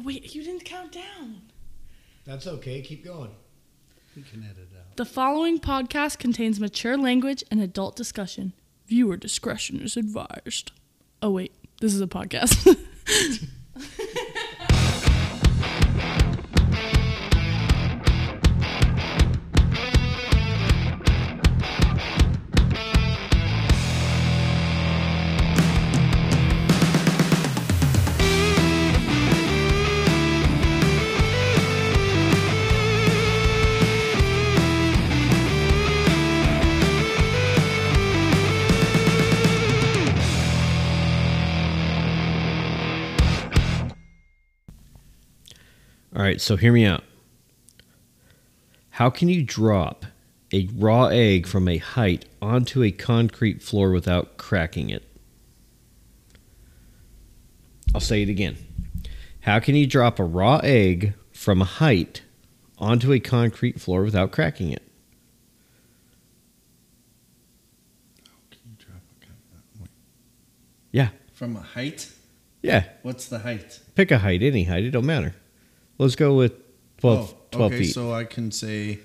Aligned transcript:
Oh 0.00 0.02
wait, 0.02 0.34
you 0.34 0.42
didn't 0.42 0.64
count 0.64 0.92
down. 0.92 1.42
That's 2.24 2.46
okay. 2.46 2.80
Keep 2.80 3.04
going. 3.04 3.32
We 4.16 4.22
can 4.22 4.42
edit 4.42 4.68
out. 4.74 4.96
The 4.96 5.04
following 5.04 5.58
podcast 5.58 6.18
contains 6.18 6.58
mature 6.58 6.96
language 6.96 7.44
and 7.50 7.60
adult 7.60 7.96
discussion. 7.96 8.54
Viewer 8.86 9.18
discretion 9.18 9.82
is 9.82 9.98
advised. 9.98 10.72
Oh 11.20 11.32
wait, 11.32 11.52
this 11.82 11.92
is 11.92 12.00
a 12.00 12.06
podcast. 12.06 12.78
right, 46.30 46.40
so 46.40 46.56
hear 46.56 46.72
me 46.72 46.84
out. 46.84 47.02
How 48.90 49.10
can 49.10 49.28
you 49.28 49.42
drop 49.42 50.06
a 50.52 50.68
raw 50.76 51.06
egg 51.06 51.46
from 51.46 51.66
a 51.66 51.78
height 51.78 52.24
onto 52.40 52.84
a 52.84 52.92
concrete 52.92 53.62
floor 53.62 53.90
without 53.90 54.36
cracking 54.36 54.90
it? 54.90 55.02
I'll 57.92 58.00
say 58.00 58.22
it 58.22 58.28
again. 58.28 58.56
How 59.40 59.58
can 59.58 59.74
you 59.74 59.86
drop 59.88 60.20
a 60.20 60.24
raw 60.24 60.60
egg 60.62 61.14
from 61.32 61.60
a 61.60 61.64
height 61.64 62.22
onto 62.78 63.12
a 63.12 63.18
concrete 63.18 63.80
floor 63.80 64.04
without 64.04 64.30
cracking 64.30 64.70
it? 64.70 64.82
Can 68.52 68.60
you 68.70 68.76
drop 68.78 69.02
a 69.20 69.26
cup? 69.26 69.34
Wait. 69.80 69.90
Yeah. 70.92 71.08
From 71.32 71.56
a 71.56 71.60
height? 71.60 72.08
Yeah, 72.62 72.84
What's 73.02 73.26
the 73.26 73.38
height? 73.38 73.80
pick 73.94 74.10
a 74.10 74.18
height, 74.18 74.42
any 74.42 74.64
height, 74.64 74.84
it 74.84 74.90
don't 74.90 75.06
matter. 75.06 75.34
Let's 76.00 76.16
go 76.16 76.32
with 76.32 76.54
12, 77.00 77.34
oh, 77.34 77.36
12 77.50 77.72
okay, 77.72 77.82
feet. 77.82 77.92
so 77.92 78.10
I 78.10 78.24
can 78.24 78.50
say 78.50 79.00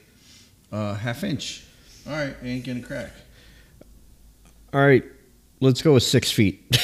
uh, 0.72 0.94
half 0.94 1.26
inch. 1.26 1.66
All 2.08 2.14
right, 2.14 2.34
ain't 2.42 2.66
gonna 2.66 2.80
crack. 2.80 3.12
All 4.74 4.80
right, 4.80 5.04
let's 5.60 5.82
go 5.82 5.94
with 5.94 6.04
six 6.04 6.32
feet. 6.32 6.78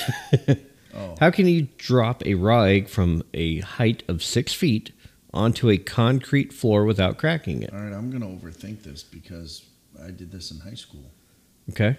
Oh, 0.93 1.15
How 1.21 1.31
can 1.31 1.47
you 1.47 1.69
drop 1.77 2.21
a 2.25 2.33
raw 2.33 2.63
egg 2.63 2.89
from 2.89 3.23
a 3.33 3.61
height 3.61 4.03
of 4.09 4.21
six 4.21 4.53
feet 4.53 4.91
onto 5.33 5.69
a 5.69 5.77
concrete 5.77 6.51
floor 6.51 6.83
without 6.83 7.17
cracking 7.17 7.63
it? 7.63 7.71
all 7.71 7.79
right. 7.79 7.93
I'm 7.93 8.11
gonna 8.11 8.27
overthink 8.27 8.83
this 8.83 9.01
because 9.01 9.63
I 10.03 10.11
did 10.11 10.33
this 10.33 10.51
in 10.51 10.59
high 10.59 10.73
school. 10.73 11.05
Okay. 11.69 11.97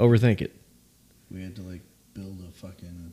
Overthink 0.00 0.40
it. 0.40 0.58
We 1.30 1.42
had 1.42 1.54
to 1.56 1.60
like 1.60 1.82
build 2.14 2.42
a 2.48 2.50
fucking. 2.50 3.12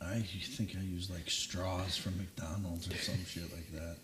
I 0.00 0.20
think 0.20 0.76
I 0.78 0.82
used 0.82 1.10
like 1.10 1.28
straws 1.30 1.96
from 1.96 2.16
McDonald's 2.18 2.88
or 2.88 2.96
some 2.96 3.24
shit 3.26 3.52
like 3.52 3.72
that, 3.72 3.96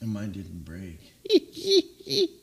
and 0.00 0.10
mine 0.10 0.32
didn't 0.32 0.64
break. 0.64 1.12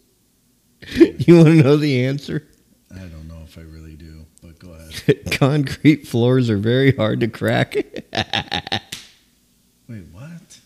You 0.98 1.36
want 1.36 1.48
to 1.50 1.62
know 1.62 1.76
the 1.76 2.06
answer? 2.06 2.48
I 2.90 3.00
don't 3.00 3.28
know 3.28 3.42
if 3.44 3.58
I 3.58 3.62
really 3.62 3.96
do, 3.96 4.26
but 4.42 4.60
go 4.60 4.72
ahead. 4.72 5.32
concrete 5.38 6.08
floors 6.08 6.50
are 6.50 6.58
very 6.58 6.96
hard 6.96 7.20
to 7.20 7.28
crack. 7.28 7.76
Wait, 7.76 10.06
what? 10.12 10.60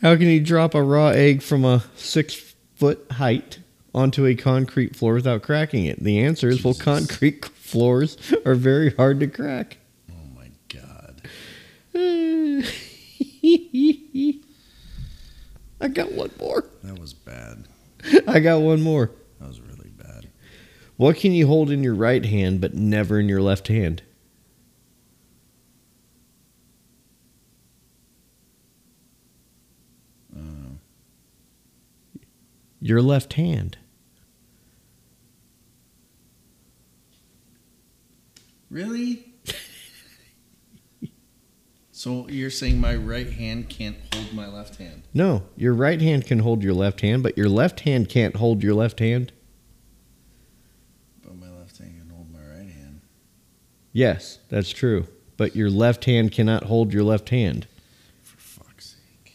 How 0.00 0.16
can 0.16 0.28
you 0.28 0.40
drop 0.40 0.74
a 0.74 0.82
raw 0.82 1.08
egg 1.08 1.42
from 1.42 1.64
a 1.64 1.84
six 1.94 2.54
foot 2.76 3.06
height 3.12 3.58
onto 3.94 4.24
a 4.24 4.34
concrete 4.34 4.96
floor 4.96 5.14
without 5.14 5.42
cracking 5.42 5.84
it? 5.84 6.02
The 6.02 6.18
answer 6.18 6.48
is 6.48 6.64
well, 6.64 6.74
concrete 6.74 7.44
floors 7.44 8.16
are 8.46 8.54
very 8.54 8.94
hard 8.94 9.20
to 9.20 9.26
crack. 9.26 9.76
I 11.94 12.64
got 15.92 16.12
one 16.12 16.30
more. 16.38 16.64
That 16.82 16.98
was 16.98 17.12
bad. 17.12 17.64
I 18.26 18.40
got 18.40 18.60
one 18.60 18.82
more. 18.82 19.10
That 19.40 19.48
was 19.48 19.60
really 19.60 19.90
bad. 19.90 20.28
What 20.96 21.16
can 21.16 21.32
you 21.32 21.46
hold 21.46 21.70
in 21.70 21.82
your 21.82 21.94
right 21.94 22.24
hand 22.24 22.60
but 22.60 22.74
never 22.74 23.18
in 23.20 23.28
your 23.28 23.42
left 23.42 23.68
hand? 23.68 24.02
Uh, 30.34 30.76
Your 32.80 33.02
left 33.02 33.34
hand. 33.34 33.78
really? 38.70 39.31
So 42.02 42.26
you're 42.28 42.50
saying 42.50 42.80
my 42.80 42.96
right 42.96 43.30
hand 43.30 43.68
can't 43.68 43.94
hold 44.12 44.32
my 44.32 44.48
left 44.48 44.74
hand? 44.74 45.04
No, 45.14 45.44
your 45.54 45.72
right 45.72 46.00
hand 46.00 46.26
can 46.26 46.40
hold 46.40 46.64
your 46.64 46.74
left 46.74 47.00
hand, 47.02 47.22
but 47.22 47.38
your 47.38 47.48
left 47.48 47.78
hand 47.80 48.08
can't 48.08 48.34
hold 48.34 48.60
your 48.64 48.74
left 48.74 48.98
hand. 48.98 49.30
But 51.22 51.36
my 51.36 51.48
left 51.48 51.78
hand 51.78 52.00
can 52.00 52.10
hold 52.10 52.28
my 52.32 52.40
right 52.40 52.68
hand. 52.68 53.02
Yes, 53.92 54.40
that's 54.48 54.70
true. 54.70 55.06
But 55.36 55.54
your 55.54 55.70
left 55.70 56.06
hand 56.06 56.32
cannot 56.32 56.64
hold 56.64 56.92
your 56.92 57.04
left 57.04 57.28
hand. 57.28 57.68
For 58.20 58.36
fuck's 58.36 58.96
sake. 58.96 59.34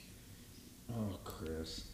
Oh, 0.94 1.20
Chris. 1.24 1.86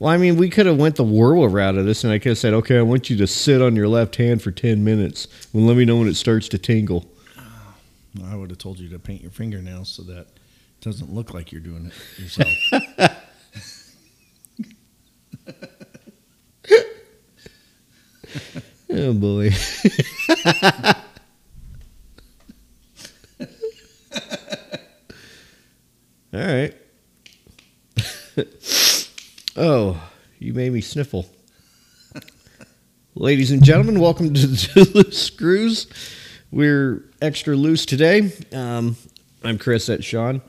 Well, 0.00 0.10
I 0.10 0.16
mean, 0.16 0.36
we 0.36 0.50
could 0.50 0.66
have 0.66 0.76
went 0.76 0.96
the 0.96 1.04
whirl 1.04 1.46
route 1.46 1.78
of 1.78 1.86
this, 1.86 2.02
and 2.02 2.12
I 2.12 2.18
could 2.18 2.30
have 2.30 2.38
said, 2.38 2.52
"Okay, 2.52 2.78
I 2.78 2.82
want 2.82 3.10
you 3.10 3.16
to 3.18 3.28
sit 3.28 3.62
on 3.62 3.76
your 3.76 3.86
left 3.86 4.16
hand 4.16 4.42
for 4.42 4.50
ten 4.50 4.82
minutes, 4.82 5.28
and 5.52 5.68
let 5.68 5.76
me 5.76 5.84
know 5.84 5.98
when 5.98 6.08
it 6.08 6.16
starts 6.16 6.48
to 6.48 6.58
tingle." 6.58 7.08
I 8.22 8.36
would 8.36 8.50
have 8.50 8.58
told 8.58 8.78
you 8.78 8.88
to 8.90 8.98
paint 8.98 9.22
your 9.22 9.30
fingernails 9.30 9.88
so 9.88 10.02
that 10.04 10.18
it 10.20 10.80
doesn't 10.80 11.12
look 11.12 11.34
like 11.34 11.50
you're 11.50 11.60
doing 11.60 11.86
it 11.86 12.20
yourself. 12.20 13.20
Oh 18.96 19.12
boy. 19.12 19.50
All 26.32 26.40
right. 26.40 26.74
oh, 29.56 30.10
you 30.38 30.54
made 30.54 30.72
me 30.72 30.80
sniffle. 30.80 31.26
Ladies 33.16 33.50
and 33.50 33.64
gentlemen, 33.64 33.98
welcome 33.98 34.32
to 34.32 34.46
the 34.46 35.08
Screws. 35.10 35.88
We're 36.54 37.02
extra 37.20 37.56
loose 37.56 37.84
today. 37.84 38.32
Um, 38.52 38.96
I'm 39.42 39.58
Chris 39.58 39.88
at 39.88 40.04
Shawn. 40.04 40.40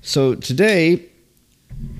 So 0.00 0.34
today, 0.34 1.10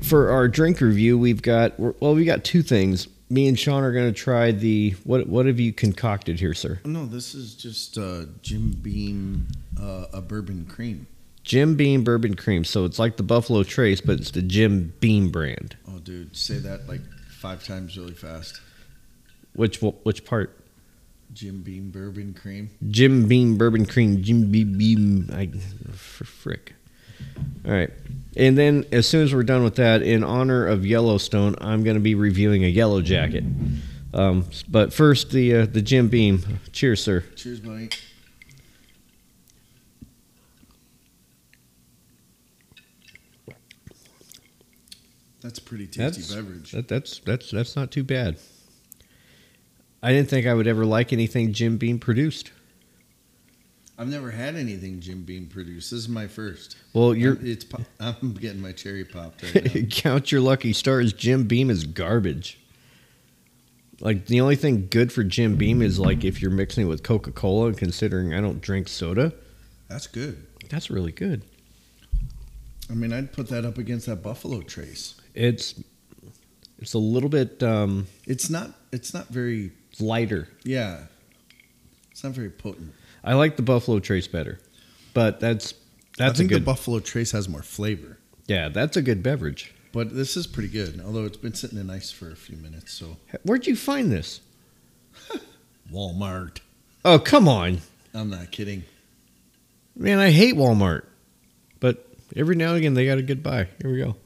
for 0.00 0.30
our 0.30 0.48
drink 0.48 0.80
review, 0.80 1.16
we've 1.16 1.40
got 1.40 1.78
well, 1.78 2.16
we 2.16 2.24
got 2.24 2.42
two 2.42 2.62
things. 2.62 3.06
Me 3.30 3.46
and 3.46 3.56
Shawn 3.56 3.84
are 3.84 3.92
going 3.92 4.12
to 4.12 4.20
try 4.20 4.50
the 4.50 4.96
what? 5.04 5.28
What 5.28 5.46
have 5.46 5.60
you 5.60 5.72
concocted 5.72 6.40
here, 6.40 6.52
sir? 6.52 6.80
no, 6.84 7.06
this 7.06 7.32
is 7.36 7.54
just 7.54 7.96
uh, 7.96 8.24
Jim 8.42 8.72
Beam, 8.72 9.46
uh, 9.80 10.06
a 10.12 10.20
bourbon 10.20 10.66
cream. 10.66 11.06
Jim 11.44 11.76
Beam 11.76 12.02
Bourbon 12.02 12.34
Cream. 12.34 12.64
So 12.64 12.84
it's 12.84 12.98
like 12.98 13.18
the 13.18 13.22
Buffalo 13.22 13.62
Trace, 13.62 14.00
but 14.00 14.18
it's 14.18 14.32
the 14.32 14.42
Jim 14.42 14.94
Beam 14.98 15.30
brand. 15.30 15.76
Oh, 15.88 16.00
dude, 16.00 16.36
say 16.36 16.58
that 16.58 16.88
like 16.88 17.02
five 17.30 17.62
times 17.62 17.96
really 17.96 18.14
fast. 18.14 18.60
Which 19.54 19.80
which 19.80 20.24
part? 20.24 20.58
Jim 21.32 21.62
Beam 21.62 21.90
bourbon 21.90 22.34
cream. 22.34 22.70
Jim 22.88 23.26
Beam 23.26 23.56
Bourbon 23.56 23.86
Cream. 23.86 24.22
Jim 24.22 24.50
Beam 24.50 24.76
Beam. 24.76 25.30
I 25.32 25.46
for 25.92 26.24
frick. 26.24 26.74
All 27.64 27.72
right. 27.72 27.90
And 28.36 28.56
then 28.58 28.84
as 28.92 29.06
soon 29.06 29.22
as 29.22 29.34
we're 29.34 29.42
done 29.42 29.62
with 29.62 29.76
that, 29.76 30.02
in 30.02 30.24
honor 30.24 30.66
of 30.66 30.84
Yellowstone, 30.84 31.54
I'm 31.60 31.84
going 31.84 31.94
to 31.96 32.00
be 32.00 32.14
reviewing 32.14 32.64
a 32.64 32.68
Yellow 32.68 33.00
Jacket. 33.00 33.44
Um, 34.14 34.44
but 34.68 34.92
first, 34.92 35.30
the 35.30 35.54
uh, 35.56 35.66
the 35.66 35.80
Jim 35.82 36.08
Beam. 36.08 36.42
Cheers, 36.72 37.02
sir. 37.02 37.24
Cheers, 37.36 37.60
buddy. 37.60 37.88
That's 45.40 45.58
a 45.58 45.62
pretty 45.62 45.86
tasty 45.86 46.22
That's- 46.22 46.32
beverage. 46.34 46.70
That, 46.72 46.88
that's 46.88 47.18
that's 47.20 47.50
that's 47.50 47.74
not 47.76 47.90
too 47.90 48.04
bad. 48.04 48.38
I 50.02 50.12
didn't 50.12 50.28
think 50.28 50.46
I 50.46 50.54
would 50.54 50.66
ever 50.66 50.84
like 50.84 51.12
anything 51.12 51.52
Jim 51.52 51.76
Beam 51.76 51.98
produced. 51.98 52.50
I've 53.98 54.08
never 54.08 54.30
had 54.30 54.56
anything 54.56 55.00
Jim 55.00 55.22
Beam 55.22 55.46
produced. 55.46 55.90
This 55.90 56.00
is 56.00 56.08
my 56.08 56.26
first. 56.26 56.76
Well, 56.92 57.14
you're 57.14 57.34
I'm, 57.36 57.46
it's 57.46 57.66
I'm 58.00 58.34
getting 58.34 58.60
my 58.60 58.72
cherry 58.72 59.04
popped 59.04 59.42
right 59.42 59.86
count 59.90 60.32
your 60.32 60.40
lucky 60.40 60.72
stars. 60.72 61.12
Jim 61.12 61.44
Beam 61.44 61.70
is 61.70 61.84
garbage. 61.84 62.58
Like 64.00 64.26
the 64.26 64.40
only 64.40 64.56
thing 64.56 64.88
good 64.90 65.12
for 65.12 65.22
Jim 65.22 65.54
Beam 65.54 65.80
is 65.80 66.00
like 66.00 66.24
if 66.24 66.42
you're 66.42 66.50
mixing 66.50 66.86
it 66.86 66.88
with 66.88 67.04
Coca 67.04 67.30
Cola. 67.30 67.72
Considering 67.72 68.34
I 68.34 68.40
don't 68.40 68.60
drink 68.60 68.88
soda, 68.88 69.32
That's 69.88 70.08
good. 70.08 70.44
That's 70.68 70.90
really 70.90 71.12
good. 71.12 71.44
I 72.90 72.94
mean, 72.94 73.12
I'd 73.12 73.32
put 73.32 73.48
that 73.48 73.64
up 73.64 73.78
against 73.78 74.06
that 74.06 74.16
Buffalo 74.16 74.62
Trace. 74.62 75.14
It's 75.34 75.80
it's 76.78 76.94
a 76.94 76.98
little 76.98 77.28
bit 77.28 77.62
um, 77.62 78.08
It's 78.26 78.50
not. 78.50 78.70
It's 78.90 79.14
not 79.14 79.28
very. 79.28 79.70
Lighter. 80.02 80.48
Yeah. 80.64 81.04
It's 82.10 82.22
not 82.22 82.32
very 82.34 82.50
potent. 82.50 82.92
I 83.24 83.34
like 83.34 83.56
the 83.56 83.62
Buffalo 83.62 83.98
Trace 84.00 84.26
better, 84.28 84.58
but 85.14 85.40
that's 85.40 85.72
I 85.72 86.24
that's 86.26 86.34
a 86.34 86.42
think 86.42 86.50
good 86.50 86.62
the 86.62 86.66
Buffalo 86.66 86.98
Trace 87.00 87.30
has 87.32 87.48
more 87.48 87.62
flavor, 87.62 88.18
yeah. 88.46 88.68
That's 88.68 88.96
a 88.96 89.02
good 89.02 89.22
beverage. 89.22 89.72
but 89.92 90.14
this 90.14 90.36
is 90.36 90.46
pretty 90.46 90.68
good. 90.68 91.00
Although 91.04 91.24
it's 91.24 91.36
been 91.38 91.54
sitting 91.54 91.78
in 91.78 91.88
ice 91.88 92.10
for 92.10 92.30
a 92.30 92.36
few 92.36 92.56
minutes. 92.58 92.92
So 92.92 93.16
Where'd 93.44 93.66
you 93.66 93.76
find 93.76 94.10
this? 94.12 94.40
Walmart. 95.92 96.58
Oh 97.04 97.18
come 97.18 97.48
on, 97.48 97.78
I'm 98.14 98.30
not 98.30 98.50
kidding. 98.50 98.84
man! 99.96 100.18
I 100.18 100.30
hate 100.30 100.54
Walmart, 100.54 101.04
but 101.80 102.06
every 102.36 102.56
now 102.56 102.68
and 102.70 102.78
again 102.78 102.94
they 102.94 103.06
got 103.06 103.18
a 103.18 103.22
good 103.22 103.42
buy. 103.42 103.68
Here 103.80 103.90
we 103.90 103.98
go. 103.98 104.16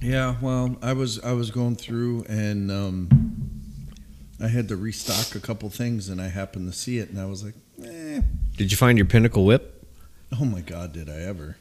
Yeah. 0.00 0.36
Well, 0.40 0.76
I 0.82 0.92
was 0.92 1.18
I 1.20 1.32
was 1.32 1.50
going 1.50 1.76
through 1.76 2.24
and 2.28 2.70
um, 2.70 3.25
I 4.40 4.48
had 4.48 4.68
to 4.68 4.76
restock 4.76 5.34
a 5.34 5.40
couple 5.40 5.68
things, 5.70 6.08
and 6.08 6.20
I 6.20 6.28
happened 6.28 6.70
to 6.70 6.78
see 6.78 6.98
it, 6.98 7.08
and 7.10 7.18
I 7.20 7.24
was 7.26 7.42
like, 7.44 7.54
eh. 7.82 8.20
Did 8.56 8.70
you 8.70 8.76
find 8.76 8.98
your 8.98 9.06
Pinnacle 9.06 9.44
Whip? 9.44 9.86
Oh 10.38 10.44
my 10.44 10.60
God, 10.60 10.92
did 10.92 11.08
I 11.08 11.20
ever? 11.22 11.56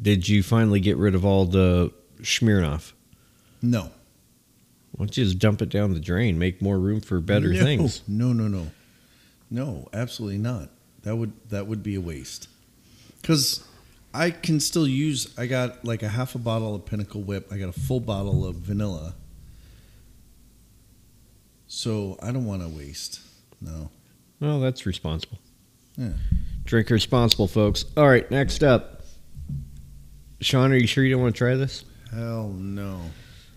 Did 0.00 0.28
you 0.28 0.42
finally 0.42 0.80
get 0.80 0.96
rid 0.96 1.14
of 1.14 1.24
all 1.24 1.44
the 1.44 1.92
Smirnoff? 2.22 2.92
No. 3.62 3.90
Why 4.92 5.04
don't 5.06 5.16
you 5.16 5.24
just 5.24 5.38
dump 5.38 5.62
it 5.62 5.68
down 5.68 5.94
the 5.94 6.00
drain? 6.00 6.38
Make 6.38 6.60
more 6.62 6.78
room 6.78 7.00
for 7.00 7.20
better 7.20 7.52
No. 7.52 7.62
things. 7.62 8.02
No, 8.08 8.32
no, 8.32 8.48
no, 8.48 8.68
no. 9.50 9.88
Absolutely 9.92 10.38
not. 10.38 10.70
That 11.02 11.16
would 11.16 11.32
that 11.50 11.66
would 11.66 11.82
be 11.82 11.94
a 11.94 12.00
waste. 12.00 12.48
Because 13.20 13.64
I 14.14 14.30
can 14.30 14.58
still 14.60 14.86
use. 14.88 15.32
I 15.38 15.46
got 15.46 15.84
like 15.84 16.02
a 16.02 16.08
half 16.08 16.34
a 16.34 16.38
bottle 16.38 16.74
of 16.74 16.84
Pinnacle 16.86 17.22
Whip. 17.22 17.48
I 17.52 17.58
got 17.58 17.68
a 17.68 17.78
full 17.80 18.00
bottle 18.00 18.44
of 18.46 18.56
vanilla. 18.56 19.14
So 21.68 22.18
I 22.22 22.32
don't 22.32 22.46
want 22.46 22.62
to 22.62 22.68
waste. 22.68 23.20
No. 23.60 23.90
Well, 24.40 24.60
that's 24.60 24.86
responsible. 24.86 25.38
Yeah. 25.96 26.12
Drink 26.64 26.90
responsible, 26.90 27.46
folks. 27.46 27.84
All 27.96 28.08
right, 28.08 28.28
next 28.30 28.62
up. 28.62 29.02
Shawn, 30.40 30.72
are 30.72 30.76
you 30.76 30.86
sure 30.86 31.04
you 31.04 31.12
don't 31.12 31.22
want 31.22 31.34
to 31.34 31.38
try 31.38 31.54
this? 31.56 31.84
Hell 32.12 32.48
no. 32.48 33.00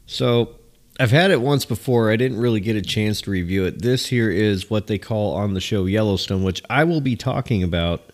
So, 0.08 0.56
I've 1.00 1.12
had 1.12 1.32
it 1.32 1.42
once 1.42 1.66
before. 1.66 2.12
I 2.12 2.16
didn't 2.16 2.40
really 2.40 2.60
get 2.60 2.76
a 2.76 2.82
chance 2.82 3.22
to 3.22 3.32
review 3.32 3.66
it. 3.66 3.82
This 3.82 4.08
here 4.08 4.30
is 4.30 4.70
what 4.70 4.88
they 4.88 4.98
call 4.98 5.34
on 5.34 5.54
the 5.54 5.62
show 5.62 5.86
Yellowstone, 5.86 6.44
which 6.44 6.62
I 6.70 6.84
will 6.84 7.02
be 7.02 7.16
talking 7.16 7.64
about 7.64 8.12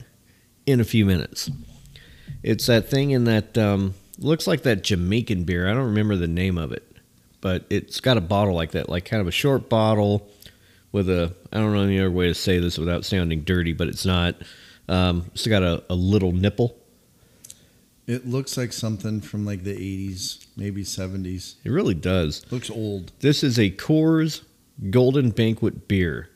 in 0.66 0.80
a 0.80 0.84
few 0.84 1.06
minutes. 1.06 1.50
It's 2.44 2.68
that 2.68 2.90
thing 2.90 3.12
in 3.12 3.24
that 3.24 3.58
um, 3.58 3.96
looks 4.20 4.48
like 4.48 4.62
that 4.64 4.84
Jamaican 4.84 5.44
beer. 5.44 5.68
I 5.70 5.74
don't 5.74 5.86
remember 5.86 6.16
the 6.16 6.28
name 6.28 6.58
of 6.58 6.72
it, 6.72 6.87
but 7.42 7.66
it's 7.70 8.00
got 8.00 8.18
a 8.18 8.22
bottle 8.22 8.54
like 8.54 8.72
that, 8.72 8.90
like 8.90 9.06
kind 9.06 9.22
of 9.22 9.28
a 9.28 9.32
short 9.32 9.70
bottle 9.70 10.30
with 10.92 11.10
a. 11.10 11.34
I 11.52 11.58
don't 11.58 11.74
know 11.74 11.82
any 11.82 12.00
other 12.00 12.12
way 12.12 12.28
to 12.28 12.34
say 12.34 12.60
this 12.60 12.78
without 12.78 13.06
sounding 13.06 13.42
dirty, 13.42 13.74
but 13.74 13.88
it's 13.88 14.06
not. 14.06 14.36
Um, 14.90 15.30
it's 15.34 15.48
got 15.48 15.64
a, 15.64 15.84
a 15.90 15.96
little 15.96 16.32
nipple. 16.32 16.78
It 18.08 18.26
looks 18.26 18.56
like 18.56 18.72
something 18.72 19.20
from 19.20 19.46
like 19.46 19.64
the 19.64 19.76
80s, 19.76 20.46
maybe 20.56 20.84
70s. 20.84 21.56
It 21.66 21.72
really 21.72 21.94
does. 21.94 22.46
Looks 22.52 22.70
old. 22.70 23.12
This 23.20 23.44
is 23.44 23.60
a 23.60 23.70
Coors 23.70 24.44
Golden 24.90 25.32
Banquet 25.32 25.90
beer, 25.90 26.30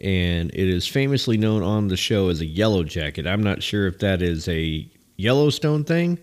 and 0.00 0.50
it 0.50 0.68
is 0.68 0.88
famously 0.88 1.36
known 1.36 1.62
on 1.62 1.86
the 1.86 1.96
show 1.96 2.30
as 2.30 2.40
a 2.40 2.46
Yellow 2.46 2.82
Jacket. 2.82 3.28
I'm 3.28 3.44
not 3.44 3.62
sure 3.62 3.86
if 3.86 4.00
that 4.00 4.22
is 4.22 4.48
a 4.48 4.88
Yellowstone 5.16 5.84
thing 5.84 6.18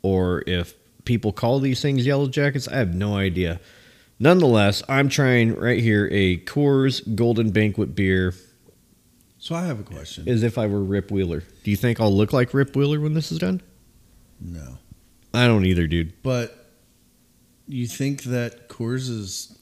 or 0.00 0.42
if 0.46 0.74
people 1.04 1.32
call 1.32 1.58
these 1.60 1.80
things 1.80 2.06
Yellow 2.06 2.28
Jackets. 2.28 2.68
I 2.68 2.76
have 2.76 2.94
no 2.94 3.16
idea. 3.16 3.60
Nonetheless, 4.18 4.82
I'm 4.88 5.08
trying 5.08 5.54
right 5.56 5.80
here 5.80 6.08
a 6.12 6.38
Coors 6.38 7.02
Golden 7.16 7.50
Banquet 7.50 7.94
beer 7.96 8.34
So 9.38 9.54
I 9.54 9.64
have 9.66 9.80
a 9.80 9.82
question. 9.82 10.28
as 10.28 10.42
if 10.44 10.58
I 10.58 10.66
were 10.66 10.82
Rip 10.82 11.10
Wheeler. 11.10 11.42
Do 11.64 11.70
you 11.70 11.76
think 11.76 12.00
I'll 12.00 12.14
look 12.14 12.32
like 12.32 12.54
Rip 12.54 12.76
Wheeler 12.76 13.00
when 13.00 13.14
this 13.14 13.32
is 13.32 13.38
done? 13.38 13.60
no. 14.40 14.78
I 15.34 15.46
don't 15.46 15.64
either, 15.64 15.86
dude. 15.86 16.12
But 16.22 16.68
you 17.66 17.86
think 17.86 18.24
that 18.24 18.68
Coors 18.68 19.08
is 19.08 19.58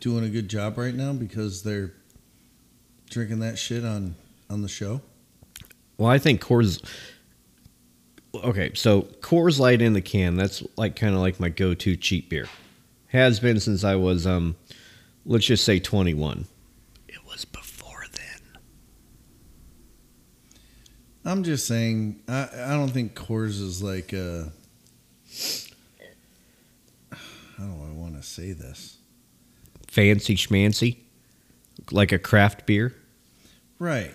doing 0.00 0.24
a 0.24 0.28
good 0.30 0.48
job 0.48 0.78
right 0.78 0.94
now 0.94 1.12
because 1.12 1.62
they're 1.62 1.92
drinking 3.10 3.40
that 3.40 3.58
shit 3.58 3.84
on 3.84 4.14
on 4.48 4.62
the 4.62 4.68
show? 4.68 5.02
Well, 5.98 6.08
I 6.10 6.16
think 6.18 6.40
Coors. 6.40 6.82
Okay, 8.34 8.72
so 8.74 9.02
Coors 9.20 9.58
Light 9.58 9.80
in 9.80 9.92
the 9.94 10.02
can. 10.02 10.36
That's 10.36 10.62
like 10.76 10.96
kind 10.96 11.14
of 11.14 11.20
like 11.20 11.40
my 11.40 11.48
go-to 11.48 11.96
cheap 11.96 12.28
beer. 12.28 12.48
Has 13.08 13.40
been 13.40 13.60
since 13.60 13.82
I 13.82 13.94
was, 13.94 14.26
um, 14.26 14.56
let's 15.24 15.46
just 15.46 15.64
say, 15.64 15.78
twenty-one. 15.78 16.46
It 17.08 17.24
was 17.26 17.44
before 17.44 18.04
then. 18.12 18.58
I'm 21.24 21.44
just 21.44 21.66
saying. 21.66 22.20
I 22.28 22.48
I 22.52 22.70
don't 22.70 22.90
think 22.90 23.14
Coors 23.14 23.60
is 23.60 23.82
like 23.82 24.12
a. 24.12 24.52
How 27.10 27.64
do 27.64 27.72
I 27.72 27.92
want 27.92 28.16
to 28.16 28.22
say 28.22 28.52
this? 28.52 28.98
Fancy 29.88 30.36
schmancy, 30.36 30.98
like 31.90 32.12
a 32.12 32.18
craft 32.18 32.66
beer. 32.66 32.94
Right. 33.78 34.14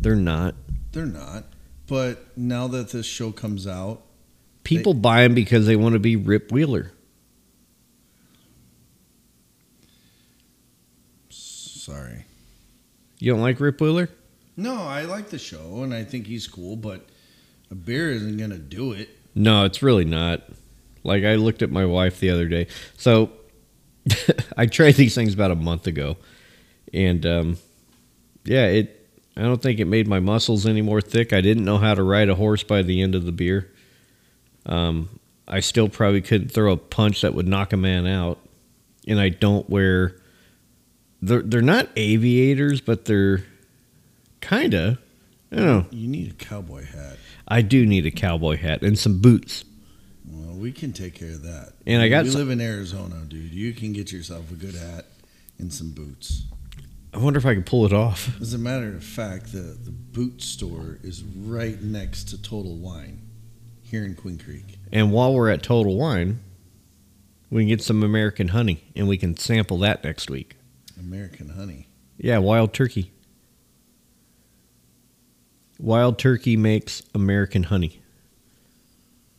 They're 0.00 0.16
not. 0.16 0.54
They're 0.92 1.06
not. 1.06 1.44
But 1.86 2.36
now 2.36 2.66
that 2.68 2.90
this 2.90 3.06
show 3.06 3.30
comes 3.30 3.66
out, 3.66 4.02
People 4.64 4.94
buy 4.94 5.22
them 5.22 5.34
because 5.34 5.66
they 5.66 5.76
want 5.76 5.92
to 5.92 5.98
be 5.98 6.16
Rip 6.16 6.50
Wheeler. 6.50 6.90
sorry. 11.84 12.24
You 13.18 13.30
don't 13.32 13.42
like 13.42 13.60
Rip 13.60 13.78
Wheeler? 13.78 14.08
No, 14.56 14.84
I 14.84 15.02
like 15.02 15.28
the 15.28 15.38
show 15.38 15.82
and 15.82 15.92
I 15.92 16.02
think 16.02 16.26
he's 16.26 16.46
cool, 16.46 16.76
but 16.76 17.06
a 17.70 17.74
beer 17.74 18.10
isn't 18.10 18.38
gonna 18.38 18.56
do 18.56 18.92
it. 18.92 19.10
No, 19.34 19.64
it's 19.64 19.82
really 19.82 20.06
not. 20.06 20.42
Like 21.02 21.24
I 21.24 21.34
looked 21.34 21.60
at 21.60 21.70
my 21.70 21.84
wife 21.84 22.20
the 22.20 22.30
other 22.30 22.48
day. 22.48 22.68
So 22.96 23.32
I 24.56 24.64
tried 24.66 24.94
these 24.94 25.14
things 25.14 25.34
about 25.34 25.50
a 25.50 25.56
month 25.56 25.86
ago, 25.86 26.16
and 26.92 27.26
um, 27.26 27.58
yeah, 28.44 28.66
it. 28.66 29.03
I 29.36 29.42
don't 29.42 29.60
think 29.60 29.80
it 29.80 29.86
made 29.86 30.06
my 30.06 30.20
muscles 30.20 30.64
any 30.66 30.80
more 30.82 31.00
thick. 31.00 31.32
I 31.32 31.40
didn't 31.40 31.64
know 31.64 31.78
how 31.78 31.94
to 31.94 32.02
ride 32.02 32.28
a 32.28 32.34
horse 32.36 32.62
by 32.62 32.82
the 32.82 33.02
end 33.02 33.14
of 33.14 33.24
the 33.26 33.32
beer. 33.32 33.70
Um, 34.66 35.18
I 35.48 35.60
still 35.60 35.88
probably 35.88 36.20
couldn't 36.20 36.48
throw 36.50 36.72
a 36.72 36.76
punch 36.76 37.22
that 37.22 37.34
would 37.34 37.48
knock 37.48 37.72
a 37.72 37.76
man 37.76 38.06
out, 38.06 38.38
and 39.06 39.20
I 39.20 39.28
don't 39.30 39.68
wear. 39.68 40.16
They're 41.20 41.42
they're 41.42 41.62
not 41.62 41.88
aviators, 41.96 42.80
but 42.80 43.04
they're 43.06 43.44
kinda. 44.40 44.98
I 45.52 45.56
don't 45.56 45.64
know. 45.66 45.86
You 45.90 46.08
need 46.08 46.30
a 46.30 46.34
cowboy 46.34 46.84
hat. 46.84 47.16
I 47.46 47.62
do 47.62 47.86
need 47.86 48.06
a 48.06 48.10
cowboy 48.10 48.56
hat 48.56 48.82
and 48.82 48.98
some 48.98 49.18
boots. 49.20 49.64
Well, 50.26 50.54
we 50.56 50.72
can 50.72 50.92
take 50.92 51.14
care 51.14 51.30
of 51.32 51.42
that. 51.42 51.74
And 51.86 52.00
I 52.02 52.08
got 52.08 52.24
You 52.24 52.32
some- 52.32 52.40
live 52.40 52.50
in 52.50 52.60
Arizona, 52.60 53.22
dude. 53.28 53.52
You 53.52 53.72
can 53.72 53.92
get 53.92 54.10
yourself 54.12 54.50
a 54.50 54.54
good 54.54 54.74
hat 54.74 55.06
and 55.58 55.72
some 55.72 55.90
boots. 55.90 56.44
I 57.14 57.18
wonder 57.18 57.38
if 57.38 57.46
I 57.46 57.54
could 57.54 57.64
pull 57.66 57.86
it 57.86 57.92
off. 57.92 58.40
As 58.40 58.54
a 58.54 58.58
matter 58.58 58.88
of 58.88 59.04
fact, 59.04 59.52
the, 59.52 59.58
the 59.58 59.92
boot 59.92 60.42
store 60.42 60.98
is 61.04 61.22
right 61.22 61.80
next 61.80 62.24
to 62.30 62.42
Total 62.42 62.74
Wine 62.74 63.22
here 63.82 64.04
in 64.04 64.16
Queen 64.16 64.36
Creek. 64.36 64.78
And 64.92 65.12
while 65.12 65.32
we're 65.32 65.48
at 65.48 65.62
Total 65.62 65.96
Wine, 65.96 66.40
we 67.50 67.62
can 67.62 67.68
get 67.68 67.82
some 67.82 68.02
American 68.02 68.48
honey 68.48 68.82
and 68.96 69.06
we 69.06 69.16
can 69.16 69.36
sample 69.36 69.78
that 69.78 70.02
next 70.02 70.28
week. 70.28 70.56
American 70.98 71.50
Honey. 71.50 71.86
Yeah, 72.16 72.38
Wild 72.38 72.72
Turkey. 72.72 73.12
Wild 75.78 76.18
Turkey 76.18 76.56
makes 76.56 77.02
American 77.14 77.64
honey. 77.64 78.00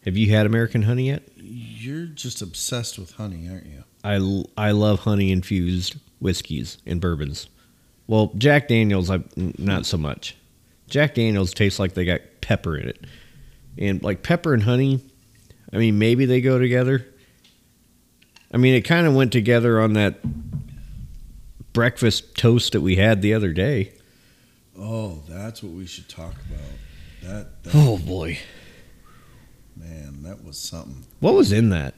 Have 0.06 0.16
you 0.16 0.32
had 0.32 0.46
American 0.46 0.84
honey 0.84 1.08
yet? 1.08 1.24
You're 1.36 2.06
just 2.06 2.42
obsessed 2.42 2.98
with 2.98 3.12
honey, 3.14 3.50
aren't 3.50 3.66
you? 3.66 3.84
I, 4.04 4.68
I 4.68 4.72
love 4.72 5.02
honey 5.02 5.32
infused 5.32 5.96
whiskeys 6.20 6.78
and 6.86 7.02
bourbons. 7.02 7.48
Well, 8.08 8.32
Jack 8.38 8.68
Daniels, 8.68 9.10
I 9.10 9.24
not 9.36 9.86
so 9.86 9.98
much. 9.98 10.38
Jack 10.88 11.16
Daniels 11.16 11.54
tastes 11.54 11.80
like 11.80 11.94
they 11.94 12.06
got 12.06 12.22
pepper 12.42 12.78
in 12.78 12.88
it, 12.88 13.06
and 13.78 14.02
like 14.04 14.22
pepper 14.24 14.54
and 14.54 14.64
honey. 14.64 15.02
I 15.74 15.78
mean, 15.78 15.98
maybe 15.98 16.26
they 16.26 16.42
go 16.42 16.60
together. 16.60 17.06
I 18.54 18.58
mean, 18.58 18.76
it 18.76 18.82
kind 18.82 19.08
of 19.08 19.16
went 19.16 19.32
together 19.32 19.82
on 19.82 19.94
that 19.94 20.20
breakfast 21.74 22.36
toast 22.38 22.72
that 22.74 22.82
we 22.82 22.96
had 22.96 23.22
the 23.22 23.34
other 23.34 23.52
day. 23.52 23.94
Oh, 24.80 25.24
that's 25.28 25.64
what 25.64 25.74
we 25.74 25.86
should 25.88 26.08
talk 26.08 26.34
about. 26.50 26.70
That, 27.24 27.64
that 27.64 27.72
Oh 27.76 27.98
boy, 27.98 28.38
man, 29.76 30.22
that 30.24 30.44
was 30.44 30.58
something. 30.60 31.06
what 31.20 31.34
was 31.34 31.52
in 31.52 31.70
that? 31.70 31.96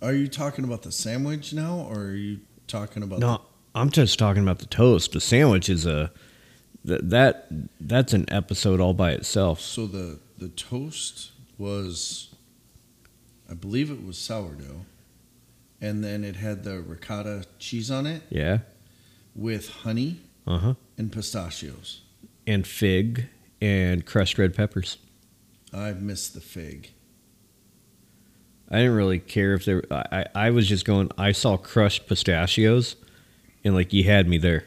Are 0.00 0.12
you 0.14 0.28
talking 0.28 0.64
about 0.64 0.82
the 0.82 0.92
sandwich 0.92 1.52
now, 1.52 1.86
or 1.90 1.98
are 1.98 2.14
you 2.14 2.40
talking 2.66 3.02
about? 3.02 3.18
No, 3.20 3.42
I'm 3.74 3.90
just 3.90 4.18
talking 4.18 4.42
about 4.42 4.58
the 4.58 4.66
toast. 4.66 5.12
The 5.12 5.20
sandwich 5.20 5.68
is 5.68 5.86
a 5.86 6.10
th- 6.86 7.00
that 7.04 7.46
that's 7.80 8.12
an 8.12 8.26
episode 8.28 8.80
all 8.80 8.94
by 8.94 9.12
itself. 9.12 9.60
So 9.60 9.86
the 9.86 10.18
the 10.38 10.48
toast 10.48 11.30
was, 11.58 12.34
I 13.50 13.54
believe 13.54 13.90
it 13.90 14.04
was 14.04 14.18
sourdough, 14.18 14.84
and 15.80 16.02
then 16.02 16.24
it 16.24 16.36
had 16.36 16.64
the 16.64 16.80
ricotta 16.80 17.44
cheese 17.58 17.90
on 17.90 18.06
it 18.06 18.22
Yeah. 18.30 18.58
with 19.34 19.68
honey 19.70 20.20
Uh 20.46 20.58
huh. 20.58 20.74
and 20.98 21.10
pistachios. 21.12 22.00
And 22.46 22.66
fig 22.66 23.26
and 23.60 24.04
crushed 24.04 24.36
red 24.38 24.54
peppers. 24.54 24.98
I 25.72 25.92
missed 25.92 26.34
the 26.34 26.40
fig. 26.40 26.90
I 28.68 28.78
didn't 28.78 28.94
really 28.94 29.18
care 29.20 29.54
if 29.54 29.64
there. 29.64 29.82
I 29.90 30.26
I 30.34 30.50
was 30.50 30.66
just 30.68 30.84
going. 30.84 31.10
I 31.16 31.32
saw 31.32 31.56
crushed 31.56 32.06
pistachios, 32.08 32.96
and 33.64 33.74
like 33.74 33.92
you 33.92 34.04
had 34.04 34.28
me 34.28 34.38
there. 34.38 34.64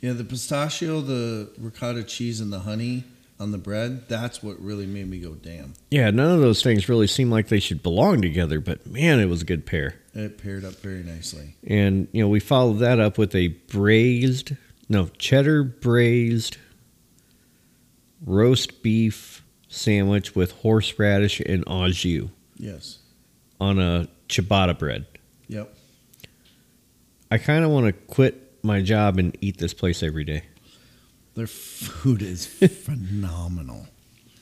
Yeah, 0.00 0.12
the 0.14 0.24
pistachio, 0.24 1.00
the 1.00 1.50
ricotta 1.58 2.02
cheese, 2.02 2.40
and 2.40 2.52
the 2.52 2.60
honey 2.60 3.04
on 3.38 3.50
the 3.52 3.58
bread, 3.58 4.08
that's 4.08 4.42
what 4.42 4.60
really 4.60 4.86
made 4.86 5.08
me 5.08 5.18
go, 5.20 5.34
damn. 5.34 5.74
Yeah, 5.90 6.10
none 6.10 6.32
of 6.32 6.40
those 6.40 6.62
things 6.62 6.88
really 6.88 7.06
seem 7.06 7.30
like 7.30 7.48
they 7.48 7.60
should 7.60 7.82
belong 7.82 8.20
together, 8.22 8.60
but 8.60 8.86
man, 8.86 9.20
it 9.20 9.26
was 9.26 9.42
a 9.42 9.44
good 9.44 9.64
pair. 9.66 9.96
It 10.14 10.38
paired 10.42 10.64
up 10.64 10.74
very 10.74 11.02
nicely. 11.02 11.54
And 11.66 12.08
you 12.12 12.22
know, 12.22 12.28
we 12.28 12.40
followed 12.40 12.78
that 12.80 13.00
up 13.00 13.16
with 13.18 13.34
a 13.34 13.48
braised, 13.48 14.52
no, 14.88 15.06
cheddar 15.18 15.62
braised 15.64 16.56
roast 18.24 18.82
beef 18.82 19.44
sandwich 19.68 20.34
with 20.36 20.52
horseradish 20.52 21.40
and 21.40 21.64
au 21.66 21.88
jus 21.90 22.28
Yes. 22.58 22.98
on 23.60 23.78
a 23.78 24.08
ciabatta 24.28 24.78
bread. 24.78 25.06
Yep. 25.48 25.74
I 27.32 27.38
kind 27.38 27.64
of 27.64 27.70
want 27.70 27.86
to 27.86 27.92
quit 27.92 28.62
my 28.62 28.82
job 28.82 29.18
and 29.18 29.36
eat 29.40 29.56
this 29.58 29.72
place 29.72 30.02
every 30.02 30.24
day. 30.24 30.42
Their 31.34 31.46
food 31.46 32.20
is 32.20 32.44
phenomenal. 32.84 33.86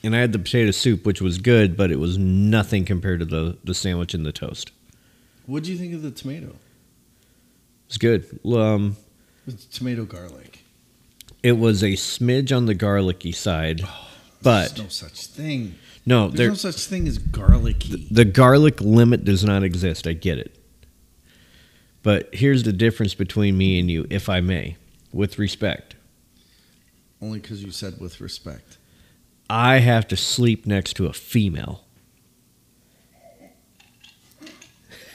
And 0.02 0.16
I 0.16 0.18
had 0.18 0.32
the 0.32 0.38
potato 0.38 0.70
soup, 0.72 1.06
which 1.06 1.20
was 1.20 1.38
good, 1.38 1.76
but 1.76 1.92
it 1.92 2.00
was 2.00 2.18
nothing 2.18 2.84
compared 2.84 3.20
to 3.20 3.26
the, 3.26 3.56
the 3.62 3.74
sandwich 3.74 4.12
and 4.14 4.26
the 4.26 4.32
toast. 4.32 4.72
What 5.46 5.62
do 5.62 5.70
you 5.70 5.78
think 5.78 5.94
of 5.94 6.02
the 6.02 6.10
tomato? 6.10 6.56
It's 7.86 7.98
good. 7.98 8.40
Um, 8.44 8.96
It's 9.46 9.66
tomato 9.66 10.04
garlic. 10.04 10.64
it 11.42 11.52
was 11.52 11.82
a 11.82 11.92
smidge 11.92 12.54
on 12.56 12.66
the 12.66 12.74
garlicky 12.74 13.32
side, 13.32 13.82
but 14.42 14.76
no 14.78 14.88
such 14.88 15.26
thing. 15.26 15.74
no, 16.06 16.28
There's 16.28 16.38
there, 16.38 16.48
no 16.48 16.54
such 16.54 16.86
thing 16.86 17.06
as 17.06 17.18
garlicky. 17.18 18.08
the 18.10 18.24
garlic 18.24 18.80
limit 18.80 19.24
does 19.24 19.44
not 19.44 19.62
exist. 19.62 20.06
I 20.06 20.12
get 20.14 20.38
it. 20.38 20.56
But 22.02 22.34
here's 22.34 22.62
the 22.62 22.72
difference 22.72 23.14
between 23.14 23.58
me 23.58 23.78
and 23.78 23.90
you, 23.90 24.06
if 24.10 24.28
I 24.28 24.40
may, 24.40 24.76
with 25.12 25.38
respect. 25.38 25.96
Only 27.20 27.40
because 27.40 27.62
you 27.62 27.70
said 27.70 28.00
with 28.00 28.20
respect. 28.20 28.78
I 29.50 29.78
have 29.78 30.08
to 30.08 30.16
sleep 30.16 30.66
next 30.66 30.94
to 30.94 31.06
a 31.06 31.12
female. 31.12 31.84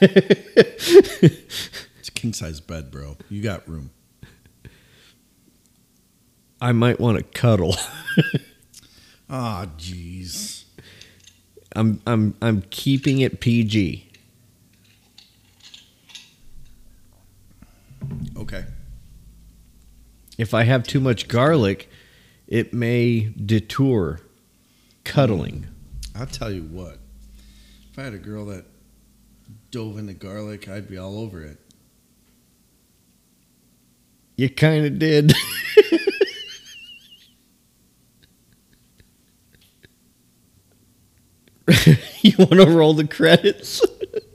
It's 1.98 2.08
a 2.08 2.12
king 2.12 2.32
size 2.34 2.60
bed, 2.60 2.90
bro. 2.90 3.16
You 3.28 3.42
got 3.42 3.66
room. 3.68 3.90
I 6.60 6.72
might 6.72 7.00
want 7.00 7.18
to 7.18 7.24
cuddle. 7.24 7.76
Ah, 9.28 9.66
jeez. 9.76 10.64
I'm 11.74 12.00
I'm 12.06 12.36
I'm 12.40 12.62
keeping 12.70 13.20
it 13.20 13.40
PG. 13.40 14.05
Okay. 18.36 18.64
If 20.38 20.52
I 20.54 20.64
have 20.64 20.86
too 20.86 21.00
much 21.00 21.28
garlic, 21.28 21.88
it 22.46 22.72
may 22.72 23.20
detour 23.20 24.20
cuddling. 25.04 25.66
I'll 26.14 26.26
tell 26.26 26.50
you 26.50 26.62
what. 26.62 26.98
If 27.92 27.98
I 27.98 28.02
had 28.04 28.14
a 28.14 28.18
girl 28.18 28.46
that 28.46 28.66
dove 29.70 29.98
into 29.98 30.12
garlic, 30.12 30.68
I'd 30.68 30.88
be 30.88 30.98
all 30.98 31.18
over 31.18 31.42
it. 31.42 31.58
You 34.36 34.50
kind 34.50 34.84
of 34.84 34.98
did. 34.98 35.32
you 42.20 42.34
want 42.38 42.52
to 42.52 42.66
roll 42.66 42.92
the 42.94 43.06
credits? 43.06 43.82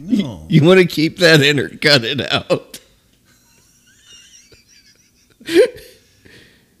No. 0.00 0.46
You 0.48 0.64
want 0.64 0.80
to 0.80 0.86
keep 0.86 1.18
that 1.18 1.40
in 1.42 1.58
or 1.60 1.68
cut 1.68 2.04
it 2.04 2.20
out? 2.32 2.80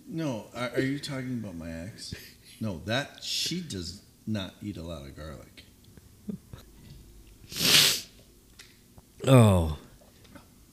No. 0.08 0.46
Are, 0.54 0.70
are 0.76 0.80
you 0.80 0.98
talking 0.98 1.34
about 1.42 1.56
my 1.56 1.70
ex? 1.70 2.14
No, 2.60 2.80
that 2.86 3.22
she 3.22 3.60
does 3.60 4.02
not 4.26 4.54
eat 4.62 4.76
a 4.76 4.82
lot 4.82 5.02
of 5.02 5.16
garlic. 5.16 5.64
Oh. 9.26 9.78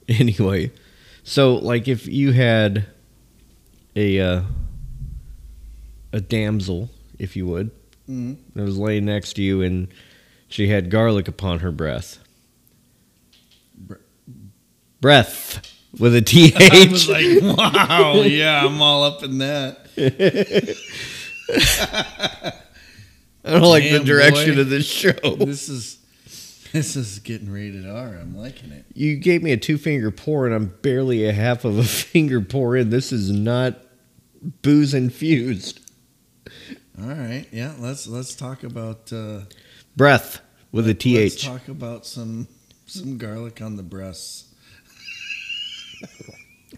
Anyway, 0.08 0.72
so 1.24 1.56
like 1.56 1.88
if 1.88 2.06
you 2.08 2.34
had 2.34 2.86
a 3.96 4.20
uh, 4.20 4.42
a 6.12 6.20
damsel, 6.22 6.90
if 7.20 7.36
you 7.36 7.46
would, 7.48 7.72
Mm-hmm. 8.10 8.34
that 8.60 8.64
was 8.66 8.78
laying 8.78 9.06
next 9.06 9.34
to 9.34 9.42
you 9.44 9.62
and 9.62 9.88
she 10.50 10.68
had 10.68 10.90
garlic 10.90 11.30
upon 11.30 11.60
her 11.60 11.72
breath. 11.72 12.18
Bre- 15.02 15.08
Breath 15.08 15.62
with 16.00 16.16
a 16.16 16.22
th. 16.22 16.54
I 16.58 16.88
was 16.92 17.10
like, 17.10 17.26
wow, 17.58 18.22
yeah, 18.22 18.66
I'm 18.66 18.82
all 18.82 19.04
up 19.04 19.24
in 19.24 19.40
that. 19.40 19.78
I 23.44 23.52
don't 23.52 23.62
like 23.64 23.84
the 23.84 24.00
direction 24.00 24.56
boy. 24.56 24.62
of 24.62 24.70
this 24.70 24.86
show. 24.86 25.12
This 25.36 25.68
is 25.68 25.98
this 26.72 26.96
is 26.96 27.20
getting 27.20 27.52
rated 27.52 27.90
R. 27.90 28.16
I'm 28.16 28.38
liking 28.38 28.72
it. 28.72 28.86
You 28.94 29.18
gave 29.18 29.44
me 29.44 29.52
a 29.52 29.58
two 29.58 29.78
finger 29.78 30.12
pour, 30.12 30.46
and 30.46 30.56
I'm 30.56 30.68
barely 30.82 31.28
a 31.28 31.34
half 31.34 31.66
of 31.66 31.78
a 31.78 31.84
finger 31.84 32.40
pour 32.42 32.78
in. 32.78 32.90
This 32.90 33.12
is 33.12 33.32
not 33.32 33.80
booze 34.62 34.94
infused. 34.94 35.80
All 37.02 37.10
right, 37.10 37.46
yeah. 37.52 37.74
Let's 37.80 38.08
let's 38.08 38.36
talk 38.36 38.64
about 38.64 39.12
uh, 39.12 39.42
Breath 39.98 40.40
with 40.72 40.88
a 40.88 40.94
th. 40.94 41.34
Let's 41.34 41.42
th. 41.42 41.52
talk 41.52 41.68
about 41.68 42.06
some 42.06 42.48
some 42.86 43.18
garlic 43.18 43.62
on 43.62 43.76
the 43.76 43.84
breasts. 43.84 44.46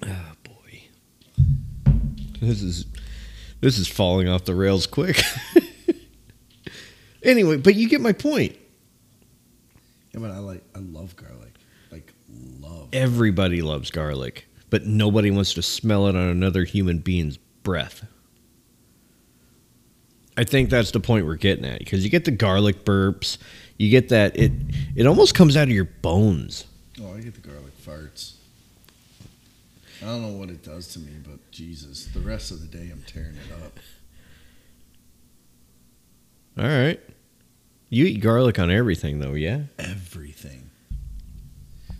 Oh 0.05 0.33
boy, 0.43 0.83
this 2.41 2.61
is 2.61 2.85
this 3.61 3.77
is 3.77 3.87
falling 3.87 4.27
off 4.27 4.45
the 4.45 4.55
rails 4.55 4.87
quick. 4.87 5.21
anyway, 7.23 7.57
but 7.57 7.75
you 7.75 7.87
get 7.87 8.01
my 8.01 8.11
point. 8.11 8.57
Yeah, 10.13 10.19
but 10.19 10.31
I 10.31 10.39
like 10.39 10.63
I 10.75 10.79
love 10.79 11.15
garlic, 11.15 11.53
like 11.91 12.13
love. 12.59 12.89
Everybody 12.93 13.61
loves 13.61 13.89
garlic, 13.89 14.45
but 14.69 14.85
nobody 14.85 15.31
wants 15.31 15.53
to 15.55 15.61
smell 15.61 16.07
it 16.07 16.15
on 16.15 16.27
another 16.27 16.63
human 16.65 16.99
being's 16.99 17.37
breath. 17.37 18.05
I 20.35 20.43
think 20.43 20.69
that's 20.69 20.91
the 20.91 20.99
point 20.99 21.25
we're 21.25 21.35
getting 21.35 21.65
at 21.65 21.79
because 21.79 22.03
you 22.03 22.09
get 22.09 22.25
the 22.25 22.31
garlic 22.31 22.83
burps, 22.85 23.37
you 23.77 23.89
get 23.89 24.09
that 24.09 24.37
it 24.37 24.51
it 24.95 25.05
almost 25.05 25.35
comes 25.35 25.55
out 25.55 25.63
of 25.63 25.73
your 25.73 25.85
bones. 25.85 26.65
Oh, 27.01 27.13
I 27.15 27.21
get 27.21 27.33
the 27.35 27.47
garlic 27.47 27.77
farts. 27.81 28.32
I 30.03 30.07
don't 30.07 30.21
know 30.21 30.37
what 30.37 30.49
it 30.49 30.63
does 30.63 30.87
to 30.89 30.99
me, 30.99 31.13
but 31.23 31.51
Jesus, 31.51 32.07
the 32.07 32.19
rest 32.19 32.51
of 32.51 32.59
the 32.59 32.67
day 32.67 32.89
I'm 32.91 33.03
tearing 33.07 33.35
it 33.35 33.63
up. 33.63 33.79
All 36.57 36.65
right. 36.65 36.99
You 37.89 38.05
eat 38.05 38.19
garlic 38.21 38.59
on 38.59 38.69
everything 38.69 39.19
though, 39.19 39.33
yeah? 39.33 39.61
Everything. 39.79 40.69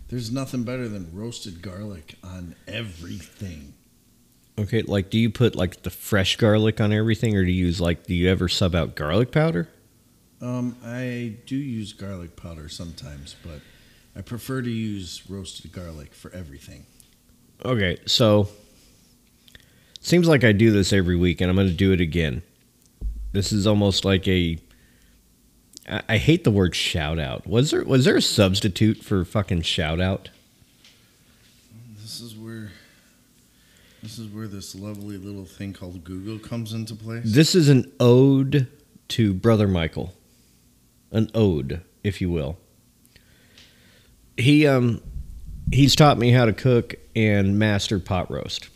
There's 0.08 0.30
nothing 0.30 0.64
better 0.64 0.86
than 0.86 1.10
roasted 1.14 1.62
garlic 1.62 2.16
on 2.22 2.54
everything. 2.68 3.74
Okay, 4.58 4.82
like 4.82 5.08
do 5.08 5.18
you 5.18 5.30
put 5.30 5.56
like 5.56 5.82
the 5.82 5.90
fresh 5.90 6.36
garlic 6.36 6.80
on 6.80 6.92
everything 6.92 7.34
or 7.36 7.44
do 7.44 7.50
you 7.50 7.66
use 7.66 7.80
like 7.80 8.04
do 8.06 8.14
you 8.14 8.28
ever 8.28 8.48
sub 8.48 8.74
out 8.74 8.94
garlic 8.94 9.32
powder? 9.32 9.68
Um, 10.42 10.76
I 10.84 11.36
do 11.46 11.56
use 11.56 11.94
garlic 11.94 12.36
powder 12.36 12.68
sometimes, 12.68 13.34
but 13.42 13.60
I 14.14 14.20
prefer 14.20 14.60
to 14.60 14.70
use 14.70 15.22
roasted 15.28 15.72
garlic 15.72 16.12
for 16.12 16.30
everything. 16.32 16.84
Okay, 17.64 17.98
so 18.06 18.48
seems 20.00 20.28
like 20.28 20.44
I 20.44 20.52
do 20.52 20.70
this 20.70 20.92
every 20.92 21.16
week, 21.16 21.40
and 21.40 21.50
I'm 21.50 21.56
going 21.56 21.68
to 21.68 21.74
do 21.74 21.92
it 21.92 22.00
again. 22.00 22.42
This 23.32 23.52
is 23.52 23.66
almost 23.66 24.04
like 24.04 24.26
a. 24.28 24.58
I, 25.88 26.02
I 26.08 26.16
hate 26.18 26.44
the 26.44 26.50
word 26.50 26.74
shout 26.74 27.18
out. 27.18 27.46
Was 27.46 27.70
there 27.70 27.84
was 27.84 28.04
there 28.04 28.16
a 28.16 28.22
substitute 28.22 29.02
for 29.02 29.24
fucking 29.24 29.62
shout 29.62 30.00
out? 30.00 30.30
This 32.00 32.20
is 32.20 32.36
where 32.36 32.70
this 34.02 34.18
is 34.18 34.28
where 34.28 34.46
this 34.46 34.74
lovely 34.74 35.16
little 35.16 35.46
thing 35.46 35.72
called 35.72 36.04
Google 36.04 36.38
comes 36.38 36.72
into 36.72 36.94
place. 36.94 37.24
This 37.24 37.54
is 37.54 37.68
an 37.68 37.90
ode 37.98 38.68
to 39.08 39.34
brother 39.34 39.66
Michael, 39.66 40.14
an 41.10 41.30
ode, 41.34 41.82
if 42.02 42.20
you 42.20 42.30
will. 42.30 42.58
He 44.36 44.66
um 44.66 45.00
he's 45.72 45.96
taught 45.96 46.18
me 46.18 46.30
how 46.30 46.44
to 46.44 46.52
cook 46.52 46.94
and 47.16 47.58
mastered 47.58 48.04
pot 48.04 48.30
roast. 48.30 48.68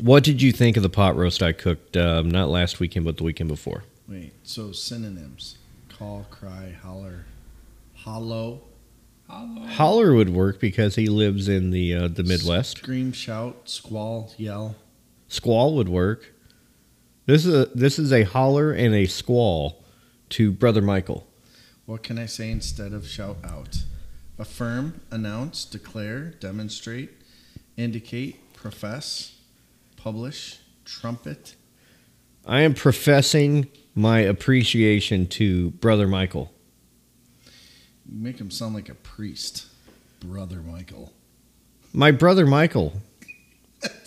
What 0.00 0.24
did 0.24 0.42
you 0.42 0.50
think 0.52 0.76
of 0.76 0.82
the 0.82 0.88
pot 0.88 1.16
roast 1.16 1.42
I 1.42 1.52
cooked 1.52 1.96
um, 1.96 2.30
not 2.30 2.48
last 2.48 2.80
weekend 2.80 3.04
but 3.04 3.16
the 3.16 3.22
weekend 3.24 3.48
before? 3.48 3.84
Wait, 4.08 4.32
so 4.42 4.72
synonyms: 4.72 5.58
call, 5.88 6.26
cry, 6.30 6.76
holler, 6.82 7.26
hollow, 7.94 8.62
hollow, 9.28 9.66
Holler 9.66 10.14
would 10.14 10.30
work 10.30 10.60
because 10.60 10.96
he 10.96 11.06
lives 11.06 11.48
in 11.48 11.70
the 11.70 11.94
uh, 11.94 12.08
the 12.08 12.24
Midwest. 12.24 12.78
scream, 12.78 13.12
shout, 13.12 13.68
squall, 13.68 14.32
yell. 14.36 14.76
Squall 15.28 15.74
would 15.76 15.88
work. 15.88 16.34
This 17.26 17.46
is 17.46 17.54
a 17.54 17.66
this 17.74 17.98
is 17.98 18.12
a 18.12 18.24
holler 18.24 18.72
and 18.72 18.94
a 18.94 19.06
squall 19.06 19.84
to 20.30 20.50
brother 20.52 20.82
Michael. 20.82 21.26
What 21.86 22.02
can 22.02 22.18
I 22.18 22.26
say 22.26 22.50
instead 22.50 22.92
of 22.92 23.06
shout 23.06 23.36
out? 23.44 23.84
Affirm, 24.38 25.00
announce, 25.10 25.64
declare, 25.64 26.30
demonstrate, 26.40 27.10
indicate, 27.76 28.54
profess, 28.54 29.36
publish, 29.96 30.58
trumpet. 30.84 31.54
I 32.46 32.60
am 32.60 32.74
professing 32.74 33.68
my 33.94 34.20
appreciation 34.20 35.26
to 35.28 35.70
brother 35.70 36.06
Michael. 36.06 36.52
You 38.06 38.18
make 38.22 38.38
him 38.38 38.50
sound 38.50 38.74
like 38.74 38.88
a 38.88 38.94
priest, 38.94 39.66
brother 40.20 40.60
Michael. 40.60 41.12
My 41.92 42.10
brother 42.10 42.46
Michael. 42.46 42.92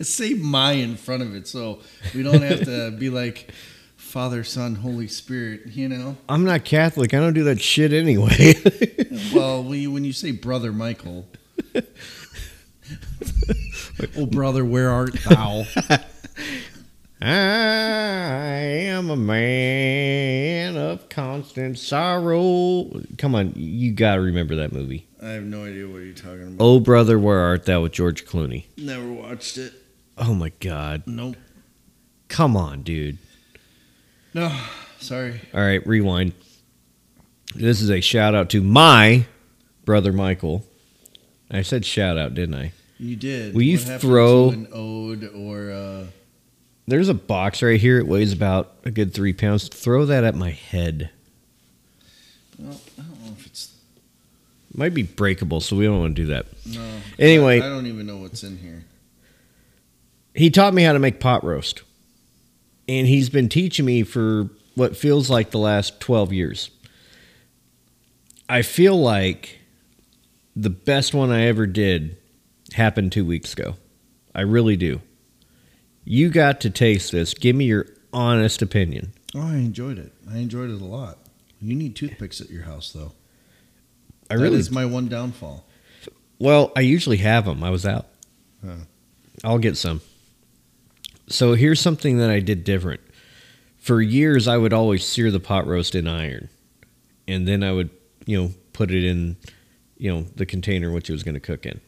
Say 0.00 0.34
my 0.34 0.72
in 0.72 0.96
front 0.96 1.22
of 1.22 1.34
it 1.34 1.48
so 1.48 1.80
we 2.14 2.22
don't 2.22 2.42
have 2.42 2.64
to 2.64 2.90
be 2.98 3.10
like 3.10 3.50
Father, 3.96 4.44
Son, 4.44 4.76
Holy 4.76 5.08
Spirit, 5.08 5.66
you 5.72 5.88
know? 5.88 6.16
I'm 6.28 6.44
not 6.44 6.64
Catholic. 6.64 7.12
I 7.12 7.18
don't 7.18 7.32
do 7.32 7.44
that 7.44 7.60
shit 7.60 7.92
anyway. 7.92 8.54
Well, 9.32 9.62
when 9.62 9.80
you, 9.80 9.90
when 9.92 10.04
you 10.04 10.12
say 10.12 10.32
brother 10.32 10.72
Michael, 10.72 11.26
oh 14.16 14.26
brother, 14.26 14.64
where 14.64 14.90
art 14.90 15.14
thou? 15.24 15.64
I 17.20 17.26
am 18.86 19.08
a 19.08 19.16
man 19.16 20.76
of 20.76 21.08
constant 21.08 21.78
sorrow. 21.78 22.90
Come 23.16 23.34
on, 23.34 23.52
you 23.56 23.92
got 23.92 24.16
to 24.16 24.20
remember 24.20 24.56
that 24.56 24.72
movie. 24.72 25.06
I 25.22 25.28
have 25.30 25.44
no 25.44 25.64
idea 25.64 25.88
what 25.88 26.02
you're 26.02 26.12
talking 26.12 26.42
about. 26.42 26.56
Oh, 26.60 26.80
brother, 26.80 27.18
where 27.18 27.38
art 27.38 27.64
thou 27.64 27.82
with 27.82 27.92
George 27.92 28.26
Clooney? 28.26 28.64
Never 28.76 29.10
watched 29.10 29.56
it. 29.56 29.72
Oh, 30.18 30.34
my 30.34 30.50
God. 30.60 31.04
Nope. 31.06 31.36
Come 32.28 32.56
on, 32.58 32.82
dude. 32.82 33.16
No, 34.34 34.54
sorry. 34.98 35.40
All 35.54 35.60
right, 35.60 35.86
rewind. 35.86 36.32
This 37.54 37.80
is 37.80 37.88
a 37.88 38.00
shout 38.00 38.34
out 38.34 38.50
to 38.50 38.60
my 38.60 39.24
brother 39.84 40.12
Michael. 40.12 40.64
I 41.50 41.62
said 41.62 41.84
shout 41.84 42.16
out, 42.18 42.34
didn't 42.34 42.54
I? 42.56 42.72
You 42.98 43.16
did. 43.16 43.54
Will 43.54 43.62
you 43.62 43.78
What 43.78 44.00
throw- 44.00 44.50
an 44.50 44.68
ode 44.72 45.24
or 45.34 45.70
uh, 45.70 46.06
There's 46.86 47.08
a 47.08 47.14
box 47.14 47.62
right 47.62 47.80
here. 47.80 47.98
It 47.98 48.06
weighs 48.06 48.32
about 48.32 48.72
a 48.84 48.90
good 48.90 49.12
three 49.14 49.32
pounds. 49.32 49.68
Throw 49.68 50.04
that 50.06 50.24
at 50.24 50.34
my 50.34 50.50
head. 50.50 51.10
well, 52.58 52.80
I 52.98 53.02
don't 53.02 53.24
know 53.24 53.32
if 53.38 53.46
it's 53.46 53.72
Might 54.74 54.94
be 54.94 55.02
breakable, 55.02 55.60
so 55.60 55.76
we 55.76 55.84
don't 55.84 55.98
want 56.00 56.16
to 56.16 56.22
do 56.22 56.26
that. 56.28 56.46
no. 56.66 56.86
Anyway. 57.18 57.60
I, 57.60 57.66
I 57.66 57.68
don't 57.68 57.86
even 57.86 58.06
know 58.06 58.18
what's 58.18 58.42
in 58.42 58.58
here. 58.58 58.84
He 60.34 60.50
taught 60.50 60.74
me 60.74 60.82
how 60.82 60.92
to 60.92 60.98
make 60.98 61.20
pot 61.20 61.44
roast. 61.44 61.82
And 62.88 63.06
he's 63.06 63.28
been 63.30 63.48
teaching 63.48 63.84
me 63.86 64.02
for 64.02 64.50
what 64.74 64.96
feels 64.96 65.30
like 65.30 65.50
the 65.50 65.58
last 65.58 66.00
12 66.00 66.32
years. 66.32 66.70
I 68.48 68.62
feel 68.62 69.00
like 69.00 69.58
the 70.56 70.70
best 70.70 71.14
one 71.14 71.30
I 71.30 71.46
ever 71.46 71.66
did 71.66 72.16
happened 72.72 73.12
two 73.12 73.24
weeks 73.24 73.52
ago. 73.52 73.76
I 74.34 74.42
really 74.42 74.76
do. 74.76 75.00
You 76.04 76.28
got 76.28 76.60
to 76.62 76.70
taste 76.70 77.12
this. 77.12 77.34
Give 77.34 77.56
me 77.56 77.66
your 77.66 77.86
honest 78.12 78.62
opinion. 78.62 79.12
Oh, 79.34 79.40
I 79.40 79.56
enjoyed 79.56 79.98
it. 79.98 80.12
I 80.30 80.38
enjoyed 80.38 80.70
it 80.70 80.80
a 80.80 80.84
lot. 80.84 81.18
You 81.60 81.74
need 81.74 81.96
toothpicks 81.96 82.40
at 82.40 82.50
your 82.50 82.64
house, 82.64 82.92
though. 82.92 83.12
I 84.30 84.36
That 84.36 84.42
really 84.42 84.58
is 84.58 84.70
my 84.70 84.84
one 84.84 85.08
downfall. 85.08 85.66
Well, 86.38 86.72
I 86.76 86.80
usually 86.80 87.18
have 87.18 87.46
them. 87.46 87.62
I 87.62 87.70
was 87.70 87.86
out. 87.86 88.06
Huh. 88.64 88.76
I'll 89.42 89.58
get 89.58 89.76
some. 89.76 90.00
So 91.28 91.54
here's 91.54 91.80
something 91.80 92.18
that 92.18 92.30
I 92.30 92.40
did 92.40 92.64
different. 92.64 93.00
For 93.78 94.00
years, 94.00 94.48
I 94.48 94.56
would 94.56 94.72
always 94.72 95.04
sear 95.04 95.30
the 95.30 95.40
pot 95.40 95.66
roast 95.66 95.94
in 95.94 96.06
iron, 96.06 96.48
and 97.28 97.46
then 97.46 97.62
I 97.62 97.72
would, 97.72 97.90
you 98.26 98.40
know, 98.40 98.50
put 98.72 98.90
it 98.90 99.04
in, 99.04 99.36
you 99.96 100.12
know, 100.12 100.22
the 100.34 100.46
container 100.46 100.90
which 100.90 101.08
it 101.08 101.12
was 101.12 101.22
going 101.22 101.34
to 101.34 101.40
cook 101.40 101.66
in. 101.66 101.80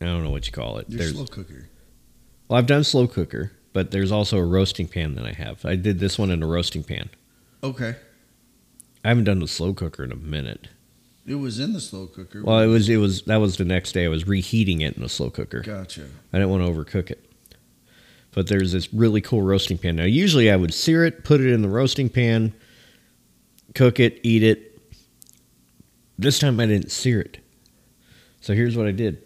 I 0.00 0.04
don't 0.04 0.24
know 0.24 0.30
what 0.30 0.46
you 0.46 0.52
call 0.52 0.78
it. 0.78 0.88
Your 0.88 0.98
There's, 0.98 1.12
slow 1.12 1.26
cooker. 1.26 1.68
well, 2.48 2.58
I've 2.58 2.66
done 2.66 2.84
slow 2.84 3.06
cooker, 3.08 3.52
but 3.72 3.90
there's 3.90 4.12
also 4.12 4.38
a 4.38 4.44
roasting 4.44 4.86
pan 4.86 5.14
that 5.16 5.26
I 5.26 5.32
have. 5.32 5.64
I 5.64 5.76
did 5.76 5.98
this 5.98 6.18
one 6.18 6.30
in 6.30 6.42
a 6.42 6.46
roasting 6.46 6.84
pan. 6.84 7.10
Okay. 7.62 7.96
I 9.04 9.08
haven't 9.08 9.24
done 9.24 9.40
the 9.40 9.48
slow 9.48 9.74
cooker 9.74 10.04
in 10.04 10.12
a 10.12 10.16
minute. 10.16 10.68
It 11.26 11.36
was 11.36 11.58
in 11.60 11.72
the 11.72 11.80
slow 11.80 12.06
cooker. 12.06 12.42
Well, 12.42 12.60
it 12.60 12.66
was 12.66 12.88
it 12.88 12.96
was 12.96 13.22
that 13.22 13.36
was 13.36 13.56
the 13.58 13.64
next 13.64 13.92
day. 13.92 14.06
I 14.06 14.08
was 14.08 14.26
reheating 14.26 14.80
it 14.80 14.96
in 14.96 15.02
the 15.02 15.08
slow 15.08 15.30
cooker. 15.30 15.60
Gotcha. 15.60 16.08
I 16.32 16.38
didn't 16.38 16.50
want 16.50 16.64
to 16.64 16.72
overcook 16.72 17.10
it. 17.10 17.24
But 18.32 18.46
there's 18.46 18.72
this 18.72 18.92
really 18.94 19.20
cool 19.20 19.42
roasting 19.42 19.78
pan. 19.78 19.96
Now, 19.96 20.04
usually 20.04 20.50
I 20.50 20.56
would 20.56 20.72
sear 20.72 21.04
it, 21.04 21.24
put 21.24 21.40
it 21.40 21.52
in 21.52 21.60
the 21.62 21.68
roasting 21.68 22.08
pan, 22.08 22.54
cook 23.74 24.00
it, 24.00 24.20
eat 24.22 24.42
it. 24.42 24.67
This 26.18 26.38
time 26.38 26.58
I 26.58 26.66
didn't 26.66 26.90
sear 26.90 27.20
it. 27.20 27.38
So 28.40 28.54
here's 28.54 28.76
what 28.76 28.86
I 28.86 28.92
did 28.92 29.22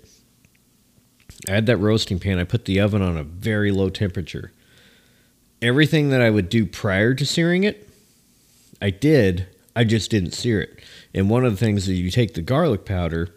I 1.48 1.52
had 1.52 1.66
that 1.66 1.78
roasting 1.78 2.18
pan, 2.18 2.38
I 2.38 2.44
put 2.44 2.66
the 2.66 2.80
oven 2.80 3.02
on 3.02 3.16
a 3.16 3.24
very 3.24 3.70
low 3.72 3.88
temperature. 3.88 4.52
Everything 5.60 6.10
that 6.10 6.20
I 6.20 6.30
would 6.30 6.48
do 6.48 6.66
prior 6.66 7.14
to 7.14 7.24
searing 7.24 7.64
it, 7.64 7.88
I 8.80 8.90
did, 8.90 9.46
I 9.76 9.84
just 9.84 10.10
didn't 10.10 10.32
sear 10.32 10.60
it. 10.60 10.80
And 11.14 11.30
one 11.30 11.44
of 11.44 11.52
the 11.52 11.56
things 11.56 11.88
is 11.88 11.98
you 11.98 12.10
take 12.10 12.34
the 12.34 12.42
garlic 12.42 12.84
powder 12.84 13.28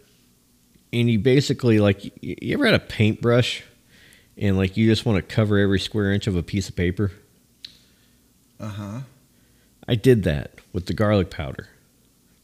and 0.91 1.09
you 1.09 1.19
basically 1.19 1.79
like 1.79 2.11
you 2.21 2.53
ever 2.53 2.65
had 2.65 2.75
a 2.75 2.79
paintbrush 2.79 3.63
and 4.37 4.57
like 4.57 4.75
you 4.75 4.87
just 4.87 5.05
want 5.05 5.17
to 5.17 5.35
cover 5.35 5.57
every 5.59 5.79
square 5.79 6.11
inch 6.11 6.25
of 6.27 6.35
a 6.35 6.43
piece 6.43 6.67
of 6.69 6.75
paper 6.75 7.11
Uh 8.59 8.69
huh. 8.69 8.99
i 9.87 9.95
did 9.95 10.23
that 10.23 10.53
with 10.73 10.85
the 10.85 10.93
garlic 10.93 11.29
powder 11.29 11.67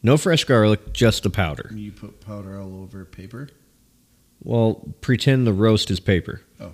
no 0.04 0.18
fresh 0.18 0.44
garlic 0.44 0.94
just 0.94 1.24
the 1.24 1.30
powder 1.30 1.72
You 1.74 1.92
put 1.92 2.22
powder 2.22 2.60
all 2.60 2.82
over 2.82 3.06
paper. 3.06 3.50
well 4.44 4.88
pretend 5.02 5.46
the 5.48 5.54
roast 5.54 5.90
is 5.92 6.00
paper 6.00 6.42
Oh. 6.60 6.74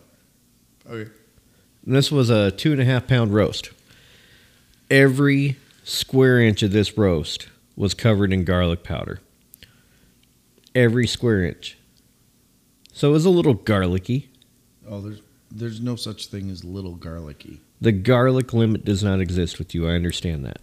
Okay. 0.90 1.12
and 1.86 1.96
this 1.96 2.12
was 2.12 2.30
a 2.30 2.52
two 2.52 2.72
and 2.72 2.82
a 2.82 2.86
half 2.86 3.08
pound 3.08 3.34
roast 3.34 3.72
every 4.90 5.58
square 5.84 6.40
inch 6.40 6.64
of 6.64 6.72
this 6.72 6.98
roast 6.98 7.48
was 7.76 7.94
covered 7.94 8.32
in 8.34 8.44
garlic 8.44 8.84
powder 8.84 9.20
every 10.76 11.08
square 11.08 11.44
inch 11.46 11.78
so 12.94 13.10
it 13.10 13.14
was 13.14 13.26
a 13.26 13.30
little 13.30 13.54
garlicky 13.54 14.30
Oh, 14.90 15.02
there's 15.02 15.22
there's 15.52 15.82
no 15.82 15.98
such 15.98 16.28
thing 16.28 16.50
as 16.50 16.64
little 16.64 16.96
garlicky. 16.96 17.60
The 17.82 17.92
garlic 17.92 18.54
limit 18.54 18.86
does 18.86 19.04
not 19.04 19.20
exist 19.20 19.60
with 19.60 19.76
you. 19.76 19.86
I 19.88 19.96
understand 19.96 20.46
that. 20.46 20.60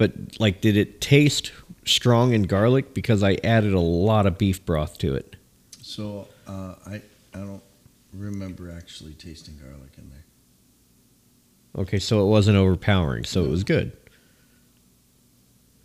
But 0.00 0.40
like 0.40 0.62
did 0.62 0.78
it 0.78 1.02
taste 1.02 1.52
strong 1.84 2.32
in 2.32 2.44
garlic 2.44 2.94
because 2.94 3.22
I 3.22 3.36
added 3.44 3.74
a 3.74 3.80
lot 3.80 4.24
of 4.26 4.38
beef 4.38 4.64
broth 4.64 4.96
to 5.00 5.14
it. 5.14 5.36
So 5.82 6.26
uh, 6.46 6.76
I 6.86 7.02
I 7.34 7.38
don't 7.40 7.62
remember 8.14 8.70
actually 8.74 9.12
tasting 9.12 9.58
garlic 9.62 9.90
in 9.98 10.08
there. 10.08 10.24
Okay, 11.82 11.98
so 11.98 12.24
it 12.26 12.30
wasn't 12.30 12.56
overpowering, 12.56 13.24
so 13.24 13.44
it 13.44 13.50
was 13.50 13.62
good. 13.62 13.92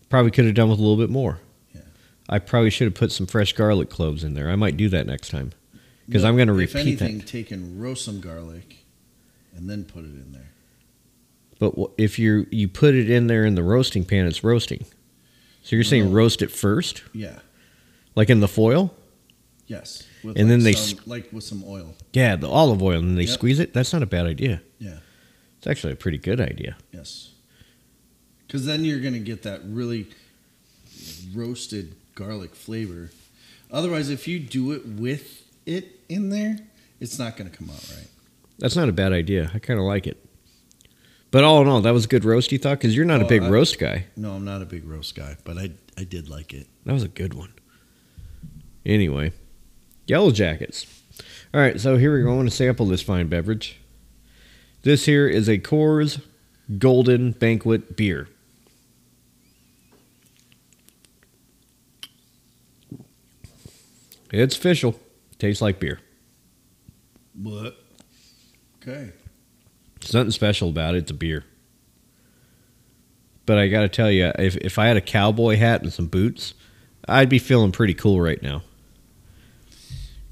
Probably 0.07 0.31
could 0.31 0.45
have 0.45 0.55
done 0.55 0.69
with 0.69 0.79
a 0.79 0.81
little 0.81 0.95
bit 0.95 1.09
more. 1.09 1.39
Yeah. 1.73 1.81
I 2.29 2.39
probably 2.39 2.69
should 2.69 2.85
have 2.85 2.95
put 2.95 3.11
some 3.11 3.25
fresh 3.27 3.51
garlic 3.51 3.89
cloves 3.89 4.23
in 4.23 4.33
there. 4.33 4.49
I 4.49 4.55
might 4.55 4.77
do 4.77 4.87
that 4.89 5.05
next 5.07 5.29
time. 5.29 5.51
Because 6.07 6.23
No, 6.23 6.29
I'm 6.29 6.35
going 6.37 6.47
to 6.47 6.53
If 6.53 6.73
repeat 6.73 6.87
anything, 6.87 7.17
that. 7.17 7.27
take 7.27 7.51
and 7.51 7.81
roast 7.81 8.05
some 8.05 8.21
garlic, 8.21 8.77
and 9.55 9.69
then 9.69 9.83
put 9.83 10.05
it 10.05 10.13
in 10.15 10.31
there. 10.31 10.51
But 11.59 11.73
if 11.97 12.19
you 12.19 12.47
you 12.51 12.67
put 12.67 12.95
it 12.95 13.09
in 13.09 13.27
there 13.27 13.45
in 13.45 13.55
the 13.55 13.63
roasting 13.63 14.03
pan, 14.05 14.25
it's 14.27 14.43
roasting. 14.43 14.85
So 15.63 15.75
you're 15.75 15.83
saying 15.83 16.05
No. 16.05 16.11
roast 16.11 16.41
it 16.41 16.51
first, 16.51 17.01
Yeah. 17.13 17.39
like 18.15 18.29
in 18.29 18.39
the 18.39 18.47
foil? 18.47 18.93
Yes. 19.67 20.03
With 20.23 20.37
And 20.37 20.47
like 20.47 20.49
then 20.53 20.63
they 20.63 20.73
some, 20.73 20.99
like 21.05 21.31
with 21.33 21.43
some 21.43 21.63
oil. 21.65 21.95
Yeah, 22.13 22.35
the 22.35 22.47
olive 22.49 22.83
oil, 22.83 22.99
and 22.99 23.17
they 23.17 23.23
Yep. 23.23 23.29
squeeze 23.33 23.59
it. 23.59 23.73
That's 23.73 23.93
not 23.93 24.03
a 24.03 24.05
bad 24.05 24.25
idea. 24.27 24.61
Yeah. 24.79 24.99
It's 25.57 25.65
actually 25.67 25.93
a 25.93 25.95
pretty 25.95 26.17
good 26.19 26.39
idea. 26.39 26.77
Yes. 26.93 27.29
Because 28.45 28.65
then 28.65 28.85
you're 28.85 28.99
gonna 28.99 29.17
get 29.19 29.41
that 29.43 29.61
really 29.65 30.07
roasted 31.33 31.95
garlic 32.15 32.55
flavor. 32.55 33.11
Otherwise, 33.71 34.09
if 34.09 34.27
you 34.27 34.39
do 34.39 34.71
it 34.71 34.85
with 34.85 35.43
it 35.65 35.99
in 36.09 36.29
there, 36.29 36.59
it's 36.99 37.17
not 37.17 37.35
gonna 37.37 37.49
come 37.49 37.69
out 37.69 37.83
right. 37.95 38.07
That's 38.59 38.75
not 38.75 38.87
a 38.87 38.93
bad 38.93 39.11
idea. 39.13 39.51
I 39.53 39.59
kind 39.59 39.79
of 39.79 39.85
like 39.85 40.07
it. 40.07 40.23
But 41.35 41.43
all 41.43 41.61
in 41.61 41.67
all, 41.67 41.81
that 41.81 41.91
was 41.93 42.05
a 42.05 42.07
good 42.07 42.23
roast. 42.23 42.53
You 42.53 42.57
thought 42.57 42.77
because 42.79 42.95
you're 42.95 43.03
not 43.03 43.19
a 43.19 43.25
Oh, 43.25 43.27
big 43.27 43.43
I- 43.43 43.49
roast 43.49 43.77
guy. 43.77 44.05
No, 44.15 44.31
I'm 44.31 44.45
not 44.45 44.61
a 44.61 44.65
big 44.65 44.85
roast 44.85 45.15
guy, 45.15 45.35
but 45.43 45.57
I 45.57 45.71
I 45.97 46.05
did 46.05 46.29
like 46.29 46.53
it. 46.53 46.65
That 46.85 46.93
was 46.93 47.03
a 47.03 47.09
good 47.09 47.33
one. 47.33 47.51
Anyway, 48.85 49.33
Yellow 50.07 50.31
Jackets. 50.31 50.85
All 51.53 51.59
right, 51.59 51.77
so 51.77 51.97
here 51.97 52.15
we 52.15 52.23
go. 52.23 52.31
I 52.31 52.35
want 52.37 52.49
to 52.49 52.55
sample 52.55 52.85
this 52.85 53.01
fine 53.01 53.27
beverage. 53.27 53.81
This 54.83 55.07
here 55.07 55.27
is 55.27 55.49
a 55.49 55.57
Coors 55.57 56.21
Golden 56.77 57.31
Banquet 57.31 57.97
beer. 57.97 58.29
It's 64.31 64.57
official. 64.57 64.99
Tastes 65.39 65.61
like 65.61 65.79
beer. 65.79 65.99
What? 67.33 67.77
Okay. 68.81 69.11
There's 70.05 70.13
nothing 70.13 70.31
special 70.31 70.69
about 70.69 70.93
it. 70.93 70.99
It's 70.99 71.11
a 71.11 71.15
beer. 71.15 71.43
But 73.47 73.57
I 73.57 73.69
got 73.69 73.81
to 73.81 73.89
tell 73.89 74.11
you, 74.11 74.31
if, 74.37 74.55
if 74.57 74.77
I 74.77 74.85
had 74.85 74.97
a 74.97 75.01
cowboy 75.01 75.55
hat 75.55 75.81
and 75.81 75.91
some 75.91 76.05
boots, 76.05 76.53
I'd 77.07 77.27
be 77.27 77.39
feeling 77.39 77.71
pretty 77.71 77.95
cool 77.95 78.21
right 78.21 78.41
now. 78.41 78.61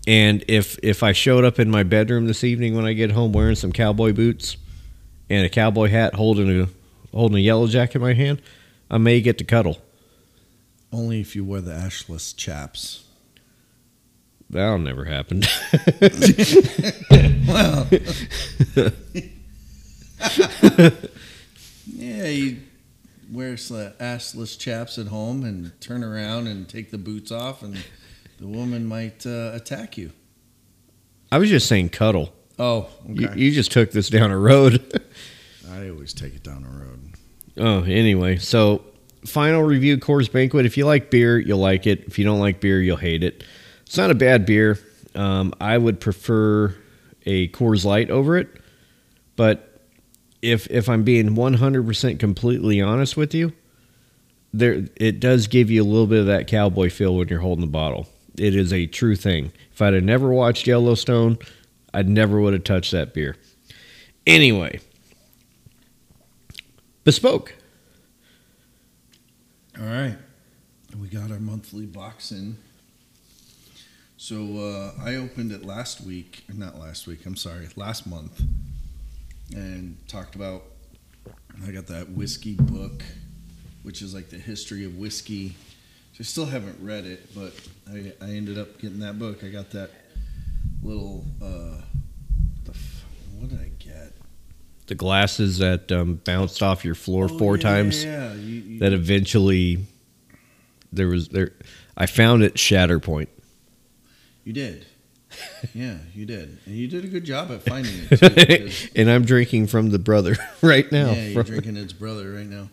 And 0.06 0.46
if 0.48 0.78
if 0.84 1.02
I 1.02 1.14
showed 1.14 1.44
up 1.44 1.60
in 1.60 1.72
my 1.72 1.82
bedroom 1.84 2.28
this 2.28 2.44
evening 2.44 2.76
when 2.76 2.86
I 2.86 2.94
get 2.94 3.12
home 3.12 3.32
wearing 3.32 3.56
some 3.56 3.72
cowboy 3.72 4.12
boots 4.12 4.58
and 5.30 5.46
a 5.46 5.50
cowboy 5.50 5.88
hat 5.88 6.16
holding 6.16 6.62
a 6.62 6.68
holding 7.16 7.38
a 7.38 7.42
yellow 7.42 7.68
jacket 7.68 7.96
in 7.96 8.02
my 8.02 8.14
hand, 8.14 8.42
I 8.92 8.98
may 8.98 9.22
get 9.22 9.38
to 9.38 9.46
cuddle. 9.46 9.78
Only 10.92 11.22
if 11.22 11.36
you 11.36 11.46
wear 11.46 11.62
the 11.62 11.72
ashless 11.72 12.36
chaps. 12.36 13.06
That'll 14.50 14.78
never 14.78 15.06
happen. 15.06 15.44
Well. 17.48 17.88
yeah, 21.88 22.28
you 22.28 22.58
wear 23.32 23.54
assless 23.56 24.58
chaps 24.58 24.98
at 24.98 25.08
home 25.08 25.44
and 25.44 25.80
turn 25.82 26.04
around 26.04 26.48
and 26.48 26.68
take 26.68 26.92
the 26.92 26.98
boots 26.98 27.32
off, 27.32 27.64
and 27.64 27.78
the 28.40 28.48
woman 28.48 28.86
might 28.86 29.26
uh, 29.26 29.52
attack 29.54 29.98
you. 29.98 30.12
I 31.32 31.38
was 31.40 31.50
just 31.50 31.68
saying 31.68 31.90
cuddle. 31.90 32.34
Oh, 32.60 32.88
You, 33.08 33.30
you 33.36 33.52
just 33.52 33.72
took 33.72 33.92
this 33.92 34.10
down 34.10 34.30
a 34.32 34.38
road. 34.38 35.02
I 35.72 35.90
always 35.90 36.14
take 36.14 36.36
it 36.36 36.44
down 36.44 36.64
the 36.64 36.70
road. 36.70 37.00
Oh, 37.58 37.84
anyway, 37.84 38.38
so 38.38 38.84
final 39.26 39.64
review 39.64 39.98
Coors 39.98 40.32
Banquet. 40.32 40.66
If 40.66 40.78
you 40.78 40.86
like 40.86 41.10
beer, 41.10 41.40
you'll 41.40 41.60
like 41.60 41.88
it. 41.88 42.04
If 42.06 42.20
you 42.20 42.26
don't 42.26 42.40
like 42.40 42.60
beer, 42.60 42.82
you'll 42.82 42.98
hate 42.98 43.24
it. 43.24 43.44
It's 43.86 43.98
not 43.98 44.12
a 44.12 44.16
bad 44.16 44.46
beer. 44.46 44.78
Um, 45.16 45.54
I 45.60 45.78
would 45.78 46.00
prefer 46.00 46.76
a 47.26 47.48
Coors 47.50 47.86
Light 47.86 48.10
over 48.10 48.38
it, 48.38 48.50
but 49.36 49.73
if 50.44 50.70
if 50.70 50.90
I'm 50.90 51.04
being 51.04 51.30
100% 51.30 52.20
completely 52.20 52.82
honest 52.82 53.16
with 53.16 53.34
you, 53.34 53.54
there 54.54 54.86
it 54.98 55.20
does 55.20 55.48
give 55.48 55.72
you 55.72 55.82
a 55.82 55.86
little 55.86 56.06
bit 56.06 56.20
of 56.20 56.26
that 56.28 56.48
cowboy 56.48 56.90
feel 56.90 57.16
when 57.16 57.30
you're 57.30 57.40
holding 57.40 57.62
the 57.66 57.72
bottle. 57.72 58.08
It 58.38 58.54
is 58.56 58.74
a 58.74 58.86
true 58.86 59.16
thing. 59.16 59.54
If 59.72 59.82
I'd 59.82 59.94
have 59.94 60.04
never 60.04 60.32
watched 60.32 60.68
Yellowstone, 60.68 61.38
I'd 61.94 62.10
never 62.10 62.42
would 62.42 62.54
have 62.54 62.66
touched 62.66 62.92
that 62.92 63.14
beer. 63.14 63.38
Anyway, 64.28 64.82
bespoke. 67.04 67.56
All 69.80 69.86
right, 69.86 70.18
we 71.00 71.08
got 71.08 71.32
our 71.32 71.40
monthly 71.40 71.86
box 71.86 72.32
in. 72.32 72.58
So 74.18 74.58
uh, 74.58 75.02
I 75.02 75.16
opened 75.16 75.52
it 75.52 75.66
last 75.66 76.02
week, 76.02 76.44
not 76.54 76.80
last 76.80 77.08
week. 77.08 77.26
I'm 77.26 77.36
sorry, 77.36 77.68
last 77.76 78.06
month, 78.06 78.42
and 79.54 79.98
talked 80.08 80.36
about. 80.36 80.64
I 81.66 81.72
got 81.72 81.88
that 81.88 82.10
whiskey 82.10 82.56
book, 82.56 83.04
which 83.84 84.02
is 84.02 84.14
like 84.14 84.30
the 84.30 84.38
history 84.38 84.86
of 84.86 84.98
whiskey. 84.98 85.56
I 86.20 86.24
still 86.24 86.46
haven't 86.46 86.78
read 86.82 87.06
it, 87.06 87.34
but 87.36 87.54
I, 87.92 88.14
I 88.22 88.30
ended 88.32 88.58
up 88.58 88.80
getting 88.80 89.00
that 89.00 89.18
book. 89.20 89.44
I 89.44 89.50
got 89.50 89.72
that 89.72 89.90
little. 90.82 91.26
Uh, 91.42 91.82
the 92.66 92.72
f- 92.72 93.06
what 93.40 93.50
did 93.50 93.60
I 93.60 93.72
get? 93.80 94.14
the 94.88 94.96
glasses 94.96 95.60
that 95.60 95.90
um, 95.94 96.16
bounced 96.26 96.62
off 96.62 96.84
your 96.84 96.94
floor 96.96 97.26
Oh, 97.32 97.38
four 97.38 97.56
yeah, 97.56 97.62
times 97.64 98.04
Yeah, 98.04 98.34
you, 98.34 98.62
you, 98.62 98.80
that 98.80 98.92
eventually 98.92 99.86
there 100.92 101.08
was 101.08 101.30
there 101.30 101.54
i 101.96 102.06
found 102.06 102.44
it 102.44 102.56
shatterpoint 102.56 103.30
You 104.44 104.52
did. 104.52 104.86
Yeah, 105.74 105.98
you 106.14 106.26
did. 106.26 106.58
And 106.66 106.76
you 106.76 106.88
did 106.88 107.04
a 107.06 107.08
good 107.08 107.24
job 107.24 107.52
at 107.52 107.64
finding 107.64 107.94
it 108.10 108.18
too. 108.20 108.30
because- 108.36 108.90
and 108.96 109.10
i'm 109.10 109.24
drinking 109.26 109.68
from 109.68 109.90
the 109.92 110.00
brother 110.00 110.36
right 110.62 110.92
now 110.92 111.12
yeah, 111.12 111.24
you're 111.28 111.44
From- 111.44 111.52
drinking 111.54 111.78
its 111.78 111.94
brother 111.94 112.32
right 112.34 112.46
now. 112.48 112.70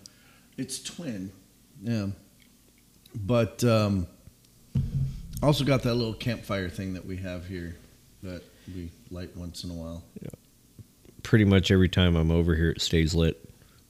It's 0.56 0.82
twin. 0.82 1.32
Yeah. 1.82 2.08
But 3.14 3.64
um 3.64 4.06
also 5.42 5.64
got 5.64 5.82
that 5.84 5.94
little 5.94 6.12
campfire 6.14 6.68
thing 6.68 6.94
that 6.94 7.06
we 7.06 7.16
have 7.16 7.46
here 7.46 7.76
that 8.22 8.42
we 8.74 8.90
light 9.10 9.34
once 9.36 9.64
in 9.64 9.70
a 9.70 9.74
while. 9.74 10.02
Yeah. 10.22 10.28
Pretty 11.22 11.44
much 11.44 11.70
every 11.70 11.88
time 11.88 12.16
i'm 12.16 12.30
over 12.30 12.54
here 12.54 12.70
it 12.70 12.80
stays 12.80 13.14
lit 13.14 13.36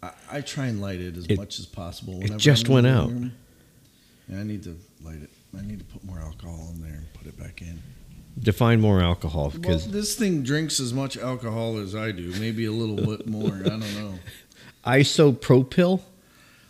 I, 0.03 0.11
I 0.31 0.41
try 0.41 0.67
and 0.67 0.81
light 0.81 1.01
it 1.01 1.17
as 1.17 1.27
It- 1.27 1.39
much 1.39 1.59
as 1.59 1.67
possible. 1.67 2.23
it 2.23 2.37
just 2.39 2.69
went 2.69 2.87
out. 2.87 3.11
Yeah, 4.29 4.39
I 4.41 4.43
need 4.45 4.63
to 4.63 4.79
light 5.03 5.21
it. 5.23 5.31
I 5.59 5.63
need 5.63 5.79
to 5.81 5.85
put 5.85 6.05
more 6.05 6.19
alcohol 6.21 6.71
in 6.73 6.81
there 6.81 6.93
and 6.93 7.13
put 7.15 7.27
it 7.27 7.37
back 7.39 7.61
in. 7.61 7.83
Define 8.39 8.81
more 8.81 9.01
alcohol 9.01 9.49
Well, 9.51 9.61
because 9.61 9.91
this 9.91 10.15
thing 10.15 10.43
drinks 10.43 10.81
as 10.81 10.93
much 10.93 11.17
alcohol 11.17 11.79
as 11.79 11.95
I 11.95 12.13
do, 12.13 12.33
maybe 12.39 12.65
a 12.65 12.73
little 12.73 12.97
bit 12.97 13.27
more. 13.27 13.53
I 13.53 13.69
don't 13.69 13.95
know. 13.95 14.15
isopropyl 14.85 16.01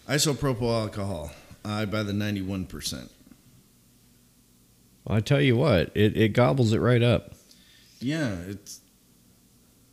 Isopropyl 0.09 0.83
alcohol. 0.83 1.31
I 1.65 1.85
buy 1.85 2.03
the 2.03 2.13
91%. 2.13 3.09
i 5.07 5.21
tell 5.21 5.41
you 5.41 5.57
what 5.57 5.93
it, 5.95 6.17
it 6.17 6.33
gobbles 6.33 6.73
it 6.73 6.79
right 6.79 7.03
up 7.03 7.35
Yeah, 8.01 8.35
it's 8.49 8.81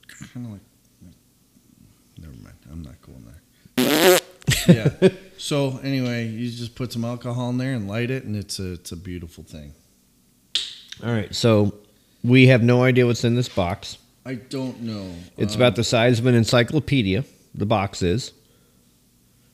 kind 0.07 0.45
of 0.45 0.51
like. 0.53 0.61
Never 2.19 2.33
mind. 2.33 2.55
I'm 2.71 2.81
not 2.81 3.01
going 3.01 3.25
there. 3.25 4.19
yeah. 4.67 5.09
So 5.37 5.79
anyway, 5.83 6.25
you 6.27 6.49
just 6.49 6.73
put 6.75 6.91
some 6.91 7.05
alcohol 7.05 7.49
in 7.51 7.57
there 7.57 7.73
and 7.73 7.87
light 7.87 8.09
it, 8.09 8.23
and 8.23 8.35
it's 8.35 8.59
a 8.59 8.73
it's 8.73 8.91
a 8.91 8.97
beautiful 8.97 9.43
thing. 9.43 9.73
All 11.03 11.11
right 11.11 11.33
so 11.33 11.73
we 12.23 12.47
have 12.47 12.63
no 12.63 12.83
idea 12.83 13.05
what's 13.05 13.23
in 13.23 13.35
this 13.35 13.49
box 13.49 13.97
I 14.25 14.35
don't 14.35 14.81
know. 14.81 15.09
it's 15.37 15.55
Um, 15.55 15.61
about 15.61 15.75
the 15.77 15.83
size 15.85 16.19
of 16.19 16.25
an 16.25 16.35
encyclopedia 16.35 17.23
the 17.55 17.65
box 17.65 18.01
is 18.01 18.33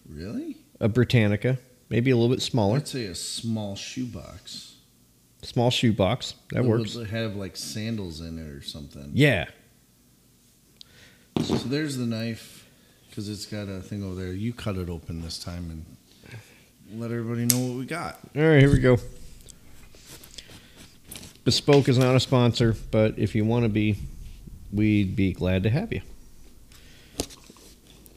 really. 0.10 0.58
a 0.80 0.90
britannica 0.90 1.60
maybe 1.90 2.12
a 2.12 2.16
little 2.16 2.34
bit 2.34 2.42
smaller 2.42 2.78
I'd 2.78 2.88
say 2.88 3.06
a 3.06 3.16
small 3.16 3.76
shoebox. 3.76 4.76
small 5.42 5.70
shoe 5.72 5.94
box 5.94 6.34
that 6.52 6.64
works 6.66 6.96
Would 6.96 7.10
have 7.10 7.36
like 7.36 7.56
sandals 7.56 8.22
in 8.22 8.40
it 8.40 8.50
or 8.50 8.62
something. 8.64 9.12
yeah 9.14 9.46
So 11.42 11.56
there's 11.56 11.98
the 11.98 12.06
knife, 12.06 12.68
because 13.10 13.28
it's 13.28 13.46
got 13.48 13.68
a 13.68 13.82
thing 13.82 14.04
over 14.04 14.16
there. 14.16 14.34
You 14.34 14.54
cut 14.54 14.76
it 14.78 14.88
open 14.90 15.22
this 15.22 15.38
time 15.40 15.70
and 15.72 17.00
let 17.02 17.12
everybody 17.12 17.46
know 17.46 17.58
what 17.70 17.78
we 17.80 17.86
got. 17.86 18.20
All 18.36 18.42
right, 18.44 18.60
here 18.60 18.72
we 18.72 18.78
go. 18.80 18.98
Bespoke 21.44 21.90
is 21.90 21.98
not 21.98 22.16
a 22.16 22.20
sponsor, 22.22 22.76
but 22.90 23.20
if 23.20 23.36
you 23.36 23.44
want 23.44 23.64
to 23.64 23.70
be, 23.70 23.98
we'd 24.72 25.16
be 25.16 25.34
glad 25.34 25.64
to 25.64 25.70
have 25.70 25.92
you. 25.92 26.02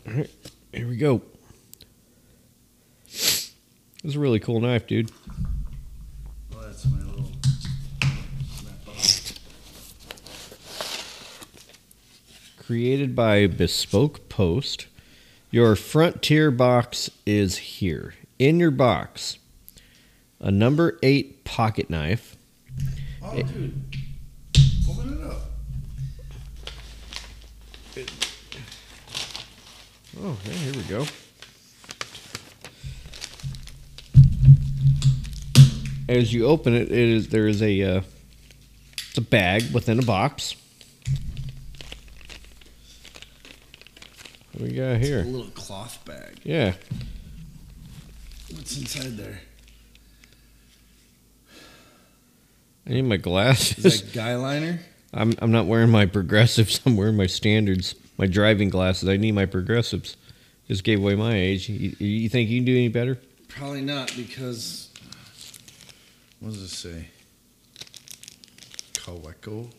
All 0.06 0.14
right, 0.14 0.30
here 0.72 0.86
we 0.86 0.96
go. 0.96 1.22
This 3.04 3.52
is 4.04 4.14
a 4.14 4.20
really 4.20 4.38
cool 4.38 4.60
knife, 4.60 4.86
dude. 4.86 5.10
Well, 6.52 6.60
that's 6.60 6.86
my 6.86 6.98
little 6.98 7.28
snap. 8.48 9.38
Created 12.64 13.16
by 13.16 13.48
Bespoke 13.48 14.28
Post. 14.28 14.86
Your 15.50 15.74
frontier 15.74 16.52
box 16.52 17.10
is 17.24 17.56
here. 17.58 18.14
In 18.38 18.60
your 18.60 18.70
box, 18.70 19.38
a 20.38 20.52
number 20.52 20.98
eight 21.02 21.42
pocket 21.42 21.90
knife. 21.90 22.35
Oh, 23.36 23.42
dude. 23.42 23.74
Open 24.88 25.12
it 25.12 25.26
up. 25.26 25.42
Oh, 30.18 30.38
yeah, 30.46 30.52
here 30.52 30.72
we 30.72 30.82
go. 30.84 31.06
As 36.08 36.32
you 36.32 36.46
open 36.46 36.72
it, 36.72 36.90
it 36.90 36.92
is 36.92 37.28
there 37.28 37.46
is 37.46 37.60
a 37.62 37.82
uh, 37.82 38.00
it's 39.08 39.18
a 39.18 39.20
bag 39.20 39.64
within 39.74 39.98
a 39.98 40.02
box. 40.02 40.54
What 44.52 44.58
do 44.60 44.64
we 44.64 44.70
got 44.70 44.96
here? 44.98 45.20
A 45.20 45.24
little 45.24 45.50
cloth 45.50 46.02
bag. 46.06 46.40
Yeah, 46.42 46.72
What's 48.54 48.78
inside 48.78 49.18
there? 49.18 49.40
I 52.86 52.90
need 52.90 53.02
my 53.02 53.16
glasses. 53.16 53.84
Is 53.84 54.02
that 54.02 54.12
guy 54.12 54.36
liner? 54.36 54.80
I'm 55.12 55.34
I'm 55.38 55.50
not 55.50 55.66
wearing 55.66 55.90
my 55.90 56.06
progressives. 56.06 56.80
I'm 56.86 56.96
wearing 56.96 57.16
my 57.16 57.26
standards, 57.26 57.94
my 58.18 58.26
driving 58.26 58.68
glasses. 58.68 59.08
I 59.08 59.16
need 59.16 59.32
my 59.32 59.46
progressives. 59.46 60.16
Just 60.68 60.84
gave 60.84 61.00
away 61.00 61.14
my 61.14 61.34
age. 61.34 61.68
You, 61.68 61.94
you 61.98 62.28
think 62.28 62.50
you 62.50 62.58
can 62.58 62.64
do 62.64 62.76
any 62.76 62.88
better? 62.88 63.18
Probably 63.48 63.82
not 63.82 64.12
because. 64.16 64.90
What 66.40 66.52
does 66.52 66.62
it 66.62 66.68
say? 66.68 67.08
Kaweco. 68.92 69.70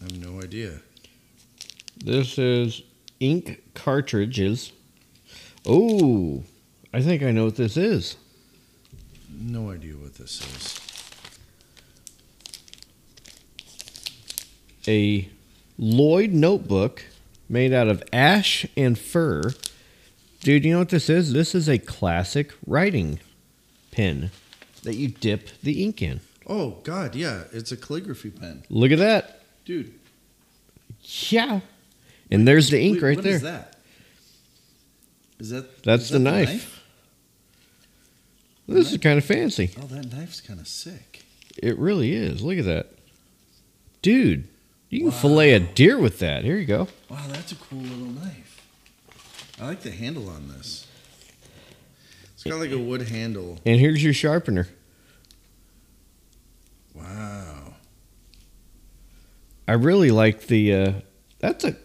I 0.00 0.04
have 0.04 0.18
no 0.18 0.40
idea. 0.42 0.80
This 1.96 2.38
is 2.38 2.82
ink 3.20 3.62
cartridges. 3.74 4.72
Oh, 5.66 6.44
I 6.92 7.02
think 7.02 7.22
I 7.22 7.30
know 7.30 7.44
what 7.44 7.56
this 7.56 7.76
is. 7.76 8.16
No 9.30 9.70
idea 9.70 9.94
what 9.94 10.14
this 10.14 10.40
is. 10.40 10.79
A 14.88 15.28
Lloyd 15.78 16.32
notebook 16.32 17.04
made 17.48 17.72
out 17.72 17.88
of 17.88 18.02
ash 18.12 18.66
and 18.76 18.98
fur. 18.98 19.42
Dude, 20.40 20.64
you 20.64 20.72
know 20.72 20.78
what 20.78 20.88
this 20.88 21.10
is? 21.10 21.32
This 21.32 21.54
is 21.54 21.68
a 21.68 21.78
classic 21.78 22.52
writing 22.66 23.20
pen 23.90 24.30
that 24.82 24.94
you 24.94 25.08
dip 25.08 25.48
the 25.62 25.82
ink 25.84 26.00
in. 26.00 26.20
Oh 26.46 26.78
God, 26.82 27.14
yeah, 27.14 27.44
it's 27.52 27.70
a 27.72 27.76
calligraphy 27.76 28.30
pen, 28.30 28.64
Look 28.70 28.90
at 28.92 28.98
that. 28.98 29.42
dude. 29.64 29.92
Yeah. 31.02 31.60
And 32.30 32.46
there's 32.46 32.70
the 32.70 32.80
ink 32.80 32.96
Wait, 32.96 33.02
right 33.02 33.16
what 33.16 33.24
there. 33.24 33.36
is 33.36 33.42
that? 33.42 33.76
Is 35.38 35.50
that 35.50 35.82
That's 35.82 36.04
is 36.04 36.10
the 36.10 36.18
that 36.18 36.24
knife. 36.24 36.82
This 38.68 38.92
is 38.92 38.98
kind 38.98 39.18
of 39.18 39.24
fancy. 39.24 39.70
Oh, 39.82 39.86
that 39.86 40.12
knife's 40.12 40.40
kind 40.40 40.60
of 40.60 40.68
sick. 40.68 41.24
It 41.58 41.76
really 41.78 42.12
is. 42.12 42.40
Look 42.42 42.58
at 42.58 42.64
that. 42.66 42.92
Dude, 44.02 44.46
you 44.90 45.00
can 45.02 45.10
fillet 45.12 45.52
a 45.52 45.60
deer 45.60 45.96
with 45.96 46.18
that. 46.18 46.44
Here 46.44 46.56
you 46.56 46.66
go. 46.66 46.88
Wow, 47.08 47.24
that's 47.28 47.52
a 47.52 47.54
cool 47.54 47.78
little 47.78 48.06
knife. 48.06 48.60
I 49.60 49.66
like 49.66 49.80
the 49.80 49.90
handle 49.90 50.28
on 50.28 50.48
this. 50.48 50.86
It's 52.34 52.44
got 52.44 52.58
like 52.58 52.72
a 52.72 52.78
wood 52.78 53.02
handle. 53.02 53.58
And 53.64 53.78
here's 53.78 54.02
your 54.02 54.12
sharpener. 54.12 54.68
Wow. 56.94 57.74
I 59.68 59.72
really 59.74 60.10
like 60.10 60.46
the 60.46 60.74
uh 60.74 60.92
that's 61.38 61.64
a 61.64 61.76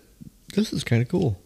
this 0.56 0.74
is 0.74 0.84
kind 0.84 1.02
of 1.02 1.10
cool. 1.10 1.40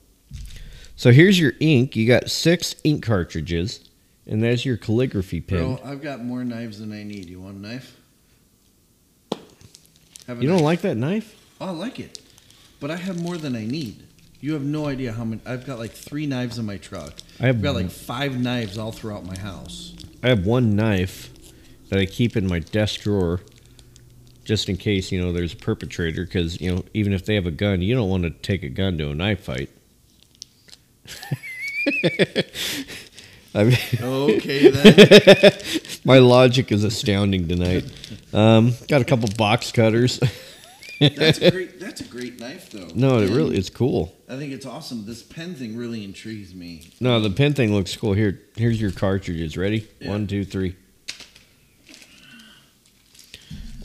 So 0.95 1.11
here's 1.11 1.39
your 1.39 1.53
ink. 1.59 1.95
You 1.95 2.07
got 2.07 2.29
6 2.29 2.75
ink 2.83 3.03
cartridges 3.03 3.89
and 4.27 4.43
there's 4.43 4.63
your 4.65 4.77
calligraphy 4.77 5.41
pen. 5.41 5.75
Bro, 5.75 5.81
I've 5.83 6.01
got 6.01 6.23
more 6.23 6.43
knives 6.43 6.79
than 6.79 6.93
I 6.93 7.03
need. 7.03 7.29
You 7.29 7.41
want 7.41 7.57
a 7.57 7.59
knife? 7.59 7.97
Have 10.27 10.43
you 10.43 10.47
don't 10.47 10.57
knife. 10.57 10.63
like 10.63 10.81
that 10.81 10.95
knife? 10.95 11.38
Oh, 11.61 11.67
I 11.67 11.71
like 11.71 11.99
it, 11.99 12.19
but 12.79 12.89
I 12.89 12.95
have 12.95 13.21
more 13.21 13.37
than 13.37 13.55
I 13.55 13.65
need. 13.65 14.03
You 14.41 14.53
have 14.53 14.63
no 14.63 14.87
idea 14.87 15.11
how 15.11 15.25
many. 15.25 15.41
I've 15.45 15.65
got 15.65 15.79
like 15.79 15.91
three 15.91 16.25
knives 16.25 16.57
in 16.57 16.65
my 16.65 16.77
truck. 16.77 17.13
I 17.39 17.47
have 17.47 17.57
I've 17.57 17.61
got 17.61 17.75
like 17.75 17.91
five 17.91 18.39
knives 18.39 18.77
all 18.77 18.93
throughout 18.93 19.25
my 19.25 19.37
house. 19.37 19.93
I 20.23 20.29
have 20.29 20.45
one 20.45 20.75
knife 20.75 21.29
that 21.89 21.99
I 21.99 22.05
keep 22.05 22.37
in 22.37 22.47
my 22.47 22.59
desk 22.59 23.01
drawer 23.01 23.41
just 24.45 24.69
in 24.69 24.77
case, 24.77 25.11
you 25.11 25.21
know, 25.21 25.33
there's 25.33 25.53
a 25.53 25.57
perpetrator 25.57 26.25
cuz, 26.25 26.59
you 26.61 26.73
know, 26.73 26.83
even 26.93 27.13
if 27.13 27.25
they 27.25 27.35
have 27.35 27.45
a 27.45 27.51
gun, 27.51 27.81
you 27.81 27.93
don't 27.95 28.09
want 28.09 28.23
to 28.23 28.29
take 28.29 28.63
a 28.63 28.69
gun 28.69 28.97
to 28.97 29.09
a 29.09 29.15
knife 29.15 29.41
fight. 29.41 29.69
I 33.53 33.63
mean, 33.63 33.77
Okay 34.01 34.69
then. 34.69 35.51
my 36.05 36.19
logic 36.19 36.71
is 36.71 36.83
astounding 36.83 37.47
tonight. 37.47 37.85
Um, 38.31 38.73
got 38.87 39.01
a 39.01 39.05
couple 39.05 39.27
box 39.37 39.71
cutters. 39.71 40.19
that's 40.99 41.39
a 41.39 41.51
great. 41.55 41.79
That's 41.79 42.01
a 42.01 42.05
great 42.05 42.39
knife 42.39 42.69
though. 42.71 42.87
no, 42.93 43.19
it 43.19 43.27
And 43.27 43.35
really 43.35 43.57
it's 43.57 43.69
cool. 43.69 44.13
I 44.27 44.35
think 44.37 44.51
it's 44.53 44.65
awesome. 44.65 45.05
This 45.05 45.23
pen 45.23 45.55
thing 45.55 45.75
really 45.77 46.03
intrigues 46.03 46.53
me. 46.53 46.89
No, 46.99 47.19
the 47.19 47.29
pen 47.29 47.53
thing 47.53 47.73
looks 47.73 47.95
cool. 47.95 48.13
Here, 48.13 48.39
here's 48.55 48.79
your 48.79 48.91
cartridges. 48.91 49.57
Ready? 49.57 49.87
Yeah. 49.99 50.09
One, 50.09 50.27
two, 50.27 50.43
three. 50.43 50.75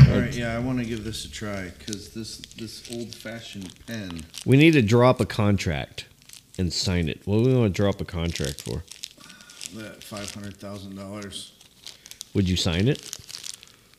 All 0.01 0.21
right, 0.21 0.35
yeah, 0.35 0.55
I 0.55 0.59
want 0.59 0.79
to 0.81 0.85
give 0.85 1.03
this 1.05 1.25
a 1.25 1.31
try 1.31 1.71
because 1.79 2.11
this 2.11 2.39
this 2.39 2.91
old 2.93 3.15
fashioned 3.15 3.73
pen. 3.87 4.21
We 4.45 4.57
need 4.57 4.73
to 4.73 4.83
drop 4.83 5.21
a 5.21 5.27
contract 5.27 6.07
and 6.59 6.73
sign 6.73 7.09
it. 7.09 7.23
What 7.25 7.39
do 7.43 7.51
we 7.51 7.55
want 7.57 7.75
to 7.75 7.83
drop 7.83 8.01
a 8.01 8.05
contract 8.05 8.63
for? 8.63 8.83
That 9.81 10.03
five 10.05 10.31
hundred 10.33 10.57
thousand 10.59 10.97
dollars. 10.97 11.53
Would 12.35 12.49
you 12.49 12.57
sign 12.57 12.87
it? 12.89 13.17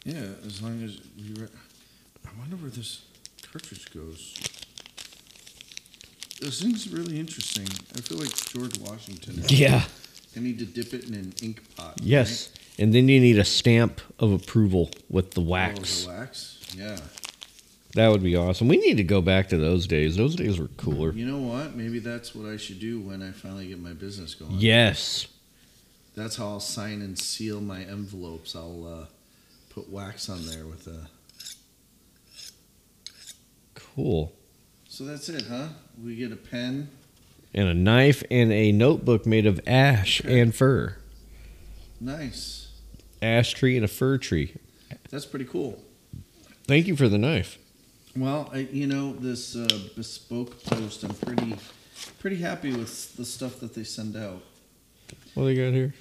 Yeah, 0.03 0.25
as 0.45 0.61
long 0.61 0.83
as 0.83 0.99
you. 1.17 1.33
Re- 1.43 1.47
I 2.35 2.39
wonder 2.39 2.55
where 2.57 2.69
this 2.69 3.01
cartridge 3.41 3.93
goes. 3.93 4.35
This 6.41 6.61
thing's 6.61 6.89
really 6.89 7.19
interesting. 7.19 7.67
I 7.95 8.01
feel 8.01 8.17
like 8.17 8.35
George 8.35 8.77
Washington. 8.79 9.41
Yeah. 9.47 9.83
I 10.35 10.39
need 10.41 10.59
to 10.59 10.65
dip 10.65 10.93
it 10.93 11.07
in 11.07 11.13
an 11.13 11.33
ink 11.41 11.61
pot. 11.77 11.95
Yes. 12.01 12.51
And 12.77 12.93
then 12.93 13.07
you 13.07 13.21
need 13.21 13.39
a 13.39 13.45
stamp 13.45 14.01
of 14.19 14.33
approval 14.33 14.91
with 15.09 15.31
the 15.31 15.41
right? 15.41 15.71
Oh, 15.71 15.79
wax. 15.79 16.03
the 16.03 16.09
wax. 16.09 16.59
Yeah. 16.75 16.97
That 17.93 18.09
would 18.09 18.21
be 18.21 18.35
awesome. 18.35 18.67
We 18.67 18.75
need 18.75 18.97
to 18.97 19.03
go 19.03 19.21
back 19.21 19.47
to 19.49 19.57
those 19.57 19.87
days. 19.87 20.17
Those 20.17 20.35
days 20.35 20.59
were 20.59 20.67
cooler. 20.67 21.13
You 21.13 21.25
know 21.25 21.37
what? 21.37 21.75
Maybe 21.75 21.99
that's 21.99 22.35
what 22.35 22.51
I 22.51 22.57
should 22.57 22.81
do 22.81 22.99
when 22.99 23.23
I 23.23 23.31
finally 23.31 23.69
get 23.69 23.79
my 23.79 23.93
business 23.93 24.35
going. 24.35 24.51
Yes. 24.51 25.27
That's 26.15 26.35
how 26.35 26.47
I'll 26.47 26.59
sign 26.59 27.01
and 27.01 27.17
seal 27.17 27.61
my 27.61 27.83
envelopes. 27.83 28.53
I'll 28.53 28.85
uh, 28.85 29.05
put 29.73 29.89
wax 29.89 30.27
on 30.27 30.45
there 30.47 30.65
with 30.65 30.87
a. 30.87 31.07
Cool. 33.95 34.33
So 34.87 35.05
that's 35.05 35.29
it, 35.29 35.45
huh? 35.49 35.69
We 36.01 36.15
get 36.15 36.31
a 36.31 36.35
pen. 36.35 36.89
And 37.53 37.69
a 37.69 37.73
knife 37.73 38.23
and 38.29 38.51
a 38.51 38.71
notebook 38.73 39.25
made 39.25 39.45
of 39.45 39.61
ash 39.65 40.19
and 40.25 40.53
fur. 40.53 40.97
Nice. 42.01 42.67
Ash 43.21 43.53
tree 43.53 43.77
and 43.77 43.85
a 43.85 43.87
fir 43.87 44.17
tree. 44.17 44.55
That's 45.09 45.25
pretty 45.25 45.45
cool. 45.45 45.81
Thank 46.67 46.87
you 46.87 46.95
for 46.97 47.07
the 47.07 47.17
knife. 47.17 47.57
Well, 48.17 48.49
I, 48.53 48.59
you 48.59 48.87
know 48.87 49.13
this 49.13 49.55
uh, 49.55 49.67
bespoke 49.95 50.63
post. 50.65 51.03
I'm 51.03 51.13
pretty, 51.13 51.55
pretty 52.19 52.37
happy 52.37 52.73
with 52.73 53.15
the 53.15 53.25
stuff 53.25 53.59
that 53.61 53.73
they 53.73 53.83
send 53.83 54.17
out. 54.17 54.41
What 55.33 55.43
do 55.43 55.55
they 55.55 55.55
got 55.55 55.73
here? 55.73 55.93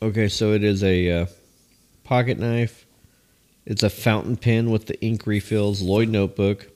Okay, 0.00 0.28
so 0.28 0.52
it 0.52 0.62
is 0.62 0.84
a 0.84 1.10
uh, 1.10 1.26
pocket 2.04 2.38
knife. 2.38 2.86
It's 3.68 3.82
a 3.82 3.90
fountain 3.90 4.38
pen 4.38 4.70
with 4.70 4.86
the 4.86 4.98
ink 5.04 5.26
refills. 5.26 5.82
Lloyd 5.82 6.08
notebook. 6.08 6.68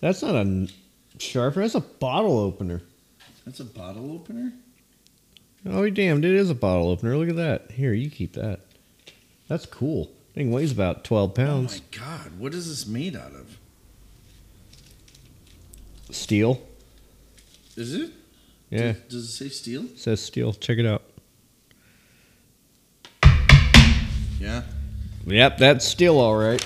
That's 0.00 0.22
not 0.22 0.34
a 0.34 0.68
sharpener. 1.20 1.62
That's 1.62 1.76
a 1.76 1.80
bottle 1.80 2.36
opener. 2.36 2.82
That's 3.44 3.60
a 3.60 3.64
bottle 3.64 4.10
opener. 4.12 4.52
Oh 5.64 5.88
damn! 5.88 6.18
It 6.18 6.24
is 6.24 6.50
a 6.50 6.54
bottle 6.56 6.88
opener. 6.90 7.16
Look 7.16 7.28
at 7.28 7.36
that. 7.36 7.70
Here, 7.70 7.92
you 7.92 8.10
keep 8.10 8.32
that. 8.32 8.58
That's 9.46 9.66
cool. 9.66 10.10
Thing 10.34 10.50
weighs 10.50 10.72
about 10.72 11.04
twelve 11.04 11.34
pounds. 11.34 11.80
Oh, 11.80 11.96
my 11.96 12.04
god! 12.04 12.38
What 12.40 12.54
is 12.54 12.68
this 12.68 12.84
made 12.84 13.14
out 13.14 13.32
of? 13.32 13.56
Steel. 16.10 16.60
Is 17.76 17.94
it? 17.94 18.10
Yeah, 18.70 18.92
Does, 18.92 19.02
does 19.08 19.24
it 19.24 19.32
say 19.32 19.48
steel? 19.48 19.84
it 19.84 19.98
says 20.00 20.20
steel. 20.20 20.52
Check 20.54 20.78
it 20.78 20.86
out. 20.86 21.02
Yeah. 24.40 24.62
Yep, 25.30 25.58
that's 25.58 25.84
still 25.84 26.18
All 26.18 26.36
right. 26.36 26.62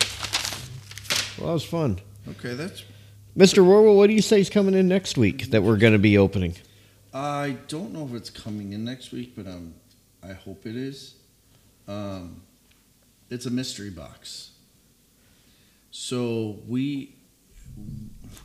Well, 1.36 1.48
that 1.48 1.52
was 1.54 1.64
fun. 1.64 1.98
Okay, 2.28 2.54
that's. 2.54 2.84
Mr. 3.36 3.64
Warwell, 3.64 3.96
what 3.96 4.06
do 4.06 4.12
you 4.12 4.22
say 4.22 4.40
is 4.40 4.48
coming 4.50 4.74
in 4.74 4.86
next 4.86 5.18
week 5.18 5.50
that 5.50 5.62
we're 5.62 5.78
going 5.78 5.94
to 5.94 5.98
be 5.98 6.16
opening? 6.16 6.54
I 7.12 7.56
don't 7.66 7.92
know 7.92 8.04
if 8.04 8.14
it's 8.14 8.30
coming 8.30 8.72
in 8.72 8.84
next 8.84 9.10
week, 9.10 9.32
but 9.34 9.46
um, 9.46 9.74
I 10.22 10.32
hope 10.32 10.64
it 10.66 10.76
is. 10.76 11.14
Um, 11.88 12.42
it's 13.30 13.46
a 13.46 13.50
mystery 13.50 13.90
box. 13.90 14.52
So 15.90 16.60
we 16.68 17.16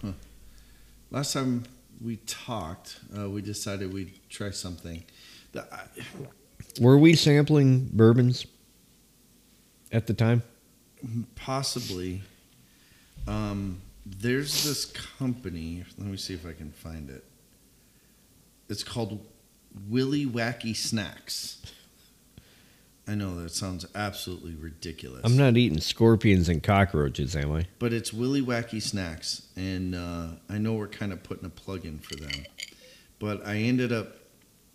last 1.12 1.34
time 1.34 1.65
we 2.03 2.15
talked, 2.25 2.99
uh, 3.15 3.30
we 3.30 3.41
decided 3.43 3.93
we'd 3.93 4.19
try 4.30 4.49
something. 4.49 5.03
The, 5.51 5.71
I, 5.71 5.84
Were 6.82 6.97
we 6.97 7.13
sampling 7.13 7.89
bourbons 7.93 8.47
at 9.91 10.08
the 10.08 10.13
time? 10.13 10.43
possibly. 11.36 12.23
Um, 13.28 13.82
there's 14.06 14.63
this 14.63 14.86
company. 14.86 15.84
Let 15.97 16.08
me 16.08 16.17
see 16.17 16.34
if 16.34 16.45
I 16.45 16.54
can 16.54 16.71
find 16.71 17.10
it. 17.10 17.23
It's 18.69 18.84
called 18.84 19.26
Willy 19.89 20.26
Wacky 20.26 20.76
Snacks. 20.76 21.62
I 23.08 23.15
know 23.15 23.39
that 23.41 23.52
sounds 23.52 23.86
absolutely 23.95 24.56
ridiculous. 24.56 25.21
I'm 25.23 25.38
not 25.38 25.56
eating 25.56 25.80
scorpions 25.80 26.50
and 26.50 26.62
cockroaches, 26.62 27.36
am 27.38 27.54
I? 27.54 27.67
but 27.80 27.93
it's 27.93 28.12
Willy 28.12 28.41
Wacky 28.41 28.82
Snacks, 28.82 29.43
and 29.56 29.95
uh, 29.95 30.28
I 30.50 30.58
know 30.58 30.73
we're 30.73 30.88
kind 30.88 31.13
of 31.13 31.23
putting 31.23 31.45
a 31.45 31.50
plug 31.50 31.86
in 31.86 32.00
for 32.00 32.15
them. 32.15 32.43
But 33.19 33.45
I 33.47 33.56
ended 33.58 33.93
up 33.93 34.17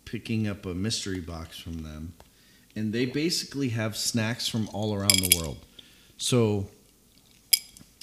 picking 0.05 0.47
up 0.47 0.65
a 0.65 0.73
mystery 0.73 1.19
box 1.19 1.59
from 1.59 1.83
them, 1.83 2.13
and 2.75 2.91
they 2.93 3.05
basically 3.05 3.69
have 3.69 3.95
snacks 3.95 4.47
from 4.47 4.69
all 4.73 4.93
around 4.93 5.19
the 5.19 5.37
world. 5.37 5.57
So, 6.17 6.67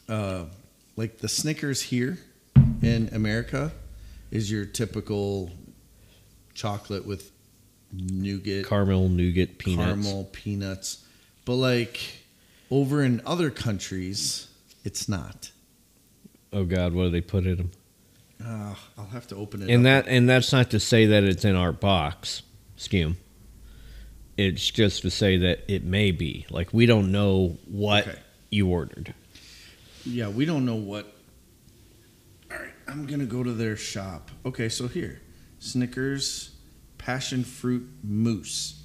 uh, 0.09 0.45
like 0.97 1.19
the 1.19 1.29
Snickers 1.29 1.83
here 1.83 2.19
in 2.83 3.09
America 3.13 3.73
is 4.31 4.51
your 4.51 4.65
typical 4.65 5.51
chocolate 6.55 7.07
with 7.07 7.31
nougat, 7.93 8.67
Caramel, 8.67 9.09
nougat, 9.09 9.59
peanuts. 9.59 9.87
caramel, 9.87 10.29
peanuts. 10.33 11.05
But 11.45 11.55
like 11.55 12.01
Over 12.71 13.03
in 13.03 13.21
other 13.27 13.51
countries, 13.51 14.49
it's 14.85 15.09
not. 15.09 15.51
Oh 16.53 16.65
God, 16.65 16.93
what 16.93 17.05
do 17.05 17.11
they 17.11 17.21
put 17.21 17.45
in 17.47 17.57
them? 17.57 17.71
Uh, 18.45 18.75
I'll 18.97 19.07
have 19.07 19.27
to 19.29 19.37
open 19.37 19.63
it. 19.63 19.71
And 19.71 19.87
up. 19.87 20.05
that 20.05 20.11
and 20.11 20.29
that's 20.29 20.53
not 20.53 20.71
to 20.71 20.81
say 20.81 21.07
that 21.07 21.25
it's 21.25 21.45
in 21.45 21.57
our 21.57 21.73
box 21.73 22.43
skim. 22.77 23.17
It's 24.41 24.71
just 24.71 25.03
to 25.03 25.11
say 25.11 25.37
that 25.37 25.65
it 25.69 25.85
may 25.85 26.13
be. 26.13 26.47
Like 26.49 26.73
we 26.73 26.87
don't 26.87 27.13
know 27.13 27.59
what 27.67 28.09
Okay. 28.09 28.19
you 28.51 28.69
ordered. 28.69 29.13
Yeah, 30.07 30.29
we 30.29 30.47
don't 30.47 30.65
know 30.65 30.77
what. 30.77 31.13
All 32.51 32.57
right, 32.59 32.73
I'm 32.89 33.05
gonna 33.05 33.27
go 33.27 33.43
to 33.43 33.53
their 33.53 33.77
shop. 33.77 34.31
Okay, 34.47 34.71
so 34.71 34.89
here, 34.89 35.21
Snickers 35.59 36.53
passion 36.97 37.45
fruit 37.45 37.87
mousse. 38.03 38.83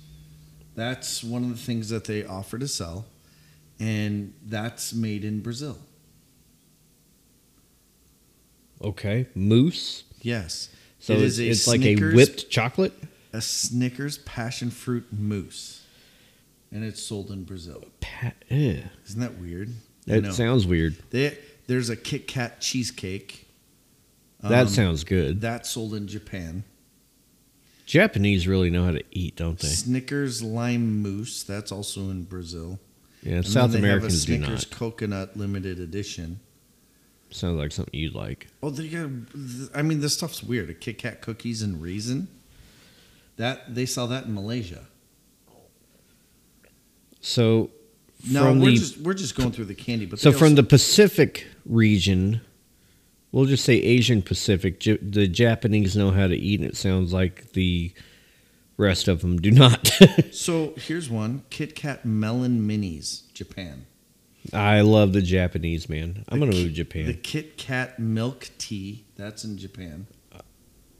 That's 0.76 1.24
one 1.24 1.44
of 1.46 1.50
the 1.52 1.56
things 1.58 1.88
that 1.88 2.04
they 2.04 2.26
offer 2.26 2.58
to 2.60 2.68
sell, 2.68 3.06
and 3.80 4.34
that's 4.46 4.94
made 4.94 5.24
in 5.24 5.40
Brazil. 5.40 5.78
Okay, 8.82 9.28
mousse. 9.34 10.04
Yes. 10.22 10.68
So 11.00 11.14
It 11.14 11.22
it's, 11.22 11.38
it's 11.38 11.66
like 11.68 11.82
a 11.82 11.96
whipped 11.96 12.50
chocolate. 12.50 12.92
A 13.36 13.42
Snickers 13.42 14.20
passion 14.20 14.72
fruit 14.72 15.06
mousse, 15.12 15.84
and 16.72 16.86
it's 16.86 17.04
sold 17.04 17.32
in 17.32 17.44
Brazil. 17.44 17.84
Pa- 18.00 18.32
ew. 18.50 18.82
Isn't 19.06 19.20
that 19.20 19.38
weird? 19.40 19.74
That 20.08 20.34
sounds 20.34 20.66
weird. 20.66 20.96
They, 21.10 21.38
there's 21.68 21.90
a 21.90 21.98
Kit 21.98 22.28
Kat 22.28 22.62
cheesecake. 22.62 23.48
That 24.42 24.62
Um, 24.62 24.68
sounds 24.70 25.04
good. 25.04 25.42
That's 25.42 25.70
sold 25.70 25.96
in 25.96 26.08
Japan. 26.08 26.64
Japanese 27.86 28.48
really 28.48 28.70
know 28.70 28.86
how 28.86 28.92
to 28.92 29.04
eat, 29.12 29.36
don't 29.36 29.60
they? 29.60 29.68
Snickers 29.68 30.42
lime 30.42 31.02
mousse. 31.04 31.44
That's 31.44 31.72
also 31.74 32.10
in 32.10 32.24
Brazil. 32.24 32.80
Yeah, 33.22 33.36
And 33.38 33.48
South 33.48 33.76
Americans 33.76 34.24
do 34.24 34.38
Snickers 34.38 34.70
not. 34.72 34.78
coconut 34.80 35.36
limited 35.36 35.80
edition. 35.82 36.40
Sounds 37.32 37.58
like 37.58 37.74
something 37.74 38.00
you'd 38.00 38.16
like. 38.16 38.48
Oh, 38.64 38.70
they 38.70 38.88
got. 38.88 39.10
I 39.76 39.82
mean, 39.82 40.00
this 40.00 40.14
stuff's 40.14 40.42
weird. 40.42 40.70
A 40.70 40.74
Kit 40.74 41.00
Kat 41.00 41.22
cookies 41.22 41.62
and 41.62 41.82
raisin. 41.82 42.30
That 43.38 43.74
they 43.76 43.86
saw 43.86 44.06
that 44.08 44.26
in 44.26 44.34
Malaysia. 44.34 44.86
So 47.22 47.72
No, 48.30 48.54
we're 48.54 48.72
the 48.72 48.76
just 48.76 48.98
we're 48.98 49.14
just 49.14 49.36
going 49.36 49.52
through 49.52 49.66
the 49.66 49.76
candy. 49.76 50.06
But 50.06 50.20
so 50.20 50.32
they 50.32 50.38
from 50.38 50.46
also- 50.52 50.56
the 50.62 50.64
Pacific 50.68 51.48
region, 51.66 52.42
we'll 53.32 53.46
just 53.46 53.66
say 53.66 53.76
Asian 53.76 54.22
Pacific. 54.22 54.80
J- 54.80 54.98
the 54.98 55.28
Japanese 55.28 55.96
know 55.96 56.12
how 56.12 56.28
to 56.28 56.36
eat, 56.36 56.60
and 56.60 56.70
it 56.70 56.78
sounds 56.78 57.14
like 57.14 57.52
the 57.54 57.92
rest 58.78 59.08
of 59.08 59.22
them 59.22 59.38
do 59.42 59.52
not. 59.52 59.88
so 60.32 60.74
here's 60.78 61.10
one 61.10 61.44
Kit 61.50 61.76
Kat 61.76 62.06
melon 62.06 62.62
minis, 62.62 63.32
Japan. 63.34 63.86
I 64.54 64.82
love 64.82 65.14
the 65.14 65.24
Japanese 65.24 65.90
man. 65.90 66.24
I'm 66.30 66.40
The 66.40 66.46
gonna 66.46 66.52
Ki- 66.58 66.64
move 66.64 66.68
to 66.72 66.76
Japan. 66.76 67.06
The 67.08 67.14
Kit 67.16 67.58
Kat 67.58 68.00
milk 68.00 68.50
tea. 68.60 69.06
That's 69.16 69.44
in 69.44 69.58
Japan. 69.58 70.06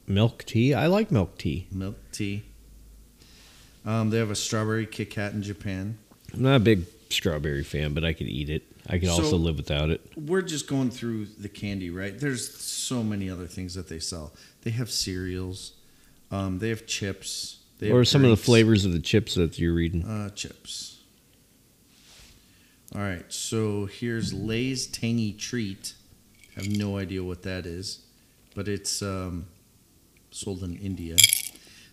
Milk 0.06 0.44
tea. 0.44 0.74
I 0.74 0.86
like 0.86 1.10
milk 1.10 1.38
tea. 1.38 1.66
Milk 1.72 1.96
tea. 2.12 2.44
Um, 3.84 4.10
they 4.10 4.18
have 4.18 4.30
a 4.30 4.36
strawberry 4.36 4.86
Kit 4.86 5.10
Kat 5.10 5.32
in 5.32 5.42
Japan. 5.42 5.98
I'm 6.34 6.42
not 6.42 6.56
a 6.56 6.60
big 6.60 6.84
strawberry 7.10 7.62
fan, 7.62 7.94
but 7.94 8.04
I 8.04 8.12
could 8.12 8.26
eat 8.26 8.50
it. 8.50 8.64
I 8.88 8.98
could 8.98 9.08
So- 9.08 9.22
also 9.22 9.36
live 9.36 9.56
without 9.56 9.90
it. 9.90 10.00
we're 10.16 10.42
just 10.42 10.66
going 10.66 10.90
through 10.90 11.26
the 11.38 11.48
candy, 11.48 11.90
right? 11.90 12.18
There's 12.18 12.52
so 12.56 13.02
many 13.02 13.28
other 13.30 13.46
things 13.46 13.74
that 13.74 13.88
they 13.88 13.98
sell. 14.00 14.32
They 14.62 14.70
have 14.72 14.90
cereals, 14.90 15.72
um, 16.30 16.58
they 16.58 16.68
have 16.70 16.86
chips. 16.86 17.58
They 17.78 17.90
Or 17.90 17.98
have 17.98 18.08
some 18.08 18.24
of 18.24 18.30
the 18.30 18.36
flavors 18.36 18.84
of 18.84 18.92
the 18.92 19.00
chips 19.00 19.34
that 19.34 19.58
you're 19.58 19.74
reading. 19.74 20.02
Uh, 20.04 20.30
chips. 20.30 20.98
All 22.94 23.00
right, 23.02 23.24
so 23.32 23.86
here's 23.86 24.32
Lay's 24.32 24.86
Tangy 24.86 25.32
Treat. 25.32 25.94
I 26.56 26.62
have 26.62 26.70
no 26.76 26.96
idea 26.96 27.22
what 27.22 27.42
that 27.42 27.66
is, 27.66 28.00
but 28.54 28.66
it's 28.68 29.02
um, 29.02 29.46
sold 30.36 30.62
in 30.62 30.76
India. 30.76 31.16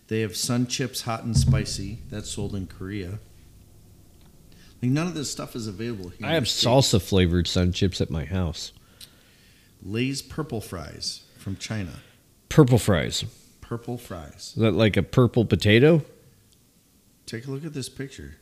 They 0.08 0.20
have 0.20 0.36
Sun 0.36 0.66
Chips 0.66 1.02
Hot 1.02 1.24
and 1.24 1.36
Spicy. 1.36 1.98
That's 2.10 2.30
sold 2.30 2.54
in 2.54 2.66
Korea. 2.66 3.18
Like 4.82 4.90
none 4.90 5.06
of 5.06 5.14
this 5.14 5.30
stuff 5.30 5.56
is 5.56 5.66
available 5.66 6.10
here. 6.10 6.26
I 6.26 6.32
have 6.34 6.44
salsa 6.44 7.00
flavored 7.00 7.46
sun 7.48 7.72
chips 7.72 8.00
at 8.00 8.10
my 8.10 8.24
house. 8.26 8.72
Lay's 9.82 10.20
Purple 10.20 10.60
Fries 10.60 11.22
from 11.38 11.56
China. 11.56 12.00
Purple 12.50 12.78
fries. 12.78 13.24
Purple 13.62 13.96
fries. 13.96 14.52
Is 14.54 14.62
that 14.62 14.72
like 14.72 14.96
a 14.96 15.02
purple 15.02 15.44
potato? 15.46 16.02
Take 17.26 17.46
a 17.46 17.50
look 17.50 17.64
at 17.64 17.72
this 17.72 17.88
picture. 17.88 18.36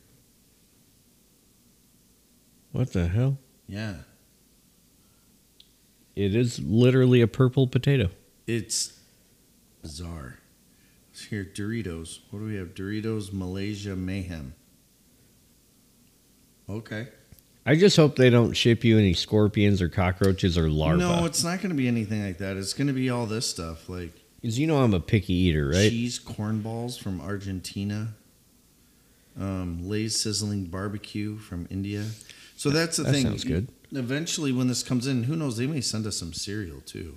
What 2.72 2.92
the 2.92 3.06
hell? 3.08 3.38
Yeah, 3.68 3.96
It 6.16 6.34
is 6.34 6.58
literally 6.58 7.20
a 7.22 7.26
purple 7.28 7.66
potato. 7.66 8.10
it's 8.46 8.98
bizarre. 9.82 10.38
Here, 11.28 11.44
Doritos. 11.44 12.20
What 12.30 12.38
do 12.40 12.46
we 12.46 12.56
have? 12.56 12.68
Doritos 12.74 13.32
Malaysia 13.32 13.94
Mayhem. 13.94 14.54
Okay. 16.68 17.08
I 17.66 17.76
just 17.76 17.96
hope 17.96 18.16
they 18.16 18.30
don't 18.30 18.54
ship 18.54 18.82
you 18.82 18.98
any 18.98 19.12
scorpions 19.12 19.80
or 19.82 19.88
cockroaches 19.88 20.56
or 20.58 20.68
larvae. 20.68 21.00
No, 21.00 21.26
it's 21.26 21.44
not 21.44 21.58
going 21.58 21.68
to 21.70 21.76
be 21.76 21.86
anything 21.86 22.24
like 22.24 22.38
that. 22.38 22.56
It's 22.56 22.72
going 22.72 22.86
to 22.88 22.92
be 22.92 23.10
all 23.10 23.26
this 23.26 23.48
stuff 23.48 23.88
like 23.88 24.12
Because 24.40 24.58
you 24.58 24.66
know 24.66 24.78
I'm 24.78 24.94
a 24.94 25.00
picky 25.00 25.32
eater, 25.34 25.68
right? 25.68 25.90
cheese 25.90 26.18
corn 26.18 26.60
balls 26.60 26.96
from 26.96 27.20
Argentina, 27.20 28.14
um, 29.38 29.88
Lay's 29.88 30.20
sizzling 30.20 30.64
barbecue 30.64 31.36
from 31.36 31.68
India. 31.70 32.04
So 32.56 32.70
that's 32.70 32.96
the 32.96 33.04
That 33.04 33.12
thing. 33.12 33.22
sounds 33.26 33.44
good. 33.44 33.68
Eventually, 33.92 34.50
when 34.52 34.68
this 34.68 34.82
comes 34.82 35.06
in, 35.06 35.24
who 35.24 35.36
knows? 35.36 35.56
They 35.58 35.66
may 35.66 35.82
send 35.82 36.06
us 36.06 36.16
some 36.16 36.32
cereal 36.32 36.80
too. 36.80 37.16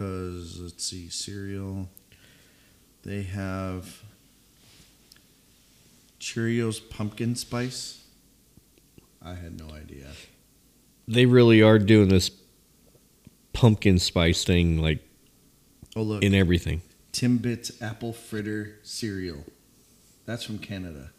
Because 0.00 0.58
let's 0.58 0.82
see, 0.82 1.10
cereal. 1.10 1.90
They 3.02 3.22
have 3.24 4.02
Cheerios 6.18 6.80
pumpkin 6.88 7.36
spice. 7.36 8.02
I 9.22 9.34
had 9.34 9.60
no 9.60 9.74
idea. 9.74 10.06
They 11.06 11.26
really 11.26 11.60
are 11.60 11.78
doing 11.78 12.08
this 12.08 12.30
pumpkin 13.52 13.98
spice 13.98 14.42
thing 14.42 14.80
like 14.80 15.00
Oh 15.94 16.00
look, 16.00 16.22
in 16.22 16.34
everything. 16.34 16.80
Timbits 17.12 17.82
apple 17.82 18.14
fritter 18.14 18.78
cereal. 18.82 19.44
That's 20.24 20.44
from 20.44 20.60
Canada. 20.60 21.10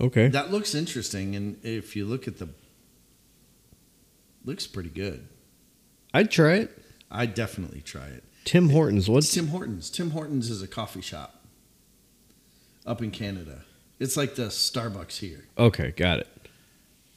Okay. 0.00 0.26
That 0.26 0.50
looks 0.50 0.74
interesting, 0.74 1.36
and 1.36 1.64
if 1.64 1.94
you 1.94 2.04
look 2.04 2.26
at 2.26 2.38
the, 2.38 2.48
looks 4.44 4.66
pretty 4.66 4.90
good. 4.90 5.28
I'd 6.14 6.30
try 6.30 6.54
it. 6.54 6.78
I'd 7.10 7.34
definitely 7.34 7.80
try 7.80 8.06
it. 8.06 8.24
Tim 8.44 8.70
Hortons. 8.70 9.08
What's 9.08 9.32
Tim 9.32 9.48
Hortons? 9.48 9.90
Tim 9.90 10.10
Hortons 10.10 10.50
is 10.50 10.62
a 10.62 10.68
coffee 10.68 11.00
shop 11.02 11.42
up 12.86 13.02
in 13.02 13.10
Canada. 13.10 13.64
It's 13.98 14.16
like 14.16 14.34
the 14.36 14.46
Starbucks 14.46 15.18
here. 15.18 15.44
okay? 15.58 15.90
Got 15.90 16.20
it. 16.20 16.28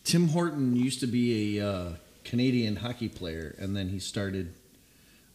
Tim 0.03 0.29
Horton 0.29 0.75
used 0.75 0.99
to 1.01 1.07
be 1.07 1.59
a 1.59 1.67
uh, 1.69 1.89
Canadian 2.25 2.77
hockey 2.77 3.07
player, 3.07 3.55
and 3.59 3.75
then 3.77 3.89
he 3.89 3.99
started 3.99 4.53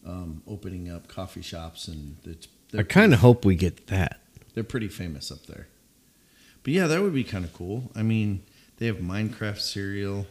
um, 0.04 0.42
opening 0.46 0.90
up 0.90 1.06
coffee 1.08 1.42
shops, 1.42 1.86
and 1.88 2.16
it's, 2.24 2.48
I 2.76 2.82
kind 2.82 3.14
of 3.14 3.20
hope 3.20 3.44
we 3.44 3.54
get 3.54 3.86
that. 3.86 4.20
they're 4.54 4.64
pretty 4.64 4.88
famous 4.88 5.30
up 5.30 5.46
there. 5.46 5.68
But 6.64 6.72
yeah, 6.72 6.88
that 6.88 7.00
would 7.00 7.14
be 7.14 7.22
kind 7.24 7.44
of 7.44 7.52
cool. 7.52 7.90
I 7.94 8.02
mean, 8.02 8.42
they 8.78 8.86
have 8.86 8.96
Minecraft 8.96 9.60
cereal, 9.60 10.26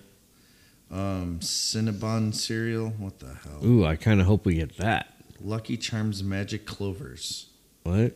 um, 0.92 1.40
Cinnabon 1.42 2.34
cereal. 2.34 2.90
What 2.90 3.20
the 3.20 3.34
hell? 3.44 3.66
Ooh, 3.66 3.86
I 3.86 3.96
kind 3.96 4.20
of 4.20 4.28
hope 4.28 4.46
we 4.46 4.56
get 4.56 4.78
that. 4.78 5.14
Lucky 5.42 5.78
Charms 5.78 6.24
Magic 6.24 6.66
Clovers. 6.66 7.48
What? 7.84 8.14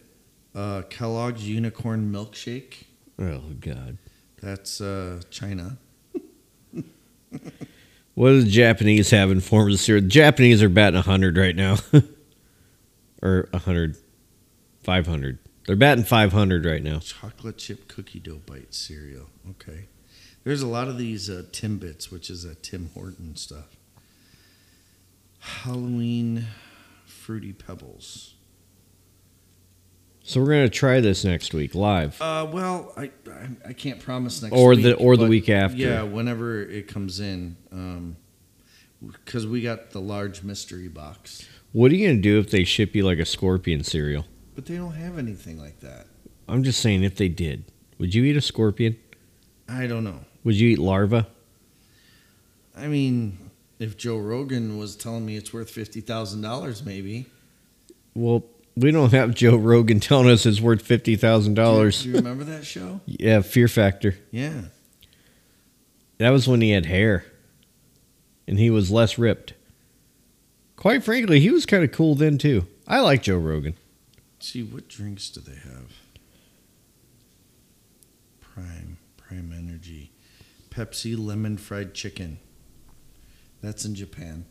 Uh, 0.55 0.81
Kellogg's 0.89 1.47
Unicorn 1.47 2.11
Milkshake. 2.11 2.83
Oh 3.19 3.41
God. 3.59 3.97
That's 4.41 4.81
uh, 4.81 5.21
China. 5.29 5.77
What 8.19 8.31
does 8.31 8.43
the 8.43 8.51
Japanese 8.51 9.11
have 9.11 9.31
in 9.31 9.39
forms 9.39 9.75
of 9.75 9.79
cereal? 9.79 10.01
The 10.01 10.09
Japanese 10.09 10.61
are 10.61 10.67
batting 10.67 10.95
100 10.95 11.37
right 11.37 11.55
now. 11.55 11.77
or 13.23 13.47
100. 13.51 13.95
500. 14.83 15.39
They're 15.65 15.77
batting 15.77 16.03
500 16.03 16.65
right 16.65 16.83
now. 16.83 16.99
Chocolate 16.99 17.57
chip 17.57 17.87
cookie 17.87 18.19
dough 18.19 18.41
bite 18.45 18.73
cereal. 18.73 19.29
Okay. 19.51 19.87
There's 20.49 20.63
a 20.63 20.67
lot 20.67 20.87
of 20.87 20.97
these 20.97 21.29
uh, 21.29 21.43
Timbits, 21.51 22.09
which 22.11 22.31
is 22.31 22.43
a 22.43 22.55
Tim 22.55 22.89
Horton 22.95 23.35
stuff. 23.35 23.67
Halloween 25.37 26.47
fruity 27.05 27.53
pebbles. 27.53 28.33
So 30.23 30.39
we're 30.39 30.47
going 30.47 30.63
to 30.63 30.69
try 30.75 31.01
this 31.01 31.23
next 31.23 31.53
week 31.53 31.75
live. 31.75 32.19
Uh, 32.19 32.47
well, 32.51 32.91
I, 32.97 33.11
I 33.31 33.49
I 33.67 33.73
can't 33.73 33.99
promise 33.99 34.41
next 34.41 34.55
Or 34.55 34.69
week, 34.69 34.81
the- 34.81 34.95
or 34.95 35.17
the 35.17 35.27
week 35.27 35.49
after. 35.49 35.77
Yeah, 35.77 36.01
whenever 36.01 36.63
it 36.63 36.87
comes 36.87 37.19
in, 37.19 37.55
um, 37.71 38.15
because 39.05 39.45
we 39.45 39.61
got 39.61 39.91
the 39.91 40.01
large 40.01 40.41
mystery 40.41 40.87
box, 40.87 41.47
What 41.73 41.91
are 41.91 41.95
you 41.95 42.07
going 42.07 42.17
to 42.17 42.23
do 42.23 42.39
if 42.39 42.49
they 42.49 42.63
ship 42.63 42.95
you 42.95 43.03
like 43.05 43.19
a 43.19 43.25
scorpion 43.25 43.83
cereal? 43.83 44.25
but 44.55 44.65
they 44.65 44.77
don't 44.77 44.93
have 44.95 45.19
anything 45.19 45.59
like 45.59 45.81
that. 45.81 46.07
I'm 46.47 46.63
just 46.63 46.79
saying 46.79 47.03
if 47.03 47.17
they 47.17 47.29
did. 47.29 47.65
Would 47.99 48.15
you 48.15 48.23
eat 48.23 48.35
a 48.35 48.41
scorpion? 48.41 48.97
I 49.67 49.85
don't 49.85 50.03
know. 50.03 50.21
Would 50.43 50.55
you 50.55 50.69
eat 50.69 50.79
larva? 50.79 51.27
I 52.75 52.87
mean, 52.87 53.37
if 53.77 53.97
Joe 53.97 54.17
Rogan 54.17 54.77
was 54.77 54.95
telling 54.95 55.25
me 55.25 55.35
it's 55.35 55.53
worth 55.53 55.69
fifty 55.69 56.01
thousand 56.01 56.41
dollars, 56.41 56.83
maybe. 56.83 57.25
Well, 58.13 58.43
we 58.75 58.91
don't 58.91 59.11
have 59.11 59.35
Joe 59.35 59.57
Rogan 59.57 59.99
telling 59.99 60.29
us 60.29 60.45
it's 60.45 60.61
worth 60.61 60.81
fifty 60.81 61.15
thousand 61.15 61.55
dollars. 61.55 62.03
Do 62.03 62.09
you 62.09 62.15
remember 62.15 62.43
that 62.45 62.65
show? 62.65 63.01
Yeah, 63.05 63.41
Fear 63.41 63.67
Factor. 63.67 64.17
Yeah. 64.31 64.63
That 66.17 66.31
was 66.31 66.47
when 66.47 66.61
he 66.61 66.71
had 66.71 66.85
hair, 66.85 67.25
and 68.47 68.59
he 68.59 68.69
was 68.69 68.91
less 68.91 69.17
ripped. 69.17 69.53
Quite 70.75 71.03
frankly, 71.03 71.39
he 71.39 71.49
was 71.49 71.65
kind 71.65 71.83
of 71.83 71.91
cool 71.91 72.15
then 72.15 72.37
too. 72.37 72.65
I 72.87 72.99
like 73.01 73.23
Joe 73.23 73.37
Rogan. 73.37 73.75
Let's 74.35 74.49
see 74.49 74.63
what 74.63 74.87
drinks 74.87 75.29
do 75.29 75.41
they 75.41 75.55
have? 75.55 75.93
Prime, 78.39 78.97
Prime 79.17 79.53
Energy, 79.55 80.11
Pepsi 80.69 81.17
lemon 81.17 81.57
fried 81.57 81.93
chicken. 81.93 82.39
That's 83.61 83.85
in 83.85 83.95
Japan. 83.95 84.45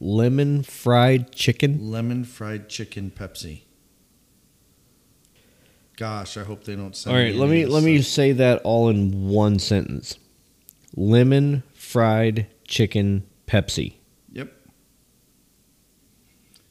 Lemon 0.00 0.62
fried 0.62 1.32
chicken. 1.32 1.90
Lemon 1.90 2.24
fried 2.24 2.68
chicken 2.68 3.12
Pepsi. 3.14 3.62
Gosh, 5.96 6.38
I 6.38 6.44
hope 6.44 6.64
they 6.64 6.76
don't 6.76 6.96
send 6.96 7.14
All 7.14 7.22
right, 7.22 7.34
let 7.34 7.50
me 7.50 7.66
let 7.66 7.80
this 7.80 7.84
me 7.84 8.00
say 8.00 8.32
that 8.32 8.62
all 8.62 8.88
in 8.88 9.28
one 9.28 9.58
sentence. 9.58 10.18
Lemon 10.96 11.62
fried 11.74 12.46
chicken 12.66 13.26
Pepsi. 13.46 13.96
Yep. 14.32 14.50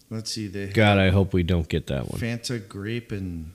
Let's 0.10 0.32
see. 0.32 0.48
They 0.48 0.70
God, 0.70 0.98
I 0.98 1.12
hope 1.12 1.34
we 1.34 1.44
don't 1.44 1.70
get 1.70 1.86
that 1.88 2.10
one. 2.10 2.20
Fanta 2.20 2.68
grape 2.68 3.12
and 3.12 3.54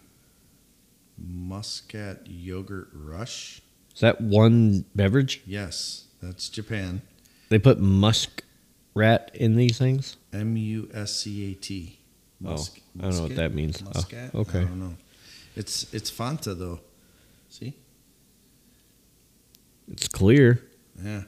muscat 1.18 2.28
yogurt 2.28 2.90
rush. 2.92 3.60
Is 3.94 4.00
that 4.00 4.20
one 4.20 4.84
beverage? 4.94 5.42
Yes, 5.46 6.04
that's 6.20 6.48
Japan. 6.48 7.02
They 7.48 7.58
put 7.58 7.78
musk 7.78 8.42
rat 8.94 9.30
in 9.34 9.56
these 9.56 9.78
things. 9.78 10.16
M 10.32 10.56
U 10.56 10.88
S 10.92 11.14
C 11.16 11.52
A 11.52 11.54
T. 11.54 11.98
Oh, 12.44 12.52
I 12.98 13.02
don't 13.02 13.16
know 13.16 13.22
what 13.22 13.36
that 13.36 13.54
means. 13.54 13.82
Oh, 13.82 13.90
Muscat? 13.94 14.34
okay. 14.34 14.60
I 14.60 14.64
don't 14.64 14.80
know. 14.80 14.94
It's 15.56 15.92
it's 15.94 16.10
Fanta 16.10 16.58
though. 16.58 16.80
See? 17.48 17.74
It's 19.92 20.08
clear. 20.08 20.60
Yeah. 21.02 21.22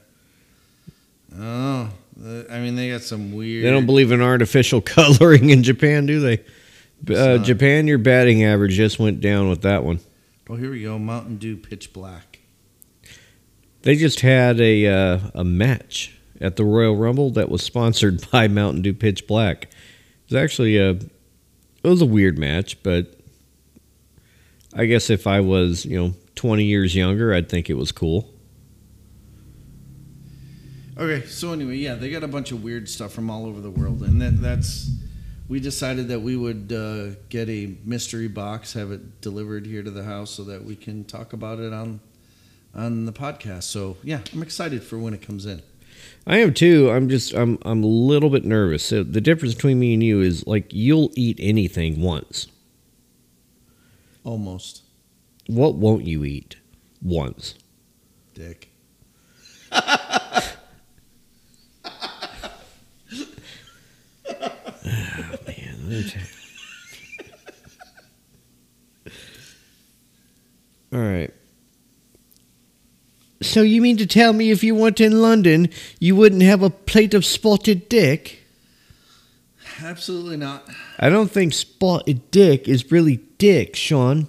Oh, 1.38 1.90
I 2.50 2.58
mean 2.58 2.76
they 2.76 2.90
got 2.90 3.02
some 3.02 3.32
weird. 3.32 3.64
They 3.64 3.70
don't 3.70 3.86
believe 3.86 4.10
in 4.10 4.20
artificial 4.20 4.80
coloring 4.82 5.50
in 5.50 5.62
Japan, 5.62 6.06
do 6.06 6.20
they? 6.20 6.44
Uh. 7.14 7.38
Japan, 7.38 7.86
your 7.86 7.98
batting 7.98 8.42
average 8.42 8.72
just 8.72 8.98
went 8.98 9.20
down 9.20 9.48
with 9.48 9.62
that 9.62 9.84
one. 9.84 10.00
Oh, 10.48 10.54
here 10.54 10.70
we 10.70 10.82
go. 10.82 10.98
Mountain 10.98 11.36
Dew 11.36 11.56
Pitch 11.56 11.92
Black. 11.92 12.35
They 13.86 13.94
just 13.94 14.18
had 14.18 14.60
a 14.60 14.88
uh, 14.88 15.20
a 15.32 15.44
match 15.44 16.18
at 16.40 16.56
the 16.56 16.64
Royal 16.64 16.96
Rumble 16.96 17.30
that 17.30 17.48
was 17.48 17.62
sponsored 17.62 18.28
by 18.32 18.48
Mountain 18.48 18.82
Dew 18.82 18.92
Pitch 18.92 19.28
Black. 19.28 19.66
It 19.66 20.32
was 20.32 20.42
actually 20.42 20.76
a 20.76 20.90
it 20.90 21.08
was 21.84 22.02
a 22.02 22.06
weird 22.06 22.36
match, 22.36 22.82
but 22.82 23.16
I 24.74 24.86
guess 24.86 25.08
if 25.08 25.28
I 25.28 25.38
was 25.38 25.84
you 25.84 26.00
know 26.00 26.14
twenty 26.34 26.64
years 26.64 26.96
younger, 26.96 27.32
I'd 27.32 27.48
think 27.48 27.70
it 27.70 27.74
was 27.74 27.92
cool. 27.92 28.28
Okay, 30.98 31.24
so 31.24 31.52
anyway, 31.52 31.76
yeah, 31.76 31.94
they 31.94 32.10
got 32.10 32.24
a 32.24 32.28
bunch 32.28 32.50
of 32.50 32.64
weird 32.64 32.88
stuff 32.88 33.12
from 33.12 33.30
all 33.30 33.46
over 33.46 33.60
the 33.60 33.70
world, 33.70 34.02
and 34.02 34.20
that, 34.20 34.42
that's. 34.42 34.90
We 35.48 35.60
decided 35.60 36.08
that 36.08 36.22
we 36.22 36.34
would 36.34 36.72
uh, 36.72 37.14
get 37.28 37.48
a 37.48 37.76
mystery 37.84 38.26
box, 38.26 38.72
have 38.72 38.90
it 38.90 39.20
delivered 39.20 39.64
here 39.64 39.84
to 39.84 39.92
the 39.92 40.02
house, 40.02 40.32
so 40.32 40.42
that 40.42 40.64
we 40.64 40.74
can 40.74 41.04
talk 41.04 41.32
about 41.32 41.60
it 41.60 41.72
on 41.72 42.00
on 42.76 43.06
the 43.06 43.12
podcast. 43.12 43.64
So 43.64 43.96
yeah, 44.04 44.20
I'm 44.32 44.42
excited 44.42 44.82
for 44.84 44.98
when 44.98 45.14
it 45.14 45.22
comes 45.22 45.46
in. 45.46 45.62
I 46.26 46.38
am 46.38 46.54
too. 46.54 46.90
I'm 46.90 47.08
just 47.08 47.34
I'm 47.34 47.58
I'm 47.62 47.82
a 47.82 47.86
little 47.86 48.30
bit 48.30 48.44
nervous. 48.44 48.84
So 48.84 49.02
the 49.02 49.20
difference 49.20 49.54
between 49.54 49.78
me 49.80 49.94
and 49.94 50.02
you 50.02 50.20
is 50.20 50.46
like 50.46 50.72
you'll 50.72 51.10
eat 51.16 51.38
anything 51.40 52.00
once. 52.00 52.46
Almost, 54.24 54.82
What 55.46 55.76
won't 55.76 56.04
you 56.04 56.24
eat 56.24 56.56
once? 57.00 57.54
Dick. 58.34 58.70
oh, 59.72 60.52
Man, 65.46 65.76
let 65.84 65.88
me 65.88 66.10
tell 66.10 66.22
you. 66.22 66.28
All 70.92 71.00
right. 71.00 71.32
So 73.42 73.62
you 73.62 73.82
mean 73.82 73.96
to 73.98 74.06
tell 74.06 74.32
me 74.32 74.50
if 74.50 74.64
you 74.64 74.74
weren't 74.74 75.00
in 75.00 75.20
London, 75.20 75.68
you 76.00 76.16
wouldn't 76.16 76.42
have 76.42 76.62
a 76.62 76.70
plate 76.70 77.14
of 77.14 77.24
spotted 77.24 77.88
dick? 77.88 78.42
Absolutely 79.82 80.36
not. 80.36 80.68
I 80.98 81.10
don't 81.10 81.30
think 81.30 81.52
spotted 81.52 82.30
dick 82.30 82.66
is 82.66 82.90
really 82.90 83.16
dick, 83.38 83.76
Shawn. 83.76 84.28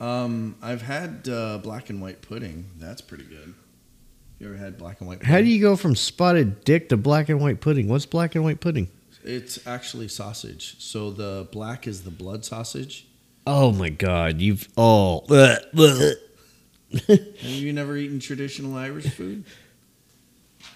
Um, 0.00 0.56
I've 0.62 0.82
had 0.82 1.28
uh, 1.28 1.58
black 1.58 1.90
and 1.90 2.00
white 2.00 2.22
pudding. 2.22 2.66
That's 2.78 3.00
pretty 3.00 3.24
good. 3.24 3.54
You 4.38 4.48
ever 4.48 4.56
had 4.56 4.78
black 4.78 5.00
and 5.00 5.08
white? 5.08 5.20
Pudding? 5.20 5.32
How 5.32 5.40
do 5.40 5.46
you 5.46 5.60
go 5.60 5.76
from 5.76 5.94
spotted 5.94 6.64
dick 6.64 6.88
to 6.90 6.96
black 6.96 7.28
and 7.28 7.40
white 7.40 7.60
pudding? 7.60 7.88
What's 7.88 8.06
black 8.06 8.34
and 8.34 8.44
white 8.44 8.60
pudding? 8.60 8.88
It's 9.24 9.66
actually 9.66 10.08
sausage. 10.08 10.76
So 10.78 11.10
the 11.10 11.48
black 11.50 11.86
is 11.86 12.02
the 12.02 12.10
blood 12.10 12.44
sausage. 12.44 13.06
Oh 13.46 13.72
my 13.72 13.90
god, 13.90 14.40
you've 14.40 14.68
oh. 14.76 15.24
Have 17.06 17.42
you 17.42 17.72
never 17.72 17.96
eaten 17.96 18.20
traditional 18.20 18.76
Irish 18.76 19.06
food? 19.10 19.44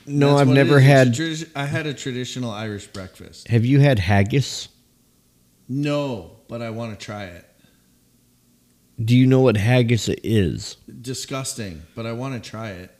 No, 0.07 0.37
I've 0.37 0.49
never 0.49 0.81
had 0.81 1.09
tradi- 1.09 1.51
I 1.55 1.67
had 1.67 1.87
a 1.87 1.95
traditional 1.95 2.51
Irish 2.51 2.87
breakfast. 2.87 3.49
Have 3.49 3.65
you 3.65 3.81
had 3.81 3.99
haggis? 3.99 4.69
No, 5.69 6.33
but 6.49 6.63
I 6.63 6.71
want 6.71 6.99
to 6.99 7.05
try 7.05 7.25
it. 7.25 7.47
Do 9.03 9.17
you 9.17 9.27
know 9.27 9.41
what 9.41 9.57
haggis 9.57 10.09
is? 10.09 10.77
Disgusting, 11.01 11.83
but 11.95 12.07
I 12.07 12.13
want 12.13 12.43
to 12.43 12.51
try 12.51 12.71
it. 12.71 12.95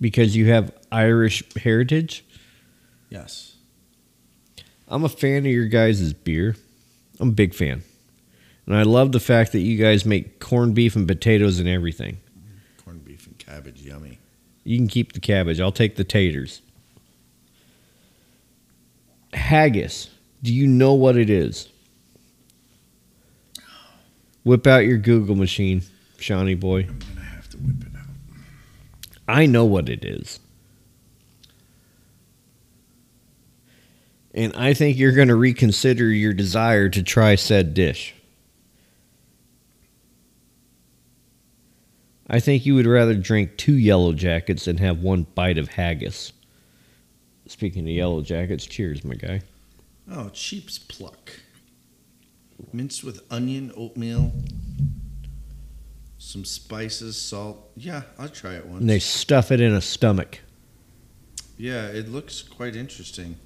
Because 0.00 0.36
you 0.36 0.46
have 0.46 0.72
Irish 0.90 1.44
heritage? 1.54 2.24
Yes. 3.08 3.56
I'm 4.88 5.04
a 5.04 5.08
fan 5.08 5.46
of 5.46 5.52
your 5.52 5.66
guys' 5.66 6.12
beer. 6.12 6.56
I'm 7.20 7.28
a 7.28 7.32
big 7.32 7.54
fan. 7.54 7.82
And 8.66 8.74
I 8.74 8.82
love 8.82 9.12
the 9.12 9.20
fact 9.20 9.52
that 9.52 9.60
you 9.60 9.76
guys 9.76 10.04
make 10.04 10.40
corned 10.40 10.74
beef 10.74 10.96
and 10.96 11.06
potatoes 11.06 11.58
and 11.58 11.68
everything. 11.68 12.18
Corned 13.46 13.64
beef 13.64 13.74
and 13.74 13.82
cabbage, 13.82 13.82
yummy. 13.82 14.18
You 14.64 14.78
can 14.78 14.88
keep 14.88 15.12
the 15.12 15.20
cabbage. 15.20 15.60
I'll 15.60 15.72
take 15.72 15.96
the 15.96 16.04
taters. 16.04 16.62
Haggis. 19.32 20.10
Do 20.42 20.52
you 20.52 20.66
know 20.66 20.94
what 20.94 21.16
it 21.16 21.30
is? 21.30 21.68
Whip 24.44 24.66
out 24.66 24.84
your 24.84 24.98
Google 24.98 25.36
machine, 25.36 25.82
Shawnee 26.18 26.54
boy. 26.54 26.80
I'm 26.80 26.98
gonna 26.98 27.20
have 27.22 27.48
to 27.50 27.56
whip 27.56 27.76
it 27.80 27.96
out. 27.98 28.06
I 29.26 29.46
know 29.46 29.64
what 29.64 29.88
it 29.88 30.04
is. 30.04 30.38
And 34.34 34.54
I 34.56 34.74
think 34.74 34.98
you're 34.98 35.12
going 35.12 35.28
to 35.28 35.36
reconsider 35.36 36.10
your 36.10 36.32
desire 36.32 36.88
to 36.88 37.02
try 37.04 37.36
said 37.36 37.72
dish. 37.72 38.14
I 42.28 42.40
think 42.40 42.64
you 42.64 42.74
would 42.74 42.86
rather 42.86 43.14
drink 43.14 43.56
two 43.56 43.76
yellow 43.76 44.12
jackets 44.12 44.64
than 44.64 44.78
have 44.78 45.00
one 45.00 45.26
bite 45.34 45.58
of 45.58 45.68
haggis. 45.68 46.32
Speaking 47.46 47.82
of 47.82 47.88
yellow 47.88 48.22
jackets, 48.22 48.64
cheers, 48.64 49.04
my 49.04 49.14
guy. 49.14 49.42
Oh, 50.10 50.30
sheep's 50.32 50.78
pluck. 50.78 51.32
Minced 52.72 53.04
with 53.04 53.20
onion, 53.30 53.72
oatmeal, 53.76 54.32
some 56.18 56.44
spices, 56.44 57.20
salt. 57.20 57.70
Yeah, 57.76 58.02
I'll 58.18 58.28
try 58.28 58.54
it 58.54 58.66
once. 58.66 58.80
And 58.80 58.88
they 58.88 58.98
stuff 58.98 59.52
it 59.52 59.60
in 59.60 59.74
a 59.74 59.80
stomach. 59.80 60.40
Yeah, 61.58 61.86
it 61.86 62.08
looks 62.08 62.42
quite 62.42 62.74
interesting. 62.74 63.36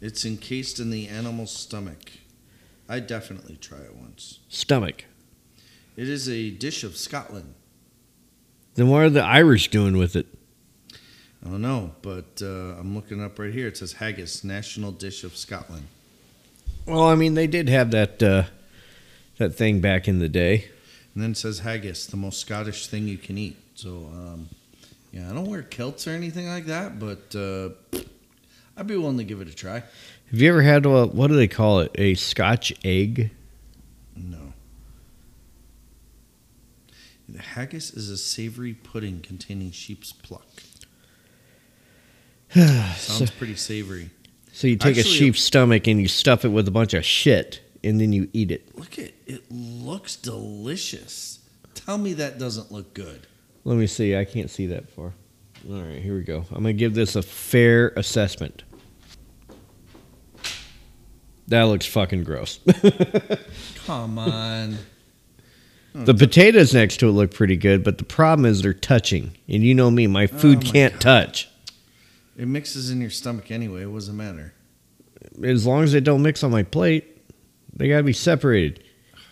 It's 0.00 0.24
encased 0.24 0.78
in 0.78 0.90
the 0.90 1.08
animal's 1.08 1.52
stomach. 1.52 2.12
I 2.88 3.00
definitely 3.00 3.56
try 3.56 3.78
it 3.78 3.94
once. 3.96 4.40
Stomach. 4.48 5.04
It 5.96 6.08
is 6.08 6.28
a 6.28 6.50
dish 6.50 6.84
of 6.84 6.96
Scotland. 6.96 7.54
Then 8.74 8.88
what 8.88 9.02
are 9.02 9.10
the 9.10 9.22
Irish 9.22 9.68
doing 9.68 9.98
with 9.98 10.16
it? 10.16 10.26
I 11.44 11.50
don't 11.50 11.62
know, 11.62 11.92
but 12.02 12.40
uh, 12.40 12.78
I'm 12.78 12.94
looking 12.94 13.22
up 13.22 13.38
right 13.38 13.52
here. 13.52 13.66
It 13.66 13.76
says 13.76 13.94
haggis, 13.94 14.44
national 14.44 14.92
dish 14.92 15.24
of 15.24 15.36
Scotland. 15.36 15.86
Well, 16.86 17.02
I 17.02 17.14
mean, 17.14 17.34
they 17.34 17.46
did 17.46 17.68
have 17.68 17.90
that 17.90 18.22
uh, 18.22 18.44
that 19.38 19.54
thing 19.54 19.80
back 19.80 20.08
in 20.08 20.20
the 20.20 20.28
day. 20.28 20.68
And 21.14 21.22
then 21.22 21.32
it 21.32 21.36
says 21.36 21.60
haggis, 21.60 22.06
the 22.06 22.16
most 22.16 22.40
Scottish 22.40 22.86
thing 22.86 23.06
you 23.06 23.18
can 23.18 23.36
eat. 23.36 23.56
So, 23.74 24.08
um, 24.12 24.48
yeah, 25.12 25.30
I 25.30 25.34
don't 25.34 25.46
wear 25.46 25.62
kilts 25.62 26.06
or 26.06 26.10
anything 26.10 26.48
like 26.48 26.66
that, 26.66 26.98
but 26.98 27.34
uh, 27.34 27.70
I'd 28.76 28.86
be 28.86 28.96
willing 28.96 29.18
to 29.18 29.24
give 29.24 29.40
it 29.40 29.48
a 29.48 29.54
try. 29.54 29.82
Have 30.30 30.40
you 30.40 30.48
ever 30.48 30.62
had 30.62 30.86
a, 30.86 31.06
what 31.06 31.26
do 31.26 31.36
they 31.36 31.48
call 31.48 31.80
it? 31.80 31.90
A 31.96 32.14
Scotch 32.14 32.72
egg? 32.84 33.30
No. 34.16 34.51
Haggis 37.38 37.92
is 37.92 38.10
a 38.10 38.16
savory 38.16 38.74
pudding 38.74 39.20
containing 39.20 39.70
sheep's 39.70 40.12
pluck. 40.12 40.62
Sounds 42.96 43.30
pretty 43.30 43.56
savory. 43.56 44.10
So 44.52 44.66
you 44.66 44.76
take 44.76 44.98
a 44.98 45.02
sheep's 45.02 45.40
stomach 45.40 45.86
and 45.86 46.00
you 46.00 46.08
stuff 46.08 46.44
it 46.44 46.48
with 46.48 46.68
a 46.68 46.70
bunch 46.70 46.92
of 46.92 47.04
shit, 47.04 47.62
and 47.82 48.00
then 48.00 48.12
you 48.12 48.28
eat 48.32 48.50
it. 48.50 48.78
Look 48.78 48.98
at 48.98 49.12
it 49.26 49.42
looks 49.50 50.16
delicious. 50.16 51.40
Tell 51.74 51.96
me 51.96 52.12
that 52.14 52.38
doesn't 52.38 52.70
look 52.70 52.92
good. 52.92 53.26
Let 53.64 53.78
me 53.78 53.86
see. 53.86 54.14
I 54.16 54.24
can't 54.24 54.50
see 54.50 54.66
that 54.66 54.90
far. 54.90 55.14
All 55.68 55.80
right, 55.80 56.02
here 56.02 56.14
we 56.14 56.22
go. 56.22 56.44
I'm 56.50 56.62
gonna 56.62 56.74
give 56.74 56.94
this 56.94 57.16
a 57.16 57.22
fair 57.22 57.88
assessment. 57.96 58.64
That 61.48 61.62
looks 61.62 61.86
fucking 61.86 62.24
gross. 62.24 62.60
Come 63.86 64.18
on. 64.18 64.78
Hmm. 65.92 66.04
the 66.04 66.14
potatoes 66.14 66.72
next 66.72 66.98
to 66.98 67.08
it 67.08 67.12
look 67.12 67.32
pretty 67.34 67.56
good, 67.56 67.84
but 67.84 67.98
the 67.98 68.04
problem 68.04 68.46
is 68.46 68.62
they're 68.62 68.72
touching, 68.72 69.36
and 69.48 69.62
you 69.62 69.74
know 69.74 69.90
me, 69.90 70.06
my 70.06 70.24
oh 70.24 70.26
food 70.38 70.58
Oh 70.62 70.66
my 70.66 70.70
can't 70.72 70.92
God. 70.94 71.00
touch. 71.00 71.48
It 72.36 72.48
mixes 72.48 72.90
in 72.90 73.00
your 73.00 73.10
stomach 73.10 73.50
anyway. 73.50 73.84
What 73.84 73.98
does 74.00 74.08
it 74.08 74.14
matter? 74.14 74.54
As 75.44 75.66
long 75.66 75.82
as 75.84 75.92
they 75.92 76.00
don't 76.00 76.22
mix 76.22 76.42
on 76.42 76.50
my 76.50 76.62
plate, 76.62 77.04
they 77.74 77.88
gotta 77.88 78.02
be 78.04 78.12
separated. 78.14 78.82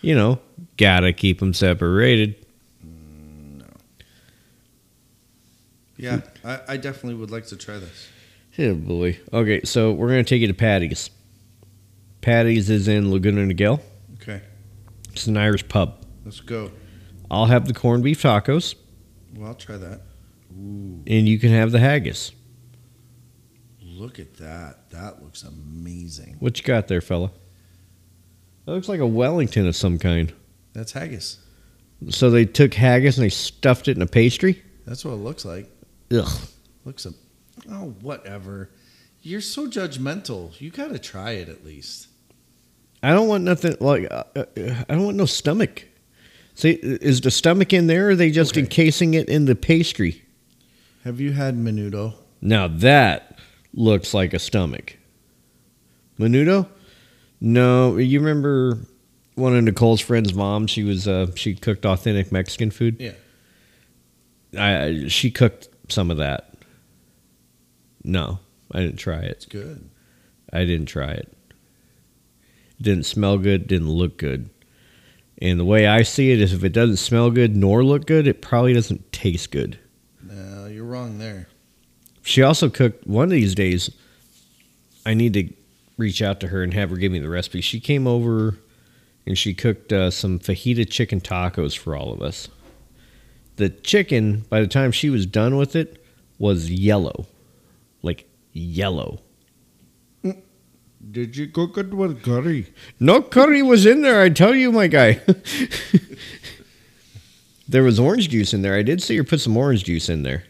You 0.01 0.15
know, 0.15 0.39
gotta 0.77 1.11
keep 1.13 1.39
them 1.39 1.53
separated. 1.53 2.35
No. 2.83 3.65
Yeah, 5.97 6.21
I, 6.43 6.59
I 6.69 6.77
definitely 6.77 7.15
would 7.15 7.31
like 7.31 7.47
to 7.47 7.55
try 7.57 7.77
this. 7.79 8.07
Yeah, 8.55 8.73
boy. 8.73 9.19
Okay, 9.33 9.61
so 9.63 9.91
we're 9.93 10.07
gonna 10.09 10.23
take 10.23 10.41
you 10.41 10.47
to 10.47 10.53
Patty's. 10.53 11.09
Patty's 12.21 12.69
is 12.69 12.87
in 12.87 13.11
Laguna 13.11 13.41
Niguel. 13.51 13.79
Okay, 14.21 14.41
It's 15.11 15.25
an 15.27 15.37
Irish 15.37 15.67
pub. 15.67 16.00
Let's 16.25 16.39
go. 16.41 16.71
I'll 17.29 17.45
have 17.45 17.67
the 17.67 17.73
corned 17.73 18.03
beef 18.03 18.21
tacos, 18.23 18.75
Well, 19.35 19.47
I'll 19.49 19.55
try 19.55 19.77
that. 19.77 20.01
Ooh, 20.53 21.01
and 21.07 21.27
you 21.29 21.39
can 21.39 21.49
have 21.51 21.71
the 21.71 21.79
haggis. 21.79 22.33
look 23.81 24.19
at 24.19 24.35
that. 24.35 24.89
That 24.89 25.21
looks 25.23 25.43
amazing. 25.43 26.35
What 26.39 26.57
you 26.59 26.65
got 26.65 26.87
there, 26.87 27.01
fella? 27.01 27.31
That 28.65 28.73
looks 28.73 28.89
like 28.89 28.99
a 28.99 29.07
Wellington 29.07 29.67
of 29.67 29.75
some 29.75 29.97
kind. 29.97 30.33
That's 30.73 30.91
haggis. 30.91 31.37
So 32.09 32.29
they 32.29 32.45
took 32.45 32.73
haggis 32.73 33.17
and 33.17 33.25
they 33.25 33.29
stuffed 33.29 33.87
it 33.87 33.95
in 33.95 34.01
a 34.01 34.07
pastry. 34.07 34.61
That's 34.85 35.05
what 35.05 35.11
it 35.13 35.17
looks 35.17 35.45
like. 35.45 35.69
Ugh. 36.11 36.27
Looks 36.83 37.05
a 37.05 37.13
oh 37.69 37.95
whatever. 38.01 38.71
You're 39.21 39.41
so 39.41 39.67
judgmental. 39.67 40.59
You 40.59 40.71
got 40.71 40.89
to 40.89 40.99
try 40.99 41.31
it 41.33 41.47
at 41.47 41.63
least. 41.63 42.07
I 43.03 43.11
don't 43.13 43.27
want 43.27 43.43
nothing 43.43 43.75
like. 43.79 44.07
Uh, 44.11 44.23
uh, 44.35 44.45
I 44.57 44.95
don't 44.95 45.05
want 45.05 45.17
no 45.17 45.25
stomach. 45.27 45.85
See, 46.61 46.77
is 46.83 47.21
the 47.21 47.31
stomach 47.31 47.73
in 47.73 47.87
there, 47.87 48.05
or 48.05 48.09
are 48.11 48.15
they 48.15 48.29
just 48.29 48.51
Okay. 48.51 48.59
encasing 48.61 49.15
it 49.15 49.27
in 49.29 49.45
the 49.45 49.55
pastry? 49.55 50.21
Have 51.03 51.19
you 51.19 51.31
had 51.31 51.55
menudo? 51.55 52.13
Now 52.39 52.67
that 52.67 53.39
looks 53.73 54.13
like 54.13 54.31
a 54.35 54.37
stomach. 54.37 54.95
Menudo? 56.19 56.67
No, 57.39 57.97
you 57.97 58.19
remember 58.19 58.77
one 59.33 59.55
of 59.55 59.63
Nicole's 59.63 60.01
friends' 60.01 60.35
mom? 60.35 60.67
She 60.67 60.83
was 60.83 61.07
uh, 61.07 61.31
she 61.33 61.55
cooked 61.55 61.83
authentic 61.83 62.31
Mexican 62.31 62.69
food. 62.69 62.97
Yeah. 62.99 63.13
I 64.55 65.07
she 65.07 65.31
cooked 65.31 65.67
some 65.89 66.11
of 66.11 66.17
that. 66.17 66.53
No, 68.03 68.37
I 68.71 68.81
didn't 68.81 68.97
try 68.97 69.21
it. 69.21 69.31
It's 69.31 69.45
good. 69.47 69.89
I 70.53 70.59
didn't 70.65 70.85
try 70.85 71.09
it. 71.13 71.33
It 72.79 72.83
didn't 72.83 73.07
smell 73.07 73.39
good. 73.39 73.65
Didn't 73.65 73.89
look 73.89 74.19
good. 74.19 74.51
And 75.41 75.59
the 75.59 75.65
way 75.65 75.87
I 75.87 76.03
see 76.03 76.31
it 76.31 76.39
is, 76.39 76.53
if 76.53 76.63
it 76.63 76.71
doesn't 76.71 76.97
smell 76.97 77.31
good 77.31 77.55
nor 77.55 77.83
look 77.83 78.05
good, 78.05 78.27
it 78.27 78.41
probably 78.41 78.73
doesn't 78.73 79.11
taste 79.11 79.51
good. 79.51 79.79
No, 80.21 80.67
you're 80.67 80.85
wrong 80.85 81.17
there. 81.17 81.47
She 82.21 82.43
also 82.43 82.69
cooked 82.69 83.07
one 83.07 83.23
of 83.25 83.31
these 83.31 83.55
days. 83.55 83.89
I 85.03 85.15
need 85.15 85.33
to 85.33 85.51
reach 85.97 86.21
out 86.21 86.39
to 86.41 86.47
her 86.49 86.61
and 86.61 86.73
have 86.75 86.91
her 86.91 86.95
give 86.95 87.11
me 87.11 87.19
the 87.19 87.29
recipe. 87.29 87.61
She 87.61 87.79
came 87.79 88.05
over 88.05 88.55
and 89.25 89.37
she 89.37 89.55
cooked 89.55 89.91
uh, 89.91 90.11
some 90.11 90.39
fajita 90.39 90.89
chicken 90.89 91.19
tacos 91.19 91.75
for 91.75 91.95
all 91.95 92.13
of 92.13 92.21
us. 92.21 92.47
The 93.55 93.69
chicken, 93.69 94.45
by 94.49 94.61
the 94.61 94.67
time 94.67 94.91
she 94.91 95.09
was 95.09 95.25
done 95.25 95.57
with 95.57 95.75
it, 95.75 96.03
was 96.37 96.69
yellow, 96.69 97.25
like 98.03 98.27
yellow. 98.53 99.21
Did 101.09 101.35
you 101.35 101.47
cook 101.47 101.77
it 101.77 101.93
with 101.93 102.21
curry? 102.21 102.73
No 102.99 103.21
curry 103.21 103.61
was 103.61 103.85
in 103.85 104.01
there, 104.01 104.21
I 104.21 104.29
tell 104.29 104.53
you, 104.53 104.71
my 104.71 104.87
guy. 104.87 105.19
there 107.67 107.83
was 107.83 107.99
orange 107.99 108.29
juice 108.29 108.53
in 108.53 108.61
there. 108.61 108.75
I 108.75 108.83
did 108.83 109.01
see 109.01 109.17
her 109.17 109.23
put 109.23 109.41
some 109.41 109.57
orange 109.57 109.85
juice 109.85 110.09
in 110.09 110.23
there. 110.23 110.43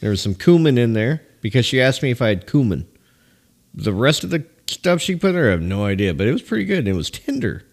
There 0.00 0.10
was 0.10 0.20
some 0.20 0.34
cumin 0.34 0.76
in 0.76 0.92
there 0.92 1.22
because 1.40 1.64
she 1.64 1.80
asked 1.80 2.02
me 2.02 2.10
if 2.10 2.20
I 2.20 2.28
had 2.28 2.46
cumin. 2.46 2.86
The 3.72 3.94
rest 3.94 4.24
of 4.24 4.30
the 4.30 4.44
stuff 4.66 5.00
she 5.00 5.16
put 5.16 5.30
in 5.30 5.34
there, 5.36 5.48
I 5.48 5.52
have 5.52 5.62
no 5.62 5.84
idea, 5.84 6.12
but 6.12 6.26
it 6.26 6.32
was 6.32 6.42
pretty 6.42 6.64
good 6.64 6.80
and 6.80 6.88
it 6.88 6.94
was 6.94 7.10
tender. 7.10 7.64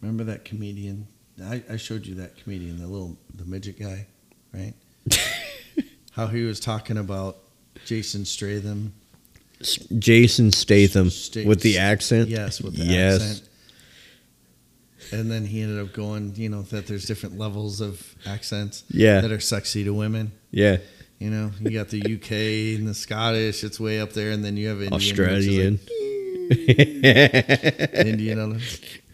Remember 0.00 0.24
that 0.24 0.44
comedian? 0.44 1.08
I, 1.42 1.62
I 1.70 1.76
showed 1.76 2.06
you 2.06 2.14
that 2.16 2.36
comedian, 2.36 2.78
the 2.78 2.86
little 2.86 3.16
the 3.34 3.44
midget 3.44 3.78
guy, 3.78 4.06
right? 4.52 4.74
How 6.12 6.26
he 6.26 6.44
was 6.44 6.60
talking 6.60 6.98
about 6.98 7.38
Jason 7.86 8.24
Statham. 8.24 8.92
S- 9.60 9.76
Jason 9.98 10.52
Statham 10.52 11.10
Sta- 11.10 11.44
with 11.46 11.60
the 11.60 11.78
accent. 11.78 12.28
Yes, 12.28 12.60
with 12.60 12.76
the 12.76 12.84
yes. 12.84 13.20
accent. 13.22 13.46
And 15.12 15.30
then 15.30 15.44
he 15.44 15.60
ended 15.62 15.80
up 15.84 15.92
going, 15.92 16.34
you 16.36 16.48
know, 16.48 16.62
that 16.62 16.86
there's 16.86 17.04
different 17.04 17.36
levels 17.38 17.80
of 17.80 18.14
accents 18.26 18.84
Yeah. 18.90 19.20
that 19.20 19.32
are 19.32 19.40
sexy 19.40 19.82
to 19.84 19.92
women. 19.92 20.30
Yeah. 20.52 20.78
You 21.18 21.30
know, 21.30 21.50
you 21.60 21.70
got 21.70 21.88
the 21.88 21.98
UK 22.00 22.78
and 22.78 22.86
the 22.88 22.94
Scottish, 22.94 23.62
it's 23.64 23.78
way 23.80 24.00
up 24.00 24.12
there, 24.12 24.30
and 24.30 24.42
then 24.44 24.56
you 24.56 24.68
have 24.68 24.78
Indian, 24.80 24.94
Australian. 24.94 25.80
like 26.48 26.68
Indian. 28.06 28.60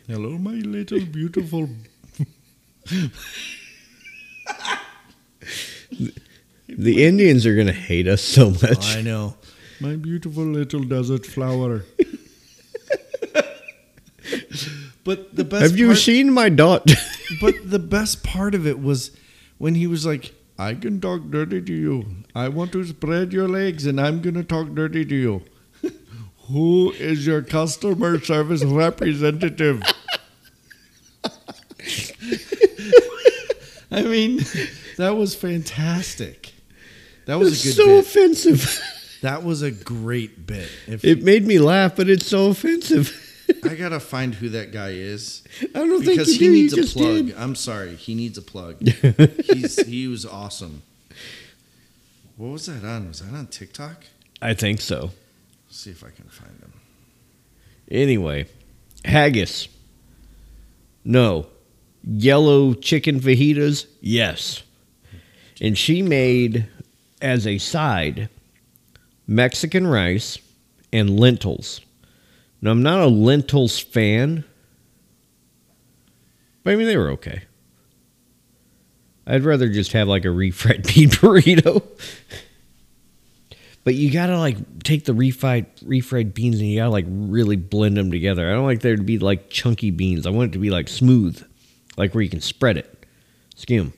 Hello, 0.07 0.39
my 0.39 0.53
little 0.53 1.01
beautiful. 1.01 1.69
the 6.69 7.05
Indians 7.05 7.47
are 7.47 7.55
going 7.55 7.67
to 7.67 7.73
hate 7.73 8.07
us 8.09 8.23
so 8.23 8.51
much. 8.51 8.95
I 8.97 9.03
know, 9.03 9.35
my 9.81 9.97
beautiful 9.97 10.45
little 10.45 10.83
desert 10.85 11.27
flower. 11.27 11.85
but 15.05 15.35
the 15.37 15.45
best. 15.45 15.63
Have 15.63 15.79
you 15.79 15.89
part- 15.89 15.99
seen 15.99 16.33
my 16.33 16.49
dot? 16.49 16.91
But 17.41 17.69
the 17.69 17.81
best 17.81 18.23
part 18.23 18.55
of 18.55 18.69
it 18.69 18.79
was 18.81 19.11
when 19.59 19.75
he 19.75 19.89
was 19.89 20.07
like, 20.07 20.33
I 20.59 20.75
can 20.75 21.01
talk 21.01 21.23
dirty 21.29 21.61
to 21.61 21.73
you. 21.73 22.07
I 22.37 22.49
want 22.49 22.71
to 22.73 22.85
spread 22.85 23.33
your 23.33 23.49
legs 23.49 23.85
and 23.85 24.01
I'm 24.01 24.23
going 24.23 24.35
to 24.35 24.45
talk 24.45 24.73
dirty 24.75 25.05
to 25.05 25.15
you. 25.15 25.43
Who 26.49 26.93
is 26.93 27.27
your 27.27 27.43
customer 27.43 28.21
service 28.21 28.63
representative? 28.63 29.83
I 33.91 34.03
mean, 34.03 34.41
that 34.99 35.17
was 35.17 35.35
fantastic. 35.35 36.53
That 37.27 37.41
was 37.41 37.61
a 37.61 37.65
good 37.67 37.75
so 37.75 37.87
bit. 37.87 37.99
offensive. 38.07 38.81
That 39.23 39.43
was 39.45 39.63
a 39.63 39.71
great 39.71 40.47
bit. 40.47 40.69
If 40.87 41.05
It 41.05 41.23
made 41.23 41.47
me 41.47 41.59
laugh, 41.59 41.97
but 41.97 42.09
it's 42.09 42.27
so 42.27 42.49
offensive. 42.49 43.23
I 43.65 43.75
gotta 43.75 44.01
find 44.01 44.35
who 44.35 44.49
that 44.51 44.73
guy 44.73 44.91
is. 44.91 45.43
I 45.75 45.79
don't 45.79 46.01
because 46.05 46.27
think 46.29 46.41
he 46.41 46.47
do. 46.47 46.53
needs 46.53 46.73
a 46.77 46.83
plug. 46.99 47.27
did. 47.27 47.37
I'm 47.37 47.55
sorry, 47.55 47.95
he 47.95 48.15
needs 48.15 48.37
a 48.39 48.43
plug. 48.43 48.81
He's 49.45 49.85
he 49.87 50.09
was 50.09 50.27
awesome. 50.27 50.83
What 52.37 52.49
was 52.49 52.67
that 52.67 52.85
on? 52.85 53.09
Was 53.09 53.21
that 53.21 53.35
on 53.35 53.47
TikTok? 53.47 54.05
I 54.43 54.53
think 54.55 54.81
so. 54.81 55.11
Let's 55.69 55.79
see 55.79 55.91
if 55.91 56.05
I 56.05 56.11
can 56.11 56.25
find 56.27 56.51
him. 56.61 56.73
Anyway, 57.91 58.47
haggis. 59.05 59.69
No. 61.05 61.47
Yellow 62.05 62.75
chicken 62.75 63.21
fajitas. 63.21 63.87
Yes. 64.01 64.63
And 65.61 65.79
she 65.79 66.03
made 66.03 66.67
as 67.23 67.47
a 67.47 67.59
side 67.59 68.29
Mexican 69.27 69.87
rice 69.87 70.39
and 70.93 71.19
lentils. 71.19 71.81
Now 72.61 72.71
I'm 72.71 72.83
not 72.83 73.01
a 73.01 73.07
lentils 73.07 73.79
fan, 73.79 74.45
but 76.63 76.73
I 76.73 76.77
mean 76.77 76.87
they 76.87 76.97
were 76.97 77.11
okay. 77.11 77.43
I'd 79.27 79.45
rather 79.45 79.69
just 79.69 79.93
have 79.93 80.09
like 80.09 80.25
a 80.25 80.29
refried 80.29 80.87
bean 80.95 81.11
burrito. 81.11 81.83
But 83.83 83.95
you 83.95 84.11
gotta 84.11 84.39
like 84.39 84.83
take 84.83 85.05
the 85.05 85.13
refried 85.13 85.67
refried 85.85 86.35
beans 86.35 86.59
and 86.59 86.69
you 86.69 86.79
gotta 86.79 86.91
like 86.91 87.07
really 87.09 87.57
blend 87.57 87.97
them 87.97 88.11
together. 88.11 88.49
I 88.49 88.53
don't 88.53 88.65
like 88.65 88.81
there 88.81 88.97
to 88.97 89.03
be 89.03 89.19
like 89.19 89.51
chunky 89.51 89.91
beans. 89.91 90.27
I 90.27 90.31
want 90.31 90.51
it 90.51 90.53
to 90.55 90.59
be 90.59 90.71
like 90.71 90.89
smooth, 90.89 91.45
like 91.97 92.15
where 92.15 92.23
you 92.23 92.31
can 92.31 92.41
spread 92.41 92.79
it, 92.79 93.07
skim. 93.55 93.93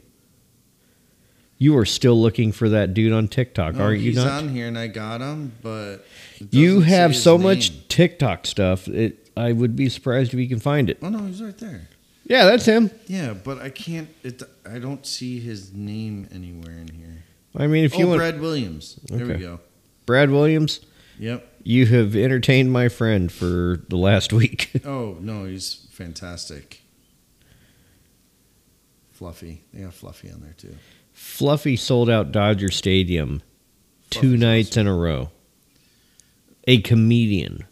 You 1.60 1.76
are 1.78 1.84
still 1.84 2.20
looking 2.20 2.52
for 2.52 2.68
that 2.68 2.94
dude 2.94 3.12
on 3.12 3.26
TikTok, 3.26 3.74
No, 3.74 3.84
aren't 3.84 3.98
you 4.00 4.10
he's 4.10 4.16
not? 4.16 4.44
on 4.44 4.48
here 4.50 4.68
and 4.68 4.78
I 4.78 4.86
got 4.86 5.20
him, 5.20 5.52
but 5.60 6.04
you 6.50 6.80
have 6.82 7.16
so 7.16 7.36
name. 7.36 7.42
much 7.44 7.88
TikTok 7.88 8.46
stuff. 8.46 8.86
It, 8.86 9.28
I 9.36 9.52
would 9.52 9.74
be 9.74 9.88
surprised 9.88 10.32
if 10.32 10.38
you 10.38 10.48
can 10.48 10.60
find 10.60 10.88
it. 10.88 10.98
Oh 11.02 11.08
no, 11.08 11.18
he's 11.26 11.42
right 11.42 11.58
there. 11.58 11.88
Yeah, 12.24 12.44
that's 12.44 12.64
him. 12.66 12.90
Yeah, 13.06 13.32
but 13.34 13.58
I 13.58 13.70
can't. 13.70 14.08
It, 14.22 14.42
I 14.70 14.78
don't 14.78 15.04
see 15.04 15.40
his 15.40 15.72
name 15.72 16.28
anywhere 16.32 16.76
in 16.78 16.88
here. 16.88 17.24
I 17.56 17.66
mean, 17.66 17.84
if 17.84 17.96
you 17.98 18.04
oh, 18.04 18.08
want 18.10 18.18
Brad 18.20 18.40
Williams. 18.40 19.00
There 19.06 19.26
we 19.26 19.34
go. 19.34 19.60
Brad 20.06 20.30
Williams, 20.30 20.80
Yep. 21.18 21.60
you 21.64 21.86
have 21.86 22.14
entertained 22.14 22.70
my 22.70 22.88
friend 22.88 23.32
for 23.32 23.82
the 23.88 23.96
last 23.96 24.32
week. 24.34 24.70
Oh 24.84 25.16
no, 25.20 25.44
he's 25.46 25.86
fantastic. 25.90 26.82
Fluffy. 29.12 29.64
They 29.74 29.82
got 29.82 29.94
Fluffy 29.94 30.30
on 30.30 30.40
there 30.40 30.54
too. 30.56 30.76
Fluffy 31.22 31.74
sold 31.74 32.08
out 32.08 32.30
Dodger 32.30 32.70
Stadium 32.70 33.42
two 34.08 34.36
nights 34.36 34.76
in 34.76 34.86
a 34.86 34.94
row. 34.94 35.30
A 36.68 36.80
comedian, 36.80 37.64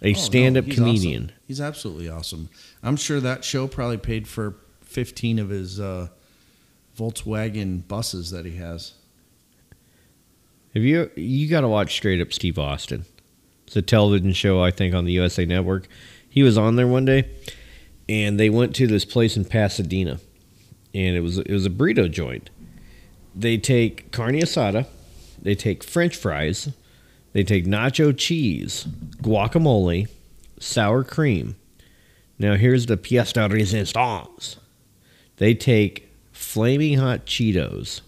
a 0.00 0.10
Oh, 0.10 0.12
stand-up 0.14 0.64
he's 0.64 0.74
comedian. 0.76 1.24
awesome. 1.24 1.36
He's 1.46 1.60
absolutely 1.60 2.08
awesome. 2.08 2.48
I'm 2.82 2.96
sure 2.96 3.20
that 3.20 3.44
show 3.44 3.66
probably 3.66 3.98
paid 3.98 4.26
for 4.26 4.56
15 4.84 5.38
of 5.38 5.50
his 5.50 5.78
uh, 5.78 6.08
Volkswagen 6.98 7.86
buses 7.86 8.30
that 8.30 8.46
he 8.46 8.56
has. 8.56 8.94
Have 10.72 10.82
you 10.82 11.10
you 11.16 11.46
got 11.48 11.60
to 11.60 11.68
watch 11.68 11.92
Straight 11.92 12.22
Up 12.22 12.32
Steve 12.32 12.58
Austin? 12.58 13.04
It's 13.66 13.76
a 13.76 13.82
television 13.82 14.32
show 14.32 14.62
I 14.62 14.70
think 14.70 14.94
on 14.94 15.04
the 15.04 15.12
USA 15.12 15.44
Network. 15.44 15.88
He 16.28 16.42
was 16.42 16.56
on 16.56 16.76
there 16.76 16.86
one 16.88 17.04
day, 17.04 17.28
and 18.08 18.40
they 18.40 18.48
went 18.50 18.74
to 18.76 18.86
this 18.86 19.04
place 19.04 19.36
in 19.36 19.44
Pasadena, 19.44 20.20
and 20.94 21.16
it 21.16 21.20
was 21.20 21.38
it 21.38 21.50
was 21.50 21.66
a 21.66 21.70
burrito 21.70 22.10
joint. 22.10 22.50
They 23.34 23.58
take 23.58 24.12
carne 24.12 24.36
asada, 24.36 24.86
they 25.42 25.54
take 25.54 25.82
French 25.82 26.16
fries, 26.16 26.70
they 27.32 27.42
take 27.42 27.66
nacho 27.66 28.16
cheese, 28.16 28.86
guacamole, 29.20 30.08
sour 30.58 31.02
cream. 31.02 31.56
Now 32.38 32.54
here's 32.54 32.86
the 32.86 32.96
pièce 32.96 33.32
de 33.32 33.40
résistance. 33.40 34.56
They 35.36 35.54
take 35.54 36.08
flaming 36.32 36.98
hot 36.98 37.26
Cheetos, 37.26 38.00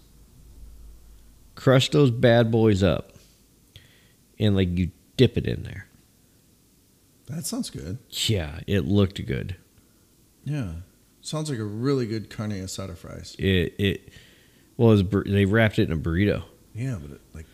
crush 1.55 1.89
those 1.89 2.11
bad 2.11 2.51
boys 2.51 2.83
up, 2.83 3.13
and 4.39 4.55
like 4.55 4.77
you 4.77 4.91
dip 5.17 5.37
it 5.37 5.45
in 5.45 5.63
there. 5.63 5.87
That 7.27 7.45
sounds 7.45 7.69
good. 7.69 7.97
Yeah, 8.09 8.61
it 8.67 8.85
looked 8.85 9.25
good. 9.25 9.57
Yeah. 10.45 10.71
Sounds 11.27 11.49
like 11.49 11.59
a 11.59 11.63
really 11.65 12.05
good 12.05 12.29
carne 12.29 12.51
asada 12.51 12.95
fries. 12.97 13.35
It 13.37 13.75
it 13.77 14.09
well, 14.77 14.93
it 14.93 15.11
was, 15.11 15.23
they 15.25 15.43
wrapped 15.43 15.77
it 15.77 15.89
in 15.89 15.91
a 15.91 15.97
burrito. 15.97 16.43
Yeah, 16.73 16.97
but 17.01 17.15
it, 17.15 17.21
like, 17.33 17.45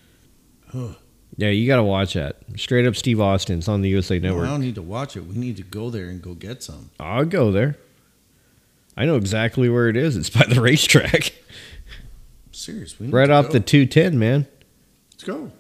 huh. 0.72 0.90
Yeah, 1.38 1.50
you 1.50 1.66
got 1.66 1.78
to 1.78 1.84
watch 1.84 2.14
that. 2.14 2.36
Straight 2.56 2.86
up 2.86 2.96
Steve 2.96 3.20
Austin. 3.20 3.58
It's 3.58 3.68
on 3.68 3.82
the 3.82 3.90
USA 3.90 4.20
No, 4.20 4.30
Network. 4.30 4.46
I 4.46 4.52
don't 4.52 4.62
need 4.62 4.76
to 4.76 4.84
watch 4.84 5.18
it. 5.18 5.26
We 5.26 5.36
need 5.36 5.58
to 5.58 5.64
go 5.64 5.90
there 5.90 6.06
and 6.06 6.22
go 6.22 6.36
get 6.36 6.62
some. 6.62 6.92
I'll 7.00 7.26
go 7.26 7.52
there. 7.52 7.76
I 8.96 9.06
know 9.06 9.16
exactly 9.16 9.70
where 9.70 9.90
it 9.90 9.98
is. 9.98 10.18
It's 10.18 10.30
by 10.30 10.46
the 10.46 10.62
racetrack, 10.62 11.34
Serious. 12.52 13.00
We 13.00 13.08
need 13.08 13.14
right 13.14 13.32
off 13.32 13.48
go. 13.48 13.54
the 13.54 13.60
210, 13.60 14.20
man. 14.20 14.46
Let's 15.14 15.24
go. 15.24 15.52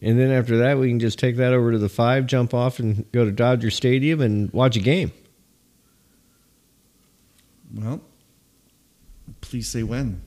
And 0.00 0.18
then 0.18 0.30
after 0.30 0.56
that, 0.56 0.78
we 0.78 0.88
can 0.88 1.00
just 1.00 1.18
take 1.18 1.36
that 1.36 1.52
over 1.52 1.72
to 1.72 1.78
the 1.78 1.90
five, 1.90 2.26
jump 2.26 2.54
off, 2.54 2.78
and 2.78 3.04
go 3.12 3.26
to 3.26 3.30
Dodger 3.30 3.70
Stadium 3.70 4.22
and 4.22 4.50
watch 4.54 4.74
a 4.76 4.80
game. 4.80 5.12
Well, 7.74 8.00
please 9.40 9.68
say 9.68 9.82
when. 9.82 10.22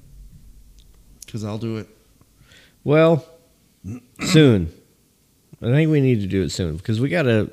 Because 1.26 1.44
I'll 1.44 1.58
do 1.58 1.78
it. 1.78 1.88
Well, 2.84 3.26
soon. 4.22 4.74
I 5.62 5.66
think 5.66 5.92
we 5.92 6.02
need 6.02 6.22
to 6.22 6.28
do 6.28 6.44
it 6.44 6.50
soon 6.50 6.78
because 6.78 7.00
we 7.00 7.10
gotta. 7.10 7.52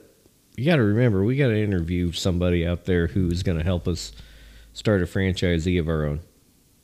You 0.56 0.64
gotta 0.64 0.82
remember, 0.82 1.22
we 1.22 1.36
gotta 1.36 1.56
interview 1.56 2.10
somebody 2.10 2.66
out 2.66 2.84
there 2.84 3.06
who 3.06 3.28
is 3.28 3.44
to 3.58 3.64
help 3.64 3.86
us 3.86 4.12
start 4.72 5.02
a 5.02 5.06
franchisee 5.06 5.78
of 5.78 5.88
our 5.88 6.04
own, 6.04 6.20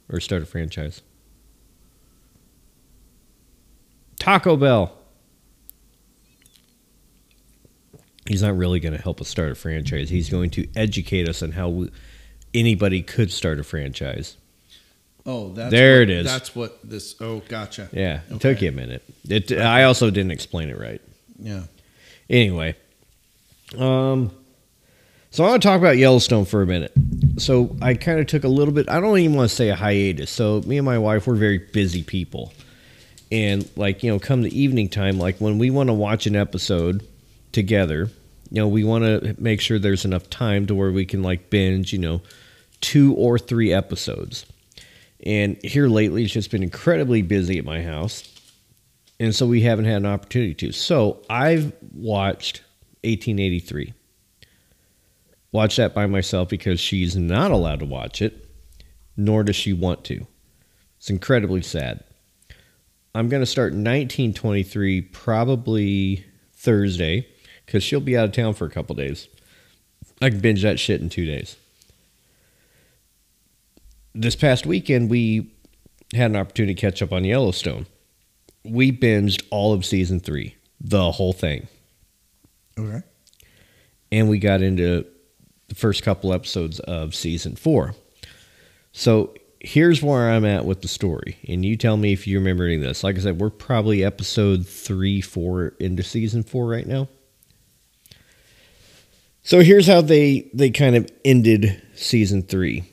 or 0.08 0.20
start 0.20 0.42
a 0.42 0.46
franchise. 0.46 1.02
Taco 4.18 4.56
Bell. 4.56 4.96
He's 8.26 8.42
not 8.42 8.56
really 8.56 8.80
going 8.80 8.94
to 8.94 9.02
help 9.02 9.20
us 9.20 9.28
start 9.28 9.52
a 9.52 9.54
franchise. 9.54 10.08
He's 10.08 10.30
going 10.30 10.48
to 10.50 10.66
educate 10.74 11.28
us 11.28 11.42
on 11.42 11.52
how 11.52 11.68
we, 11.68 11.90
anybody 12.54 13.02
could 13.02 13.30
start 13.32 13.58
a 13.58 13.64
franchise. 13.64 14.36
Oh, 15.26 15.52
that's 15.54 15.70
There 15.70 16.00
what- 16.00 16.02
it 16.02 16.10
is. 16.10 16.26
That's 16.26 16.54
what 16.54 16.78
this. 16.88 17.14
Oh, 17.20 17.42
gotcha. 17.48 17.88
Yeah, 17.92 18.20
it 18.30 18.40
took 18.40 18.60
you 18.62 18.68
a 18.68 18.72
minute. 18.72 19.02
It, 19.28 19.52
I 19.52 19.84
also 19.84 20.10
didn't 20.10 20.32
explain 20.32 20.68
it 20.68 20.78
right. 20.78 21.00
Yeah. 21.38 21.62
Anyway, 22.28 22.74
um, 23.78 24.30
so 25.30 25.44
I 25.44 25.48
want 25.50 25.62
to 25.62 25.68
talk 25.68 25.78
about 25.78 25.96
Yellowstone 25.96 26.44
for 26.44 26.62
a 26.62 26.66
minute. 26.66 26.92
So 27.38 27.74
I 27.82 27.94
kind 27.94 28.20
of 28.20 28.26
took 28.26 28.44
a 28.44 28.48
little 28.48 28.72
bit. 28.72 28.88
I 28.88 29.00
don't 29.00 29.18
even 29.18 29.34
want 29.36 29.50
to 29.50 29.54
say 29.56 29.68
a 29.70 29.74
hiatus. 29.74 30.30
So 30.30 30.60
me 30.66 30.78
and 30.78 30.84
my 30.86 30.98
wife, 30.98 31.26
we're 31.26 31.34
very 31.34 31.58
busy 31.58 32.02
people, 32.02 32.52
and 33.32 33.68
like 33.76 34.02
you 34.02 34.10
know, 34.12 34.18
come 34.18 34.42
the 34.42 34.58
evening 34.58 34.88
time, 34.88 35.18
like 35.18 35.38
when 35.38 35.58
we 35.58 35.70
want 35.70 35.88
to 35.88 35.94
watch 35.94 36.26
an 36.26 36.36
episode 36.36 37.02
together, 37.52 38.10
you 38.50 38.60
know, 38.60 38.68
we 38.68 38.84
want 38.84 39.04
to 39.04 39.34
make 39.38 39.60
sure 39.60 39.78
there's 39.78 40.04
enough 40.04 40.28
time 40.30 40.66
to 40.66 40.74
where 40.74 40.92
we 40.92 41.04
can 41.06 41.22
like 41.22 41.50
binge, 41.50 41.92
you 41.92 41.98
know, 41.98 42.20
two 42.84 43.14
or 43.14 43.38
three 43.38 43.72
episodes. 43.72 44.46
And 45.24 45.56
here 45.64 45.88
lately, 45.88 46.24
it's 46.24 46.32
just 46.32 46.50
been 46.50 46.62
incredibly 46.62 47.22
busy 47.22 47.58
at 47.58 47.64
my 47.64 47.82
house 47.82 48.34
and 49.20 49.34
so 49.34 49.46
we 49.46 49.62
haven't 49.62 49.84
had 49.84 49.98
an 49.98 50.06
opportunity 50.06 50.54
to. 50.54 50.72
So 50.72 51.22
I've 51.30 51.72
watched 51.92 52.62
1883. 53.02 53.94
Watched 55.52 55.76
that 55.76 55.94
by 55.94 56.06
myself 56.06 56.48
because 56.48 56.80
she's 56.80 57.16
not 57.16 57.50
allowed 57.50 57.80
to 57.80 57.86
watch 57.86 58.20
it, 58.20 58.48
nor 59.16 59.44
does 59.44 59.56
she 59.56 59.72
want 59.72 60.04
to. 60.04 60.26
It's 60.98 61.10
incredibly 61.10 61.62
sad. 61.62 62.02
I'm 63.14 63.28
going 63.28 63.42
to 63.42 63.46
start 63.46 63.72
1923 63.72 65.02
probably 65.02 66.24
Thursday 66.52 67.28
because 67.64 67.84
she'll 67.84 68.00
be 68.00 68.16
out 68.16 68.24
of 68.24 68.32
town 68.32 68.54
for 68.54 68.64
a 68.64 68.70
couple 68.70 68.96
days. 68.96 69.28
I 70.20 70.30
can 70.30 70.40
binge 70.40 70.62
that 70.62 70.80
shit 70.80 71.00
in 71.00 71.08
two 71.08 71.24
days. 71.24 71.56
This 74.14 74.36
past 74.36 74.64
weekend, 74.66 75.10
we 75.10 75.50
had 76.12 76.30
an 76.30 76.36
opportunity 76.36 76.74
to 76.74 76.80
catch 76.80 77.02
up 77.02 77.12
on 77.12 77.24
Yellowstone 77.24 77.86
we 78.64 78.90
binged 78.90 79.42
all 79.50 79.72
of 79.74 79.84
season 79.84 80.18
three, 80.20 80.54
the 80.80 81.12
whole 81.12 81.32
thing, 81.34 81.68
Okay. 82.78 83.02
and 84.10 84.28
we 84.28 84.38
got 84.38 84.62
into 84.62 85.04
the 85.68 85.74
first 85.74 86.02
couple 86.02 86.32
episodes 86.32 86.80
of 86.80 87.14
season 87.14 87.56
four. 87.56 87.94
So 88.92 89.34
here's 89.60 90.02
where 90.02 90.30
I'm 90.30 90.44
at 90.46 90.64
with 90.64 90.80
the 90.80 90.88
story, 90.88 91.36
and 91.46 91.64
you 91.64 91.76
tell 91.76 91.96
me 91.98 92.12
if 92.14 92.26
you 92.26 92.38
remember 92.38 92.64
any 92.64 92.76
of 92.76 92.80
this. 92.80 93.04
Like 93.04 93.16
I 93.18 93.20
said, 93.20 93.38
we're 93.38 93.50
probably 93.50 94.02
episode 94.02 94.66
three, 94.66 95.20
four 95.20 95.74
into 95.78 96.02
season 96.02 96.42
four 96.42 96.66
right 96.66 96.86
now. 96.86 97.08
So 99.42 99.60
here's 99.60 99.86
how 99.86 100.00
they 100.00 100.48
they 100.54 100.70
kind 100.70 100.96
of 100.96 101.06
ended 101.22 101.82
season 101.94 102.42
three. 102.42 102.84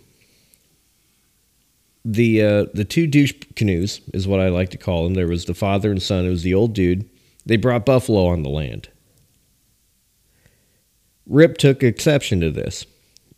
The 2.03 2.41
uh, 2.41 2.65
the 2.73 2.85
two 2.85 3.05
douche 3.05 3.33
canoes 3.55 4.01
is 4.13 4.27
what 4.27 4.39
I 4.39 4.49
like 4.49 4.69
to 4.71 4.77
call 4.77 5.03
them. 5.03 5.13
There 5.13 5.27
was 5.27 5.45
the 5.45 5.53
father 5.53 5.91
and 5.91 6.01
son. 6.01 6.25
It 6.25 6.29
was 6.29 6.43
the 6.43 6.53
old 6.53 6.73
dude. 6.73 7.07
They 7.45 7.57
brought 7.57 7.85
buffalo 7.85 8.25
on 8.27 8.43
the 8.43 8.49
land. 8.49 8.89
Rip 11.27 11.57
took 11.57 11.83
exception 11.83 12.41
to 12.41 12.51
this. 12.51 12.85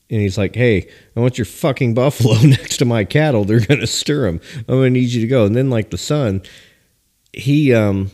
And 0.09 0.22
he's 0.22 0.38
like, 0.38 0.55
hey, 0.55 0.89
I 1.16 1.20
want 1.20 1.38
your 1.38 1.45
fucking 1.45 1.93
buffalo 1.93 2.36
next 2.43 2.78
to 2.78 2.86
my 2.86 3.03
cattle. 3.03 3.45
They're 3.45 3.59
to 3.59 3.88
stir 3.88 4.26
them. 4.26 4.41
I'm 4.68 4.82
to 4.82 4.89
need 4.89 5.09
you 5.09 5.22
to 5.22 5.28
go. 5.28 5.45
And 5.45 5.55
then, 5.55 5.70
like, 5.70 5.89
the 5.89 5.97
son, 5.97 6.43
he, 7.32 7.74
um, 7.74 8.11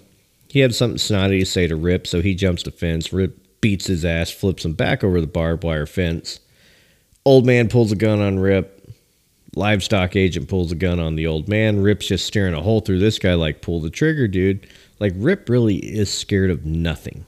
he 0.47 0.59
had 0.59 0.73
something 0.73 0.97
snotty 0.97 1.39
to 1.39 1.45
say 1.45 1.67
to 1.67 1.75
Rip, 1.75 2.07
so 2.07 2.21
he 2.21 2.35
jumps 2.35 2.63
the 2.63 2.71
fence. 2.71 3.11
Rip 3.11 3.37
beats 3.61 3.87
his 3.87 4.05
ass, 4.05 4.31
flips 4.31 4.63
him 4.63 4.73
back 4.73 5.03
over 5.03 5.19
the 5.19 5.27
barbed 5.27 5.63
wire 5.63 5.85
fence. 5.85 6.39
Old 7.25 7.45
man 7.45 7.67
pulls 7.67 7.91
a 7.91 7.95
gun 7.95 8.21
on 8.21 8.39
Rip. 8.39 8.78
Livestock 9.55 10.15
agent 10.15 10.47
pulls 10.47 10.71
a 10.71 10.75
gun 10.75 10.99
on 10.99 11.15
the 11.15 11.27
old 11.27 11.47
man. 11.47 11.81
Rip's 11.81 12.07
just 12.07 12.25
staring 12.25 12.53
a 12.53 12.61
hole 12.61 12.81
through 12.81 12.99
this 12.99 13.19
guy, 13.19 13.33
like, 13.33 13.61
pull 13.61 13.79
the 13.79 13.89
trigger, 13.89 14.27
dude. 14.27 14.67
Like, 14.99 15.13
Rip 15.15 15.49
really 15.49 15.77
is 15.77 16.13
scared 16.13 16.51
of 16.51 16.65
nothing. 16.65 17.25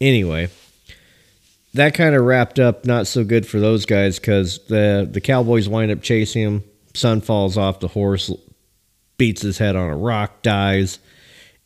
Anyway, 0.00 0.48
that 1.74 1.94
kind 1.94 2.14
of 2.14 2.24
wrapped 2.24 2.58
up 2.58 2.86
not 2.86 3.06
so 3.06 3.22
good 3.22 3.46
for 3.46 3.60
those 3.60 3.84
guys 3.84 4.18
because 4.18 4.60
the, 4.68 5.06
the 5.10 5.20
Cowboys 5.20 5.68
wind 5.68 5.92
up 5.92 6.00
chasing 6.00 6.42
him. 6.42 6.64
Son 6.94 7.20
falls 7.20 7.58
off 7.58 7.80
the 7.80 7.88
horse, 7.88 8.32
beats 9.18 9.42
his 9.42 9.58
head 9.58 9.76
on 9.76 9.90
a 9.90 9.96
rock, 9.96 10.42
dies, 10.42 10.98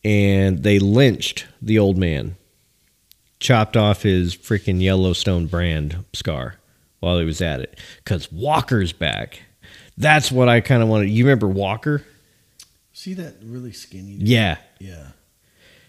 and 0.05 0.62
they 0.62 0.78
lynched 0.78 1.47
the 1.62 1.78
old 1.78 1.97
man. 1.97 2.36
Chopped 3.38 3.76
off 3.76 4.03
his 4.03 4.36
freaking 4.36 4.82
Yellowstone 4.82 5.47
brand 5.47 6.05
scar 6.12 6.57
while 7.05 7.18
he 7.18 7.24
was 7.24 7.40
at 7.40 7.61
it. 7.61 7.78
Because 8.02 8.30
Walker's 8.32 8.92
back. 8.92 9.42
That's 9.96 10.32
what 10.32 10.48
I 10.48 10.61
kind 10.61 10.82
of 10.82 10.88
wanted. 10.88 11.11
You 11.11 11.24
remember 11.24 11.46
Walker? 11.46 12.02
See 12.92 13.14
that 13.14 13.36
really 13.42 13.72
skinny? 13.72 14.16
dude? 14.16 14.28
Yeah. 14.28 14.57
Yeah. 14.80 15.09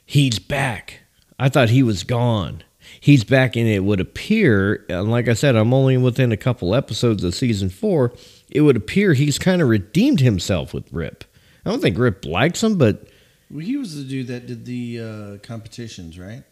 He's 0.05 0.37
back. 0.39 0.99
I 1.39 1.49
thought 1.49 1.69
he 1.69 1.81
was 1.83 2.03
gone. 2.03 2.63
He's 2.99 3.23
back 3.23 3.55
and 3.55 3.67
it 3.67 3.83
would 3.83 3.99
appear, 3.99 4.85
and 4.89 5.09
like 5.09 5.27
I 5.27 5.33
said, 5.33 5.55
I'm 5.55 5.73
only 5.73 5.97
within 5.97 6.31
a 6.31 6.37
couple 6.37 6.75
episodes 6.75 7.23
of 7.23 7.33
season 7.33 7.69
four. 7.69 8.13
It 8.51 8.61
would 8.61 8.77
appear 8.77 9.13
he's 9.13 9.39
kind 9.39 9.61
of 9.61 9.67
redeemed 9.69 10.19
himself 10.19 10.71
with 10.73 10.91
Rip. 10.93 11.23
I 11.65 11.71
don't 11.71 11.81
think 11.81 11.97
Rip 11.97 12.25
likes 12.25 12.63
him, 12.63 12.77
but 12.77 13.07
Well, 13.49 13.65
he 13.65 13.75
was 13.75 13.95
the 13.95 14.03
dude 14.03 14.27
that 14.27 14.45
did 14.45 14.65
the 14.65 14.99
uh, 15.01 15.37
competitions, 15.45 16.19
right? 16.19 16.43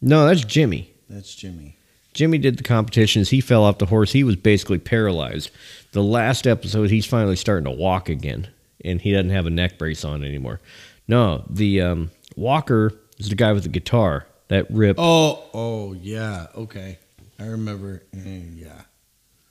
no, 0.00 0.26
that's 0.26 0.44
Jimmy. 0.44 0.90
That's 1.10 1.34
Jimmy. 1.34 1.75
Jimmy 2.16 2.38
did 2.38 2.56
the 2.56 2.62
competitions. 2.64 3.28
He 3.28 3.40
fell 3.42 3.62
off 3.62 3.76
the 3.78 3.86
horse. 3.86 4.12
He 4.12 4.24
was 4.24 4.36
basically 4.36 4.78
paralyzed. 4.78 5.50
The 5.92 6.02
last 6.02 6.46
episode, 6.46 6.88
he's 6.90 7.04
finally 7.06 7.36
starting 7.36 7.66
to 7.66 7.70
walk 7.70 8.08
again, 8.08 8.48
and 8.84 9.00
he 9.00 9.12
doesn't 9.12 9.30
have 9.30 9.46
a 9.46 9.50
neck 9.50 9.76
brace 9.78 10.02
on 10.04 10.24
anymore. 10.24 10.60
No, 11.06 11.44
the 11.50 11.82
um, 11.82 12.10
Walker 12.34 12.92
is 13.18 13.28
the 13.28 13.34
guy 13.34 13.52
with 13.52 13.64
the 13.64 13.68
guitar 13.68 14.26
that 14.48 14.66
ripped. 14.70 14.98
Oh, 14.98 15.44
oh 15.52 15.92
yeah. 15.92 16.46
Okay, 16.56 16.98
I 17.38 17.44
remember. 17.46 18.02
Mm, 18.16 18.58
yeah, 18.58 18.82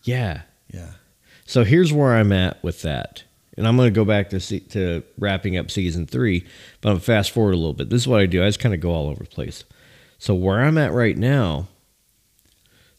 Yeah. 0.03 0.41
yeah. 0.73 0.89
So 1.45 1.63
here's 1.63 1.93
where 1.93 2.13
I'm 2.15 2.31
at 2.31 2.63
with 2.63 2.81
that. 2.81 3.23
And 3.57 3.67
I'm 3.67 3.77
going 3.77 3.87
to 3.93 3.95
go 3.97 4.03
back 4.03 4.31
to 4.31 4.39
see, 4.39 4.59
to 4.71 5.03
wrapping 5.19 5.55
up 5.55 5.69
season 5.71 6.07
three, 6.07 6.45
but 6.81 6.89
I'm 6.91 6.99
fast 6.99 7.29
forward 7.31 7.53
a 7.53 7.57
little 7.57 7.73
bit. 7.73 7.89
This 7.91 8.01
is 8.01 8.07
what 8.07 8.19
I 8.19 8.25
do. 8.25 8.43
I 8.43 8.47
just 8.47 8.59
kind 8.59 8.73
of 8.75 8.81
go 8.81 8.91
all 8.91 9.07
over 9.07 9.23
the 9.23 9.29
place. 9.29 9.63
So 10.17 10.33
where 10.33 10.59
I'm 10.61 10.77
at 10.79 10.91
right 10.91 11.15
now, 11.17 11.67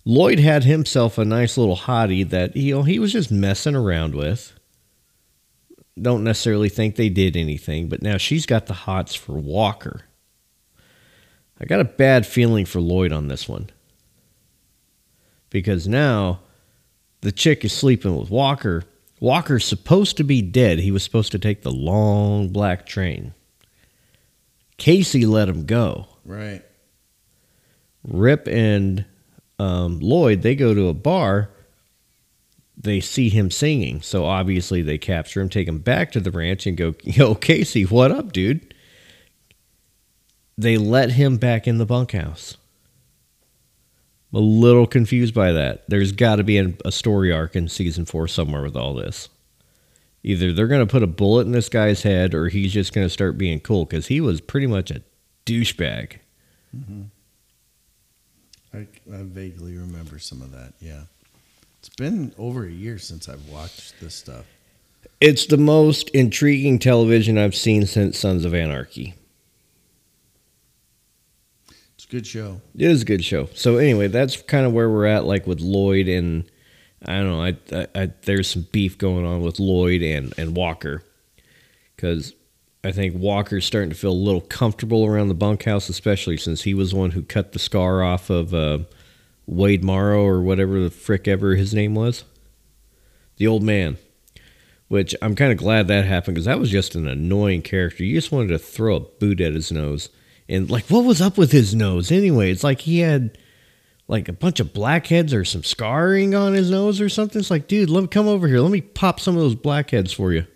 Lloyd 0.08 0.38
had 0.38 0.62
himself 0.62 1.18
a 1.18 1.24
nice 1.24 1.58
little 1.58 1.76
hottie 1.76 2.26
that 2.30 2.56
you 2.56 2.76
know 2.76 2.82
he 2.84 3.00
was 3.00 3.12
just 3.12 3.32
messing 3.32 3.74
around 3.74 4.14
with. 4.14 4.52
Don't 6.00 6.22
necessarily 6.22 6.68
think 6.68 6.94
they 6.94 7.08
did 7.08 7.36
anything, 7.36 7.88
but 7.88 8.02
now 8.02 8.16
she's 8.16 8.46
got 8.46 8.66
the 8.66 8.72
hots 8.72 9.16
for 9.16 9.32
Walker. 9.32 10.02
I 11.60 11.64
got 11.64 11.80
a 11.80 11.84
bad 11.84 12.24
feeling 12.24 12.66
for 12.66 12.80
Lloyd 12.80 13.10
on 13.10 13.26
this 13.26 13.48
one. 13.48 13.70
Because 15.50 15.88
now 15.88 16.40
the 17.22 17.32
chick 17.32 17.64
is 17.64 17.72
sleeping 17.72 18.16
with 18.16 18.30
Walker. 18.30 18.84
Walker's 19.18 19.64
supposed 19.64 20.18
to 20.18 20.24
be 20.24 20.40
dead. 20.40 20.78
He 20.78 20.92
was 20.92 21.02
supposed 21.02 21.32
to 21.32 21.38
take 21.38 21.62
the 21.62 21.72
long 21.72 22.50
black 22.50 22.86
train. 22.86 23.34
Casey 24.76 25.26
let 25.26 25.48
him 25.48 25.64
go. 25.64 26.06
Right. 26.24 26.62
Rip 28.04 28.46
and 28.46 29.06
um, 29.58 30.00
Lloyd, 30.00 30.42
they 30.42 30.54
go 30.54 30.74
to 30.74 30.88
a 30.88 30.94
bar. 30.94 31.50
They 32.76 33.00
see 33.00 33.30
him 33.30 33.50
singing. 33.50 34.02
So 34.02 34.26
obviously 34.26 34.82
they 34.82 34.98
capture 34.98 35.40
him, 35.40 35.48
take 35.48 35.66
him 35.66 35.78
back 35.78 36.12
to 36.12 36.20
the 36.20 36.30
ranch, 36.30 36.66
and 36.66 36.76
go, 36.76 36.94
Yo, 37.04 37.34
Casey, 37.34 37.84
what 37.84 38.10
up, 38.10 38.32
dude? 38.32 38.74
They 40.58 40.78
let 40.78 41.12
him 41.12 41.36
back 41.36 41.66
in 41.66 41.78
the 41.78 41.86
bunkhouse. 41.86 42.56
I'm 44.32 44.38
a 44.38 44.42
little 44.42 44.86
confused 44.86 45.34
by 45.34 45.52
that. 45.52 45.88
There's 45.88 46.12
got 46.12 46.36
to 46.36 46.44
be 46.44 46.58
a, 46.58 46.92
story 46.92 47.32
arc 47.32 47.56
in 47.56 47.68
season 47.68 48.04
four 48.04 48.26
somewhere 48.26 48.62
with 48.62 48.76
all 48.76 48.94
this. 48.94 49.28
Either 50.22 50.52
they're 50.52 50.66
going 50.66 50.86
to 50.86 50.90
put 50.90 51.02
a 51.02 51.06
bullet 51.06 51.46
in 51.46 51.52
this 51.52 51.68
guy's 51.68 52.02
head 52.02 52.34
or 52.34 52.48
he's 52.48 52.72
just 52.72 52.92
going 52.92 53.06
to 53.06 53.12
start 53.12 53.38
being 53.38 53.60
cool 53.60 53.84
because 53.84 54.08
he 54.08 54.20
was 54.20 54.40
pretty 54.40 54.66
much 54.66 54.90
a 54.90 55.02
douchebag. 55.44 56.18
I, 58.76 58.86
I 59.12 59.22
vaguely 59.22 59.76
remember 59.76 60.18
some 60.18 60.42
of 60.42 60.52
that. 60.52 60.74
Yeah. 60.80 61.02
It's 61.78 61.88
been 61.88 62.34
over 62.36 62.66
a 62.66 62.70
year 62.70 62.98
since 62.98 63.28
I've 63.28 63.48
watched 63.48 63.98
this 64.00 64.14
stuff. 64.14 64.44
It's 65.20 65.46
the 65.46 65.56
most 65.56 66.10
intriguing 66.10 66.78
television 66.78 67.38
I've 67.38 67.54
seen 67.54 67.86
since 67.86 68.18
Sons 68.18 68.44
of 68.44 68.54
Anarchy. 68.54 69.14
It's 71.94 72.04
a 72.04 72.08
good 72.08 72.26
show. 72.26 72.60
It 72.74 72.82
is 72.82 73.02
a 73.02 73.06
good 73.06 73.24
show. 73.24 73.48
So 73.54 73.78
anyway, 73.78 74.08
that's 74.08 74.42
kind 74.42 74.66
of 74.66 74.72
where 74.72 74.90
we're 74.90 75.06
at, 75.06 75.24
like 75.24 75.46
with 75.46 75.60
Lloyd 75.60 76.08
and 76.08 76.44
I 77.04 77.18
don't 77.18 77.28
know. 77.28 77.42
I, 77.42 77.56
I, 77.72 78.02
I 78.02 78.12
there's 78.22 78.50
some 78.50 78.66
beef 78.72 78.98
going 78.98 79.24
on 79.24 79.42
with 79.42 79.58
Lloyd 79.58 80.02
and 80.02 80.34
and 80.36 80.56
Walker 80.56 81.02
because 81.94 82.34
I 82.84 82.92
think 82.92 83.16
Walker's 83.16 83.64
starting 83.64 83.90
to 83.90 83.96
feel 83.96 84.12
a 84.12 84.14
little 84.14 84.40
comfortable 84.40 85.04
around 85.04 85.28
the 85.28 85.34
bunkhouse, 85.34 85.88
especially 85.88 86.36
since 86.36 86.62
he 86.62 86.74
was 86.74 86.90
the 86.90 86.96
one 86.96 87.10
who 87.10 87.22
cut 87.22 87.52
the 87.52 87.58
scar 87.58 88.02
off 88.02 88.30
of 88.30 88.54
uh, 88.54 88.78
Wade 89.46 89.82
Morrow 89.82 90.24
or 90.24 90.40
whatever 90.40 90.80
the 90.80 90.90
frick 90.90 91.26
ever 91.26 91.56
his 91.56 91.74
name 91.74 91.94
was, 91.94 92.24
the 93.36 93.46
old 93.46 93.62
man. 93.62 93.98
Which 94.88 95.16
I'm 95.20 95.34
kind 95.34 95.50
of 95.50 95.58
glad 95.58 95.88
that 95.88 96.04
happened 96.04 96.36
because 96.36 96.44
that 96.44 96.60
was 96.60 96.70
just 96.70 96.94
an 96.94 97.08
annoying 97.08 97.62
character. 97.62 98.04
You 98.04 98.14
just 98.14 98.30
wanted 98.30 98.48
to 98.48 98.58
throw 98.58 98.94
a 98.94 99.00
boot 99.00 99.40
at 99.40 99.52
his 99.52 99.72
nose. 99.72 100.10
And 100.48 100.70
like, 100.70 100.84
what 100.84 101.04
was 101.04 101.20
up 101.20 101.36
with 101.36 101.50
his 101.50 101.74
nose 101.74 102.12
anyway? 102.12 102.52
It's 102.52 102.62
like 102.62 102.82
he 102.82 103.00
had 103.00 103.36
like 104.06 104.28
a 104.28 104.32
bunch 104.32 104.60
of 104.60 104.72
blackheads 104.72 105.34
or 105.34 105.44
some 105.44 105.64
scarring 105.64 106.36
on 106.36 106.52
his 106.52 106.70
nose 106.70 107.00
or 107.00 107.08
something. 107.08 107.40
It's 107.40 107.50
like, 107.50 107.66
dude, 107.66 107.90
let 107.90 108.02
me 108.02 108.06
come 108.06 108.28
over 108.28 108.46
here. 108.46 108.60
Let 108.60 108.70
me 108.70 108.80
pop 108.80 109.18
some 109.18 109.34
of 109.34 109.42
those 109.42 109.56
blackheads 109.56 110.12
for 110.12 110.32
you. 110.32 110.46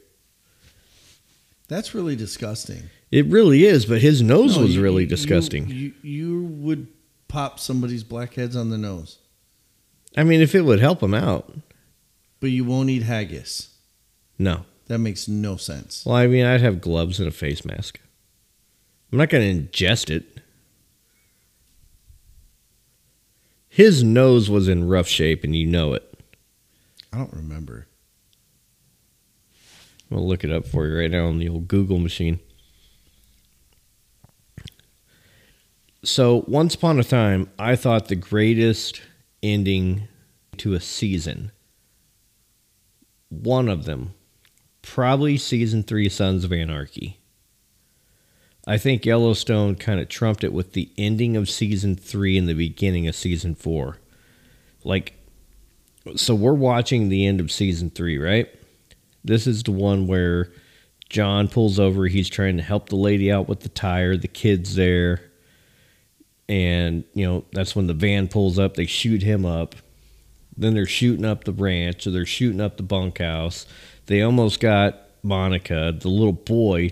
That's 1.71 1.95
really 1.95 2.16
disgusting. 2.16 2.91
It 3.12 3.27
really 3.27 3.64
is, 3.64 3.87
but 3.87 4.03
his 4.03 4.21
nose 4.21 4.57
No, 4.57 4.64
was 4.64 4.75
you- 4.75 4.83
really 4.83 5.05
you- 5.05 5.09
disgusting. 5.09 5.68
You, 5.71 5.93
you 6.03 6.43
would 6.45 6.89
pop 7.29 7.59
somebody's 7.61 8.03
blackheads 8.05 8.57
on 8.57 8.71
the 8.71 8.77
nose, 8.77 9.18
I 10.16 10.25
mean, 10.25 10.41
if 10.41 10.57
it 10.57 10.62
would 10.62 10.81
help 10.81 11.01
him 11.03 11.14
out, 11.14 11.57
but 12.41 12.51
you 12.51 12.64
won't 12.64 12.91
eat 12.91 13.05
haggis. 13.05 13.68
no. 14.39 14.66
That 14.89 14.99
makes 14.99 15.29
no 15.29 15.57
sense. 15.57 16.05
Well, 16.05 16.16
I 16.16 16.27
mean, 16.27 16.45
I'd 16.45 16.61
have 16.62 16.81
gloves 16.81 17.21
and 17.21 17.29
a 17.29 17.31
face 17.31 17.64
mask. 17.64 18.01
I'm 19.12 19.18
not 19.18 19.29
going 19.29 19.45
to 19.57 19.68
ingest 19.68 20.11
it. 20.11 20.41
His 23.68 24.03
nose 24.03 24.51
was 24.51 24.66
in 24.68 24.89
rough 24.89 25.07
shape, 25.07 25.45
and 25.45 25.55
you 25.55 25.64
know 25.66 25.93
it. 25.95 26.12
I 27.12 27.18
don't 27.18 27.33
remember. 27.33 27.87
I'm 30.11 30.17
gonna 30.17 30.27
look 30.27 30.45
it 30.45 30.51
up 30.51 30.67
for 30.67 30.87
you 30.87 30.99
right 30.99 31.11
now 31.11 31.27
on 31.27 31.39
the 31.39 31.49
old 31.49 31.69
Google 31.69 31.99
machine. 31.99 32.41
So, 36.03 36.45
once 36.49 36.75
upon 36.75 36.99
a 36.99 37.05
time, 37.05 37.51
I 37.59 37.77
thought 37.77 38.09
the 38.09 38.17
greatest 38.17 39.03
ending 39.43 40.09
to 40.57 40.73
a 40.75 40.81
season, 40.81 41.53
one 43.29 43.69
of 43.69 43.85
them, 43.85 44.15
probably 44.83 45.37
season 45.37 45.83
three, 45.83 46.09
Sons 46.09 46.43
of 46.43 46.53
Anarchy. 46.53 47.19
I 48.67 48.79
think 48.79 49.05
Yellowstone 49.05 49.77
kind 49.77 50.01
of 50.01 50.09
trumped 50.09 50.43
it 50.43 50.53
with 50.53 50.73
the 50.73 50.91
ending 50.97 51.37
of 51.37 51.49
season 51.49 51.97
three 51.97 52.37
and 52.37 52.49
the 52.49 52.55
beginning 52.55 53.07
of 53.07 53.15
season 53.15 53.55
four. 53.55 53.99
Like, 54.85 55.15
so 56.17 56.35
we're 56.35 56.53
watching 56.53 57.09
the 57.09 57.27
end 57.27 57.41
of 57.41 57.53
season 57.53 57.91
three, 57.91 58.19
right? 58.19 58.49
This 59.25 59.47
is 59.47 59.62
the 59.62 59.73
one 59.73 60.07
where 60.07 60.53
John 61.09 61.49
pulls 61.49 61.79
over. 61.79 62.07
He's 62.07 62.29
trying 62.29 62.57
to 62.57 62.62
help 62.62 62.89
the 62.89 62.97
lady 62.97 63.31
out 63.31 63.49
with 63.49 63.61
the 63.61 63.68
tire. 63.68 64.16
The 64.16 64.29
kid's 64.29 64.75
there. 64.77 65.31
And, 66.49 67.05
you 67.14 67.27
know, 67.27 67.45
that's 67.53 67.77
when 67.77 67.87
the 67.87 67.95
van 67.95 68.29
pulls 68.29 68.59
up. 68.59 68.75
They 68.75 68.87
shoot 68.87 69.23
him 69.23 69.45
up. 69.45 69.75
Then 70.57 70.75
they're 70.75 70.87
shooting 70.87 71.25
up 71.25 71.45
the 71.45 71.53
ranch 71.53 72.07
or 72.07 72.11
they're 72.11 72.27
shooting 72.27 72.61
up 72.61 72.77
the 72.77 72.83
bunkhouse. 72.83 73.66
They 74.07 74.23
almost 74.23 74.61
got 74.61 74.99
Monica, 75.23 75.97
the 75.99 76.09
little 76.09 76.33
boy. 76.33 76.91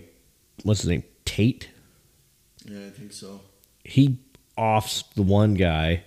What's 0.62 0.83
his 0.83 0.91
name? 0.91 1.03
Tate? 1.24 1.68
Yeah, 2.64 2.87
I 2.87 2.91
think 2.91 3.12
so. 3.12 3.41
he 3.85 4.18
offs 4.57 5.05
the 5.14 5.22
one 5.22 5.55
guy. 5.55 6.05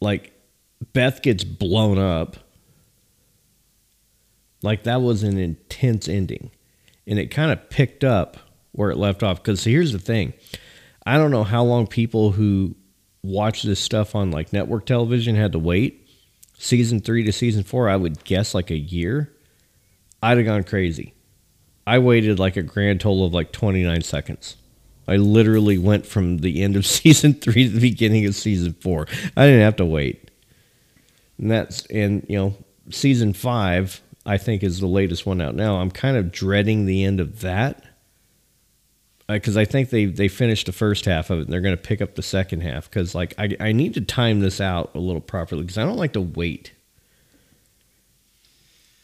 Like 0.00 0.32
Beth 0.92 1.22
gets 1.22 1.44
blown 1.44 1.98
up. 1.98 2.36
Like 4.62 4.84
that 4.84 5.02
was 5.02 5.22
an 5.22 5.38
intense 5.38 6.08
ending. 6.08 6.50
And 7.06 7.18
it 7.18 7.26
kind 7.26 7.50
of 7.50 7.68
picked 7.68 8.04
up 8.04 8.36
where 8.72 8.90
it 8.90 8.96
left 8.96 9.22
off. 9.22 9.42
Because 9.42 9.64
here's 9.64 9.92
the 9.92 9.98
thing 9.98 10.32
I 11.04 11.18
don't 11.18 11.30
know 11.30 11.44
how 11.44 11.64
long 11.64 11.86
people 11.86 12.32
who 12.32 12.74
watch 13.22 13.62
this 13.62 13.80
stuff 13.80 14.14
on 14.14 14.30
like 14.30 14.52
network 14.52 14.86
television 14.86 15.34
had 15.36 15.52
to 15.52 15.58
wait. 15.58 16.08
Season 16.58 17.00
three 17.00 17.24
to 17.24 17.32
season 17.32 17.64
four, 17.64 17.88
I 17.88 17.96
would 17.96 18.24
guess 18.24 18.54
like 18.54 18.70
a 18.70 18.76
year. 18.76 19.32
I'd 20.22 20.38
have 20.38 20.46
gone 20.46 20.62
crazy. 20.62 21.14
I 21.86 21.98
waited 21.98 22.38
like 22.38 22.56
a 22.56 22.62
grand 22.62 23.00
total 23.00 23.26
of 23.26 23.34
like 23.34 23.50
29 23.50 24.02
seconds. 24.02 24.56
I 25.08 25.16
literally 25.16 25.78
went 25.78 26.06
from 26.06 26.38
the 26.38 26.62
end 26.62 26.76
of 26.76 26.86
season 26.86 27.34
three 27.34 27.64
to 27.64 27.70
the 27.70 27.80
beginning 27.80 28.26
of 28.26 28.34
season 28.34 28.74
four. 28.74 29.06
I 29.36 29.46
didn't 29.46 29.62
have 29.62 29.76
to 29.76 29.84
wait. 29.84 30.30
And 31.38 31.50
that's 31.50 31.86
and 31.86 32.24
you 32.28 32.36
know, 32.36 32.54
season 32.90 33.32
five, 33.32 34.00
I 34.24 34.38
think 34.38 34.62
is 34.62 34.80
the 34.80 34.86
latest 34.86 35.26
one 35.26 35.40
out 35.40 35.54
now. 35.54 35.76
I'm 35.76 35.90
kind 35.90 36.16
of 36.16 36.30
dreading 36.30 36.86
the 36.86 37.04
end 37.04 37.20
of 37.20 37.40
that. 37.40 37.84
Uh, 39.28 39.34
because 39.34 39.56
I 39.56 39.64
think 39.64 39.90
they 39.90 40.06
they 40.06 40.28
finished 40.28 40.66
the 40.66 40.72
first 40.72 41.04
half 41.04 41.30
of 41.30 41.38
it, 41.38 41.42
and 41.42 41.52
they're 41.52 41.60
going 41.60 41.76
to 41.76 41.82
pick 41.82 42.02
up 42.02 42.14
the 42.14 42.22
second 42.22 42.62
half. 42.62 42.88
Because 42.88 43.14
like 43.14 43.34
I 43.38 43.56
I 43.60 43.72
need 43.72 43.94
to 43.94 44.00
time 44.00 44.40
this 44.40 44.60
out 44.60 44.90
a 44.94 44.98
little 44.98 45.20
properly 45.20 45.62
because 45.62 45.78
I 45.78 45.84
don't 45.84 45.96
like 45.96 46.12
to 46.14 46.20
wait. 46.20 46.72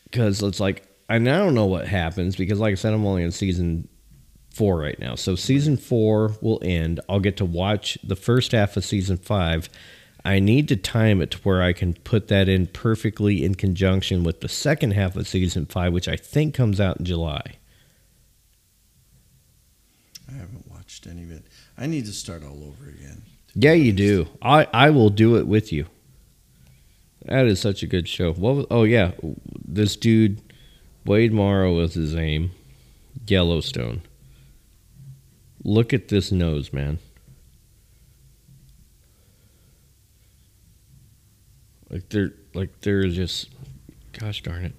Because 0.04 0.42
it's 0.42 0.60
like 0.60 0.86
I 1.08 1.18
don't 1.18 1.54
know 1.54 1.66
what 1.66 1.86
happens 1.86 2.36
because 2.36 2.58
like 2.58 2.72
I 2.72 2.74
said 2.74 2.94
I'm 2.94 3.06
only 3.06 3.22
in 3.22 3.30
season 3.30 3.88
four 4.50 4.78
right 4.78 4.98
now. 4.98 5.14
So 5.14 5.36
season 5.36 5.76
four 5.76 6.32
will 6.40 6.60
end. 6.62 7.00
I'll 7.08 7.20
get 7.20 7.36
to 7.38 7.44
watch 7.44 7.96
the 8.02 8.16
first 8.16 8.52
half 8.52 8.76
of 8.76 8.84
season 8.84 9.16
five. 9.16 9.68
I 10.28 10.40
need 10.40 10.68
to 10.68 10.76
time 10.76 11.22
it 11.22 11.30
to 11.30 11.38
where 11.38 11.62
I 11.62 11.72
can 11.72 11.94
put 11.94 12.28
that 12.28 12.50
in 12.50 12.66
perfectly 12.66 13.42
in 13.42 13.54
conjunction 13.54 14.24
with 14.24 14.42
the 14.42 14.48
second 14.48 14.90
half 14.90 15.16
of 15.16 15.26
season 15.26 15.64
five, 15.64 15.94
which 15.94 16.06
I 16.06 16.16
think 16.16 16.52
comes 16.52 16.82
out 16.82 16.98
in 16.98 17.06
July. 17.06 17.54
I 20.28 20.32
haven't 20.32 20.70
watched 20.70 21.06
any 21.06 21.22
of 21.22 21.30
it. 21.30 21.46
I 21.78 21.86
need 21.86 22.04
to 22.04 22.12
start 22.12 22.44
all 22.44 22.62
over 22.62 22.90
again. 22.90 23.22
Yeah, 23.54 23.72
you 23.72 23.90
do. 23.90 24.28
I, 24.42 24.68
I 24.70 24.90
will 24.90 25.08
do 25.08 25.36
it 25.36 25.46
with 25.46 25.72
you. 25.72 25.86
That 27.24 27.46
is 27.46 27.58
such 27.58 27.82
a 27.82 27.86
good 27.86 28.06
show. 28.06 28.34
What 28.34 28.54
was, 28.54 28.66
oh 28.70 28.82
yeah, 28.82 29.12
this 29.66 29.96
dude 29.96 30.42
Wade 31.06 31.32
Morrow 31.32 31.72
was 31.74 31.94
his 31.94 32.14
name. 32.14 32.50
Yellowstone. 33.26 34.02
Look 35.64 35.94
at 35.94 36.08
this 36.08 36.30
nose, 36.30 36.70
man. 36.70 36.98
Like 41.90 42.08
they're 42.10 42.32
like 42.54 42.80
they're 42.80 43.08
just 43.08 43.50
gosh 44.18 44.42
darn 44.42 44.64
it. 44.64 44.74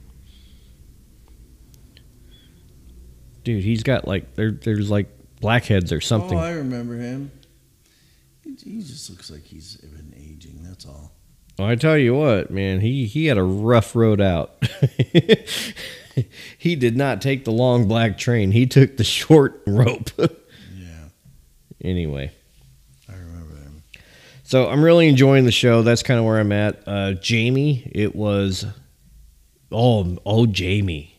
Dude, 3.43 3.63
he's 3.63 3.83
got 3.83 4.07
like 4.07 4.35
there 4.35 4.51
there's 4.51 4.91
like 4.91 5.07
blackheads 5.41 5.91
or 5.91 6.01
something. 6.01 6.37
Oh, 6.37 6.41
I 6.41 6.51
remember 6.51 6.95
him. 6.95 7.31
He, 8.43 8.55
he 8.63 8.81
just 8.81 9.09
looks 9.09 9.31
like 9.31 9.43
he's 9.43 9.77
been 9.77 10.13
aging. 10.17 10.63
That's 10.63 10.85
all. 10.85 11.13
Well, 11.57 11.67
I 11.67 11.75
tell 11.75 11.97
you 11.97 12.15
what, 12.15 12.51
man, 12.51 12.79
he 12.79 13.05
he 13.05 13.25
had 13.25 13.37
a 13.37 13.43
rough 13.43 13.95
road 13.95 14.21
out. 14.21 14.63
he 16.57 16.75
did 16.75 16.95
not 16.95 17.21
take 17.21 17.43
the 17.43 17.51
long 17.51 17.87
black 17.87 18.17
train. 18.17 18.51
He 18.51 18.65
took 18.65 18.97
the 18.97 19.03
short 19.03 19.61
rope. 19.67 20.09
Yeah, 20.17 21.09
anyway, 21.81 22.31
I 22.31 22.31
remember 22.31 22.35
him. 22.35 22.38
So 24.49 24.67
I'm 24.67 24.83
really 24.83 25.07
enjoying 25.07 25.45
the 25.45 25.51
show. 25.51 25.83
That's 25.83 26.01
kind 26.01 26.19
of 26.19 26.25
where 26.25 26.39
I'm 26.39 26.51
at. 26.51 26.81
Uh, 26.87 27.13
Jamie, 27.13 27.87
it 27.93 28.15
was 28.15 28.65
oh 29.71 30.17
oh 30.25 30.47
Jamie. 30.47 31.15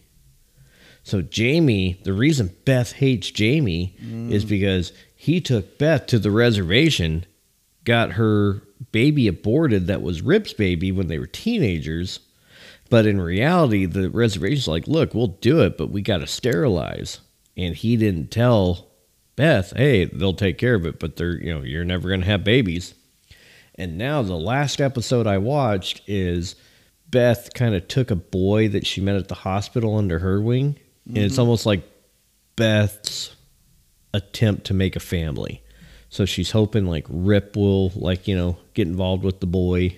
So 1.05 1.23
Jamie, 1.23 2.01
the 2.03 2.13
reason 2.13 2.51
Beth 2.65 2.91
hates 2.91 3.31
Jamie 3.31 3.95
is 4.33 4.45
because 4.45 4.93
he 5.15 5.41
took 5.41 5.79
Beth 5.79 6.07
to 6.07 6.19
the 6.19 6.33
reservation, 6.33 7.25
got 7.85 8.15
her 8.15 8.63
baby 8.91 9.29
aborted 9.29 9.87
that 9.87 10.03
was 10.03 10.23
Rip's 10.23 10.53
baby 10.53 10.91
when 10.91 11.07
they 11.07 11.21
were 11.21 11.29
teenagers. 11.29 12.19
But 12.89 13.07
in 13.07 13.21
reality, 13.21 13.87
the 13.87 14.11
reservation's 14.11 14.67
like, 14.67 14.89
look, 14.89 15.15
we'll 15.15 15.29
do 15.29 15.63
it, 15.63 15.79
but 15.79 15.91
we 15.91 16.03
got 16.03 16.19
to 16.19 16.27
sterilize. 16.27 17.21
And 17.57 17.77
he 17.77 17.97
didn't 17.97 18.33
tell 18.33 18.89
Beth, 19.37 19.73
hey, 19.77 20.07
they'll 20.07 20.35
take 20.35 20.59
care 20.59 20.75
of 20.75 20.85
it, 20.85 20.99
but 20.99 21.15
they're, 21.15 21.41
you 21.41 21.55
know, 21.55 21.63
you're 21.63 21.85
never 21.85 22.09
going 22.09 22.23
to 22.23 22.27
have 22.27 22.43
babies. 22.43 22.95
And 23.81 23.97
now 23.97 24.21
the 24.21 24.37
last 24.37 24.79
episode 24.79 25.27
I 25.27 25.39
watched 25.39 26.03
is 26.07 26.55
Beth 27.09 27.55
kind 27.55 27.75
of 27.75 27.89
took 27.89 28.11
a 28.11 28.15
boy 28.15 28.69
that 28.69 28.87
she 28.87 29.01
met 29.01 29.17
at 29.17 29.29
the 29.29 29.35
hospital 29.35 29.97
under 29.97 30.19
her 30.19 30.39
wing. 30.43 30.79
And 31.07 31.17
it's 31.17 31.35
mm-hmm. 31.35 31.41
almost 31.41 31.65
like 31.65 31.83
Beth's 32.57 33.35
attempt 34.13 34.67
to 34.67 34.75
make 34.75 34.97
a 34.97 35.01
family. 35.01 35.63
So 36.11 36.27
she's 36.27 36.51
hoping 36.51 36.85
like 36.85 37.07
Rip 37.09 37.57
will 37.57 37.89
like, 37.95 38.29
you 38.29 38.37
know, 38.37 38.59
get 38.75 38.87
involved 38.87 39.25
with 39.25 39.41
the 39.41 39.47
boy. 39.47 39.97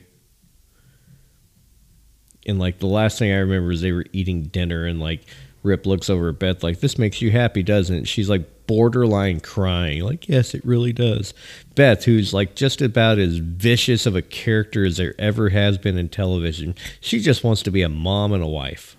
And 2.46 2.60
like 2.60 2.78
the 2.78 2.86
last 2.86 3.18
thing 3.18 3.32
I 3.32 3.38
remember 3.38 3.72
is 3.72 3.80
they 3.80 3.90
were 3.90 4.06
eating 4.12 4.44
dinner 4.44 4.86
and 4.86 5.00
like 5.00 5.22
Rip 5.62 5.86
looks 5.86 6.10
over 6.10 6.30
at 6.30 6.38
Beth 6.38 6.62
like 6.62 6.80
this 6.80 6.98
makes 6.98 7.22
you 7.22 7.30
happy, 7.30 7.62
doesn't 7.62 7.94
it? 7.94 8.08
She's 8.08 8.28
like 8.28 8.66
borderline 8.66 9.40
crying. 9.40 10.02
Like, 10.02 10.28
yes, 10.28 10.54
it 10.54 10.64
really 10.64 10.92
does. 10.92 11.34
Beth, 11.74 12.04
who's 12.04 12.34
like 12.34 12.54
just 12.54 12.82
about 12.82 13.18
as 13.18 13.36
vicious 13.38 14.06
of 14.06 14.16
a 14.16 14.22
character 14.22 14.84
as 14.84 14.96
there 14.96 15.14
ever 15.18 15.50
has 15.50 15.78
been 15.78 15.96
in 15.98 16.08
television, 16.08 16.74
she 17.00 17.20
just 17.20 17.44
wants 17.44 17.62
to 17.62 17.70
be 17.70 17.82
a 17.82 17.88
mom 17.88 18.32
and 18.32 18.42
a 18.42 18.48
wife. 18.48 18.96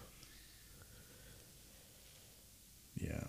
Yeah, 2.97 3.25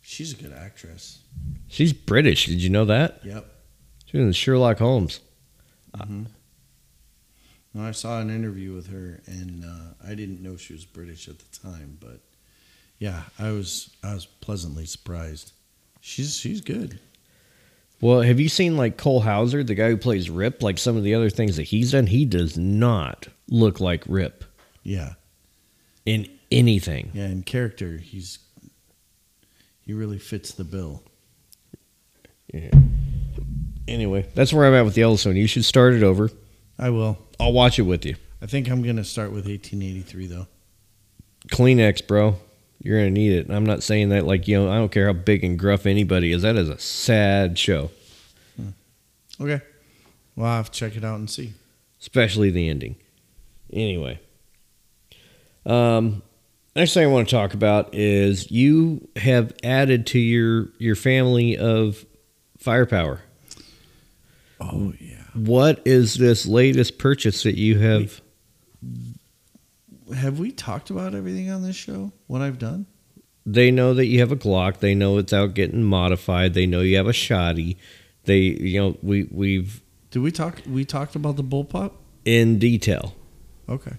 she's 0.00 0.32
a 0.32 0.36
good 0.36 0.52
actress. 0.52 1.20
She's 1.68 1.92
British. 1.92 2.46
Did 2.46 2.62
you 2.62 2.70
know 2.70 2.86
that? 2.86 3.20
Yep. 3.24 3.46
She 4.06 4.16
was 4.16 4.26
in 4.26 4.32
Sherlock 4.32 4.78
Holmes. 4.78 5.20
Mm-hmm. 5.96 6.24
No, 7.74 7.82
I 7.84 7.90
saw 7.92 8.20
an 8.20 8.30
interview 8.30 8.74
with 8.74 8.88
her, 8.90 9.20
and 9.26 9.64
uh, 9.64 9.94
I 10.06 10.14
didn't 10.14 10.42
know 10.42 10.56
she 10.56 10.72
was 10.72 10.84
British 10.84 11.28
at 11.28 11.38
the 11.38 11.58
time, 11.58 11.98
but 12.00 12.20
yeah, 12.98 13.22
I 13.38 13.50
was 13.52 13.90
I 14.02 14.14
was 14.14 14.26
pleasantly 14.26 14.86
surprised. 14.86 15.52
She's 16.00 16.36
she's 16.36 16.60
good. 16.60 16.98
Well, 18.00 18.22
have 18.22 18.38
you 18.40 18.48
seen 18.48 18.76
like 18.76 18.96
Cole 18.96 19.20
Hauser, 19.20 19.62
the 19.64 19.74
guy 19.74 19.88
who 19.90 19.96
plays 19.96 20.30
Rip? 20.30 20.62
Like 20.62 20.78
some 20.78 20.96
of 20.96 21.02
the 21.02 21.14
other 21.14 21.30
things 21.30 21.56
that 21.56 21.64
he's 21.64 21.92
done, 21.92 22.06
he 22.06 22.24
does 22.24 22.56
not 22.56 23.26
look 23.48 23.80
like 23.80 24.04
Rip 24.06 24.44
Yeah, 24.84 25.14
in 26.06 26.28
anything. 26.50 27.10
yeah. 27.12 27.26
In 27.26 27.42
character, 27.42 27.98
he's 27.98 28.38
he 29.84 29.92
really 29.92 30.18
fits 30.18 30.52
the 30.52 30.64
bill. 30.64 31.02
Yeah. 32.54 32.70
Anyway, 33.86 34.26
that's 34.34 34.52
where 34.52 34.66
I'm 34.66 34.74
at 34.74 34.84
with 34.84 34.94
the 34.94 35.00
Yellowstone. 35.00 35.36
You 35.36 35.46
should 35.46 35.64
start 35.64 35.94
it 35.94 36.02
over. 36.02 36.30
I 36.78 36.90
will. 36.90 37.18
I'll 37.40 37.52
watch 37.52 37.78
it 37.78 37.82
with 37.82 38.04
you. 38.04 38.16
I 38.40 38.46
think 38.46 38.68
I'm 38.70 38.82
gonna 38.82 39.04
start 39.04 39.30
with 39.32 39.46
1883 39.46 40.26
though. 40.26 40.46
Kleenex, 41.48 42.06
bro. 42.06 42.36
You're 42.82 42.98
gonna 42.98 43.10
need 43.10 43.32
it. 43.32 43.46
And 43.46 43.56
I'm 43.56 43.66
not 43.66 43.82
saying 43.82 44.10
that 44.10 44.24
like 44.26 44.46
you 44.46 44.58
know. 44.58 44.70
I 44.70 44.76
don't 44.76 44.92
care 44.92 45.06
how 45.06 45.12
big 45.12 45.42
and 45.44 45.58
gruff 45.58 45.86
anybody 45.86 46.32
is. 46.32 46.42
That 46.42 46.56
is 46.56 46.68
a 46.68 46.78
sad 46.78 47.58
show, 47.58 47.90
Okay. 49.40 49.60
Well, 50.36 50.46
I'll 50.46 50.56
have 50.56 50.70
to 50.70 50.78
check 50.78 50.96
it 50.96 51.04
out 51.04 51.18
and 51.18 51.28
see. 51.30 51.52
especially 52.00 52.50
the 52.50 52.68
ending. 52.68 52.96
Anyway, 53.72 54.18
um, 55.66 56.22
next 56.76 56.94
thing 56.94 57.04
I 57.04 57.06
want 57.12 57.28
to 57.28 57.34
talk 57.34 57.54
about 57.54 57.92
is 57.94 58.50
you 58.50 59.08
have 59.16 59.52
added 59.62 60.06
to 60.08 60.18
your 60.18 60.68
your 60.78 60.94
family 60.96 61.56
of 61.58 62.04
firepower. 62.58 63.20
Oh 64.60 64.92
yeah. 65.00 65.17
What 65.34 65.80
is 65.84 66.14
this 66.14 66.46
latest 66.46 66.98
purchase 66.98 67.42
that 67.42 67.56
you 67.56 67.78
have? 67.78 68.20
Have 70.14 70.38
we 70.38 70.52
talked 70.52 70.90
about 70.90 71.14
everything 71.14 71.50
on 71.50 71.62
this 71.62 71.76
show? 71.76 72.12
What 72.26 72.40
I've 72.40 72.58
done? 72.58 72.86
They 73.44 73.70
know 73.70 73.94
that 73.94 74.06
you 74.06 74.20
have 74.20 74.32
a 74.32 74.36
Glock. 74.36 74.78
They 74.78 74.94
know 74.94 75.18
it's 75.18 75.32
out 75.32 75.54
getting 75.54 75.82
modified. 75.82 76.54
They 76.54 76.66
know 76.66 76.80
you 76.80 76.96
have 76.96 77.06
a 77.08 77.12
shoddy. 77.12 77.78
They, 78.24 78.38
you 78.40 78.80
know, 78.80 78.98
we 79.02 79.24
we've 79.30 79.82
Did 80.10 80.20
we 80.20 80.30
talk? 80.32 80.60
We 80.66 80.84
talked 80.84 81.14
about 81.16 81.36
the 81.36 81.44
bullpup. 81.44 81.92
in 82.24 82.58
detail. 82.58 83.14
Okay. 83.68 83.92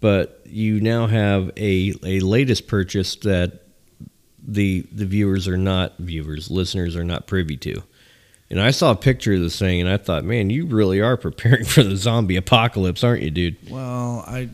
but 0.00 0.40
you 0.46 0.80
now 0.80 1.06
have 1.06 1.50
a 1.58 1.92
a 2.04 2.20
latest 2.20 2.66
purchase 2.66 3.16
that 3.16 3.66
the 4.46 4.86
the 4.92 5.04
viewers 5.06 5.46
are 5.46 5.56
not 5.58 5.92
viewers 5.98 6.50
listeners 6.50 6.96
are 6.96 7.04
not 7.04 7.26
privy 7.26 7.56
to 7.58 7.82
and 8.54 8.62
i 8.62 8.70
saw 8.70 8.92
a 8.92 8.96
picture 8.96 9.34
of 9.34 9.40
this 9.40 9.58
thing 9.58 9.80
and 9.80 9.90
i 9.90 9.96
thought 9.96 10.24
man 10.24 10.48
you 10.48 10.64
really 10.66 11.00
are 11.00 11.16
preparing 11.16 11.64
for 11.74 11.82
the 11.82 11.96
zombie 11.96 12.36
apocalypse 12.36 13.02
aren't 13.02 13.22
you 13.22 13.30
dude 13.30 13.56
Well, 13.68 14.24
I 14.26 14.48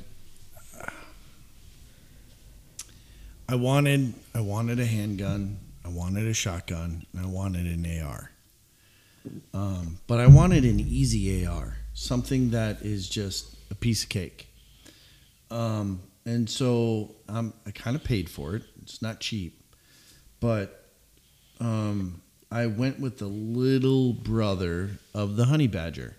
I 3.49 3.57
wanted 3.57 4.15
I 4.33 4.41
wanted 4.41 4.79
a 4.79 4.87
handgun, 4.87 5.59
I 5.85 5.89
wanted 5.89 6.27
a 6.27 6.35
shotgun, 6.35 7.05
and 7.13 7.27
I 7.27 7.29
wanted 7.29 7.67
an 7.67 7.85
AR. 8.01 8.31
Um, 9.53 9.99
but 10.07 10.21
I 10.21 10.29
wanted 10.29 10.65
an 10.65 10.79
easy 10.79 11.45
AR, 11.45 11.77
something 11.93 12.51
that 12.51 12.83
is 12.83 13.09
just 13.09 13.57
a 13.71 13.75
piece 13.75 14.05
of 14.05 14.09
cake. 14.09 14.49
Um, 15.51 16.01
and 16.25 16.49
so 16.49 17.17
um, 17.29 17.53
I 17.67 17.73
kind 17.73 17.97
of 17.97 18.05
paid 18.05 18.31
for 18.31 18.55
it. 18.55 18.63
It's 18.83 19.03
not 19.03 19.19
cheap, 19.19 19.61
but 20.39 20.87
um, 21.59 22.23
I 22.51 22.67
went 22.67 22.99
with 22.99 23.19
the 23.19 23.27
little 23.27 24.13
brother 24.13 24.91
of 25.15 25.37
the 25.37 25.47
honey 25.47 25.69
badger. 25.69 26.17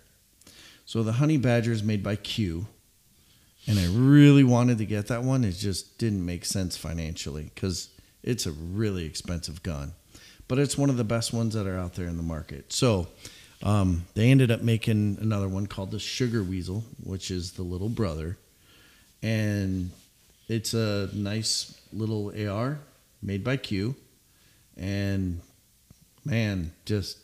So 0.86 1.02
the 1.02 1.12
honey 1.12 1.36
badger 1.36 1.72
is 1.72 1.82
made 1.82 2.02
by 2.02 2.16
Q 2.16 2.66
and 3.66 3.78
I 3.78 3.86
really 3.86 4.44
wanted 4.44 4.78
to 4.78 4.86
get 4.86 5.06
that 5.08 5.22
one. 5.22 5.44
It 5.44 5.52
just 5.52 5.98
didn't 5.98 6.24
make 6.24 6.44
sense 6.44 6.76
financially 6.76 7.50
because 7.54 7.90
it's 8.22 8.46
a 8.46 8.52
really 8.52 9.04
expensive 9.04 9.62
gun, 9.62 9.92
but 10.48 10.58
it's 10.58 10.76
one 10.76 10.90
of 10.90 10.96
the 10.96 11.04
best 11.04 11.32
ones 11.32 11.54
that 11.54 11.66
are 11.66 11.78
out 11.78 11.94
there 11.94 12.06
in 12.06 12.16
the 12.16 12.22
market. 12.22 12.72
So 12.72 13.08
um, 13.62 14.06
they 14.14 14.30
ended 14.30 14.50
up 14.50 14.62
making 14.62 15.18
another 15.20 15.48
one 15.48 15.66
called 15.66 15.92
the 15.92 16.00
Sugar 16.00 16.42
Weasel, 16.42 16.84
which 17.04 17.30
is 17.30 17.52
the 17.52 17.62
little 17.62 17.88
brother, 17.88 18.36
and 19.22 19.90
it's 20.48 20.74
a 20.74 21.08
nice 21.12 21.80
little 21.92 22.32
AR 22.48 22.80
made 23.22 23.44
by 23.44 23.56
Q, 23.56 23.94
and 24.76 25.40
man, 26.24 26.72
just 26.84 27.18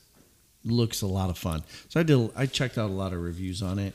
looks 0.65 1.03
a 1.03 1.07
lot 1.07 1.31
of 1.31 1.39
fun. 1.39 1.63
So 1.89 2.01
I 2.01 2.03
did. 2.03 2.31
I 2.37 2.47
checked 2.47 2.79
out 2.79 2.91
a 2.91 2.93
lot 2.93 3.13
of 3.13 3.21
reviews 3.23 3.63
on 3.63 3.79
it. 3.79 3.95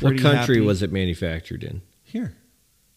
what 0.00 0.18
country 0.18 0.56
happy. 0.56 0.60
was 0.60 0.82
it 0.82 0.92
manufactured 0.92 1.62
in 1.64 1.82
here? 2.04 2.34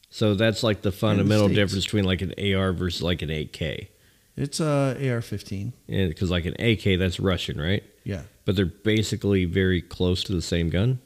so 0.10 0.36
that's 0.36 0.62
like 0.64 0.82
the 0.84 0.92
fundamental 0.92 1.48
States. 1.48 1.56
difference 1.56 1.86
between 1.86 2.04
like 2.06 2.22
an 2.22 2.34
ar 2.56 2.72
versus 2.72 3.02
like 3.02 3.24
an 3.24 3.32
AK 3.32 3.90
It's 4.38 4.62
uh, 4.62 4.96
a 5.00 5.10
AR-15. 5.10 5.74
Because 5.88 6.30
like 6.30 6.46
an 6.46 6.54
AK, 6.60 7.00
that's 7.00 7.20
Russian, 7.20 7.60
right? 7.60 7.84
Yeah. 8.04 8.22
But 8.46 8.56
they're 8.56 8.66
basically 8.66 9.46
very 9.46 9.82
close 9.82 10.24
to 10.26 10.34
the 10.34 10.42
same 10.42 10.70
gun. 10.70 11.00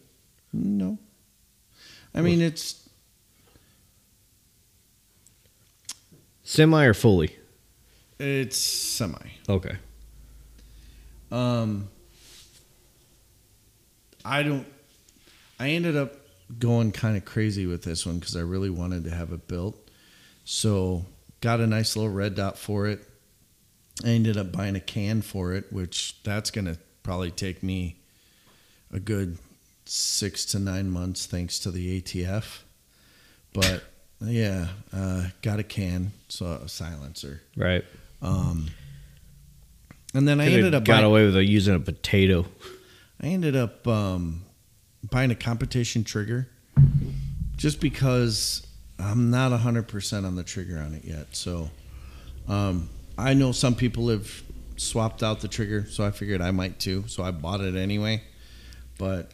No. 0.51 0.97
I 2.13 2.21
mean, 2.21 2.41
it's 2.41 2.87
Semi 6.43 6.85
or 6.85 6.93
fully? 6.93 7.35
it's 8.19 8.57
semi. 8.57 9.17
Okay. 9.47 9.77
Um, 11.31 11.89
I 14.23 14.43
don't. 14.43 14.65
I 15.59 15.69
ended 15.69 15.95
up 15.95 16.13
going 16.59 16.91
kind 16.91 17.17
of 17.17 17.25
crazy 17.25 17.65
with 17.65 17.83
this 17.83 18.05
one 18.05 18.19
because 18.19 18.35
I 18.35 18.41
really 18.41 18.69
wanted 18.69 19.03
to 19.05 19.09
have 19.09 19.31
it 19.31 19.47
built. 19.47 19.75
So 20.45 21.05
got 21.41 21.59
a 21.59 21.67
nice 21.67 21.95
little 21.95 22.11
red 22.11 22.35
dot 22.35 22.57
for 22.57 22.87
it. 22.87 23.03
I 24.05 24.09
ended 24.09 24.37
up 24.37 24.51
buying 24.51 24.75
a 24.75 24.79
can 24.79 25.21
for 25.21 25.53
it, 25.53 25.71
which 25.73 26.21
that's 26.23 26.51
gonna 26.51 26.77
probably 27.03 27.31
take 27.31 27.63
me 27.63 27.97
a 28.91 28.99
good 28.99 29.37
six 29.85 30.45
to 30.45 30.59
nine 30.59 30.89
months, 30.89 31.25
thanks 31.25 31.59
to 31.59 31.71
the 31.71 32.01
ATF. 32.01 32.59
But 33.53 33.83
yeah, 34.21 34.67
uh, 34.93 35.27
got 35.41 35.59
a 35.59 35.63
can, 35.63 36.11
so 36.29 36.45
a 36.45 36.69
silencer. 36.69 37.41
Right. 37.55 37.83
Um, 38.21 38.67
and 40.17 40.27
then 40.27 40.39
I 40.41 40.45
Could've 40.45 40.57
ended 40.57 40.73
up 40.75 40.83
got 40.83 40.95
buying- 40.95 41.05
away 41.05 41.25
with 41.25 41.35
using 41.47 41.75
a 41.75 41.79
potato. 41.79 42.45
I 43.21 43.27
ended 43.27 43.55
up 43.55 43.87
um, 43.87 44.41
buying 45.11 45.29
a 45.29 45.35
competition 45.35 46.03
trigger 46.03 46.47
just 47.55 47.79
because 47.79 48.65
I'm 48.97 49.29
not 49.29 49.51
100% 49.51 50.25
on 50.25 50.35
the 50.35 50.43
trigger 50.43 50.79
on 50.79 50.95
it 50.95 51.03
yet. 51.05 51.27
So 51.35 51.69
um, 52.47 52.89
I 53.17 53.35
know 53.35 53.51
some 53.51 53.75
people 53.75 54.09
have 54.09 54.41
swapped 54.77 55.21
out 55.21 55.41
the 55.41 55.47
trigger, 55.47 55.85
so 55.87 56.03
I 56.03 56.09
figured 56.09 56.41
I 56.41 56.49
might 56.49 56.79
too. 56.79 57.03
So 57.07 57.21
I 57.23 57.29
bought 57.29 57.61
it 57.61 57.75
anyway. 57.75 58.23
But 58.97 59.31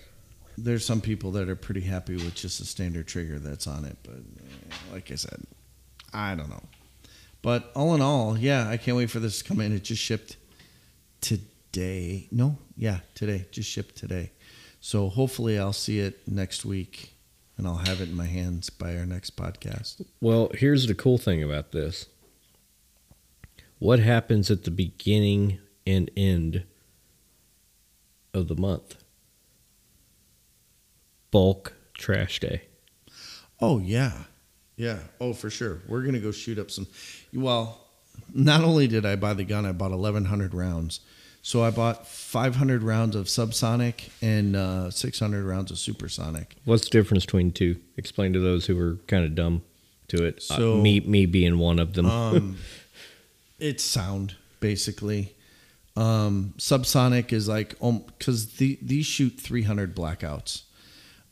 there's 0.57 0.85
some 0.85 0.99
people 0.99 1.31
that 1.31 1.47
are 1.47 1.55
pretty 1.55 1.81
happy 1.81 2.15
with 2.15 2.35
just 2.35 2.59
a 2.59 2.65
standard 2.65 3.07
trigger 3.07 3.39
that's 3.39 3.67
on 3.67 3.85
it. 3.85 3.97
But 4.03 4.15
uh, 4.15 4.75
like 4.93 5.11
I 5.11 5.15
said, 5.15 5.43
I 6.13 6.35
don't 6.35 6.49
know. 6.49 6.63
But 7.41 7.71
all 7.73 7.95
in 7.95 8.01
all, 8.01 8.37
yeah, 8.37 8.67
I 8.69 8.75
can't 8.77 8.97
wait 8.97 9.09
for 9.09 9.19
this 9.19 9.39
to 9.39 9.43
come 9.45 9.59
in. 9.61 9.73
It 9.73 9.83
just 9.83 10.01
shipped 10.01 10.35
today. 11.23 12.27
No, 12.31 12.57
yeah, 12.77 12.99
today. 13.15 13.45
Just 13.51 13.69
shipped 13.69 13.95
today. 13.95 14.31
So 14.79 15.09
hopefully 15.09 15.57
I'll 15.57 15.73
see 15.73 15.99
it 15.99 16.27
next 16.27 16.65
week 16.65 17.13
and 17.57 17.65
I'll 17.65 17.77
have 17.77 18.01
it 18.01 18.09
in 18.09 18.15
my 18.15 18.25
hands 18.25 18.69
by 18.69 18.97
our 18.97 19.05
next 19.05 19.37
podcast. 19.37 20.05
Well, 20.21 20.51
here's 20.53 20.87
the 20.87 20.93
cool 20.93 21.17
thing 21.17 21.41
about 21.41 21.71
this. 21.71 22.07
What 23.79 23.99
happens 23.99 24.51
at 24.51 24.63
the 24.63 24.71
beginning 24.71 25.59
and 25.87 26.11
end 26.17 26.63
of 28.33 28.47
the 28.47 28.55
month? 28.55 28.95
Bulk 31.31 31.73
trash 31.97 32.39
day. 32.39 32.63
Oh 33.61 33.79
yeah. 33.79 34.23
Yeah. 34.75 34.99
Oh, 35.21 35.33
for 35.33 35.49
sure. 35.49 35.81
We're 35.87 36.01
going 36.01 36.15
to 36.15 36.19
go 36.19 36.31
shoot 36.31 36.59
up 36.59 36.71
some 36.71 36.87
Well, 37.33 37.79
not 38.33 38.63
only 38.63 38.87
did 38.87 39.05
I 39.05 39.15
buy 39.15 39.33
the 39.33 39.43
gun, 39.43 39.65
I 39.65 39.71
bought 39.71 39.91
1100 39.91 40.53
rounds. 40.53 40.99
So 41.45 41.61
I 41.61 41.71
bought 41.71 42.07
500 42.07 42.83
rounds 42.83 43.17
of 43.17 43.25
subsonic 43.25 44.09
and 44.21 44.55
uh, 44.55 44.89
600 44.89 45.43
rounds 45.43 45.71
of 45.71 45.77
supersonic. 45.77 46.55
What's 46.63 46.85
the 46.85 46.89
difference 46.91 47.25
between 47.25 47.51
two? 47.51 47.75
Explain 47.97 48.31
to 48.31 48.39
those 48.39 48.65
who 48.65 48.79
are 48.79 48.95
kind 49.07 49.25
of 49.25 49.35
dumb 49.35 49.61
to 50.07 50.23
it. 50.23 50.37
Uh, 50.49 50.55
So- 50.55 50.77
me, 50.81 51.01
me 51.01 51.25
being 51.25 51.59
one 51.59 51.79
of 51.79 51.93
them. 51.93 52.05
Um, 52.05 52.57
it's 53.59 53.83
sound 53.83 54.35
basically. 54.61 55.35
Um, 55.97 56.53
subsonic 56.57 57.33
is 57.33 57.49
like 57.49 57.75
because 58.17 58.53
the, 58.55 58.79
these 58.81 59.05
shoot 59.05 59.37
300 59.39 59.93
blackouts, 59.95 60.63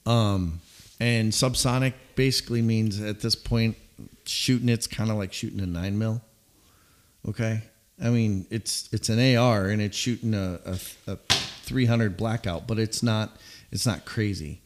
um, 0.05 0.59
and 0.99 1.31
subsonic 1.31 1.93
basically 2.15 2.61
means 2.61 3.01
at 3.01 3.21
this 3.21 3.33
point 3.33 3.75
shooting 4.25 4.69
it's 4.69 4.85
kind 4.85 5.09
of 5.09 5.17
like 5.17 5.33
shooting 5.33 5.61
a 5.61 5.65
nine 5.65 5.97
mil. 5.97 6.21
Okay, 7.27 7.63
I 8.01 8.09
mean 8.09 8.45
it's 8.49 8.89
it's 8.91 9.09
an 9.09 9.35
AR 9.37 9.67
and 9.67 9.81
it's 9.81 9.95
shooting 9.97 10.33
a, 10.33 10.59
a, 10.65 10.77
a 11.11 11.17
300 11.63 12.17
blackout, 12.17 12.67
but 12.67 12.79
it's 12.79 13.03
not 13.03 13.37
it's 13.71 13.85
not 13.85 14.05
crazy. 14.05 14.61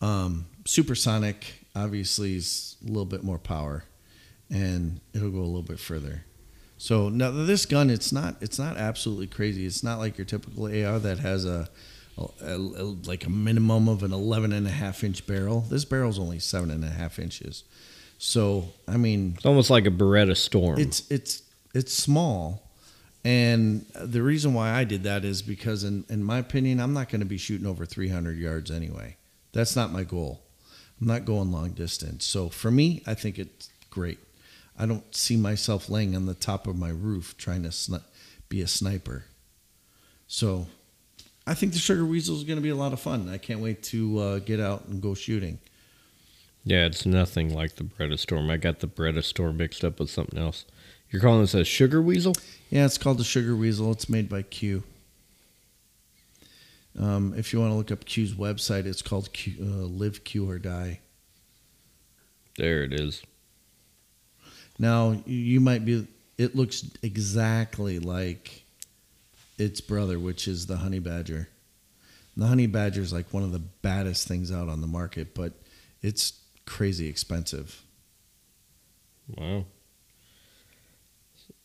Um, 0.00 0.46
supersonic 0.64 1.64
obviously 1.74 2.36
is 2.36 2.76
a 2.84 2.86
little 2.88 3.04
bit 3.04 3.22
more 3.24 3.38
power, 3.38 3.84
and 4.50 5.00
it'll 5.12 5.30
go 5.30 5.38
a 5.38 5.40
little 5.40 5.62
bit 5.62 5.78
further. 5.80 6.24
So 6.76 7.08
now 7.08 7.30
this 7.32 7.66
gun, 7.66 7.90
it's 7.90 8.12
not 8.12 8.36
it's 8.40 8.58
not 8.58 8.76
absolutely 8.76 9.26
crazy. 9.26 9.66
It's 9.66 9.82
not 9.82 9.98
like 9.98 10.16
your 10.16 10.24
typical 10.24 10.64
AR 10.66 10.98
that 11.00 11.18
has 11.18 11.44
a, 11.44 11.68
a- 12.16 12.28
a- 12.44 12.94
like 13.06 13.26
a 13.26 13.30
minimum 13.30 13.88
of 13.88 14.02
an 14.04 14.12
11 14.12 14.52
and 14.52 14.66
a 14.66 14.70
half 14.70 15.02
inch 15.02 15.26
barrel. 15.26 15.62
This 15.62 15.84
barrel's 15.84 16.18
only 16.20 16.38
seven 16.38 16.70
and 16.70 16.84
a 16.84 16.88
half 16.90 17.18
inches. 17.18 17.64
So 18.18 18.68
I 18.86 18.96
mean, 18.96 19.32
it's 19.36 19.46
almost 19.46 19.70
like 19.70 19.86
a 19.86 19.90
Beretta 19.90 20.36
Storm. 20.36 20.78
it's 20.78 21.08
it's 21.10 21.42
it's 21.74 21.92
small, 21.92 22.67
and 23.24 23.84
the 23.94 24.22
reason 24.22 24.54
why 24.54 24.70
I 24.70 24.84
did 24.84 25.02
that 25.02 25.24
is 25.24 25.42
because, 25.42 25.84
in 25.84 26.04
in 26.08 26.22
my 26.22 26.38
opinion, 26.38 26.80
I'm 26.80 26.92
not 26.92 27.08
going 27.08 27.20
to 27.20 27.26
be 27.26 27.38
shooting 27.38 27.66
over 27.66 27.84
300 27.84 28.38
yards 28.38 28.70
anyway. 28.70 29.16
That's 29.52 29.74
not 29.76 29.92
my 29.92 30.04
goal. 30.04 30.42
I'm 31.00 31.06
not 31.06 31.24
going 31.24 31.52
long 31.52 31.70
distance. 31.70 32.24
So 32.24 32.48
for 32.48 32.70
me, 32.70 33.02
I 33.06 33.14
think 33.14 33.38
it's 33.38 33.70
great. 33.90 34.18
I 34.78 34.86
don't 34.86 35.14
see 35.14 35.36
myself 35.36 35.88
laying 35.88 36.14
on 36.14 36.26
the 36.26 36.34
top 36.34 36.66
of 36.66 36.76
my 36.76 36.90
roof 36.90 37.36
trying 37.36 37.68
to 37.68 38.02
be 38.48 38.60
a 38.60 38.68
sniper. 38.68 39.24
So 40.26 40.66
I 41.46 41.54
think 41.54 41.72
the 41.72 41.78
Sugar 41.78 42.04
Weasel 42.04 42.36
is 42.36 42.44
going 42.44 42.58
to 42.58 42.62
be 42.62 42.68
a 42.68 42.76
lot 42.76 42.92
of 42.92 43.00
fun. 43.00 43.28
I 43.28 43.38
can't 43.38 43.60
wait 43.60 43.82
to 43.84 44.18
uh, 44.18 44.38
get 44.38 44.60
out 44.60 44.86
and 44.86 45.00
go 45.02 45.14
shooting. 45.14 45.58
yeah, 46.64 46.84
it's 46.86 47.06
nothing 47.06 47.54
like 47.54 47.76
the 47.76 47.84
Beretta 47.84 48.18
Storm. 48.18 48.50
I 48.50 48.56
got 48.56 48.80
the 48.80 48.86
Beretta 48.86 49.24
Storm 49.24 49.56
mixed 49.56 49.84
up 49.84 49.98
with 49.98 50.10
something 50.10 50.38
else. 50.38 50.64
You're 51.10 51.22
calling 51.22 51.40
this 51.40 51.54
a 51.54 51.64
Sugar 51.64 52.02
Weasel? 52.02 52.34
Yeah, 52.70 52.84
it's 52.84 52.98
called 52.98 53.18
the 53.18 53.24
Sugar 53.24 53.56
Weasel. 53.56 53.92
It's 53.92 54.08
made 54.08 54.28
by 54.28 54.42
Q. 54.42 54.82
Um, 56.98 57.32
if 57.36 57.52
you 57.52 57.60
want 57.60 57.70
to 57.72 57.76
look 57.76 57.92
up 57.92 58.04
Q's 58.04 58.34
website, 58.34 58.84
it's 58.84 59.02
called 59.02 59.32
Q, 59.32 59.54
uh, 59.60 59.64
Live 59.86 60.24
Q 60.24 60.48
or 60.50 60.58
Die. 60.58 61.00
There 62.56 62.82
it 62.82 62.92
is. 62.92 63.22
Now 64.78 65.22
you- 65.26 65.36
you 65.36 65.60
might 65.60 65.84
be. 65.84 66.06
It 66.36 66.54
looks 66.54 66.84
exactly 67.02 67.98
like 67.98 68.64
its 69.58 69.80
brother, 69.80 70.18
which 70.18 70.46
is 70.46 70.66
the 70.66 70.76
honey 70.78 70.98
badger. 70.98 71.48
The 72.36 72.46
honey 72.46 72.66
badger 72.66 73.00
is 73.00 73.12
like 73.12 73.32
one 73.32 73.42
of 73.42 73.50
the 73.52 73.58
baddest 73.58 74.28
things 74.28 74.52
out 74.52 74.68
on 74.68 74.80
the 74.80 74.86
market, 74.86 75.34
but 75.34 75.52
it's 76.02 76.34
crazy 76.64 77.06
expensive. 77.08 77.82
Wow. 79.36 79.66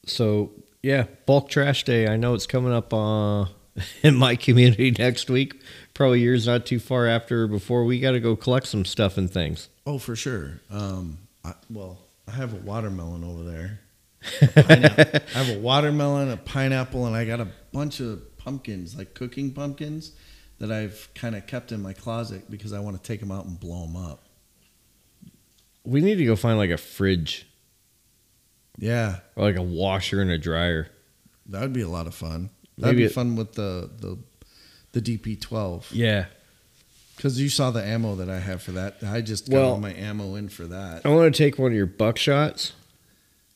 So 0.05 0.51
yeah, 0.81 1.05
bulk 1.25 1.49
trash 1.49 1.83
day. 1.85 2.07
I 2.07 2.17
know 2.17 2.33
it's 2.33 2.45
coming 2.45 2.73
up 2.73 2.93
uh, 2.93 3.45
in 4.03 4.15
my 4.15 4.35
community 4.35 4.91
next 4.97 5.29
week. 5.29 5.61
Probably 5.93 6.21
yours 6.21 6.45
not 6.45 6.65
too 6.65 6.79
far 6.79 7.07
after. 7.07 7.43
or 7.43 7.47
Before 7.47 7.85
we 7.85 7.99
got 7.99 8.11
to 8.11 8.19
go 8.19 8.35
collect 8.35 8.67
some 8.67 8.85
stuff 8.85 9.17
and 9.17 9.31
things. 9.31 9.69
Oh, 9.85 9.97
for 9.97 10.15
sure. 10.15 10.59
Um, 10.69 11.19
I, 11.43 11.53
well, 11.69 11.99
I 12.27 12.31
have 12.31 12.53
a 12.53 12.57
watermelon 12.57 13.23
over 13.23 13.43
there. 13.43 13.79
I 14.55 15.21
have 15.37 15.49
a 15.49 15.59
watermelon, 15.59 16.31
a 16.31 16.37
pineapple, 16.37 17.05
and 17.05 17.15
I 17.15 17.25
got 17.25 17.41
a 17.41 17.47
bunch 17.73 17.99
of 17.99 18.37
pumpkins, 18.37 18.97
like 18.97 19.13
cooking 19.13 19.51
pumpkins, 19.51 20.13
that 20.59 20.71
I've 20.71 21.09
kind 21.13 21.35
of 21.35 21.45
kept 21.45 21.73
in 21.73 21.81
my 21.81 21.91
closet 21.91 22.49
because 22.49 22.71
I 22.71 22.79
want 22.79 22.95
to 22.95 23.03
take 23.03 23.19
them 23.19 23.31
out 23.31 23.45
and 23.45 23.59
blow 23.59 23.85
them 23.85 23.97
up. 23.97 24.23
We 25.83 25.99
need 25.99 26.15
to 26.15 26.25
go 26.25 26.37
find 26.37 26.57
like 26.57 26.69
a 26.69 26.77
fridge 26.77 27.47
Yeah, 28.77 29.19
or 29.35 29.43
like 29.45 29.57
a 29.57 29.61
washer 29.61 30.21
and 30.21 30.31
a 30.31 30.37
dryer. 30.37 30.87
that 31.47 31.61
would 31.61 31.73
be 31.73 31.81
a 31.81 31.87
lot 31.89 32.07
of 32.07 32.15
fun. 32.15 32.49
That'd 32.77 32.95
Maybe 32.95 33.03
be 33.03 33.11
it- 33.11 33.13
fun 33.13 33.35
with 33.35 33.53
the 33.53 33.89
the 33.99 34.17
the 34.93 35.01
DP12 35.01 35.85
Yeah. 35.91 36.25
because 37.15 37.39
you 37.41 37.49
saw 37.49 37.71
the 37.71 37.83
ammo 37.83 38.15
that 38.15 38.29
I 38.29 38.39
have 38.39 38.61
for 38.61 38.71
that. 38.73 38.97
I 39.05 39.21
just 39.21 39.49
got 39.49 39.55
Well- 39.57 39.69
all 39.73 39.79
my 39.79 39.93
ammo 39.93 40.35
in 40.35 40.49
for 40.49 40.65
that. 40.67 41.05
I 41.05 41.09
want 41.09 41.33
to 41.33 41.37
take 41.37 41.57
one 41.59 41.71
of 41.71 41.75
your 41.77 41.87
buckshots. 41.87 42.71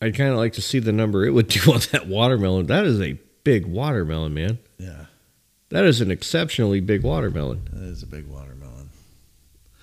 I'd 0.01 0.15
kind 0.15 0.31
of 0.31 0.37
like 0.37 0.53
to 0.53 0.61
see 0.61 0.77
the 0.79 0.91
number 0.91 1.25
it 1.25 1.31
would 1.31 1.47
do 1.57 1.71
on 1.73 1.81
that 1.91 2.07
watermelon. 2.07 2.67
That 2.67 2.85
is 2.85 3.01
a 3.01 3.17
big 3.43 3.65
watermelon, 3.65 4.33
man. 4.33 4.59
Yeah, 4.77 5.05
That 5.69 5.85
is 5.85 6.01
an 6.01 6.11
exceptionally 6.11 6.79
big 6.79 7.01
watermelon. 7.03 7.61
that 7.73 7.83
is 7.83 8.03
a 8.03 8.07
big 8.07 8.27
watermelon. 8.27 8.89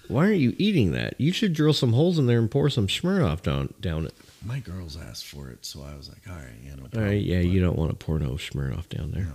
Why 0.09 0.27
aren't 0.27 0.39
you 0.39 0.55
eating 0.59 0.93
that? 0.93 1.15
You 1.21 1.33
should 1.33 1.53
drill 1.55 1.73
some 1.73 1.93
holes 1.95 2.19
in 2.19 2.27
there 2.27 2.39
and 2.39 2.51
pour 2.51 2.69
some 2.71 2.87
Smirnoff 2.87 3.43
down 3.43 3.75
down 3.81 4.07
it. 4.07 4.15
My 4.45 4.59
girls 4.61 4.97
asked 4.97 5.25
for 5.27 5.49
it, 5.51 5.65
so 5.65 5.83
I 5.83 5.97
was 5.97 6.09
like, 6.09 6.29
all 6.29 6.35
right, 6.35 6.53
yeah, 6.63 6.75
no 6.75 6.83
All 6.83 6.89
problem. 6.89 7.05
right, 7.11 7.23
yeah, 7.23 7.41
But- 7.43 7.51
you 7.51 7.61
don't 7.61 7.79
want 7.79 7.91
to 7.91 7.97
pour 7.97 8.19
no 8.19 8.33
Smirnoff 8.33 8.89
down 8.89 9.11
there. 9.13 9.27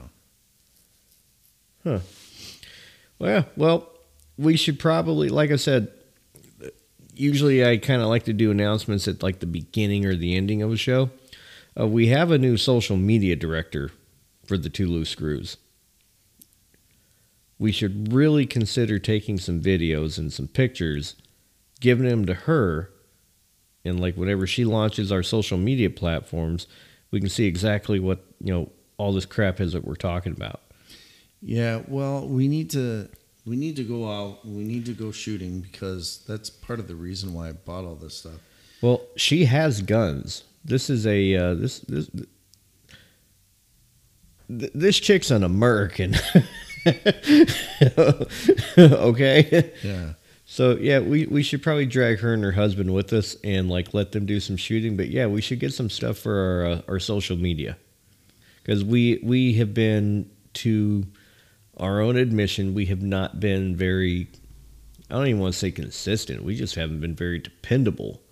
No. 1.86 2.02
Well, 3.18 3.30
yeah, 3.32 3.44
well, 3.56 3.90
we 4.38 4.56
should 4.56 4.78
probably, 4.80 5.30
like 5.30 5.50
I 5.52 5.56
said, 5.56 5.90
usually 7.16 7.66
I 7.66 7.78
kind 7.78 8.02
of 8.02 8.08
like 8.10 8.24
to 8.26 8.34
do 8.34 8.52
announcements 8.52 9.08
at 9.08 9.24
like 9.24 9.40
the 9.40 9.46
beginning 9.48 10.06
or 10.06 10.16
the 10.16 10.36
ending 10.36 10.62
of 10.62 10.72
a 10.72 10.78
show. 10.78 11.10
Uh, 11.80 11.88
we 11.88 12.08
have 12.08 12.32
a 12.32 12.38
new 12.38 12.58
social 12.58 12.98
media 12.98 13.36
director 13.36 13.92
for 14.46 14.58
the 14.58 14.70
Two 14.70 14.88
Loose 14.88 15.10
Screws. 15.10 15.58
We 17.58 17.72
should 17.72 18.14
really 18.14 18.46
consider 18.46 19.00
taking 19.00 19.38
some 19.38 19.62
videos 19.62 20.18
and 20.18 20.32
some 20.32 20.48
pictures, 20.48 21.16
giving 21.82 22.08
them 22.08 22.26
to 22.26 22.34
her, 22.34 22.92
and 23.90 24.00
like 24.00 24.16
whenever 24.16 24.48
she 24.48 24.64
launches 24.64 25.12
our 25.12 25.24
social 25.24 25.58
media 25.58 25.90
platforms, 25.90 26.68
we 27.12 27.20
can 27.20 27.30
see 27.30 27.46
exactly 27.46 28.00
what 28.00 28.24
you 28.42 28.54
know 28.54 28.70
all 28.98 29.12
this 29.12 29.26
crap 29.26 29.60
is 29.60 29.74
that 29.74 29.84
we're 29.86 29.96
talking 29.96 30.32
about. 30.32 30.62
Yeah, 31.42 31.82
well, 31.88 32.28
we 32.28 32.48
need 32.48 32.70
to 32.72 33.10
we 33.46 33.56
need 33.56 33.76
to 33.78 33.84
go 33.84 34.10
out. 34.10 34.46
We 34.46 34.64
need 34.64 34.86
to 34.86 34.94
go 34.94 35.12
shooting 35.12 35.62
because 35.62 36.24
that's 36.28 36.50
part 36.50 36.80
of 36.80 36.88
the 36.88 36.96
reason 36.96 37.34
why 37.34 37.50
I 37.50 37.52
bought 37.54 37.86
all 37.86 37.96
this 37.96 38.18
stuff. 38.18 38.40
Well, 38.82 39.02
she 39.16 39.46
has 39.46 39.82
guns. 39.82 40.44
This 40.64 40.90
is 40.90 41.08
a 41.08 41.36
uh, 41.36 41.54
this 41.56 41.80
this 41.80 42.10
this 44.50 45.00
chick's 45.00 45.32
an 45.32 45.44
American. 45.44 46.16
okay. 48.78 49.72
Yeah. 49.84 50.14
So 50.52 50.76
yeah, 50.78 50.98
we, 50.98 51.28
we 51.28 51.44
should 51.44 51.62
probably 51.62 51.86
drag 51.86 52.22
her 52.22 52.34
and 52.34 52.44
her 52.44 52.54
husband 52.54 52.92
with 52.92 53.14
us 53.14 53.38
and 53.44 53.70
like 53.70 53.94
let 53.94 54.14
them 54.14 54.26
do 54.26 54.40
some 54.40 54.58
shooting. 54.58 54.98
But 54.98 55.10
yeah, 55.10 55.28
we 55.28 55.42
should 55.42 55.60
get 55.60 55.74
some 55.74 55.92
stuff 55.92 56.18
for 56.18 56.34
our 56.34 56.66
uh, 56.66 56.82
our 56.88 57.00
social 57.00 57.38
media 57.38 57.78
because 58.64 58.84
we 58.84 59.20
we 59.22 59.54
have 59.54 59.76
been 59.76 60.28
to 60.56 61.06
our 61.78 62.02
own 62.02 62.18
admission 62.18 62.74
we 62.74 62.88
have 62.88 63.04
not 63.04 63.40
been 63.40 63.76
very 63.76 64.28
I 65.12 65.14
don't 65.14 65.28
even 65.28 65.40
want 65.40 65.54
to 65.54 65.60
say 65.60 65.70
consistent. 65.70 66.44
We 66.44 66.56
just 66.56 66.74
haven't 66.74 67.00
been 67.00 67.16
very 67.16 67.38
dependable 67.38 68.24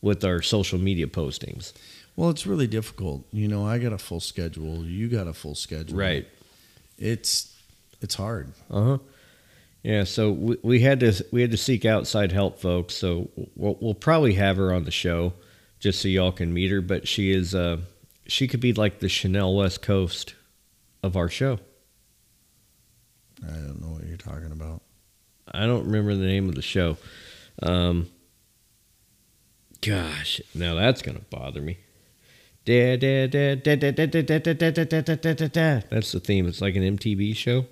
with 0.00 0.24
our 0.24 0.40
social 0.40 0.78
media 0.78 1.06
postings. 1.06 1.74
Well, 2.16 2.30
it's 2.30 2.46
really 2.46 2.66
difficult. 2.66 3.26
You 3.30 3.46
know, 3.46 3.66
I 3.66 3.76
got 3.76 3.92
a 3.92 3.98
full 3.98 4.20
schedule. 4.20 4.86
You 4.86 5.06
got 5.08 5.26
a 5.26 5.34
full 5.34 5.54
schedule. 5.54 5.98
Right. 5.98 6.26
It's 6.96 7.54
it's 8.00 8.14
hard. 8.14 8.54
Uh 8.70 8.82
huh. 8.82 8.98
Yeah, 9.82 10.04
so 10.04 10.32
we, 10.32 10.56
we 10.62 10.80
had 10.80 11.00
to 11.00 11.24
we 11.32 11.40
had 11.40 11.50
to 11.52 11.56
seek 11.56 11.84
outside 11.84 12.32
help, 12.32 12.60
folks. 12.60 12.94
So 12.94 13.30
we'll, 13.54 13.78
we'll 13.80 13.94
probably 13.94 14.34
have 14.34 14.56
her 14.56 14.72
on 14.72 14.84
the 14.84 14.90
show 14.90 15.32
just 15.78 16.00
so 16.02 16.08
y'all 16.08 16.32
can 16.32 16.52
meet 16.52 16.70
her. 16.70 16.80
But 16.80 17.06
she 17.06 17.30
is 17.30 17.54
uh, 17.54 17.78
she 18.26 18.48
could 18.48 18.60
be 18.60 18.72
like 18.72 18.98
the 18.98 19.08
Chanel 19.08 19.54
West 19.54 19.82
Coast 19.82 20.34
of 21.02 21.16
our 21.16 21.28
show. 21.28 21.58
I 23.42 23.52
don't 23.52 23.80
know 23.80 23.92
what 23.92 24.04
you're 24.04 24.16
talking 24.16 24.50
about. 24.50 24.82
I 25.52 25.66
don't 25.66 25.84
remember 25.84 26.14
the 26.14 26.26
name 26.26 26.48
of 26.48 26.54
the 26.54 26.62
show. 26.62 26.96
Um, 27.62 28.08
gosh, 29.80 30.40
now 30.54 30.74
that's 30.74 31.02
gonna 31.02 31.22
bother 31.30 31.60
me. 31.60 31.78
That's 35.90 36.12
the 36.12 36.20
theme. 36.20 36.46
It's 36.46 36.60
like 36.60 36.76
an 36.76 36.82
MTV 36.82 37.34
show. 37.34 37.64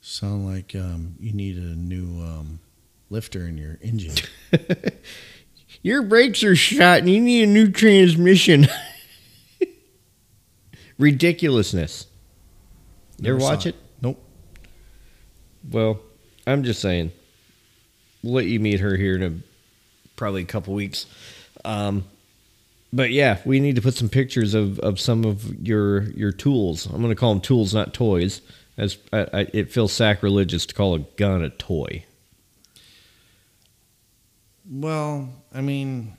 Sound 0.00 0.46
like 0.46 0.74
um, 0.74 1.14
you 1.20 1.32
need 1.32 1.56
a 1.56 1.76
new 1.76 2.22
um, 2.22 2.60
lifter 3.10 3.46
in 3.46 3.58
your 3.58 3.78
engine. 3.82 4.14
Your 5.82 6.02
brakes 6.02 6.42
are 6.44 6.56
shot 6.56 6.98
and 6.98 7.08
you 7.08 7.20
need 7.20 7.44
a 7.44 7.46
new 7.46 7.70
transmission. 7.70 8.66
Ridiculousness. 10.98 12.06
You 13.18 13.28
ever 13.28 13.38
Never 13.38 13.40
saw 13.40 13.50
watch 13.50 13.66
it? 13.66 13.76
Nope. 14.02 14.22
Well, 15.70 16.00
I'm 16.46 16.64
just 16.64 16.80
saying. 16.80 17.12
We'll 18.22 18.34
let 18.34 18.46
you 18.46 18.60
meet 18.60 18.80
her 18.80 18.96
here 18.96 19.14
in 19.16 19.22
a 19.22 19.32
probably 20.16 20.42
a 20.42 20.46
couple 20.46 20.74
weeks. 20.74 21.06
Um, 21.64 22.04
but 22.92 23.10
yeah, 23.10 23.38
we 23.46 23.60
need 23.60 23.76
to 23.76 23.82
put 23.82 23.94
some 23.94 24.10
pictures 24.10 24.52
of, 24.52 24.78
of 24.80 25.00
some 25.00 25.24
of 25.24 25.66
your 25.66 26.02
your 26.10 26.32
tools. 26.32 26.86
I'm 26.86 27.00
going 27.00 27.08
to 27.08 27.14
call 27.14 27.32
them 27.32 27.40
tools, 27.40 27.72
not 27.72 27.94
toys. 27.94 28.42
As 28.80 28.96
I, 29.12 29.26
I, 29.32 29.46
it 29.52 29.70
feels 29.70 29.92
sacrilegious 29.92 30.64
to 30.64 30.74
call 30.74 30.94
a 30.94 31.00
gun 31.00 31.42
a 31.42 31.50
toy. 31.50 32.06
Well, 34.70 35.28
I 35.54 35.60
mean, 35.60 36.16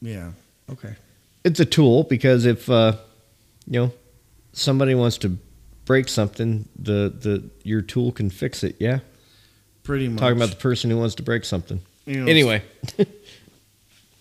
yeah. 0.00 0.30
Okay. 0.70 0.94
It's 1.42 1.58
a 1.58 1.64
tool 1.64 2.04
because 2.04 2.46
if 2.46 2.70
uh, 2.70 2.92
you 3.66 3.80
know 3.80 3.92
somebody 4.52 4.94
wants 4.94 5.18
to 5.18 5.36
break 5.84 6.08
something, 6.08 6.68
the 6.78 7.12
the 7.18 7.50
your 7.64 7.82
tool 7.82 8.12
can 8.12 8.30
fix 8.30 8.62
it. 8.62 8.76
Yeah, 8.78 9.00
Pretty 9.82 10.06
much. 10.08 10.20
talking 10.20 10.36
about 10.36 10.50
the 10.50 10.56
person 10.56 10.90
who 10.90 10.98
wants 10.98 11.16
to 11.16 11.24
break 11.24 11.44
something. 11.44 11.80
You 12.06 12.20
know, 12.20 12.30
Anyway, 12.30 12.62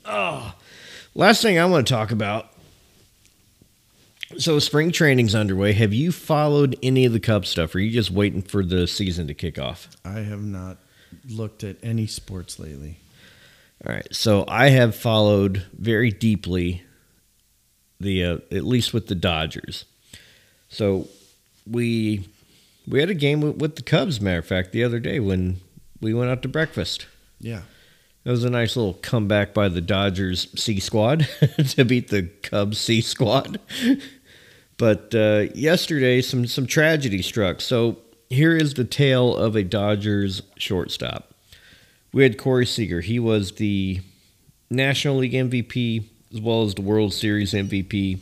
oh, 0.06 0.56
last 1.14 1.44
thing 1.44 1.60
I 1.60 1.66
want 1.66 1.86
to 1.86 1.94
talk 1.94 2.12
about. 2.12 2.51
So 4.38 4.60
spring 4.60 4.92
training's 4.92 5.36
underway. 5.36 5.74
Have 5.74 5.94
you 5.94 6.12
followed 6.12 6.78
any 6.82 7.06
of 7.06 7.14
the 7.14 7.20
Cub 7.20 7.46
stuff? 7.46 7.76
Or 7.76 7.78
are 7.78 7.82
you 7.82 7.92
just 7.92 8.12
waiting 8.12 8.42
for 8.42 8.64
the 8.64 8.88
season 8.88 9.28
to 9.28 9.34
kick 9.34 9.60
off? 9.60 9.90
I 10.04 10.20
have 10.20 10.44
not 10.44 10.78
looked 11.30 11.64
at 11.64 11.78
any 11.84 12.08
sports 12.08 12.60
lately. 12.60 13.00
All 13.86 13.94
right. 13.94 14.08
So 14.12 14.46
I 14.48 14.70
have 14.70 14.96
followed 14.96 15.66
very 15.74 16.12
deeply 16.12 16.84
the 18.00 18.26
uh, 18.26 18.38
at 18.52 18.64
least 18.64 18.94
with 18.94 19.08
the 19.08 19.16
Dodgers. 19.16 19.86
So 20.70 21.08
we 21.70 22.28
we 22.88 23.00
had 23.00 23.10
a 23.10 23.16
game 23.16 23.42
with, 23.42 23.58
with 23.58 23.76
the 23.76 23.84
Cubs. 23.84 24.20
Matter 24.22 24.40
of 24.40 24.46
fact, 24.46 24.72
the 24.72 24.84
other 24.84 25.00
day 25.00 25.20
when 25.20 25.58
we 26.00 26.14
went 26.14 26.32
out 26.32 26.42
to 26.44 26.48
breakfast. 26.48 27.06
Yeah. 27.40 27.62
It 28.24 28.30
was 28.30 28.44
a 28.44 28.52
nice 28.52 28.76
little 28.76 28.94
comeback 28.94 29.52
by 29.52 29.68
the 29.68 29.82
Dodgers 29.82 30.48
C 30.56 30.80
squad 30.80 31.28
to 31.70 31.84
beat 31.84 32.10
the 32.10 32.24
Cubs 32.44 32.78
C 32.78 33.02
squad. 33.02 33.60
but 34.82 35.14
uh, 35.14 35.46
yesterday, 35.54 36.24
some 36.24 36.48
some 36.48 36.66
tragedy 36.66 37.22
struck. 37.22 37.62
So 37.62 38.00
here 38.32 38.58
is 38.58 38.74
the 38.74 38.84
tale 38.84 39.38
of 39.38 39.56
a 39.56 39.62
Dodgers 39.64 40.42
shortstop. 40.58 41.36
We 42.12 42.24
had 42.24 42.40
Corey 42.40 42.66
Seager. 42.66 43.02
He 43.02 43.20
was 43.20 43.52
the 43.52 44.02
National 44.72 45.18
League 45.18 45.34
MVP 45.34 46.06
as 46.34 46.42
well 46.42 46.64
as 46.64 46.74
the 46.74 46.82
World 46.82 47.14
Series 47.14 47.54
MVP 47.54 48.18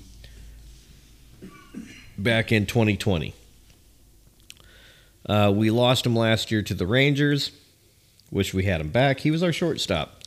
back 2.17 2.51
in 2.51 2.65
2020. 2.65 3.33
Uh, 5.29 5.53
we 5.55 5.71
lost 5.71 6.05
him 6.05 6.13
last 6.13 6.51
year 6.51 6.61
to 6.61 6.73
the 6.73 6.85
Rangers. 6.85 7.51
Wish 8.31 8.53
we 8.53 8.65
had 8.65 8.81
him 8.81 8.89
back. 8.89 9.21
He 9.21 9.31
was 9.31 9.43
our 9.43 9.53
shortstop. 9.53 10.25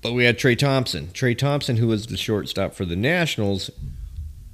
But 0.00 0.14
we 0.14 0.24
had 0.24 0.38
Trey 0.38 0.56
Thompson. 0.56 1.12
Trey 1.12 1.34
Thompson, 1.34 1.76
who 1.76 1.88
was 1.88 2.06
the 2.06 2.16
shortstop 2.16 2.72
for 2.72 2.86
the 2.86 2.96
Nationals, 2.96 3.70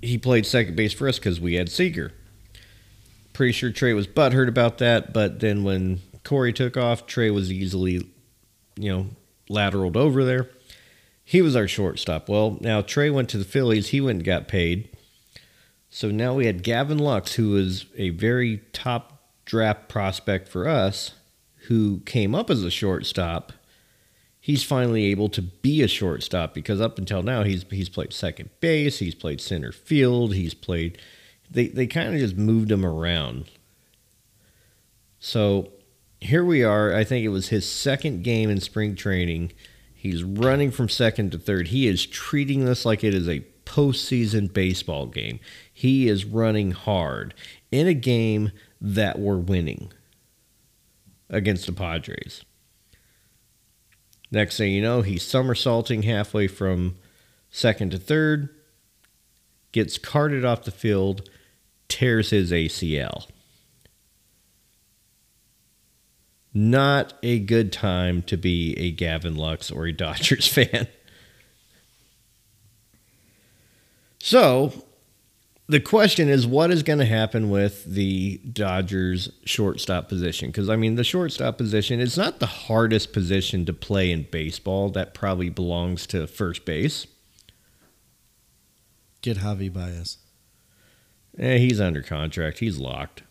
he 0.00 0.18
played 0.18 0.46
second 0.46 0.76
base 0.76 0.92
for 0.92 1.08
us 1.08 1.18
because 1.18 1.40
we 1.40 1.54
had 1.54 1.70
Seager. 1.70 2.12
Pretty 3.32 3.52
sure 3.52 3.70
Trey 3.70 3.92
was 3.92 4.06
butthurt 4.06 4.48
about 4.48 4.78
that, 4.78 5.12
but 5.12 5.40
then 5.40 5.64
when 5.64 6.00
Corey 6.24 6.52
took 6.52 6.76
off, 6.76 7.06
Trey 7.06 7.30
was 7.30 7.52
easily, 7.52 8.08
you 8.76 8.90
know, 8.90 9.06
lateraled 9.48 9.96
over 9.96 10.24
there. 10.24 10.50
He 11.24 11.42
was 11.42 11.54
our 11.54 11.68
shortstop. 11.68 12.28
Well, 12.28 12.58
now 12.60 12.80
Trey 12.80 13.10
went 13.10 13.28
to 13.30 13.38
the 13.38 13.44
Phillies. 13.44 13.88
He 13.88 14.00
went 14.00 14.16
and 14.16 14.24
got 14.24 14.48
paid. 14.48 14.88
So 15.90 16.10
now 16.10 16.34
we 16.34 16.46
had 16.46 16.62
Gavin 16.62 16.98
Lux, 16.98 17.34
who 17.34 17.50
was 17.50 17.86
a 17.96 18.10
very 18.10 18.62
top 18.72 19.22
draft 19.44 19.88
prospect 19.88 20.48
for 20.48 20.68
us, 20.68 21.12
who 21.68 22.00
came 22.00 22.34
up 22.34 22.50
as 22.50 22.62
a 22.62 22.70
shortstop. 22.70 23.52
He's 24.48 24.64
finally 24.64 25.04
able 25.04 25.28
to 25.28 25.42
be 25.42 25.82
a 25.82 25.88
shortstop 25.88 26.54
because 26.54 26.80
up 26.80 26.96
until 26.96 27.22
now 27.22 27.42
he's 27.42 27.66
he's 27.68 27.90
played 27.90 28.14
second 28.14 28.48
base, 28.60 28.98
he's 28.98 29.14
played 29.14 29.42
center 29.42 29.72
field, 29.72 30.32
he's 30.32 30.54
played 30.54 30.96
they 31.50 31.66
they 31.66 31.86
kind 31.86 32.14
of 32.14 32.18
just 32.18 32.34
moved 32.34 32.72
him 32.72 32.82
around. 32.82 33.50
So 35.20 35.72
here 36.22 36.46
we 36.46 36.64
are. 36.64 36.94
I 36.94 37.04
think 37.04 37.26
it 37.26 37.28
was 37.28 37.48
his 37.48 37.70
second 37.70 38.24
game 38.24 38.48
in 38.48 38.58
spring 38.58 38.94
training. 38.94 39.52
He's 39.94 40.24
running 40.24 40.70
from 40.70 40.88
second 40.88 41.32
to 41.32 41.38
third. 41.38 41.68
He 41.68 41.86
is 41.86 42.06
treating 42.06 42.64
this 42.64 42.86
like 42.86 43.04
it 43.04 43.12
is 43.12 43.28
a 43.28 43.44
postseason 43.66 44.50
baseball 44.50 45.04
game. 45.04 45.40
He 45.70 46.08
is 46.08 46.24
running 46.24 46.70
hard 46.70 47.34
in 47.70 47.86
a 47.86 47.92
game 47.92 48.52
that 48.80 49.18
we're 49.18 49.36
winning 49.36 49.92
against 51.28 51.66
the 51.66 51.72
Padres. 51.74 52.46
Next 54.30 54.58
thing 54.58 54.72
you 54.72 54.82
know, 54.82 55.02
he's 55.02 55.22
somersaulting 55.22 56.02
halfway 56.02 56.48
from 56.48 56.96
second 57.50 57.90
to 57.92 57.98
third, 57.98 58.50
gets 59.72 59.96
carted 59.96 60.44
off 60.44 60.64
the 60.64 60.70
field, 60.70 61.28
tears 61.88 62.30
his 62.30 62.52
ACL. 62.52 63.26
Not 66.52 67.14
a 67.22 67.38
good 67.38 67.72
time 67.72 68.22
to 68.22 68.36
be 68.36 68.74
a 68.78 68.90
Gavin 68.90 69.36
Lux 69.36 69.70
or 69.70 69.86
a 69.86 69.92
Dodgers 69.96 70.46
fan. 70.46 70.88
So, 74.18 74.84
the 75.68 75.80
question 75.80 76.28
is 76.28 76.46
what 76.46 76.70
is 76.70 76.82
going 76.82 76.98
to 76.98 77.04
happen 77.04 77.50
with 77.50 77.84
the 77.84 78.38
Dodgers 78.38 79.30
shortstop 79.44 80.08
position? 80.08 80.48
Because, 80.48 80.70
I 80.70 80.76
mean, 80.76 80.94
the 80.94 81.04
shortstop 81.04 81.58
position 81.58 82.00
is 82.00 82.16
not 82.16 82.38
the 82.38 82.46
hardest 82.46 83.12
position 83.12 83.66
to 83.66 83.72
play 83.72 84.10
in 84.10 84.26
baseball. 84.30 84.88
That 84.88 85.12
probably 85.12 85.50
belongs 85.50 86.06
to 86.08 86.26
first 86.26 86.64
base. 86.64 87.06
Get 89.20 89.38
Javy 89.38 89.70
Baez. 89.70 90.16
Eh, 91.38 91.58
he's 91.58 91.80
under 91.80 92.02
contract. 92.02 92.60
He's 92.60 92.78
locked. 92.78 93.22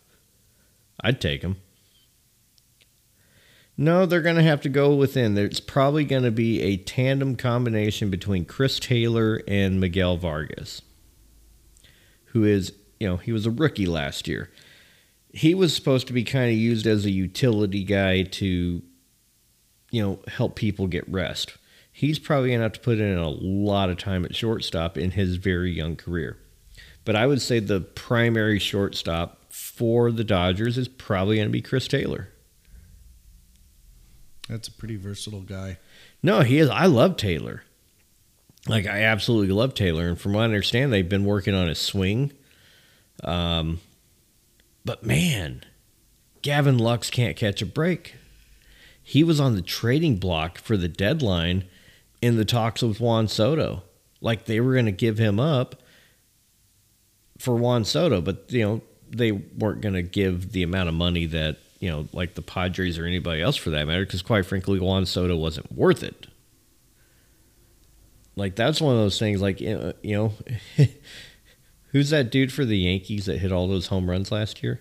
I'd 1.02 1.20
take 1.20 1.42
him. 1.42 1.58
No, 3.78 4.06
they're 4.06 4.22
going 4.22 4.38
to 4.38 4.44
have 4.44 4.62
to 4.62 4.70
go 4.70 4.96
within. 4.96 5.36
There's 5.36 5.60
probably 5.60 6.04
going 6.04 6.24
to 6.24 6.32
be 6.32 6.62
a 6.62 6.78
tandem 6.78 7.36
combination 7.36 8.10
between 8.10 8.46
Chris 8.46 8.80
Taylor 8.80 9.42
and 9.48 9.80
Miguel 9.80 10.18
Vargas, 10.18 10.82
who 12.28 12.44
is, 12.44 12.74
you 13.00 13.08
know, 13.08 13.18
he 13.18 13.32
was 13.32 13.46
a 13.46 13.52
rookie 13.52 13.86
last 13.86 14.28
year. 14.28 14.52
He 15.34 15.54
was 15.54 15.76
supposed 15.76 16.08
to 16.08 16.14
be 16.14 16.24
kind 16.24 16.52
of 16.52 16.58
used 16.58 16.88
as 16.88 17.06
a 17.06 17.12
utility 17.12 17.84
guy 17.84 18.24
to, 18.24 18.82
you 19.92 20.02
know, 20.02 20.20
help 20.28 20.56
people 20.56 20.88
get 20.88 21.08
rest. 21.10 21.58
He's 21.92 22.20
probably 22.20 22.50
going 22.50 22.60
to 22.60 22.64
have 22.64 22.74
to 22.74 22.80
put 22.80 23.00
in 23.00 23.18
a 23.18 23.30
lot 23.30 23.90
of 23.90 23.98
time 23.98 24.24
at 24.26 24.36
shortstop 24.36 24.98
in 24.98 25.12
his 25.12 25.38
very 25.38 25.72
young 25.72 25.96
career. 25.96 26.38
But 27.06 27.16
I 27.16 27.26
would 27.26 27.42
say 27.42 27.60
the 27.60 27.82
primary 27.82 28.60
shortstop 28.60 29.52
for 29.52 30.12
the 30.12 30.24
Dodgers 30.24 30.78
is 30.78 30.88
probably 30.88 31.38
going 31.38 31.48
to 31.48 31.52
be 31.52 31.62
Chris 31.62 31.88
Taylor. 31.88 32.30
That's 34.48 34.68
a 34.68 34.72
pretty 34.72 34.96
versatile 34.96 35.42
guy. 35.42 35.78
No, 36.22 36.42
he 36.42 36.60
is. 36.60 36.70
I 36.70 36.86
love 36.86 37.18
Taylor. 37.18 37.64
Like 38.68 38.86
I 38.86 39.04
absolutely 39.04 39.54
love 39.54 39.74
Taylor, 39.74 40.08
and 40.08 40.20
from 40.20 40.34
what 40.34 40.42
I 40.42 40.46
understand, 40.46 40.92
they've 40.92 41.08
been 41.08 41.26
working 41.26 41.54
on 41.54 41.68
his 41.68 41.80
swing. 41.80 42.34
Um, 43.24 43.80
but 44.86 45.04
man, 45.04 45.64
Gavin 46.42 46.78
Lux 46.78 47.10
can't 47.10 47.36
catch 47.36 47.62
a 47.62 47.66
break. 47.66 48.16
He 49.02 49.24
was 49.24 49.40
on 49.40 49.56
the 49.56 49.62
trading 49.62 50.18
block 50.18 50.58
for 50.58 50.76
the 50.76 50.88
deadline 50.90 51.64
in 52.22 52.36
the 52.36 52.46
talks 52.46 52.82
with 52.82 53.00
Juan 53.00 53.28
Soto. 53.28 53.84
Like 54.20 54.46
they 54.46 54.60
were 54.60 54.74
going 54.74 54.86
to 54.86 54.92
give 54.92 55.18
him 55.18 55.40
up 55.40 55.82
for 57.38 57.56
Juan 57.56 57.86
Soto, 57.86 58.22
but 58.22 58.46
you 58.50 58.64
know 58.64 58.82
they 59.10 59.32
weren't 59.32 59.82
going 59.82 59.96
to 59.96 60.02
give 60.02 60.52
the 60.52 60.64
amount 60.64 60.90
of 60.90 60.96
money 60.96 61.26
that 61.28 61.58
you 61.80 61.90
know, 61.90 62.08
like 62.14 62.36
the 62.36 62.42
Padres 62.42 62.98
or 62.98 63.06
anybody 63.06 63.42
else 63.42 63.56
for 63.56 63.70
that 63.70 63.86
matter, 63.88 64.06
because 64.06 64.22
quite 64.22 64.46
frankly, 64.46 64.80
Juan 64.80 65.06
Soto 65.06 65.36
wasn't 65.36 65.72
worth 65.72 66.04
it. 66.04 66.28
Like 68.38 68.56
that's 68.56 68.80
one 68.80 68.94
of 68.94 69.02
those 69.02 69.18
things. 69.18 69.42
Like 69.42 69.60
you 69.60 69.94
know, 70.04 70.32
who's 71.92 72.12
that 72.12 72.30
dude 72.30 72.54
for 72.54 72.66
the 72.66 72.78
Yankees 72.78 73.26
that 73.26 73.40
hit 73.40 73.52
all 73.52 73.68
those 73.68 73.88
home 73.88 74.10
runs 74.10 74.32
last 74.32 74.62
year? 74.62 74.80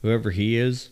Whoever 0.00 0.30
he 0.30 0.56
is, 0.56 0.88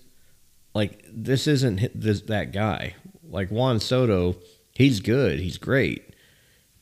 like 0.74 1.02
this 1.10 1.46
isn't 1.46 1.98
this 1.98 2.20
that 2.22 2.52
guy. 2.52 2.94
Like 3.26 3.48
Juan 3.48 3.80
Soto, 3.80 4.36
he's 4.74 5.00
good, 5.00 5.40
he's 5.40 5.56
great, 5.56 6.14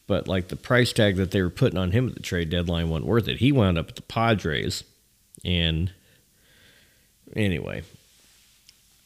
but 0.09 0.27
like 0.27 0.49
the 0.49 0.57
price 0.57 0.93
tag 0.93 1.15
that 1.17 1.31
they 1.31 1.41
were 1.41 1.49
putting 1.49 1.79
on 1.79 1.93
him 1.93 2.09
at 2.09 2.15
the 2.15 2.21
trade 2.21 2.51
deadline 2.51 2.91
wasn't 2.91 3.07
worth 3.07 3.29
it. 3.29 3.39
He 3.39 3.53
wound 3.53 3.79
up 3.79 3.91
at 3.91 3.97
the 3.97 4.03
Padres, 4.03 4.83
and 5.45 5.93
anyway, 7.37 7.85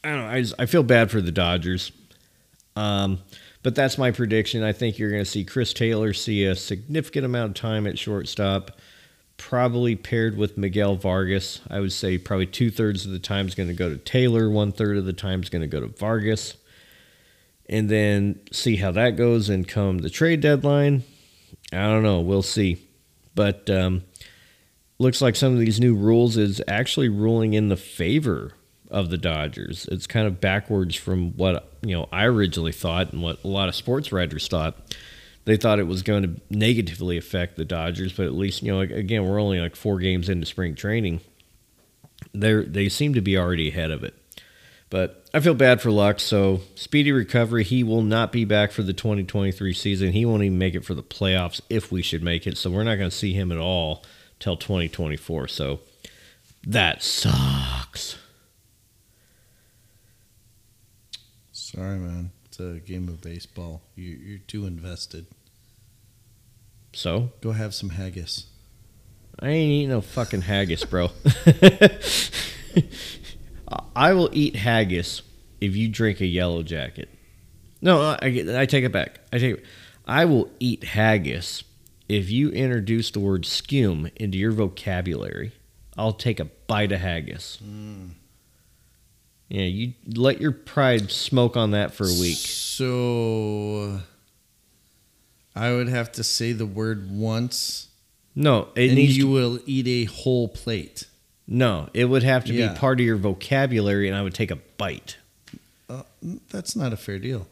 I 0.03 0.09
don't 0.09 0.17
know. 0.17 0.27
I, 0.27 0.41
just, 0.41 0.55
I 0.57 0.65
feel 0.65 0.83
bad 0.83 1.11
for 1.11 1.21
the 1.21 1.31
Dodgers. 1.31 1.91
Um, 2.75 3.19
but 3.63 3.75
that's 3.75 3.97
my 3.97 4.11
prediction. 4.11 4.63
I 4.63 4.71
think 4.71 4.97
you're 4.97 5.09
going 5.09 5.23
to 5.23 5.29
see 5.29 5.43
Chris 5.43 5.73
Taylor 5.73 6.13
see 6.13 6.45
a 6.45 6.55
significant 6.55 7.25
amount 7.25 7.49
of 7.49 7.55
time 7.55 7.87
at 7.87 7.99
shortstop, 7.99 8.79
probably 9.37 9.95
paired 9.95 10.37
with 10.37 10.57
Miguel 10.57 10.95
Vargas. 10.95 11.61
I 11.69 11.79
would 11.79 11.91
say 11.91 12.17
probably 12.17 12.45
two 12.45 12.71
thirds 12.71 13.05
of 13.05 13.11
the 13.11 13.19
time 13.19 13.47
is 13.47 13.55
going 13.55 13.69
to 13.69 13.75
go 13.75 13.89
to 13.89 13.97
Taylor, 13.97 14.49
one 14.49 14.71
third 14.71 14.97
of 14.97 15.05
the 15.05 15.13
time 15.13 15.41
is 15.41 15.49
going 15.49 15.61
to 15.61 15.67
go 15.67 15.79
to 15.79 15.87
Vargas. 15.87 16.55
And 17.69 17.89
then 17.89 18.39
see 18.51 18.77
how 18.77 18.91
that 18.91 19.17
goes 19.17 19.49
and 19.49 19.67
come 19.67 19.97
the 19.97 20.09
trade 20.09 20.39
deadline. 20.39 21.03
I 21.73 21.87
don't 21.87 22.03
know. 22.03 22.21
We'll 22.21 22.41
see. 22.41 22.87
But 23.35 23.69
um, 23.69 24.03
looks 24.99 25.21
like 25.21 25.35
some 25.35 25.51
of 25.51 25.59
these 25.59 25.79
new 25.79 25.93
rules 25.93 26.37
is 26.37 26.61
actually 26.67 27.09
ruling 27.09 27.53
in 27.53 27.67
the 27.67 27.75
favor 27.75 28.53
of 28.89 29.09
the 29.09 29.17
Dodgers. 29.17 29.87
It's 29.91 30.07
kind 30.07 30.27
of 30.27 30.39
backwards 30.39 30.95
from 30.95 31.35
what 31.37 31.71
you 31.81 31.95
know 31.95 32.07
I 32.11 32.25
originally 32.25 32.71
thought 32.71 33.11
and 33.11 33.21
what 33.21 33.43
a 33.43 33.47
lot 33.47 33.69
of 33.69 33.75
sports 33.75 34.11
writers 34.11 34.47
thought. 34.47 34.95
They 35.45 35.57
thought 35.57 35.79
it 35.79 35.87
was 35.87 36.01
going 36.01 36.23
to 36.23 36.41
negatively 36.49 37.17
affect 37.17 37.55
the 37.55 37.65
Dodgers, 37.65 38.13
but 38.13 38.25
at 38.25 38.33
least 38.33 38.63
you 38.63 38.71
know 38.71 38.81
again 38.81 39.27
we're 39.27 39.41
only 39.41 39.59
like 39.59 39.75
four 39.75 39.99
games 39.99 40.29
into 40.29 40.45
spring 40.45 40.75
training. 40.75 41.21
They 42.33 42.53
they 42.63 42.89
seem 42.89 43.13
to 43.13 43.21
be 43.21 43.37
already 43.37 43.69
ahead 43.69 43.91
of 43.91 44.03
it. 44.03 44.15
But 44.89 45.25
I 45.33 45.41
feel 45.41 45.53
bad 45.53 45.81
for 45.81 45.91
Lux, 45.91 46.23
so 46.23 46.61
speedy 46.75 47.11
recovery. 47.11 47.65
He 47.65 47.83
will 47.83 48.01
not 48.01 48.31
be 48.31 48.45
back 48.45 48.71
for 48.71 48.83
the 48.83 48.93
2023 48.93 49.73
season. 49.73 50.13
He 50.13 50.25
won't 50.25 50.43
even 50.43 50.57
make 50.57 50.75
it 50.75 50.85
for 50.85 50.93
the 50.93 51.03
playoffs 51.03 51.59
if 51.69 51.91
we 51.91 52.01
should 52.01 52.23
make 52.23 52.47
it. 52.47 52.57
So 52.57 52.69
we're 52.69 52.85
not 52.85 52.95
going 52.95 53.09
to 53.09 53.15
see 53.15 53.33
him 53.33 53.51
at 53.51 53.57
all 53.57 54.05
till 54.39 54.55
2024. 54.55 55.49
So 55.49 55.81
that 56.65 57.03
sucks. 57.03 58.17
Sorry, 61.77 61.99
man. 61.99 62.31
It's 62.45 62.59
a 62.59 62.79
game 62.79 63.07
of 63.07 63.21
baseball. 63.21 63.83
You, 63.93 64.09
you're 64.09 64.39
too 64.39 64.65
invested. 64.65 65.27
So 66.91 67.33
Go 67.39 67.51
have 67.51 67.75
some 67.75 67.89
haggis. 67.89 68.47
I 69.39 69.49
ain't 69.49 69.71
eating 69.71 69.89
no 69.89 70.01
fucking 70.01 70.41
haggis, 70.41 70.83
bro. 70.83 71.11
I 73.95 74.13
will 74.13 74.31
eat 74.33 74.55
haggis 74.55 75.21
if 75.61 75.75
you 75.75 75.87
drink 75.87 76.19
a 76.19 76.25
yellow 76.25 76.63
jacket. 76.63 77.09
No, 77.79 78.01
I, 78.01 78.17
I 78.23 78.65
take 78.65 78.83
it 78.83 78.91
back. 78.91 79.19
I 79.31 79.37
take. 79.37 79.57
It. 79.57 79.65
I 80.07 80.25
will 80.25 80.49
eat 80.59 80.83
haggis 80.83 81.63
if 82.09 82.31
you 82.31 82.49
introduce 82.49 83.11
the 83.11 83.19
word 83.19 83.45
skim 83.45 84.09
into 84.15 84.39
your 84.39 84.51
vocabulary. 84.51 85.51
I'll 85.95 86.13
take 86.13 86.39
a 86.39 86.45
bite 86.45 86.91
of 86.91 87.01
haggis. 87.01 87.59
Mm. 87.63 88.13
Yeah, 89.49 89.63
you 89.63 89.93
let 90.15 90.41
your 90.41 90.51
pride 90.51 91.09
smoke 91.11 91.55
on 91.55 91.71
that 91.71 91.93
for 91.93 92.03
a 92.03 92.13
week. 92.19 92.35
So 92.37 94.01
I 95.55 95.71
would 95.71 95.87
have 95.89 96.11
to 96.13 96.23
say 96.23 96.51
the 96.51 96.65
word 96.65 97.09
once, 97.09 97.87
No, 98.35 98.67
it 98.75 98.87
and 98.87 98.95
needs 98.95 99.15
you 99.17 99.23
to, 99.23 99.31
will 99.31 99.59
eat 99.65 99.87
a 99.87 100.05
whole 100.11 100.47
plate. 100.47 101.05
no. 101.47 101.89
It 101.93 102.05
would 102.05 102.23
have 102.23 102.43
to 102.45 102.53
Yeah. 102.53 102.73
be 102.73 102.79
part 102.79 102.99
of 102.99 103.05
your 103.05 103.15
vocabulary, 103.15 104.07
and 104.07 104.17
I 104.17 104.21
would 104.21 104.33
take 104.33 104.51
a 104.51 104.57
bite. 104.77 105.17
Uh, 105.89 106.03
that's 106.49 106.75
not 106.75 106.91
a 106.91 106.97
fair 106.97 107.17
deal. 107.17 107.47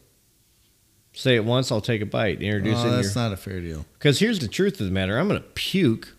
Say 1.13 1.35
it 1.37 1.45
once, 1.45 1.71
I'll 1.71 1.79
take 1.79 2.01
a 2.01 2.05
bite. 2.05 2.41
Introduce 2.41 2.77
Oh, 2.79 2.87
it. 2.87 2.91
that's 2.91 3.15
your, 3.15 3.23
not 3.23 3.31
a 3.31 3.37
fair 3.37 3.61
deal. 3.61 3.85
Because 3.93 4.19
here's 4.19 4.39
the 4.39 4.49
truth 4.49 4.81
of 4.81 4.85
the 4.87 4.91
matter: 4.91 5.17
I'm 5.17 5.29
going 5.29 5.41
to 5.41 5.47
puke 5.55 6.13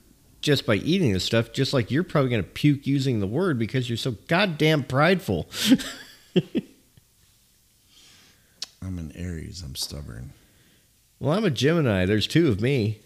just 0.46 0.64
by 0.64 0.76
eating 0.76 1.12
this 1.12 1.24
stuff, 1.24 1.52
just 1.52 1.72
like 1.74 1.90
you're 1.90 2.04
probably 2.04 2.30
going 2.30 2.40
to 2.40 2.48
puke 2.48 2.86
using 2.86 3.18
the 3.18 3.26
word 3.26 3.58
because 3.58 3.90
you're 3.90 3.96
so 3.96 4.12
goddamn 4.28 4.84
prideful. 4.84 5.50
I'm 8.80 8.96
an 8.96 9.10
Aries. 9.16 9.64
I'm 9.66 9.74
stubborn. 9.74 10.30
well, 11.18 11.36
I'm 11.36 11.44
a 11.44 11.50
Gemini. 11.50 12.06
There's 12.06 12.28
two 12.28 12.46
of 12.46 12.60
me. 12.60 13.00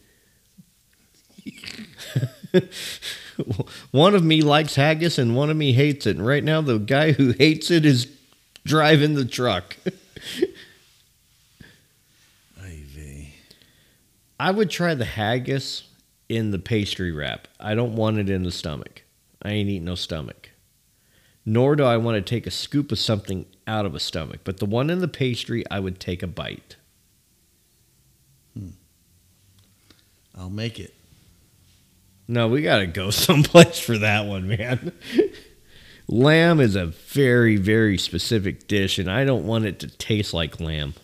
one 3.90 4.14
of 4.14 4.22
me 4.22 4.42
likes 4.42 4.74
haggis 4.74 5.18
and 5.18 5.34
one 5.34 5.48
of 5.48 5.56
me 5.56 5.72
hates 5.72 6.06
it. 6.06 6.18
And 6.18 6.26
right 6.26 6.44
now, 6.44 6.60
the 6.60 6.76
guy 6.78 7.12
who 7.12 7.30
hates 7.30 7.70
it 7.70 7.86
is 7.86 8.06
driving 8.66 9.14
the 9.14 9.24
truck. 9.24 9.78
Ivy. 12.62 13.32
I 14.38 14.50
would 14.50 14.68
try 14.68 14.94
the 14.94 15.06
haggis 15.06 15.84
in 16.30 16.52
the 16.52 16.60
pastry 16.60 17.10
wrap. 17.10 17.48
I 17.58 17.74
don't 17.74 17.96
want 17.96 18.18
it 18.18 18.30
in 18.30 18.44
the 18.44 18.52
stomach. 18.52 19.02
I 19.42 19.50
ain't 19.50 19.68
eating 19.68 19.84
no 19.84 19.96
stomach. 19.96 20.50
Nor 21.44 21.74
do 21.74 21.82
I 21.82 21.96
want 21.96 22.14
to 22.14 22.22
take 22.22 22.46
a 22.46 22.52
scoop 22.52 22.92
of 22.92 23.00
something 23.00 23.46
out 23.66 23.84
of 23.84 23.96
a 23.96 24.00
stomach. 24.00 24.40
But 24.44 24.58
the 24.58 24.66
one 24.66 24.90
in 24.90 25.00
the 25.00 25.08
pastry, 25.08 25.64
I 25.72 25.80
would 25.80 25.98
take 25.98 26.22
a 26.22 26.28
bite. 26.28 26.76
Hmm. 28.56 28.68
I'll 30.38 30.50
make 30.50 30.78
it. 30.78 30.94
No, 32.28 32.46
we 32.46 32.62
got 32.62 32.78
to 32.78 32.86
go 32.86 33.10
someplace 33.10 33.80
for 33.80 33.98
that 33.98 34.26
one, 34.26 34.46
man. 34.46 34.92
lamb 36.06 36.60
is 36.60 36.76
a 36.76 36.86
very, 36.86 37.56
very 37.56 37.98
specific 37.98 38.68
dish, 38.68 39.00
and 39.00 39.10
I 39.10 39.24
don't 39.24 39.46
want 39.46 39.64
it 39.64 39.80
to 39.80 39.88
taste 39.88 40.32
like 40.32 40.60
lamb. 40.60 40.94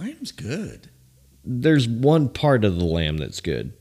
Lamb's 0.00 0.32
good. 0.32 0.89
There's 1.44 1.88
one 1.88 2.28
part 2.28 2.64
of 2.64 2.76
the 2.76 2.84
lamb 2.84 3.18
that's 3.18 3.40
good. 3.40 3.72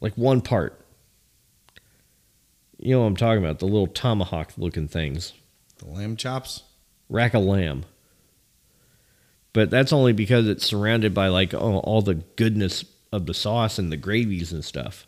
Like 0.00 0.14
one 0.14 0.40
part. 0.40 0.80
You 2.78 2.94
know 2.94 3.00
what 3.00 3.06
I'm 3.06 3.16
talking 3.16 3.42
about? 3.42 3.58
The 3.58 3.66
little 3.66 3.86
tomahawk 3.86 4.52
looking 4.58 4.88
things. 4.88 5.32
The 5.78 5.86
lamb 5.86 6.16
chops. 6.16 6.62
Rack 7.08 7.34
of 7.34 7.42
lamb. 7.42 7.84
But 9.52 9.70
that's 9.70 9.92
only 9.92 10.12
because 10.12 10.48
it's 10.48 10.66
surrounded 10.66 11.14
by 11.14 11.28
like 11.28 11.54
all, 11.54 11.78
all 11.78 12.02
the 12.02 12.16
goodness 12.16 12.84
of 13.10 13.24
the 13.24 13.32
sauce 13.32 13.78
and 13.78 13.90
the 13.90 13.96
gravies 13.96 14.52
and 14.52 14.62
stuff. 14.62 15.06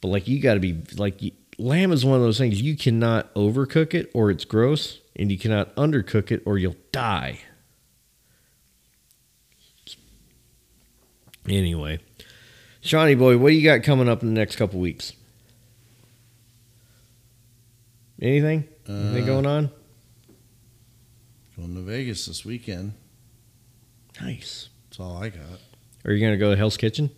But 0.00 0.08
like 0.08 0.26
you 0.26 0.40
got 0.40 0.54
to 0.54 0.60
be 0.60 0.82
like 0.96 1.20
you, 1.20 1.32
lamb 1.58 1.92
is 1.92 2.04
one 2.04 2.16
of 2.16 2.22
those 2.22 2.38
things 2.38 2.62
you 2.62 2.76
cannot 2.76 3.32
overcook 3.34 3.92
it 3.92 4.10
or 4.14 4.30
it's 4.30 4.46
gross, 4.46 5.00
and 5.14 5.30
you 5.30 5.36
cannot 5.36 5.74
undercook 5.76 6.30
it 6.30 6.42
or 6.46 6.56
you'll 6.56 6.76
die. 6.92 7.40
Anyway, 11.50 11.98
Shawnee 12.80 13.16
boy, 13.16 13.36
what 13.36 13.48
do 13.50 13.54
you 13.56 13.64
got 13.64 13.82
coming 13.82 14.08
up 14.08 14.22
in 14.22 14.28
the 14.32 14.38
next 14.38 14.54
couple 14.56 14.78
weeks? 14.78 15.12
Anything? 18.22 18.68
Anything 18.88 19.22
Uh, 19.24 19.26
going 19.26 19.46
on? 19.46 19.70
Going 21.56 21.74
to 21.74 21.80
Vegas 21.82 22.26
this 22.26 22.44
weekend. 22.44 22.92
Nice. 24.20 24.68
That's 24.88 25.00
all 25.00 25.16
I 25.22 25.30
got. 25.30 25.60
Are 26.04 26.12
you 26.12 26.24
gonna 26.24 26.36
go 26.38 26.50
to 26.50 26.56
Hell's 26.56 26.76
Kitchen? 26.76 27.10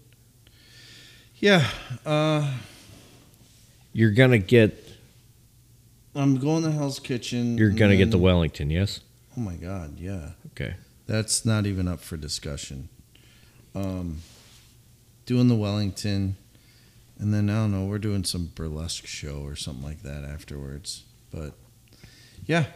Yeah. 1.38 1.68
Uh, 2.06 2.54
You're 3.92 4.10
gonna 4.12 4.38
get. 4.38 4.78
I'm 6.14 6.38
going 6.38 6.62
to 6.62 6.70
Hell's 6.72 6.98
Kitchen. 7.00 7.58
You're 7.58 7.70
gonna 7.70 7.96
get 7.96 8.10
the 8.10 8.18
Wellington, 8.18 8.70
yes? 8.70 9.00
Oh 9.36 9.40
my 9.40 9.54
God! 9.54 9.98
Yeah. 9.98 10.30
Okay. 10.52 10.74
That's 11.06 11.44
not 11.44 11.66
even 11.66 11.86
up 11.88 12.00
for 12.00 12.16
discussion. 12.16 12.88
Um, 13.74 14.18
doing 15.26 15.48
the 15.48 15.54
Wellington, 15.54 16.36
and 17.18 17.32
then 17.32 17.48
I 17.48 17.54
don't 17.54 17.72
know. 17.72 17.86
We're 17.86 17.98
doing 17.98 18.24
some 18.24 18.50
burlesque 18.54 19.06
show 19.06 19.40
or 19.42 19.56
something 19.56 19.84
like 19.84 20.02
that 20.02 20.24
afterwards. 20.24 21.04
But 21.30 21.54
yeah, 22.46 22.66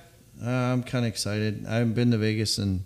uh, 0.43 0.49
I'm 0.49 0.83
kind 0.83 1.05
of 1.05 1.11
excited. 1.11 1.67
I 1.69 1.77
haven't 1.77 1.95
been 1.95 2.11
to 2.13 2.19
Vegas 2.19 2.59
in 2.59 2.85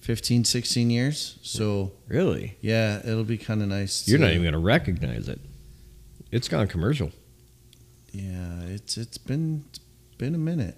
15, 0.00 0.44
16 0.44 0.90
years, 0.90 1.38
so 1.42 1.92
Really? 2.08 2.56
yeah, 2.60 3.00
it'll 3.04 3.24
be 3.24 3.38
kind 3.38 3.62
of 3.62 3.68
nice. 3.68 4.06
You're 4.08 4.18
to- 4.18 4.24
not 4.24 4.32
even 4.32 4.44
gonna 4.44 4.58
recognize 4.58 5.28
it. 5.28 5.40
It's 6.30 6.48
gone 6.48 6.68
commercial. 6.68 7.10
Yeah, 8.12 8.62
it's 8.66 8.96
it's 8.96 9.18
been 9.18 9.64
it's 9.70 9.80
been 10.18 10.34
a 10.34 10.38
minute. 10.38 10.76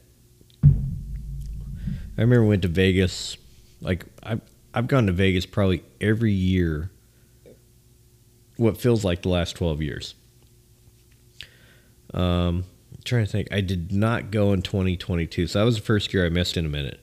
I 0.64 2.22
remember 2.22 2.42
we 2.42 2.48
went 2.48 2.62
to 2.62 2.68
Vegas. 2.68 3.36
Like 3.80 4.04
I've 4.22 4.40
I've 4.76 4.88
gone 4.88 5.06
to 5.06 5.12
Vegas 5.12 5.46
probably 5.46 5.82
every 6.02 6.32
year. 6.32 6.90
What 8.58 8.76
feels 8.76 9.04
like 9.04 9.22
the 9.22 9.30
last 9.30 9.56
twelve 9.56 9.80
years. 9.80 10.14
Um, 12.12 12.64
I'm 12.92 13.02
trying 13.04 13.24
to 13.24 13.30
think. 13.30 13.48
I 13.50 13.62
did 13.62 13.90
not 13.90 14.30
go 14.30 14.52
in 14.52 14.60
2022, 14.60 15.46
so 15.46 15.58
that 15.58 15.64
was 15.64 15.76
the 15.76 15.82
first 15.82 16.12
year 16.12 16.26
I 16.26 16.28
missed 16.28 16.58
in 16.58 16.66
a 16.66 16.68
minute. 16.68 17.00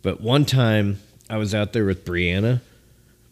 But 0.00 0.20
one 0.20 0.44
time 0.44 1.00
I 1.28 1.38
was 1.38 1.56
out 1.56 1.72
there 1.72 1.84
with 1.84 2.04
Brianna, 2.04 2.60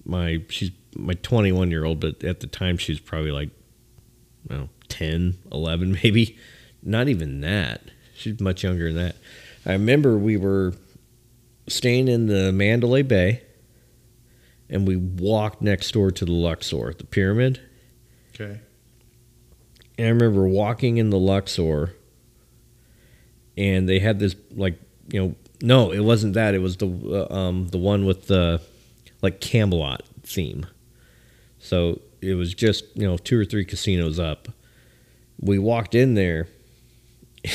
my 0.05 0.43
she's 0.49 0.73
my 0.97 1.15
21 1.15 1.71
year 1.71 1.85
old, 1.85 2.01
but 2.01 2.25
at 2.25 2.41
the 2.41 2.49
time 2.49 2.79
she 2.79 2.91
was 2.91 3.01
probably 3.01 3.31
like, 3.31 3.51
I 4.51 4.55
don't 4.55 4.63
know, 4.63 4.69
10, 4.89 5.39
11 5.53 5.93
maybe. 6.03 6.37
Not 6.83 7.09
even 7.09 7.41
that. 7.41 7.83
She's 8.17 8.41
much 8.41 8.65
younger 8.65 8.93
than 8.93 9.03
that. 9.05 9.17
I 9.65 9.73
remember 9.73 10.19
we 10.19 10.37
were 10.37 10.75
staying 11.69 12.09
in 12.09 12.27
the 12.27 12.53
Mandalay 12.53 13.03
Bay, 13.03 13.43
and 14.69 14.87
we 14.87 14.97
walked 14.97 15.63
next 15.63 15.93
door 15.93 16.11
to 16.11 16.25
the 16.25 16.33
Luxor, 16.33 16.93
the 16.97 17.05
pyramid. 17.05 17.61
Okay. 18.35 18.61
And 19.99 20.07
I 20.07 20.11
remember 20.11 20.47
walking 20.47 20.99
in 20.99 21.11
the 21.11 21.19
Luxor, 21.19 21.95
and 23.57 23.89
they 23.89 23.99
had 23.99 24.19
this 24.19 24.37
like 24.55 24.79
you 25.09 25.21
know 25.21 25.35
no, 25.63 25.91
it 25.91 26.01
wasn't 26.01 26.35
that. 26.35 26.55
It 26.55 26.59
was 26.59 26.77
the 26.77 26.87
uh, 27.31 27.35
um 27.35 27.69
the 27.69 27.79
one 27.79 28.05
with 28.05 28.27
the 28.27 28.61
like 29.23 29.41
Camelot 29.41 30.03
theme. 30.23 30.67
So 31.59 32.01
it 32.21 32.35
was 32.35 32.55
just 32.55 32.85
you 32.95 33.07
know 33.07 33.17
two 33.17 33.39
or 33.41 33.45
three 33.45 33.65
casinos 33.65 34.19
up. 34.19 34.49
We 35.39 35.59
walked 35.59 35.95
in 35.95 36.15
there, 36.15 36.49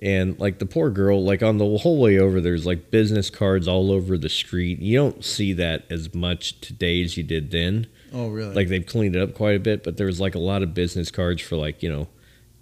and 0.00 0.38
like 0.38 0.58
the 0.58 0.66
poor 0.66 0.90
girl, 0.90 1.24
like 1.24 1.42
on 1.42 1.58
the 1.58 1.78
whole 1.78 1.98
way 2.00 2.18
over, 2.18 2.40
there's 2.40 2.66
like 2.66 2.90
business 2.90 3.30
cards 3.30 3.66
all 3.66 3.90
over 3.90 4.18
the 4.18 4.28
street. 4.28 4.78
You 4.80 4.98
don't 4.98 5.24
see 5.24 5.52
that 5.54 5.84
as 5.90 6.14
much 6.14 6.60
today 6.60 7.02
as 7.02 7.16
you 7.16 7.22
did 7.22 7.50
then 7.50 7.86
Oh 8.12 8.28
really? 8.28 8.54
like 8.54 8.68
they've 8.68 8.84
cleaned 8.86 9.16
it 9.16 9.22
up 9.22 9.34
quite 9.34 9.56
a 9.56 9.58
bit 9.60 9.82
but 9.82 9.96
there 9.96 10.06
was 10.06 10.20
like 10.20 10.34
a 10.34 10.38
lot 10.38 10.62
of 10.62 10.72
business 10.74 11.10
cards 11.10 11.42
for 11.42 11.56
like 11.56 11.82
you 11.82 11.90
know 11.90 12.08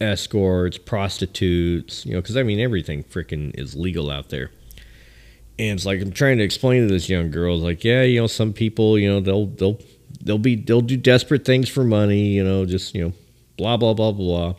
escorts 0.01 0.79
prostitutes 0.79 2.05
you 2.05 2.13
know 2.13 2.21
because 2.21 2.37
i 2.37 2.43
mean 2.43 2.59
everything 2.59 3.05
freaking 3.05 3.57
is 3.59 3.77
legal 3.77 4.11
out 4.11 4.31
there 4.31 4.51
and 5.59 5.77
it's 5.77 5.87
like 5.87 6.01
i'm 6.01 6.11
trying 6.11 6.39
to 6.39 6.43
explain 6.45 6.83
to 6.89 6.93
this 6.93 7.09
young 7.09 7.31
girl 7.31 7.55
it's 7.57 7.63
like 7.63 7.85
yeah 7.85 8.03
you 8.03 8.21
know 8.21 8.27
some 8.27 8.53
people 8.53 8.99
you 8.99 9.09
know 9.09 9.21
they'll 9.21 9.47
they'll 9.47 9.79
they'll 10.23 10.39
be 10.39 10.57
they'll 10.57 10.81
do 10.81 10.97
desperate 10.97 11.45
things 11.45 11.69
for 11.69 11.85
money 11.85 12.29
you 12.29 12.43
know 12.43 12.65
just 12.65 12.95
you 12.95 13.05
know 13.05 13.13
blah 13.57 13.77
blah 13.77 13.95
blah 13.95 14.11
blah 14.13 14.55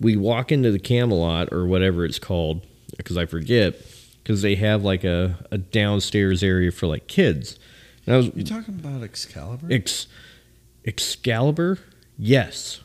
we 0.00 0.16
walk 0.16 0.50
into 0.50 0.70
the 0.70 0.78
camelot 0.78 1.52
or 1.52 1.66
whatever 1.66 2.04
it's 2.04 2.18
called 2.18 2.66
because 2.96 3.16
i 3.16 3.26
forget 3.26 3.74
because 4.22 4.42
they 4.42 4.54
have 4.54 4.82
like 4.82 5.04
a, 5.04 5.38
a 5.50 5.58
downstairs 5.58 6.42
area 6.42 6.70
for 6.70 6.86
like 6.86 7.06
kids 7.06 7.58
and 8.06 8.14
i 8.14 8.16
was 8.16 8.30
you 8.34 8.44
talking 8.44 8.74
about 8.74 9.02
Excalibur? 9.02 9.68
Ex- 9.70 10.06
Excalibur? 10.84 11.78
Yes. 12.18 12.80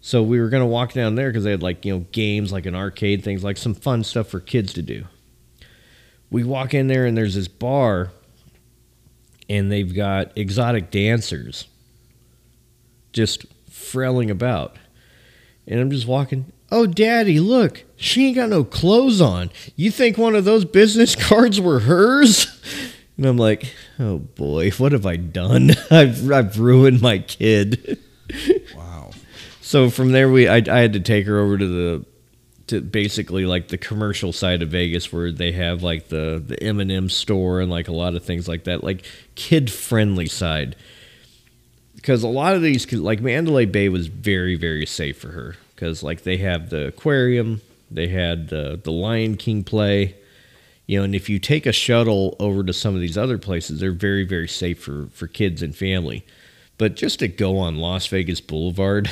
So 0.00 0.22
we 0.22 0.40
were 0.40 0.48
going 0.48 0.62
to 0.62 0.66
walk 0.66 0.92
down 0.92 1.16
there 1.16 1.28
because 1.28 1.44
they 1.44 1.50
had 1.50 1.62
like, 1.62 1.84
you 1.84 1.92
know, 1.92 2.06
games, 2.12 2.52
like 2.52 2.66
an 2.66 2.74
arcade, 2.74 3.22
things 3.24 3.44
like 3.44 3.56
some 3.56 3.74
fun 3.74 4.04
stuff 4.04 4.28
for 4.28 4.40
kids 4.40 4.72
to 4.74 4.82
do. 4.82 5.04
We 6.30 6.44
walk 6.44 6.74
in 6.74 6.86
there 6.86 7.06
and 7.06 7.16
there's 7.16 7.34
this 7.34 7.48
bar 7.48 8.10
and 9.48 9.72
they've 9.72 9.94
got 9.94 10.36
exotic 10.36 10.90
dancers 10.90 11.66
just 13.12 13.46
frailing 13.70 14.30
about. 14.30 14.76
And 15.68 15.80
I'm 15.80 15.90
just 15.90 16.06
walking. 16.06 16.50
Oh, 16.70 16.86
daddy, 16.86 17.38
look, 17.40 17.84
she 17.96 18.26
ain't 18.26 18.36
got 18.36 18.48
no 18.48 18.64
clothes 18.64 19.20
on. 19.20 19.50
You 19.76 19.90
think 19.90 20.18
one 20.18 20.34
of 20.34 20.44
those 20.44 20.64
business 20.64 21.14
cards 21.28 21.60
were 21.60 21.80
hers? 21.80 22.46
And 23.16 23.26
I'm 23.26 23.36
like, 23.36 23.74
oh 23.98 24.18
boy, 24.18 24.70
what 24.72 24.92
have 24.92 25.06
I 25.06 25.16
done? 25.16 25.70
I've, 25.90 26.30
I've 26.30 26.58
ruined 26.58 27.02
my 27.02 27.18
kid. 27.18 27.98
wow. 28.76 29.10
So 29.60 29.90
from 29.90 30.12
there, 30.12 30.30
we 30.30 30.48
I, 30.48 30.56
I 30.56 30.80
had 30.80 30.94
to 30.94 31.00
take 31.00 31.26
her 31.26 31.38
over 31.38 31.58
to 31.58 31.66
the 31.66 32.04
to 32.68 32.80
basically 32.82 33.46
like 33.46 33.68
the 33.68 33.78
commercial 33.78 34.32
side 34.32 34.62
of 34.62 34.68
Vegas 34.68 35.12
where 35.12 35.32
they 35.32 35.52
have 35.52 35.82
like 35.82 36.08
the 36.08 36.42
the 36.44 36.62
M 36.62 36.80
and 36.80 36.92
M 36.92 37.08
store 37.08 37.60
and 37.60 37.70
like 37.70 37.88
a 37.88 37.92
lot 37.92 38.14
of 38.14 38.24
things 38.24 38.46
like 38.46 38.64
that, 38.64 38.84
like 38.84 39.04
kid 39.34 39.70
friendly 39.70 40.26
side. 40.26 40.76
Because 42.08 42.22
a 42.22 42.28
lot 42.28 42.54
of 42.54 42.62
these, 42.62 42.90
like 42.90 43.20
Mandalay 43.20 43.66
Bay, 43.66 43.90
was 43.90 44.06
very 44.06 44.54
very 44.56 44.86
safe 44.86 45.18
for 45.18 45.28
her 45.28 45.56
because 45.74 46.02
like 46.02 46.22
they 46.22 46.38
have 46.38 46.70
the 46.70 46.86
aquarium, 46.86 47.60
they 47.90 48.08
had 48.08 48.48
the 48.48 48.80
the 48.82 48.90
Lion 48.90 49.36
King 49.36 49.62
play, 49.62 50.16
you 50.86 50.96
know, 50.98 51.04
and 51.04 51.14
if 51.14 51.28
you 51.28 51.38
take 51.38 51.66
a 51.66 51.72
shuttle 51.72 52.34
over 52.40 52.64
to 52.64 52.72
some 52.72 52.94
of 52.94 53.02
these 53.02 53.18
other 53.18 53.36
places, 53.36 53.80
they're 53.80 53.92
very 53.92 54.24
very 54.24 54.48
safe 54.48 54.80
for 54.82 55.08
for 55.12 55.26
kids 55.26 55.60
and 55.60 55.76
family. 55.76 56.24
But 56.78 56.96
just 56.96 57.18
to 57.18 57.28
go 57.28 57.58
on 57.58 57.76
Las 57.76 58.06
Vegas 58.06 58.40
Boulevard 58.40 59.10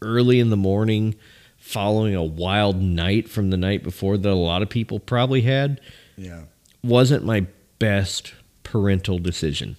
early 0.00 0.38
in 0.38 0.50
the 0.50 0.56
morning, 0.56 1.16
following 1.58 2.14
a 2.14 2.22
wild 2.22 2.80
night 2.80 3.28
from 3.28 3.50
the 3.50 3.56
night 3.56 3.82
before 3.82 4.16
that 4.16 4.30
a 4.30 4.34
lot 4.34 4.62
of 4.62 4.68
people 4.68 5.00
probably 5.00 5.40
had, 5.40 5.80
Yeah. 6.16 6.42
wasn't 6.84 7.24
my 7.24 7.46
best 7.80 8.32
parental 8.62 9.18
decision. 9.18 9.74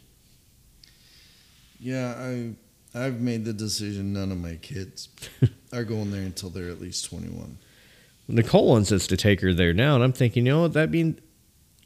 Yeah, 1.80 2.15
I 2.18 2.53
I've 2.97 3.19
made 3.19 3.45
the 3.45 3.53
decision 3.53 4.14
none 4.14 4.31
of 4.31 4.38
my 4.38 4.56
kids 4.56 5.10
are 5.73 5.84
going 5.84 6.11
there 6.11 6.22
until 6.22 6.49
they're 6.49 6.69
at 6.69 6.80
least 6.80 7.06
21. 7.10 7.57
Nicole 8.27 8.68
wants 8.68 8.91
us 8.91 9.06
to 9.07 9.18
take 9.18 9.41
her 9.41 9.53
there 9.53 9.73
now, 9.73 9.95
and 9.95 10.03
I'm 10.03 10.14
thinking, 10.14 10.45
you 10.45 10.53
know 10.53 10.61
what, 10.61 10.73
that 10.73 10.89
mean 10.89 11.19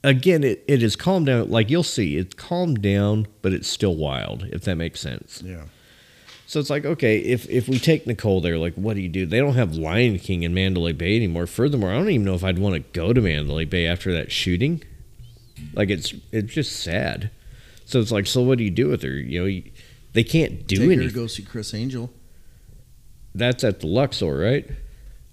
again, 0.03 0.43
it, 0.43 0.63
it 0.67 0.81
is 0.83 0.95
calmed 0.95 1.25
down. 1.25 1.49
Like 1.49 1.69
you'll 1.69 1.83
see, 1.83 2.17
it's 2.17 2.33
calmed 2.33 2.81
down, 2.81 3.27
but 3.41 3.53
it's 3.53 3.67
still 3.67 3.95
wild, 3.95 4.47
if 4.51 4.63
that 4.63 4.75
makes 4.75 4.99
sense. 4.99 5.41
Yeah. 5.43 5.65
So 6.47 6.59
it's 6.59 6.69
like, 6.69 6.85
okay, 6.85 7.19
if 7.19 7.47
if 7.49 7.67
we 7.69 7.77
take 7.77 8.07
Nicole 8.07 8.41
there, 8.41 8.57
like, 8.57 8.73
what 8.73 8.95
do 8.95 9.01
you 9.01 9.09
do? 9.09 9.25
They 9.25 9.37
don't 9.37 9.53
have 9.53 9.75
Lion 9.75 10.17
King 10.17 10.43
in 10.43 10.53
Mandalay 10.53 10.93
Bay 10.93 11.15
anymore. 11.15 11.45
Furthermore, 11.45 11.91
I 11.91 11.93
don't 11.93 12.09
even 12.09 12.25
know 12.25 12.33
if 12.33 12.43
I'd 12.43 12.57
want 12.57 12.73
to 12.75 12.81
go 12.91 13.13
to 13.13 13.21
Mandalay 13.21 13.65
Bay 13.65 13.85
after 13.85 14.11
that 14.13 14.31
shooting. 14.31 14.83
Like, 15.73 15.89
it's 15.89 16.13
it's 16.31 16.51
just 16.51 16.81
sad. 16.81 17.29
So 17.85 17.99
it's 17.99 18.11
like, 18.11 18.25
so 18.25 18.41
what 18.41 18.57
do 18.57 18.63
you 18.63 18.71
do 18.71 18.87
with 18.87 19.03
her? 19.03 19.11
You 19.11 19.39
know, 19.41 19.45
you, 19.45 19.63
they 20.19 20.23
can't 20.25 20.67
do 20.67 20.75
Take 20.75 20.83
her 20.89 20.95
to 20.95 21.01
anything. 21.01 21.15
go 21.15 21.27
see 21.27 21.43
Criss 21.43 21.73
Angel. 21.73 22.11
That's 23.33 23.63
at 23.63 23.79
the 23.79 23.87
Luxor, 23.87 24.37
right? 24.37 24.67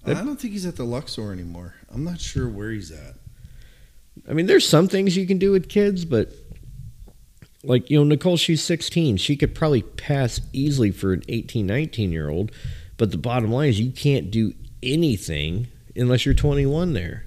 That- 0.05 0.15
I 0.15 0.23
don't 0.23 0.39
think 0.39 0.53
he's 0.53 0.65
at 0.65 0.77
the 0.77 0.85
Luxor 0.85 1.33
anymore. 1.33 1.75
I'm 1.93 2.05
not 2.05 2.21
sure 2.21 2.47
where 2.47 2.71
he's 2.71 2.89
at. 2.89 3.15
I 4.29 4.31
mean, 4.31 4.45
there's 4.45 4.65
some 4.65 4.87
things 4.87 5.17
you 5.17 5.27
can 5.27 5.39
do 5.39 5.51
with 5.51 5.67
kids, 5.67 6.05
but 6.05 6.31
like, 7.65 7.89
you 7.89 7.97
know, 7.97 8.05
Nicole, 8.05 8.37
she's 8.37 8.63
16. 8.63 9.17
She 9.17 9.35
could 9.35 9.53
probably 9.53 9.81
pass 9.81 10.39
easily 10.53 10.91
for 10.91 11.11
an 11.11 11.23
18, 11.27 11.67
19 11.67 12.13
year 12.13 12.29
old. 12.29 12.53
But 12.95 13.11
the 13.11 13.17
bottom 13.17 13.51
line 13.51 13.67
is 13.67 13.81
you 13.81 13.91
can't 13.91 14.31
do 14.31 14.53
anything 14.81 15.67
unless 15.97 16.25
you're 16.25 16.33
21 16.33 16.93
there. 16.93 17.25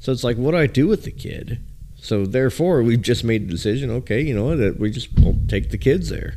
So 0.00 0.10
it's 0.10 0.24
like, 0.24 0.36
what 0.36 0.50
do 0.50 0.56
I 0.56 0.66
do 0.66 0.88
with 0.88 1.04
the 1.04 1.12
kid? 1.12 1.60
So 1.94 2.26
therefore, 2.26 2.82
we've 2.82 3.00
just 3.00 3.22
made 3.22 3.46
the 3.46 3.52
decision. 3.52 3.88
Okay, 3.88 4.20
you 4.20 4.34
know 4.34 4.46
what? 4.46 4.58
that 4.58 4.80
We 4.80 4.90
just 4.90 5.16
won't 5.16 5.48
take 5.48 5.70
the 5.70 5.78
kids 5.78 6.08
there. 6.08 6.34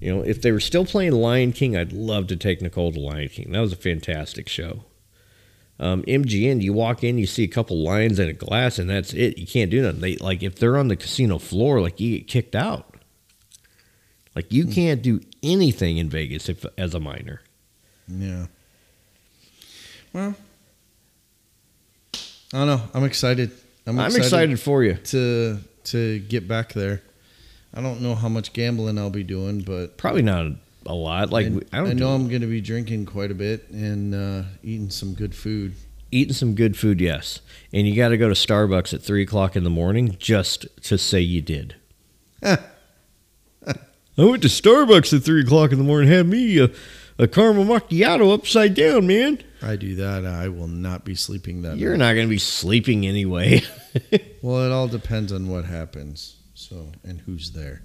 You 0.00 0.14
know, 0.14 0.22
if 0.22 0.40
they 0.42 0.52
were 0.52 0.60
still 0.60 0.84
playing 0.84 1.12
Lion 1.12 1.52
King, 1.52 1.76
I'd 1.76 1.92
love 1.92 2.28
to 2.28 2.36
take 2.36 2.62
Nicole 2.62 2.92
to 2.92 3.00
Lion 3.00 3.28
King. 3.28 3.52
That 3.52 3.60
was 3.60 3.72
a 3.72 3.76
fantastic 3.76 4.48
show. 4.48 4.84
Um, 5.80 6.02
MGM, 6.02 6.60
you 6.60 6.72
walk 6.72 7.04
in, 7.04 7.18
you 7.18 7.26
see 7.26 7.44
a 7.44 7.48
couple 7.48 7.76
lines 7.82 8.18
and 8.18 8.28
a 8.28 8.32
glass, 8.32 8.78
and 8.78 8.90
that's 8.90 9.12
it. 9.12 9.38
You 9.38 9.46
can't 9.46 9.70
do 9.70 9.82
nothing. 9.82 10.00
They 10.00 10.16
like 10.16 10.42
if 10.42 10.56
they're 10.56 10.76
on 10.76 10.88
the 10.88 10.96
casino 10.96 11.38
floor, 11.38 11.80
like 11.80 12.00
you 12.00 12.18
get 12.18 12.26
kicked 12.26 12.56
out. 12.56 12.96
Like 14.34 14.52
you 14.52 14.66
can't 14.66 15.02
do 15.02 15.20
anything 15.42 15.98
in 15.98 16.08
Vegas 16.08 16.48
if 16.48 16.64
as 16.76 16.94
a 16.94 17.00
minor. 17.00 17.42
Yeah. 18.08 18.46
Well, 20.12 20.34
I 22.52 22.58
don't 22.58 22.66
know. 22.66 22.82
I'm 22.94 23.04
excited. 23.04 23.52
I'm 23.86 23.98
I'm 23.98 24.06
excited, 24.06 24.24
excited 24.24 24.60
for 24.60 24.82
you. 24.82 24.94
to 24.94 25.58
to 25.84 26.18
get 26.20 26.48
back 26.48 26.72
there. 26.72 27.02
I 27.74 27.80
don't 27.80 28.00
know 28.00 28.14
how 28.14 28.28
much 28.28 28.52
gambling 28.52 28.98
I'll 28.98 29.10
be 29.10 29.22
doing, 29.24 29.60
but 29.60 29.96
Probably 29.96 30.22
not 30.22 30.52
a 30.86 30.94
lot. 30.94 31.30
Like 31.30 31.46
I, 31.46 31.48
I 31.48 31.78
don't 31.78 31.86
I 31.86 31.90
do 31.90 31.94
know 31.94 32.14
I'm 32.14 32.28
going 32.28 32.40
to 32.40 32.46
be 32.46 32.60
drinking 32.60 33.06
quite 33.06 33.30
a 33.30 33.34
bit 33.34 33.68
and 33.70 34.14
uh, 34.14 34.42
eating 34.62 34.90
some 34.90 35.14
good 35.14 35.34
food. 35.34 35.74
eating 36.10 36.32
some 36.34 36.54
good 36.54 36.76
food, 36.76 37.00
yes. 37.00 37.40
And 37.72 37.86
you 37.86 37.94
got 37.94 38.08
to 38.08 38.16
go 38.16 38.28
to 38.28 38.34
Starbucks 38.34 38.94
at 38.94 39.02
three 39.02 39.22
o'clock 39.22 39.54
in 39.56 39.64
the 39.64 39.70
morning 39.70 40.16
just 40.18 40.66
to 40.84 40.96
say 40.98 41.20
you 41.20 41.42
did. 41.42 41.76
I 42.42 42.58
went 44.16 44.42
to 44.42 44.48
Starbucks 44.48 45.16
at 45.16 45.22
three 45.22 45.42
o'clock 45.42 45.70
in 45.70 45.78
the 45.78 45.84
morning. 45.84 46.08
Had 46.10 46.26
me 46.26 46.58
a, 46.58 46.70
a 47.18 47.28
caramel 47.28 47.64
macchiato 47.64 48.32
upside 48.32 48.74
down, 48.74 49.06
man. 49.06 49.42
I 49.62 49.76
do 49.76 49.94
that. 49.96 50.24
I 50.24 50.48
will 50.48 50.66
not 50.68 51.04
be 51.04 51.14
sleeping 51.14 51.62
that. 51.62 51.76
You're 51.78 51.96
night. 51.96 52.08
not 52.08 52.14
going 52.14 52.26
to 52.26 52.30
be 52.30 52.38
sleeping 52.38 53.06
anyway. 53.06 53.62
Well, 54.42 54.64
it 54.64 54.70
all 54.70 54.86
depends 54.86 55.32
on 55.32 55.48
what 55.48 55.64
happens. 55.64 56.36
So 56.58 56.90
and 57.04 57.20
who's 57.20 57.52
there. 57.52 57.82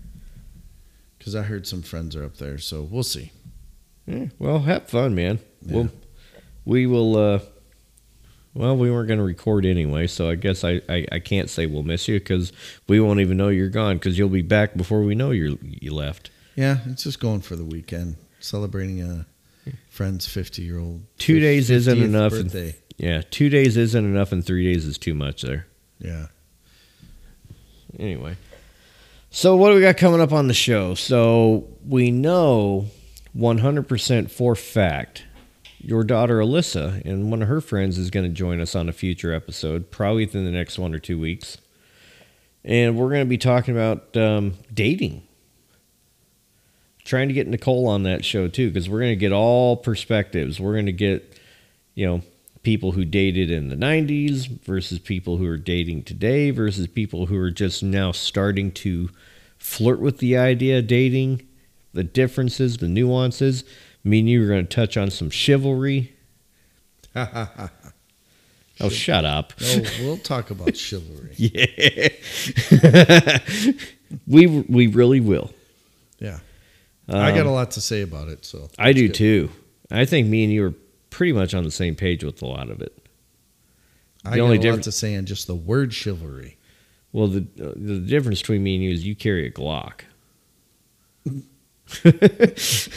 Because 1.20 1.36
I 1.36 1.44
heard 1.44 1.68
some 1.68 1.84
friends 1.84 2.16
are 2.16 2.26
up 2.26 2.38
there, 2.38 2.58
so 2.58 2.82
we'll 2.82 3.04
see. 3.04 3.32
Yeah, 4.08 4.26
well, 4.40 4.60
have 4.60 4.90
fun, 4.90 5.14
man. 5.14 5.40
Yeah. 5.62 5.74
Well, 5.76 5.90
we 6.66 6.88
will. 6.88 7.16
Uh, 7.16 7.40
well, 8.56 8.76
we 8.76 8.90
weren't 8.92 9.08
going 9.08 9.20
to 9.20 9.24
record 9.24 9.66
anyway, 9.66 10.08
so 10.08 10.30
I 10.30 10.36
guess 10.36 10.64
I, 10.64 10.82
I, 10.90 11.06
I 11.12 11.20
can't 11.20 11.50
say 11.50 11.66
we'll 11.68 11.84
miss 11.84 12.08
you 12.08 12.20
because 12.20 12.52
we 12.88 13.00
won't 13.00 13.20
even 13.20 13.38
know 13.38 13.50
you're 13.50 13.70
gone 13.70 13.98
because 13.98 14.18
you'll 14.18 14.28
be 14.30 14.42
back 14.42 14.76
before 14.76 15.02
we 15.04 15.14
know 15.16 15.30
you 15.32 15.60
you 15.62 15.94
left. 15.94 16.32
Yeah, 16.56 16.80
it's 16.88 17.04
just 17.04 17.20
going 17.20 17.42
for 17.42 17.56
the 17.56 17.64
weekend, 17.66 18.16
celebrating 18.40 19.02
a 19.04 19.26
friend's 19.90 20.28
fifty-year-old. 20.28 21.04
Two 21.20 21.40
days 21.40 21.70
isn't 21.70 22.02
enough. 22.02 22.34
and- 22.34 22.74
Yeah, 22.98 23.22
two 23.30 23.50
days 23.50 23.78
isn't 23.78 24.04
enough, 24.04 24.32
and 24.32 24.44
three 24.44 24.72
days 24.74 24.86
is 24.88 24.98
too 24.98 25.14
much 25.14 25.44
there. 25.44 25.68
Yeah. 26.00 26.28
Anyway, 28.00 28.36
so 29.36 29.56
what 29.56 29.70
do 29.70 29.76
we 29.76 29.82
got 29.82 29.98
coming 29.98 30.22
up 30.22 30.32
on 30.32 30.48
the 30.48 30.54
show? 30.54 30.94
So 30.94 31.68
we 31.84 32.12
know 32.12 32.86
100% 33.36 34.30
for 34.30 34.56
fact 34.56 35.24
your 35.80 36.04
daughter 36.04 36.38
Alyssa 36.38 37.04
and 37.04 37.30
one 37.30 37.42
of 37.42 37.48
her 37.50 37.60
friends 37.60 37.98
is 37.98 38.10
going 38.10 38.26
to 38.26 38.32
join 38.32 38.62
us 38.62 38.74
on 38.74 38.88
a 38.88 38.94
future 38.94 39.34
episode, 39.34 39.92
probably 39.92 40.26
within 40.26 40.46
the 40.46 40.52
next 40.52 40.80
one 40.80 40.94
or 40.94 41.00
two 41.00 41.20
weeks. 41.20 41.58
And 42.64 42.96
we're 42.96 43.10
going 43.10 43.26
to 43.26 43.30
be 43.30 43.40
talking 43.40 43.76
about 43.76 44.16
um, 44.16 44.54
dating. 44.72 45.24
Trying 47.04 47.28
to 47.28 47.34
get 47.34 47.48
Nicole 47.48 47.88
on 47.88 48.04
that 48.04 48.24
show 48.24 48.48
too, 48.48 48.70
because 48.70 48.88
we're 48.88 49.00
going 49.00 49.12
to 49.12 49.18
get 49.18 49.34
all 49.34 49.76
perspectives. 49.76 50.60
We're 50.60 50.74
going 50.74 50.86
to 50.86 50.94
get, 50.94 51.38
you 51.96 52.06
know, 52.06 52.22
people 52.64 52.94
who 52.94 53.04
dated 53.06 53.52
in 53.52 53.70
the 53.70 53.76
90s 53.76 54.48
versus 54.64 54.98
people 55.00 55.38
who 55.38 55.46
are 55.48 55.58
dating 55.58 56.04
today 56.04 56.50
versus 56.50 56.88
people 56.88 57.26
who 57.28 57.38
are 57.38 57.52
just 57.52 57.84
now 57.84 58.12
starting 58.12 58.72
to 58.72 59.10
flirt 59.58 60.00
with 60.00 60.18
the 60.20 60.36
idea 60.38 60.80
of 60.80 60.88
dating, 60.88 61.46
the 61.94 62.04
differences, 62.04 62.78
the 62.78 62.88
nuances. 62.88 63.64
Me 64.04 64.20
and 64.20 64.30
you 64.30 64.44
are 64.44 64.48
going 64.48 64.66
to 64.66 64.76
touch 64.76 64.98
on 64.98 65.10
some 65.12 65.30
chivalry. 65.30 66.14
Oh, 68.82 68.90
shut 68.90 69.24
up. 69.24 69.54
No, 69.62 69.84
we'll 70.02 70.18
talk 70.18 70.50
about 70.50 70.76
chivalry. 70.86 71.34
Yeah. 71.38 72.18
we 74.28 74.48
we 74.48 74.88
really 74.88 75.20
will. 75.20 75.52
Yeah. 76.20 76.40
I 77.08 77.32
got 77.32 77.42
Um, 77.42 77.48
a 77.48 77.54
lot 77.54 77.72
to 77.72 77.82
say 77.82 78.02
about 78.02 78.30
it, 78.30 78.44
so 78.46 78.70
I 78.80 78.92
do 78.92 79.08
good. 79.08 79.14
too. 79.14 79.50
I 79.92 80.06
think 80.06 80.28
me 80.28 80.44
and 80.44 80.52
you 80.52 80.66
are 80.66 80.74
pretty 81.14 81.32
much 81.34 81.54
on 81.54 81.64
the 81.64 81.72
same 81.72 81.96
page 81.96 82.24
with 82.24 82.42
a 82.42 82.46
lot 82.46 82.70
of 82.70 82.82
it. 82.82 82.98
I 84.26 84.32
The 84.32 84.38
got 84.38 84.44
only 84.44 84.58
a 84.58 84.60
difference- 84.60 84.88
lot 84.88 84.92
to 84.94 84.98
say 84.98 85.16
on 85.16 85.26
just 85.26 85.48
the 85.48 85.56
word 85.56 85.94
chivalry. 85.94 86.58
Well, 87.12 87.28
the 87.28 87.42
uh, 87.62 87.74
the 87.76 88.00
difference 88.00 88.42
between 88.42 88.64
me 88.64 88.76
and 88.76 88.84
you 88.84 88.90
is 88.92 89.06
you 89.06 89.16
carry 89.16 89.46
a 89.46 89.52
Glock. 89.52 90.02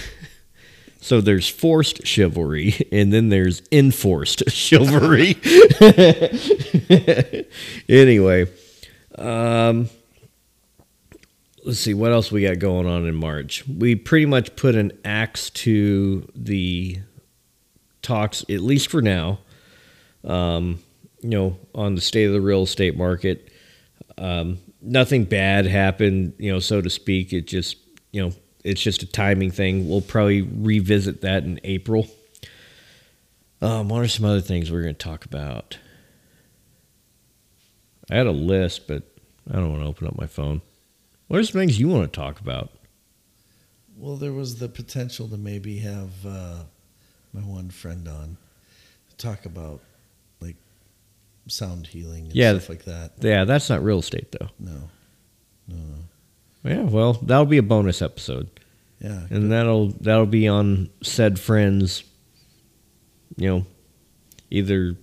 so 1.00 1.20
there's 1.20 1.48
forced 1.48 2.06
chivalry, 2.06 2.74
and 2.90 3.12
then 3.12 3.28
there's 3.28 3.62
enforced 3.70 4.44
chivalry. 4.50 5.36
anyway, 7.88 8.46
um, 9.16 9.88
let's 11.64 11.78
see 11.78 11.94
what 11.94 12.12
else 12.12 12.32
we 12.32 12.42
got 12.42 12.58
going 12.58 12.86
on 12.86 13.06
in 13.06 13.14
March. 13.14 13.66
We 13.68 13.94
pretty 13.96 14.26
much 14.26 14.56
put 14.56 14.74
an 14.74 14.92
axe 15.04 15.50
to 15.50 16.26
the 16.34 16.98
talks, 18.06 18.42
at 18.42 18.60
least 18.60 18.90
for 18.90 19.02
now. 19.02 19.38
Um, 20.24 20.80
you 21.20 21.30
know, 21.30 21.58
on 21.74 21.94
the 21.94 22.00
state 22.00 22.24
of 22.24 22.32
the 22.32 22.40
real 22.40 22.62
estate 22.62 22.96
market 22.96 23.50
um, 24.18 24.58
nothing 24.80 25.24
bad 25.24 25.66
happened, 25.66 26.34
you 26.38 26.50
know, 26.50 26.58
so 26.58 26.80
to 26.80 26.90
speak. 26.90 27.32
It 27.32 27.46
just, 27.46 27.76
you 28.12 28.22
know, 28.22 28.32
it's 28.64 28.80
just 28.80 29.02
a 29.02 29.06
timing 29.06 29.50
thing. 29.50 29.88
We'll 29.88 30.00
probably 30.00 30.42
revisit 30.42 31.20
that 31.20 31.44
in 31.44 31.60
April. 31.64 32.08
Um, 33.60 33.88
what 33.88 34.02
are 34.02 34.08
some 34.08 34.24
other 34.24 34.40
things 34.40 34.70
we're 34.70 34.82
going 34.82 34.94
to 34.94 35.04
talk 35.04 35.24
about? 35.24 35.78
I 38.10 38.16
had 38.16 38.26
a 38.26 38.32
list, 38.32 38.86
but 38.86 39.02
I 39.50 39.56
don't 39.56 39.70
want 39.70 39.82
to 39.82 39.88
open 39.88 40.06
up 40.06 40.16
my 40.16 40.26
phone. 40.26 40.62
What 41.28 41.40
are 41.40 41.44
some 41.44 41.60
things 41.60 41.78
you 41.78 41.88
want 41.88 42.12
to 42.12 42.16
talk 42.16 42.40
about? 42.40 42.70
Well, 43.96 44.16
there 44.16 44.32
was 44.32 44.58
the 44.58 44.68
potential 44.68 45.26
to 45.28 45.36
maybe 45.36 45.78
have 45.78 46.10
uh, 46.24 46.64
my 47.36 47.42
one 47.42 47.70
friend 47.70 48.08
on 48.08 48.36
to 49.10 49.16
talk 49.16 49.44
about 49.46 49.80
like 50.40 50.56
sound 51.46 51.86
healing 51.86 52.24
and 52.26 52.34
Yeah. 52.34 52.52
stuff 52.54 52.68
like 52.70 52.84
that. 52.84 53.12
Yeah, 53.20 53.44
that's 53.44 53.68
not 53.68 53.84
real 53.84 53.98
estate, 54.00 54.32
though. 54.32 54.48
No, 54.58 54.88
no. 55.68 55.78
Yeah, 56.64 56.82
well, 56.82 57.12
that'll 57.14 57.46
be 57.46 57.58
a 57.58 57.62
bonus 57.62 58.02
episode. 58.02 58.48
Yeah, 59.00 59.26
and 59.30 59.52
that'll 59.52 59.88
that'll 60.00 60.26
be 60.26 60.48
on 60.48 60.88
said 61.02 61.38
friends 61.38 62.02
you 63.36 63.46
know 63.46 63.66
either 64.50 64.96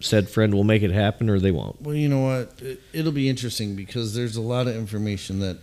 said 0.00 0.28
friend 0.28 0.52
will 0.54 0.64
make 0.64 0.82
it 0.82 0.90
happen 0.90 1.30
or 1.30 1.38
they 1.40 1.50
won't 1.50 1.80
Well, 1.80 1.94
you 1.94 2.08
know 2.10 2.20
what? 2.20 2.60
It, 2.60 2.80
it'll 2.92 3.10
be 3.12 3.28
interesting 3.28 3.74
because 3.74 4.14
there's 4.14 4.36
a 4.36 4.42
lot 4.42 4.66
of 4.68 4.76
information 4.76 5.40
that 5.40 5.56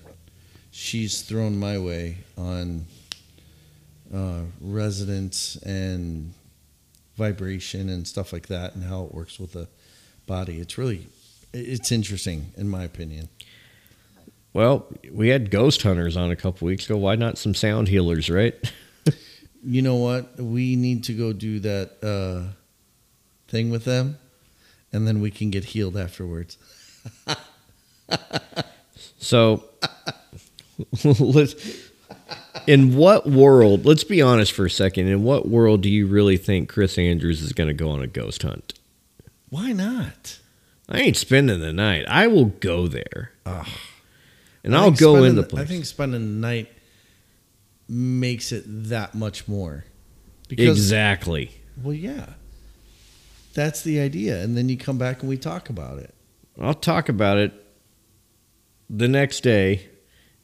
she's 0.72 1.22
thrown 1.22 1.58
my 1.60 1.78
way 1.78 2.18
on 2.38 2.86
uh, 4.14 4.42
resonance 4.62 5.56
and 5.58 6.34
vibration 7.18 7.90
and 7.90 8.08
stuff 8.08 8.34
like 8.34 8.48
that, 8.48 8.76
and 8.76 8.84
how 8.84 9.04
it 9.06 9.14
works 9.14 9.40
with 9.40 9.54
the 9.54 9.68
body. 10.28 10.60
It's 10.60 10.78
really, 10.78 11.08
it's 11.54 11.92
interesting 11.92 12.52
in 12.58 12.68
my 12.70 12.84
opinion. 12.84 13.30
well 14.54 14.86
we 15.12 15.30
had 15.30 15.52
ghost 15.52 15.82
hunters 15.84 16.16
on 16.18 16.32
a 16.32 16.36
couple 16.36 16.66
weeks 16.66 16.86
ago 16.86 16.98
why 16.98 17.16
not 17.16 17.38
some 17.38 17.54
sound 17.54 17.88
healers 17.90 18.30
right 18.30 18.56
You 19.68 19.82
know 19.82 19.96
what? 19.96 20.40
We 20.40 20.76
need 20.76 21.06
to 21.06 21.14
go 21.14 21.34
do 21.34 21.60
that 21.62 21.94
uh, 22.04 22.54
thing 23.48 23.72
with 23.72 23.84
them, 23.84 24.20
and 24.94 25.08
then 25.08 25.22
we 25.22 25.32
can 25.32 25.50
get 25.50 25.64
healed 25.64 25.98
afterwards. 25.98 26.60
so 29.18 29.64
let's 31.04 31.56
in 32.68 32.96
what 32.96 33.30
world 33.30 33.86
let's 33.86 34.04
be 34.04 34.22
honest 34.22 34.52
for 34.52 34.66
a 34.66 34.70
second 34.70 35.08
in 35.08 35.24
what 35.24 35.48
world 35.48 35.82
do 35.82 35.90
you 35.90 36.08
really 36.08 36.38
think 36.38 36.70
chris 36.70 36.98
andrews 36.98 37.42
is 37.42 37.54
going 37.54 37.68
to 37.68 37.74
go 37.74 37.90
on 37.90 38.02
a 38.02 38.08
ghost 38.08 38.42
hunt 38.44 38.74
Why 39.50 39.72
not? 39.72 40.40
i 40.88 41.00
ain't 41.00 41.18
spending 41.18 41.60
the 41.60 41.74
night 41.74 42.06
i 42.08 42.28
will 42.28 42.46
go 42.46 42.88
there 42.88 43.32
Ugh. 43.46 43.68
and 44.64 44.76
I 44.76 44.80
i'll 44.84 44.92
go 44.92 45.24
in 45.24 45.36
the 45.36 45.44
place 45.44 45.64
I 45.64 45.66
think 45.68 45.86
spending 45.86 46.22
the 46.22 46.48
night 46.48 46.72
makes 47.88 48.52
it 48.52 48.64
that 48.66 49.14
much 49.14 49.48
more. 49.48 49.86
Because 50.48 50.78
exactly 50.78 51.52
well, 51.84 51.94
yeah, 51.94 52.34
that's 53.54 53.82
the 53.82 54.00
idea, 54.00 54.42
and 54.42 54.56
then 54.56 54.70
you 54.70 54.78
come 54.78 54.98
back 54.98 55.20
and 55.22 55.30
we 55.30 55.38
talk 55.38 55.70
about 55.70 56.00
it. 56.00 56.14
I'll 56.60 56.74
talk 56.74 57.10
about 57.10 57.38
it 57.38 57.54
the 58.90 59.08
next 59.08 59.42
day 59.42 59.90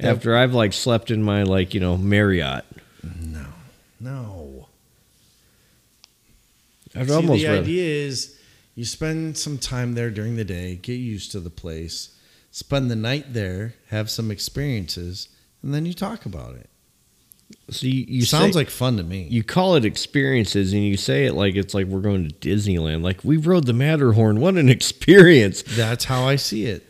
After 0.04 0.36
I've 0.36 0.54
like 0.54 0.74
slept 0.74 1.12
in 1.12 1.22
my 1.24 1.44
like, 1.44 1.74
you 1.74 1.80
know, 1.80 1.98
Marriott. 1.98 2.66
No, 3.22 3.46
no. 4.00 4.68
I've 6.96 7.08
See, 7.10 7.14
almost 7.16 7.42
the 7.42 7.48
idea 7.48 7.84
is 8.06 8.38
you 8.76 8.86
spend 8.86 9.38
some 9.38 9.58
time 9.58 9.94
there 9.94 10.10
during 10.10 10.36
the 10.36 10.44
day, 10.44 10.76
get 10.76 10.94
used 10.94 11.32
to 11.32 11.40
the 11.40 11.50
place, 11.50 12.18
spend 12.52 12.92
the 12.92 12.96
night 12.96 13.34
there, 13.34 13.76
have 13.90 14.10
some 14.10 14.30
experiences, 14.32 15.30
and 15.64 15.74
then 15.74 15.86
you 15.86 15.94
talk 15.94 16.26
about 16.26 16.56
it. 16.56 16.70
So 17.70 17.86
you, 17.86 18.06
you 18.08 18.22
Sounds 18.26 18.54
say- 18.54 18.60
like 18.60 18.70
fun 18.70 18.98
to 18.98 19.04
me. 19.04 19.28
you 19.30 19.44
call 19.44 19.76
it 19.76 19.84
experiences 19.86 20.74
and 20.74 20.84
you 20.84 20.96
say 20.98 21.26
it 21.26 21.34
like 21.34 21.56
it's 21.56 21.74
like 21.74 21.86
we're 21.88 22.00
going 22.02 22.28
to 22.30 22.34
Disneyland. 22.36 23.04
Like 23.04 23.24
we 23.24 23.38
rode 23.38 23.66
the 23.68 23.74
Matterhorn. 23.74 24.40
What 24.40 24.56
an 24.56 24.70
experience. 24.78 25.62
That's 25.68 26.06
how 26.06 26.24
I 26.28 26.38
see 26.38 26.66
it. 26.66 26.86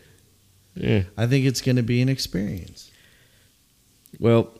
Yeah. 0.74 1.02
I 1.16 1.26
think 1.26 1.44
it's 1.46 1.60
going 1.60 1.76
to 1.76 1.82
be 1.82 2.00
an 2.00 2.08
experience. 2.08 2.90
Well, 4.18 4.50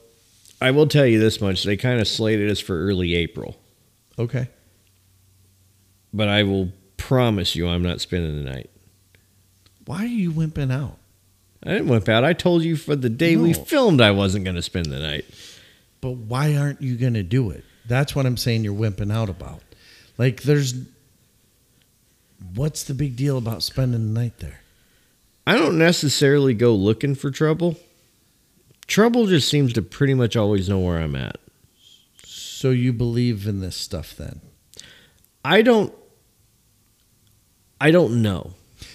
I 0.60 0.70
will 0.70 0.86
tell 0.86 1.06
you 1.06 1.18
this 1.18 1.40
much. 1.40 1.64
They 1.64 1.76
kind 1.76 2.00
of 2.00 2.08
slated 2.08 2.50
us 2.50 2.60
for 2.60 2.78
early 2.86 3.14
April, 3.14 3.56
Okay. 4.18 4.48
but 6.12 6.28
I 6.28 6.42
will 6.42 6.72
promise 6.96 7.54
you 7.56 7.68
I'm 7.68 7.82
not 7.82 8.00
spending 8.00 8.42
the 8.44 8.50
night. 8.50 8.70
Why 9.84 10.02
are 10.04 10.06
you 10.06 10.30
wimping 10.30 10.72
out? 10.72 10.96
I 11.64 11.72
didn't 11.72 11.88
wimp 11.88 12.08
out. 12.08 12.24
I 12.24 12.32
told 12.32 12.62
you 12.62 12.76
for 12.76 12.96
the 12.96 13.08
day 13.10 13.36
we 13.36 13.52
filmed 13.52 14.00
I 14.00 14.10
wasn't 14.12 14.44
going 14.44 14.56
to 14.56 14.62
spend 14.62 14.86
the 14.86 14.98
night. 14.98 15.24
But 16.00 16.12
why 16.12 16.56
aren't 16.56 16.80
you 16.82 16.96
going 16.96 17.14
to 17.14 17.22
do 17.22 17.50
it? 17.50 17.64
That's 17.86 18.14
what 18.16 18.26
I'm 18.26 18.36
saying 18.36 18.64
you're 18.64 18.74
wimping 18.74 19.12
out 19.12 19.28
about. 19.28 19.60
Like, 20.18 20.42
there's. 20.42 20.74
What's 22.54 22.82
the 22.84 22.94
big 22.94 23.14
deal 23.16 23.38
about 23.38 23.62
spending 23.62 24.12
the 24.12 24.20
night 24.20 24.38
there? 24.38 24.60
I 25.46 25.56
don't 25.56 25.78
necessarily 25.78 26.54
go 26.54 26.74
looking 26.74 27.14
for 27.14 27.30
trouble. 27.30 27.78
Trouble 28.86 29.26
just 29.26 29.48
seems 29.48 29.72
to 29.74 29.82
pretty 29.82 30.14
much 30.14 30.36
always 30.36 30.68
know 30.68 30.78
where 30.78 30.98
I'm 30.98 31.16
at. 31.16 31.36
So 32.24 32.70
you 32.70 32.92
believe 32.92 33.46
in 33.46 33.60
this 33.60 33.76
stuff 33.76 34.14
then? 34.16 34.40
I 35.44 35.62
don't 35.62 35.92
I 37.80 37.90
don't 37.90 38.22
know. 38.22 38.52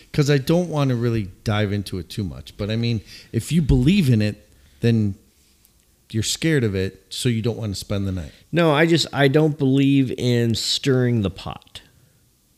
Because 0.10 0.30
I 0.32 0.38
don't 0.38 0.70
want 0.70 0.90
to 0.90 0.96
really 0.96 1.30
dive 1.44 1.72
into 1.72 2.00
it 2.00 2.10
too 2.10 2.24
much. 2.24 2.58
But 2.58 2.72
I 2.72 2.76
mean, 2.76 3.02
if 3.32 3.52
you 3.52 3.62
believe 3.62 4.10
in 4.10 4.22
it, 4.22 4.50
then 4.80 5.16
you're 6.10 6.24
scared 6.24 6.64
of 6.64 6.74
it, 6.74 7.06
so 7.10 7.30
you 7.30 7.42
don't 7.42 7.58
want 7.58 7.74
to 7.74 7.80
spend 7.80 8.08
the 8.08 8.12
night. 8.12 8.32
No, 8.52 8.72
I 8.72 8.86
just 8.86 9.08
I 9.14 9.28
don't 9.28 9.58
believe 9.58 10.12
in 10.18 10.56
stirring 10.56 11.22
the 11.22 11.30
pot. 11.30 11.82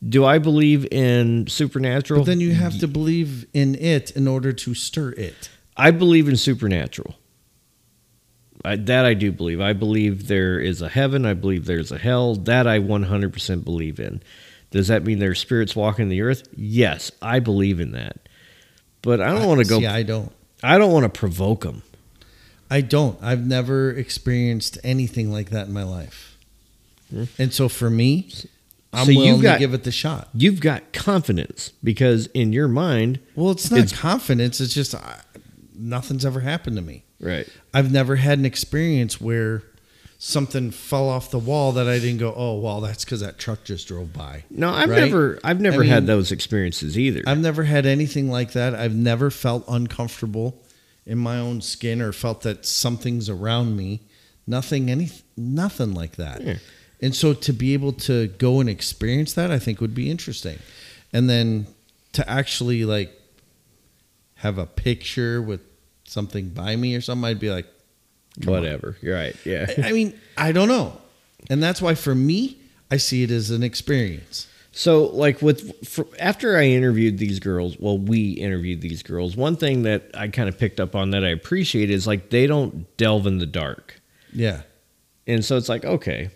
Do 0.08 0.24
I 0.24 0.38
believe 0.38 0.86
in 0.90 1.48
supernatural? 1.48 2.20
But 2.20 2.26
then 2.26 2.40
you 2.40 2.54
have 2.54 2.78
to 2.78 2.88
believe 2.88 3.44
in 3.52 3.74
it 3.74 4.12
in 4.12 4.26
order 4.26 4.52
to 4.52 4.74
stir 4.74 5.10
it. 5.10 5.50
I 5.76 5.90
believe 5.90 6.28
in 6.28 6.36
supernatural. 6.36 7.16
I, 8.64 8.76
that 8.76 9.04
I 9.06 9.14
do 9.14 9.32
believe. 9.32 9.60
I 9.60 9.72
believe 9.72 10.26
there 10.28 10.60
is 10.60 10.82
a 10.82 10.88
heaven. 10.88 11.24
I 11.24 11.34
believe 11.34 11.64
there's 11.66 11.90
a 11.92 11.98
hell. 11.98 12.34
That 12.34 12.66
I 12.66 12.78
100% 12.78 13.64
believe 13.64 13.98
in. 13.98 14.22
Does 14.70 14.88
that 14.88 15.02
mean 15.04 15.18
there's 15.18 15.40
spirits 15.40 15.74
walking 15.74 16.08
the 16.08 16.20
earth? 16.22 16.46
Yes, 16.56 17.10
I 17.22 17.38
believe 17.40 17.80
in 17.80 17.92
that. 17.92 18.18
But 19.02 19.20
I 19.20 19.30
don't 19.30 19.46
want 19.48 19.62
to 19.62 19.68
go. 19.68 19.78
See, 19.80 19.86
I 19.86 20.02
don't. 20.02 20.30
I 20.62 20.76
don't 20.78 20.92
want 20.92 21.04
to 21.12 21.18
provoke 21.18 21.62
them. 21.62 21.82
I 22.70 22.82
don't. 22.82 23.18
I've 23.22 23.46
never 23.46 23.90
experienced 23.90 24.78
anything 24.84 25.32
like 25.32 25.50
that 25.50 25.66
in 25.68 25.72
my 25.72 25.82
life. 25.82 26.36
Hmm. 27.10 27.24
And 27.38 27.52
so 27.52 27.68
for 27.68 27.88
me, 27.90 28.30
I'm 28.92 29.06
So 29.06 29.14
willing 29.14 29.40
got- 29.40 29.54
to 29.54 29.58
give 29.58 29.72
it 29.74 29.84
the 29.84 29.90
shot. 29.90 30.28
You've 30.34 30.60
got 30.60 30.92
confidence 30.92 31.72
because 31.82 32.26
in 32.28 32.52
your 32.52 32.68
mind, 32.68 33.18
Well, 33.34 33.50
it's 33.52 33.70
not 33.70 33.80
It's- 33.80 33.98
confidence. 33.98 34.60
It's 34.60 34.74
just 34.74 34.94
I, 34.94 35.20
nothing's 35.74 36.24
ever 36.26 36.40
happened 36.40 36.76
to 36.76 36.82
me. 36.82 37.02
right? 37.20 37.48
I've 37.72 37.92
never 37.92 38.16
had 38.16 38.38
an 38.38 38.44
experience 38.44 39.20
where 39.20 39.62
something 40.18 40.70
fell 40.70 41.08
off 41.08 41.30
the 41.30 41.38
wall 41.38 41.72
that 41.72 41.88
I 41.88 41.98
didn't 41.98 42.18
go, 42.18 42.34
oh, 42.36 42.58
well, 42.58 42.80
that's 42.80 43.04
because 43.04 43.20
that 43.20 43.38
truck 43.38 43.64
just 43.64 43.88
drove 43.88 44.12
by. 44.12 44.44
No, 44.50 44.68
I've 44.70 44.90
Right? 44.90 45.00
never, 45.04 45.38
I've 45.42 45.60
never 45.60 45.82
I 45.82 45.86
had 45.86 46.06
those 46.06 46.30
experiences 46.30 46.98
either. 46.98 47.22
I've 47.26 47.38
never 47.38 47.62
had 47.64 47.86
anything 47.86 48.30
like 48.30 48.52
that. 48.52 48.74
I've 48.74 48.94
never 48.94 49.30
felt 49.30 49.64
uncomfortable 49.66 50.62
in 51.06 51.16
my 51.16 51.38
own 51.38 51.60
skin 51.62 52.02
or 52.02 52.12
felt 52.12 52.42
that 52.42 52.66
something's 52.66 53.30
around 53.30 53.76
me. 53.76 54.00
Nothing, 54.46 54.90
any, 54.90 55.10
nothing 55.36 55.94
like 55.94 56.16
that. 56.16 56.42
Yeah. 56.42 56.56
And 57.00 57.14
so 57.14 57.32
to 57.32 57.52
be 57.54 57.72
able 57.72 57.92
to 57.94 58.26
go 58.28 58.60
and 58.60 58.68
experience 58.68 59.32
that, 59.34 59.50
I 59.50 59.58
think 59.58 59.80
would 59.80 59.94
be 59.94 60.10
interesting. 60.10 60.58
And 61.14 61.30
then 61.30 61.66
to 62.12 62.28
actually 62.28 62.84
like 62.84 63.10
have 64.34 64.58
a 64.58 64.66
picture 64.66 65.40
with 65.40 65.60
something 66.10 66.48
by 66.50 66.76
me 66.76 66.94
or 66.94 67.00
something, 67.00 67.24
I'd 67.24 67.40
be 67.40 67.50
like. 67.50 67.66
Whatever. 68.44 68.96
You're 69.02 69.16
right. 69.16 69.36
Yeah. 69.44 69.66
I 69.82 69.88
I 69.88 69.92
mean, 69.92 70.18
I 70.36 70.52
don't 70.52 70.68
know. 70.68 70.96
And 71.50 71.62
that's 71.62 71.82
why 71.82 71.94
for 71.94 72.14
me, 72.14 72.58
I 72.90 72.96
see 72.96 73.22
it 73.22 73.30
as 73.30 73.50
an 73.50 73.62
experience. 73.62 74.46
So, 74.72 75.06
like 75.06 75.42
with 75.42 75.86
for, 75.86 76.06
after 76.20 76.56
I 76.56 76.64
interviewed 76.66 77.18
these 77.18 77.40
girls, 77.40 77.76
well, 77.80 77.98
we 77.98 78.30
interviewed 78.32 78.80
these 78.82 79.02
girls. 79.02 79.36
One 79.36 79.56
thing 79.56 79.82
that 79.82 80.10
I 80.14 80.28
kind 80.28 80.48
of 80.48 80.56
picked 80.58 80.78
up 80.78 80.94
on 80.94 81.10
that 81.10 81.24
I 81.24 81.28
appreciate 81.30 81.90
is 81.90 82.06
like 82.06 82.30
they 82.30 82.46
don't 82.46 82.86
delve 82.96 83.26
in 83.26 83.38
the 83.38 83.46
dark, 83.46 84.00
Yeah. 84.32 84.62
and 85.26 85.44
so 85.44 85.56
it's 85.56 85.68
like 85.68 85.84
okay, 85.84 86.30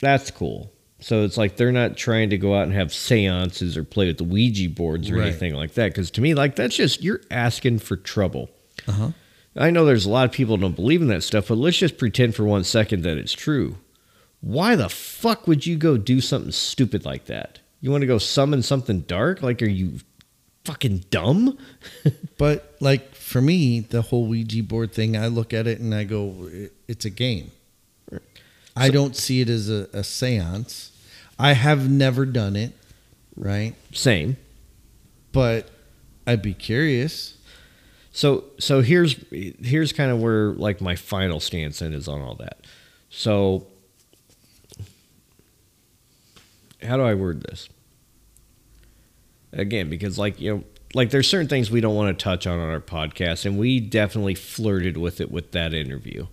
that's 0.00 0.30
cool. 0.30 0.70
So 1.00 1.24
it's 1.24 1.38
like 1.38 1.56
they're 1.56 1.72
not 1.72 1.96
trying 1.96 2.28
to 2.30 2.36
go 2.38 2.54
out 2.54 2.64
and 2.64 2.74
have 2.74 2.92
seances 2.92 3.74
or 3.76 3.84
play 3.84 4.06
with 4.08 4.18
the 4.18 4.24
Ouija 4.24 4.68
boards 4.68 5.10
or 5.10 5.16
Right. 5.16 5.28
anything 5.28 5.54
like 5.54 5.72
that. 5.74 5.88
Because 5.92 6.10
to 6.12 6.20
me, 6.20 6.34
like 6.34 6.56
that's 6.56 6.76
just 6.76 7.02
you're 7.02 7.22
asking 7.30 7.78
for 7.78 7.96
trouble. 7.96 8.50
Uh 8.88 8.92
huh. 8.92 9.10
I 9.56 9.70
know 9.70 9.84
there's 9.84 10.06
a 10.06 10.10
lot 10.10 10.24
of 10.24 10.32
people 10.32 10.56
don't 10.56 10.76
believe 10.76 11.02
in 11.02 11.08
that 11.08 11.22
stuff, 11.22 11.48
but 11.48 11.58
let's 11.58 11.76
just 11.76 11.98
pretend 11.98 12.34
for 12.34 12.44
one 12.44 12.64
second 12.64 13.02
that 13.02 13.18
it's 13.18 13.32
true. 13.32 13.76
Why 14.40 14.76
the 14.76 14.88
fuck 14.88 15.48
would 15.48 15.66
you 15.66 15.76
go 15.76 15.96
do 15.96 16.20
something 16.20 16.52
stupid 16.52 17.04
like 17.04 17.24
that? 17.26 17.58
You 17.80 17.90
want 17.90 18.02
to 18.02 18.06
go 18.06 18.18
summon 18.18 18.62
something 18.62 19.00
dark? 19.00 19.42
Like, 19.42 19.60
are 19.62 19.68
you 19.68 19.98
fucking 20.64 21.04
dumb? 21.10 21.58
But 22.38 22.76
like 22.78 23.16
for 23.16 23.40
me, 23.40 23.80
the 23.80 24.00
whole 24.00 24.26
Ouija 24.26 24.62
board 24.62 24.92
thing, 24.92 25.16
I 25.16 25.26
look 25.26 25.52
at 25.52 25.66
it 25.66 25.80
and 25.80 25.92
I 25.92 26.04
go, 26.04 26.48
it's 26.86 27.04
a 27.04 27.10
game. 27.10 27.50
I 28.76 28.90
don't 28.90 29.16
see 29.16 29.40
it 29.40 29.48
as 29.48 29.68
a, 29.68 29.88
a 29.92 30.04
seance. 30.04 30.92
I 31.36 31.54
have 31.54 31.90
never 31.90 32.24
done 32.24 32.54
it, 32.54 32.74
right? 33.34 33.74
Same. 33.92 34.36
But 35.32 35.68
I'd 36.28 36.42
be 36.42 36.54
curious. 36.54 37.36
So, 38.18 38.46
so 38.58 38.80
here's 38.80 39.14
here's 39.30 39.92
kind 39.92 40.10
of 40.10 40.20
where 40.20 40.50
like 40.54 40.80
my 40.80 40.96
final 40.96 41.38
stance 41.38 41.80
in 41.80 41.94
is 41.94 42.08
on 42.08 42.20
all 42.20 42.34
that. 42.40 42.66
So, 43.10 43.68
how 46.82 46.96
do 46.96 47.04
I 47.04 47.14
word 47.14 47.42
this? 47.42 47.68
Again, 49.52 49.88
because 49.88 50.18
like 50.18 50.40
you 50.40 50.52
know, 50.52 50.64
like 50.94 51.10
there's 51.10 51.28
certain 51.28 51.46
things 51.46 51.70
we 51.70 51.80
don't 51.80 51.94
want 51.94 52.18
to 52.18 52.20
touch 52.20 52.44
on 52.44 52.58
on 52.58 52.68
our 52.70 52.80
podcast, 52.80 53.46
and 53.46 53.56
we 53.56 53.78
definitely 53.78 54.34
flirted 54.34 54.96
with 54.96 55.20
it 55.20 55.30
with 55.30 55.52
that 55.52 55.72
interview. 55.72 56.26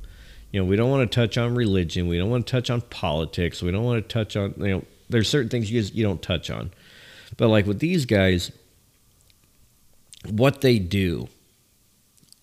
You 0.51 0.61
know, 0.61 0.65
we 0.65 0.77
don't 0.77 0.89
want 0.89 1.11
to 1.11 1.15
touch 1.15 1.37
on 1.37 1.53
religion. 1.53 2.07
We 2.07 2.17
don't 2.17 2.31
want 2.31 2.47
to 2.47 2.51
touch 2.51 2.71
on 2.71 2.81
politics. 2.81 3.61
We 3.61 3.69
don't 3.69 3.83
want 3.83 4.09
to 4.09 4.11
touch 4.11 4.35
on 4.35 4.55
you 4.57 4.69
know. 4.69 4.83
There's 5.11 5.29
certain 5.29 5.49
things 5.49 5.69
you 5.69 5.79
just 5.79 5.93
you 5.93 6.03
don't 6.03 6.23
touch 6.23 6.49
on, 6.49 6.71
but 7.37 7.49
like 7.49 7.67
with 7.67 7.77
these 7.77 8.07
guys, 8.07 8.51
what 10.27 10.61
they 10.61 10.79
do, 10.79 11.27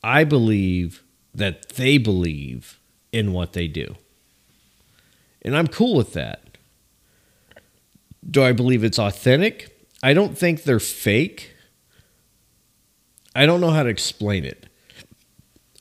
I 0.03 0.25
believe 0.25 1.03
that 1.35 1.71
they 1.71 1.99
believe 1.99 2.81
in 3.13 3.33
what 3.33 3.53
they 3.53 3.69
do, 3.69 3.97
and 5.43 5.57
I'm 5.57 5.67
cool 5.69 5.97
with 5.97 6.13
that. 6.15 6.59
Do 8.29 8.43
I 8.43 8.53
believe 8.53 8.85
it's 8.85 8.99
authentic? 8.99 9.89
I 10.03 10.15
don't 10.15 10.37
think 10.37 10.65
they're 10.65 10.81
fake. 10.81 11.55
I 13.35 13.47
don't 13.47 13.61
know 13.61 13.71
how 13.71 13.83
to 13.83 13.89
explain 13.89 14.45
it. 14.45 14.67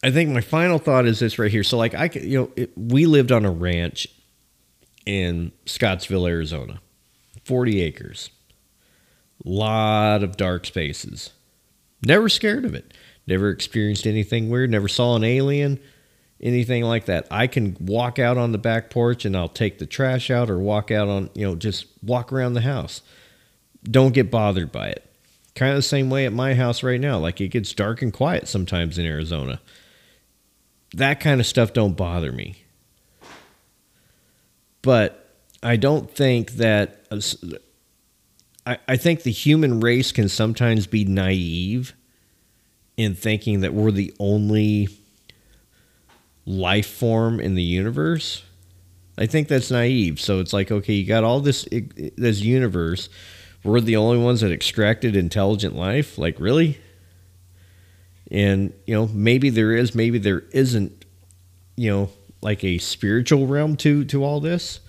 I 0.03 0.11
think 0.11 0.29
my 0.29 0.41
final 0.41 0.79
thought 0.79 1.05
is 1.05 1.19
this 1.19 1.37
right 1.37 1.51
here. 1.51 1.63
So, 1.63 1.77
like, 1.77 1.93
I 1.93 2.09
you 2.13 2.39
know, 2.39 2.51
it, 2.55 2.71
we 2.75 3.05
lived 3.05 3.31
on 3.31 3.45
a 3.45 3.51
ranch 3.51 4.07
in 5.05 5.51
Scottsville, 5.65 6.27
Arizona, 6.27 6.81
40 7.45 7.81
acres, 7.81 8.29
lot 9.43 10.23
of 10.23 10.37
dark 10.37 10.65
spaces. 10.65 11.31
Never 12.03 12.29
scared 12.29 12.65
of 12.65 12.73
it. 12.73 12.93
Never 13.27 13.49
experienced 13.49 14.07
anything 14.07 14.49
weird. 14.49 14.69
Never 14.69 14.87
saw 14.87 15.15
an 15.15 15.23
alien, 15.23 15.79
anything 16.41 16.83
like 16.83 17.05
that. 17.05 17.27
I 17.29 17.47
can 17.47 17.77
walk 17.79 18.19
out 18.19 18.37
on 18.37 18.51
the 18.51 18.57
back 18.57 18.89
porch 18.89 19.25
and 19.25 19.37
I'll 19.37 19.49
take 19.49 19.79
the 19.79 19.85
trash 19.85 20.29
out 20.29 20.49
or 20.49 20.59
walk 20.59 20.91
out 20.91 21.07
on, 21.07 21.29
you 21.33 21.45
know, 21.45 21.55
just 21.55 21.85
walk 22.03 22.33
around 22.33 22.53
the 22.53 22.61
house. 22.61 23.01
Don't 23.83 24.13
get 24.13 24.31
bothered 24.31 24.71
by 24.71 24.89
it. 24.89 25.05
Kind 25.55 25.71
of 25.71 25.77
the 25.77 25.83
same 25.83 26.09
way 26.09 26.25
at 26.25 26.33
my 26.33 26.53
house 26.53 26.81
right 26.81 26.99
now. 26.99 27.19
Like 27.19 27.41
it 27.41 27.49
gets 27.49 27.73
dark 27.73 28.01
and 28.01 28.11
quiet 28.13 28.47
sometimes 28.47 28.97
in 28.97 29.05
Arizona. 29.05 29.61
That 30.93 31.19
kind 31.19 31.39
of 31.39 31.47
stuff 31.47 31.73
don't 31.73 31.95
bother 31.95 32.31
me. 32.31 32.63
But 34.81 35.29
I 35.61 35.75
don't 35.75 36.09
think 36.09 36.53
that 36.53 37.05
uh, 37.11 37.21
I, 38.65 38.77
I 38.87 38.97
think 38.97 39.23
the 39.23 39.31
human 39.31 39.79
race 39.79 40.11
can 40.11 40.27
sometimes 40.27 40.87
be 40.87 41.05
naive 41.05 41.93
in 43.01 43.15
thinking 43.15 43.61
that 43.61 43.73
we're 43.73 43.91
the 43.91 44.13
only 44.19 44.87
life 46.45 46.87
form 46.87 47.39
in 47.39 47.55
the 47.55 47.63
universe. 47.63 48.43
I 49.17 49.25
think 49.25 49.47
that's 49.47 49.71
naive. 49.71 50.19
So 50.19 50.39
it's 50.39 50.53
like, 50.53 50.71
okay, 50.71 50.93
you 50.93 51.07
got 51.07 51.23
all 51.23 51.39
this 51.39 51.67
this 52.17 52.41
universe. 52.41 53.09
We're 53.63 53.81
the 53.81 53.95
only 53.95 54.23
ones 54.23 54.41
that 54.41 54.51
extracted 54.51 55.15
intelligent 55.15 55.75
life. 55.75 56.17
Like, 56.17 56.39
really? 56.39 56.79
And 58.29 58.73
you 58.85 58.93
know, 58.93 59.07
maybe 59.07 59.49
there 59.49 59.73
is, 59.73 59.93
maybe 59.95 60.17
there 60.17 60.43
isn't. 60.51 61.05
You 61.77 61.89
know, 61.89 62.09
like 62.41 62.63
a 62.63 62.77
spiritual 62.77 63.47
realm 63.47 63.75
to 63.77 64.05
to 64.05 64.23
all 64.23 64.39
this. 64.39 64.81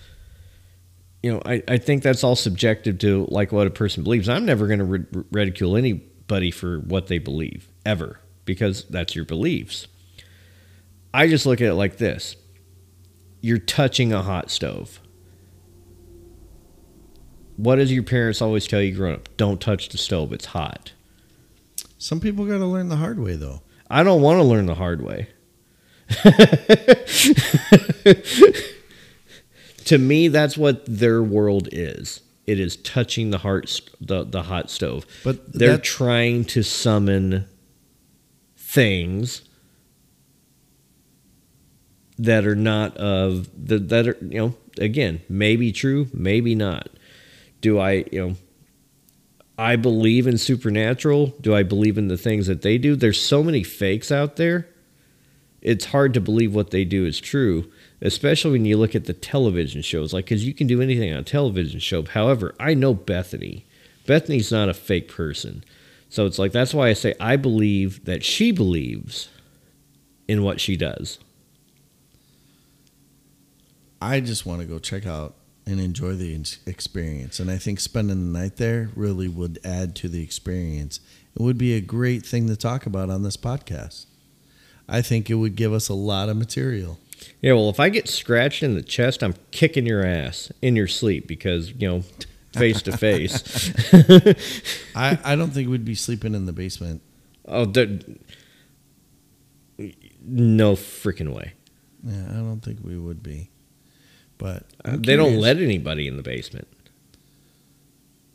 You 1.22 1.32
know, 1.32 1.42
I, 1.46 1.62
I 1.68 1.78
think 1.78 2.02
that's 2.02 2.24
all 2.24 2.36
subjective 2.36 2.98
to 2.98 3.26
like 3.30 3.52
what 3.52 3.66
a 3.66 3.70
person 3.70 4.02
believes. 4.02 4.28
I'm 4.28 4.44
never 4.44 4.66
going 4.66 4.80
to 4.80 4.84
ri- 4.84 5.24
ridicule 5.30 5.76
anybody 5.76 6.50
for 6.50 6.80
what 6.80 7.06
they 7.06 7.18
believe 7.18 7.71
ever 7.84 8.20
because 8.44 8.84
that's 8.84 9.14
your 9.14 9.24
beliefs. 9.24 9.86
I 11.14 11.28
just 11.28 11.46
look 11.46 11.60
at 11.60 11.68
it 11.68 11.74
like 11.74 11.98
this: 11.98 12.36
you're 13.40 13.58
touching 13.58 14.12
a 14.12 14.22
hot 14.22 14.50
stove. 14.50 15.00
What 17.56 17.76
does 17.76 17.92
your 17.92 18.02
parents 18.02 18.40
always 18.40 18.66
tell 18.66 18.80
you 18.80 18.94
growing 18.94 19.16
up? 19.16 19.28
Don't 19.36 19.60
touch 19.60 19.90
the 19.90 19.98
stove; 19.98 20.32
it's 20.32 20.46
hot. 20.46 20.92
Some 21.98 22.18
people 22.20 22.46
got 22.46 22.58
to 22.58 22.66
learn 22.66 22.88
the 22.88 22.96
hard 22.96 23.20
way, 23.20 23.36
though. 23.36 23.62
I 23.90 24.02
don't 24.02 24.22
want 24.22 24.38
to 24.38 24.42
learn 24.42 24.66
the 24.66 24.74
hard 24.74 25.02
way. 25.02 25.28
to 29.84 29.98
me, 29.98 30.28
that's 30.28 30.56
what 30.56 30.84
their 30.86 31.22
world 31.22 31.68
is. 31.72 32.20
It 32.46 32.58
is 32.58 32.76
touching 32.76 33.30
the 33.30 33.38
heart, 33.38 33.80
the 34.00 34.24
the 34.24 34.42
hot 34.42 34.70
stove. 34.70 35.06
But 35.22 35.52
They're 35.52 35.72
that- 35.72 35.84
trying 35.84 36.44
to 36.46 36.62
summon 36.62 37.46
things 38.72 39.42
that 42.18 42.46
are 42.46 42.56
not 42.56 42.96
of 42.96 43.48
the 43.54 43.78
that 43.78 44.08
are 44.08 44.16
you 44.22 44.38
know 44.38 44.54
again 44.78 45.20
maybe 45.28 45.72
true, 45.72 46.08
maybe 46.14 46.54
not. 46.54 46.88
Do 47.60 47.78
I 47.78 48.04
you 48.10 48.28
know? 48.28 48.36
I 49.58 49.76
believe 49.76 50.26
in 50.26 50.38
supernatural. 50.38 51.34
Do 51.40 51.54
I 51.54 51.62
believe 51.62 51.98
in 51.98 52.08
the 52.08 52.16
things 52.16 52.46
that 52.46 52.62
they 52.62 52.78
do? 52.78 52.96
There's 52.96 53.20
so 53.20 53.42
many 53.42 53.62
fakes 53.62 54.10
out 54.10 54.36
there. 54.36 54.68
It's 55.60 55.84
hard 55.86 56.14
to 56.14 56.20
believe 56.20 56.54
what 56.54 56.70
they 56.70 56.84
do 56.84 57.04
is 57.06 57.20
true, 57.20 57.70
especially 58.00 58.52
when 58.52 58.64
you 58.64 58.76
look 58.78 58.96
at 58.96 59.04
the 59.04 59.12
television 59.12 59.82
shows. 59.82 60.12
Like, 60.12 60.24
because 60.24 60.44
you 60.44 60.54
can 60.54 60.66
do 60.66 60.82
anything 60.82 61.12
on 61.12 61.20
a 61.20 61.22
television 61.22 61.78
show. 61.78 62.04
However, 62.04 62.54
I 62.58 62.74
know 62.74 62.94
Bethany. 62.94 63.64
Bethany's 64.06 64.50
not 64.50 64.68
a 64.68 64.74
fake 64.74 65.08
person. 65.08 65.62
So 66.12 66.26
it's 66.26 66.38
like, 66.38 66.52
that's 66.52 66.74
why 66.74 66.88
I 66.88 66.92
say 66.92 67.14
I 67.18 67.36
believe 67.36 68.04
that 68.04 68.22
she 68.22 68.52
believes 68.52 69.30
in 70.28 70.42
what 70.42 70.60
she 70.60 70.76
does. 70.76 71.18
I 73.98 74.20
just 74.20 74.44
want 74.44 74.60
to 74.60 74.66
go 74.66 74.78
check 74.78 75.06
out 75.06 75.36
and 75.64 75.80
enjoy 75.80 76.12
the 76.12 76.38
experience. 76.66 77.40
And 77.40 77.50
I 77.50 77.56
think 77.56 77.80
spending 77.80 78.30
the 78.30 78.38
night 78.38 78.56
there 78.56 78.90
really 78.94 79.26
would 79.26 79.58
add 79.64 79.96
to 79.96 80.08
the 80.10 80.22
experience. 80.22 81.00
It 81.34 81.40
would 81.40 81.56
be 81.56 81.72
a 81.72 81.80
great 81.80 82.26
thing 82.26 82.46
to 82.48 82.56
talk 82.56 82.84
about 82.84 83.08
on 83.08 83.22
this 83.22 83.38
podcast. 83.38 84.04
I 84.86 85.00
think 85.00 85.30
it 85.30 85.36
would 85.36 85.56
give 85.56 85.72
us 85.72 85.88
a 85.88 85.94
lot 85.94 86.28
of 86.28 86.36
material. 86.36 86.98
Yeah, 87.40 87.54
well, 87.54 87.70
if 87.70 87.80
I 87.80 87.88
get 87.88 88.06
scratched 88.06 88.62
in 88.62 88.74
the 88.74 88.82
chest, 88.82 89.22
I'm 89.22 89.36
kicking 89.50 89.86
your 89.86 90.04
ass 90.04 90.52
in 90.60 90.76
your 90.76 90.88
sleep 90.88 91.26
because, 91.26 91.72
you 91.72 91.88
know, 91.88 92.02
face 92.52 92.82
to 92.82 92.96
face. 92.96 93.72
I, 94.94 95.18
I 95.24 95.36
don't 95.36 95.50
think 95.50 95.68
we'd 95.68 95.84
be 95.84 95.94
sleeping 95.94 96.34
in 96.34 96.46
the 96.46 96.52
basement. 96.52 97.02
Oh, 97.46 97.64
no 100.24 100.74
freaking 100.74 101.34
way. 101.34 101.54
Yeah, 102.04 102.26
I 102.30 102.34
don't 102.34 102.60
think 102.60 102.78
we 102.82 102.96
would 102.98 103.22
be. 103.22 103.50
But 104.38 104.64
Uh, 104.84 104.96
they 104.98 105.16
don't 105.16 105.38
let 105.38 105.58
anybody 105.58 106.06
in 106.08 106.16
the 106.16 106.22
basement 106.22 106.66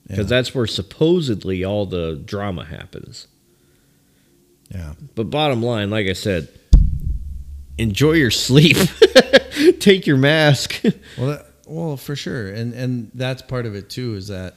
because 0.07 0.19
Yeah. 0.25 0.37
that's 0.37 0.55
where 0.55 0.67
supposedly 0.67 1.63
all 1.63 1.85
the 1.85 2.15
drama 2.23 2.63
happens. 2.65 3.27
Yeah. 4.69 4.93
But 5.15 5.29
bottom 5.29 5.61
line, 5.61 5.89
like 5.89 6.07
I 6.07 6.13
said, 6.13 6.47
enjoy 7.77 8.13
your 8.13 8.31
sleep. 8.31 8.77
Take 9.79 10.07
your 10.07 10.17
mask. 10.17 10.81
Well, 11.17 11.41
well, 11.67 11.97
for 11.97 12.15
sure, 12.15 12.47
and 12.47 12.73
and 12.73 13.11
that's 13.13 13.41
part 13.41 13.65
of 13.65 13.75
it 13.75 13.89
too. 13.89 14.15
Is 14.15 14.27
that 14.27 14.55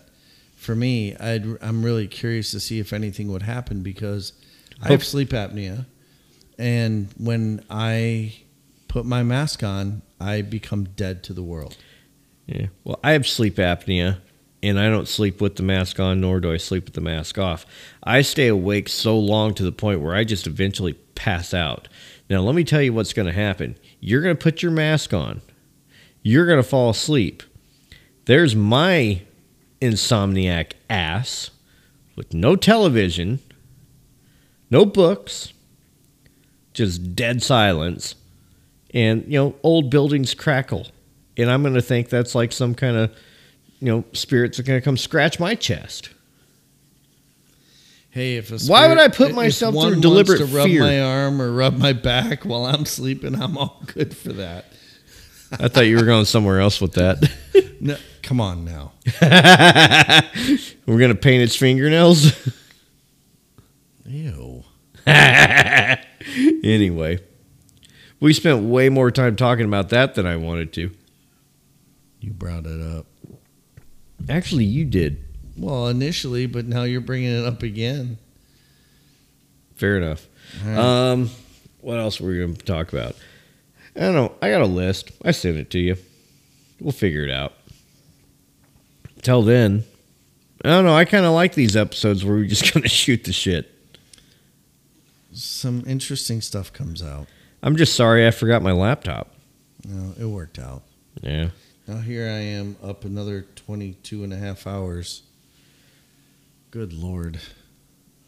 for 0.56 0.74
me, 0.74 1.16
I'd, 1.16 1.44
I'm 1.62 1.82
really 1.82 2.06
curious 2.06 2.50
to 2.52 2.60
see 2.60 2.78
if 2.78 2.92
anything 2.92 3.32
would 3.32 3.42
happen 3.42 3.82
because 3.82 4.32
I 4.82 4.88
have 4.88 5.04
sleep 5.04 5.30
apnea, 5.30 5.86
and 6.58 7.08
when 7.16 7.64
I 7.70 8.34
put 8.88 9.04
my 9.04 9.22
mask 9.22 9.62
on, 9.62 10.02
I 10.20 10.42
become 10.42 10.84
dead 10.84 11.22
to 11.24 11.32
the 11.32 11.42
world. 11.42 11.76
yeah. 12.46 12.66
Well, 12.84 12.98
I 13.02 13.12
have 13.12 13.26
sleep 13.26 13.56
apnea, 13.56 14.18
and 14.62 14.78
I 14.78 14.88
don't 14.90 15.08
sleep 15.08 15.40
with 15.40 15.56
the 15.56 15.62
mask 15.62 15.98
on, 16.00 16.20
nor 16.20 16.40
do 16.40 16.52
I 16.52 16.56
sleep 16.56 16.84
with 16.86 16.94
the 16.94 17.00
mask 17.00 17.38
off. 17.38 17.64
I 18.02 18.22
stay 18.22 18.48
awake 18.48 18.88
so 18.88 19.18
long 19.18 19.54
to 19.54 19.62
the 19.62 19.72
point 19.72 20.00
where 20.00 20.14
I 20.14 20.24
just 20.24 20.46
eventually 20.46 20.94
pass 21.14 21.54
out. 21.54 21.88
Now, 22.28 22.40
let 22.40 22.54
me 22.54 22.64
tell 22.64 22.82
you 22.82 22.92
what's 22.92 23.12
going 23.12 23.26
to 23.26 23.32
happen. 23.32 23.76
You're 24.00 24.22
going 24.22 24.36
to 24.36 24.42
put 24.42 24.62
your 24.62 24.72
mask 24.72 25.14
on. 25.14 25.40
You're 26.22 26.46
going 26.46 26.62
to 26.62 26.68
fall 26.68 26.90
asleep. 26.90 27.42
There's 28.26 28.54
my 28.54 29.22
insomniac 29.80 30.72
ass 30.88 31.50
with 32.16 32.34
no 32.34 32.56
television, 32.56 33.40
no 34.70 34.84
books, 34.84 35.52
just 36.74 37.16
dead 37.16 37.42
silence, 37.42 38.14
and 38.92 39.24
you 39.26 39.38
know, 39.38 39.54
old 39.62 39.90
buildings 39.90 40.34
crackle. 40.34 40.86
And 41.36 41.50
I'm 41.50 41.62
going 41.62 41.74
to 41.74 41.82
think 41.82 42.08
that's 42.08 42.34
like 42.34 42.52
some 42.52 42.74
kind 42.74 42.96
of, 42.96 43.16
you 43.80 43.90
know, 43.90 44.04
spirits 44.12 44.58
are 44.58 44.62
going 44.62 44.78
to 44.78 44.84
come 44.84 44.96
scratch 44.96 45.40
my 45.40 45.54
chest. 45.54 46.10
Hey, 48.10 48.36
if 48.36 48.50
a 48.50 48.58
Why 48.70 48.88
would 48.88 48.98
I 48.98 49.08
put 49.08 49.34
myself 49.34 49.74
through 49.74 50.00
deliberate 50.00 50.38
to 50.38 50.44
rub 50.46 50.66
fear? 50.66 50.80
my 50.80 51.00
arm 51.00 51.40
or 51.40 51.52
rub 51.52 51.78
my 51.78 51.92
back 51.92 52.44
while 52.44 52.66
I'm 52.66 52.84
sleeping? 52.84 53.40
I'm 53.40 53.56
all 53.56 53.82
good 53.86 54.16
for 54.16 54.32
that. 54.34 54.66
I 55.52 55.68
thought 55.68 55.82
you 55.82 55.96
were 55.96 56.04
going 56.04 56.24
somewhere 56.24 56.60
else 56.60 56.80
with 56.80 56.94
that. 56.94 57.30
No, 57.82 57.96
come 58.20 58.42
on 58.42 58.66
now. 58.66 58.92
we're 60.86 60.98
going 60.98 61.08
to 61.08 61.14
paint 61.14 61.42
its 61.42 61.56
fingernails. 61.56 62.30
Ew. 64.04 64.64
anyway, 65.06 65.98
we 68.20 68.34
spent 68.34 68.64
way 68.64 68.90
more 68.90 69.10
time 69.10 69.34
talking 69.34 69.64
about 69.64 69.88
that 69.88 70.14
than 70.14 70.26
I 70.26 70.36
wanted 70.36 70.74
to. 70.74 70.90
You 72.20 72.32
brought 72.32 72.66
it 72.66 72.82
up. 72.82 73.06
Actually, 74.28 74.66
you 74.66 74.84
did. 74.84 75.24
Well, 75.56 75.88
initially, 75.88 76.44
but 76.44 76.66
now 76.66 76.82
you're 76.82 77.00
bringing 77.00 77.32
it 77.32 77.46
up 77.46 77.62
again. 77.62 78.18
Fair 79.76 79.96
enough. 79.96 80.28
Right. 80.62 80.76
Um, 80.76 81.30
what 81.80 81.98
else 81.98 82.20
were 82.20 82.28
we 82.28 82.38
going 82.38 82.56
to 82.56 82.64
talk 82.66 82.92
about? 82.92 83.16
I 83.96 84.00
don't 84.00 84.14
know. 84.14 84.32
I 84.40 84.50
got 84.50 84.60
a 84.60 84.66
list. 84.66 85.10
I 85.24 85.32
sent 85.32 85.56
it 85.56 85.70
to 85.70 85.78
you. 85.78 85.96
We'll 86.80 86.92
figure 86.92 87.24
it 87.24 87.30
out. 87.30 87.54
Till 89.22 89.42
then, 89.42 89.84
I 90.64 90.68
don't 90.68 90.84
know. 90.84 90.94
I 90.94 91.04
kind 91.04 91.26
of 91.26 91.32
like 91.32 91.54
these 91.54 91.76
episodes 91.76 92.24
where 92.24 92.34
we're 92.36 92.46
just 92.46 92.64
kind 92.72 92.84
of 92.84 92.90
shoot 92.90 93.24
the 93.24 93.32
shit. 93.32 93.74
Some 95.32 95.84
interesting 95.86 96.40
stuff 96.40 96.72
comes 96.72 97.02
out. 97.02 97.26
I'm 97.62 97.76
just 97.76 97.94
sorry 97.94 98.26
I 98.26 98.30
forgot 98.30 98.62
my 98.62 98.72
laptop. 98.72 99.34
No, 99.86 100.14
it 100.18 100.24
worked 100.24 100.58
out. 100.58 100.82
Yeah. 101.22 101.50
Now 101.86 101.98
here 101.98 102.26
I 102.26 102.40
am 102.40 102.76
up 102.82 103.04
another 103.04 103.46
22 103.56 104.24
and 104.24 104.32
a 104.32 104.36
half 104.36 104.66
hours. 104.66 105.22
Good 106.70 106.92
Lord. 106.92 107.40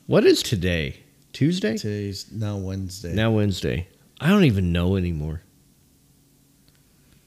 What 0.07 0.25
is 0.25 0.43
today? 0.43 1.01
Tuesday? 1.33 1.77
Today's 1.77 2.31
now 2.31 2.57
Wednesday. 2.57 3.15
Now 3.15 3.31
Wednesday. 3.31 3.89
I 4.21 4.29
don't 4.29 4.45
even 4.45 4.73
know 4.73 4.97
anymore. 4.97 5.43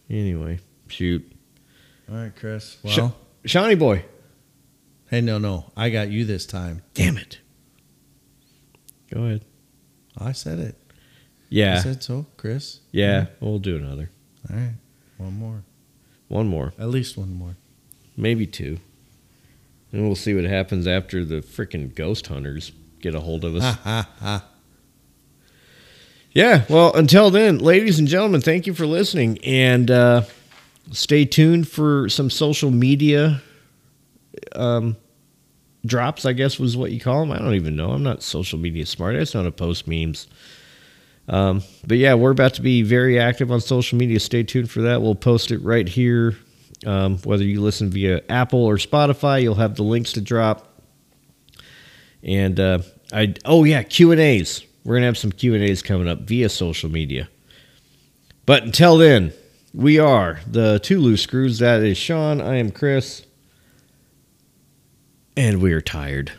Anyway, 0.10 0.60
shoot. 0.88 1.30
All 2.10 2.16
right, 2.16 2.36
Chris. 2.36 2.78
Sh- 2.86 2.98
Well, 2.98 3.16
Shawnee 3.46 3.76
boy. 3.76 4.06
hey, 5.10 5.22
no, 5.22 5.38
no. 5.38 5.72
I 5.76 5.90
got 5.90 6.10
you 6.10 6.26
this 6.26 6.46
time. 6.46 6.82
Damn 6.94 7.18
it. 7.18 7.40
Go 9.12 9.24
ahead. 9.24 9.46
I 10.18 10.32
said 10.32 10.60
it. 10.60 10.76
Yeah. 11.50 11.76
I 11.76 11.80
said 11.80 12.04
so, 12.04 12.26
Chris. 12.38 12.80
Yeah. 12.92 13.28
We'll 13.40 13.60
do 13.60 13.76
another. 13.78 14.10
All 14.50 14.56
right. 14.56 14.74
One 15.18 15.34
more. 15.34 15.64
One 16.28 16.48
more. 16.48 16.74
At 16.80 16.90
least 16.90 17.18
one 17.18 17.34
more. 17.34 17.56
Maybe 18.18 18.46
two. 18.46 18.80
And 19.92 20.06
we'll 20.06 20.16
see 20.16 20.34
what 20.34 20.44
happens 20.46 20.88
after 20.88 21.24
the 21.24 21.36
freaking 21.42 21.94
ghost 21.96 22.28
hunters 22.28 22.72
get 23.00 23.16
a 23.16 23.20
hold 23.22 23.46
of 23.46 23.56
us. 23.56 23.78
Yeah, 26.36 26.66
well, 26.70 26.94
until 26.94 27.32
then, 27.32 27.60
ladies 27.60 27.98
and 27.98 28.10
gentlemen, 28.10 28.42
thank 28.42 28.68
you 28.68 28.74
for 28.74 28.86
listening. 28.86 29.40
And 29.46 29.90
uh, 29.90 30.24
stay 30.92 31.24
tuned 31.24 31.70
for 31.70 32.10
some 32.10 32.30
social 32.30 32.72
media 32.72 33.42
um, 34.54 34.98
drops, 35.86 36.26
I 36.26 36.34
guess 36.34 36.60
was 36.60 36.76
what 36.76 36.92
you 36.92 37.00
call 37.00 37.22
them. 37.22 37.32
I 37.32 37.38
don't 37.38 37.54
even 37.54 37.78
know. 37.78 37.92
I'm 37.92 38.04
not 38.04 38.22
social 38.22 38.60
media 38.60 38.86
smart. 38.86 39.16
I 39.16 39.20
just 39.20 39.34
know 39.34 39.44
how 39.44 39.46
to 39.46 39.52
post 39.54 39.88
memes. 39.88 40.28
Um, 41.30 41.64
but 41.88 42.00
yeah, 42.00 42.16
we're 42.16 42.32
about 42.32 42.56
to 42.56 42.62
be 42.62 42.82
very 42.82 43.18
active 43.18 43.50
on 43.50 43.62
social 43.62 43.98
media. 43.98 44.20
Stay 44.20 44.44
tuned 44.44 44.70
for 44.70 44.82
that. 44.82 45.02
We'll 45.02 45.16
post 45.16 45.52
it 45.52 45.60
right 45.60 45.88
here. 45.88 46.36
Um, 46.86 47.18
whether 47.20 47.46
you 47.46 47.62
listen 47.62 47.90
via 47.90 48.22
Apple 48.28 48.60
or 48.60 48.76
Spotify, 48.76 49.42
you'll 49.42 49.56
have 49.56 49.76
the 49.76 49.84
links 49.84 50.12
to 50.12 50.22
drop. 50.22 50.68
And 52.24 52.60
uh, 52.60 52.80
I 53.14 53.36
oh 53.46 53.64
yeah, 53.64 53.84
Q 53.84 54.12
and 54.12 54.20
A's. 54.20 54.66
We're 54.86 54.96
gonna 54.96 55.08
have 55.08 55.18
some 55.18 55.32
Q 55.32 55.56
and 55.56 55.64
A's 55.64 55.82
coming 55.82 56.08
up 56.08 56.22
via 56.22 56.48
social 56.48 56.90
media. 56.90 57.28
But 58.46 58.64
until 58.64 58.98
then, 58.98 59.34
we 59.74 59.98
are 59.98 60.40
the 60.46 60.80
two 60.80 61.00
loose 61.00 61.24
screws. 61.24 61.58
That 61.60 61.82
is 61.82 61.98
Shawn. 61.98 62.40
I 62.40 62.58
am 62.58 62.72
Chris. 62.72 63.26
And 65.36 65.60
we 65.62 65.74
are 65.74 65.82
tired. 65.82 66.32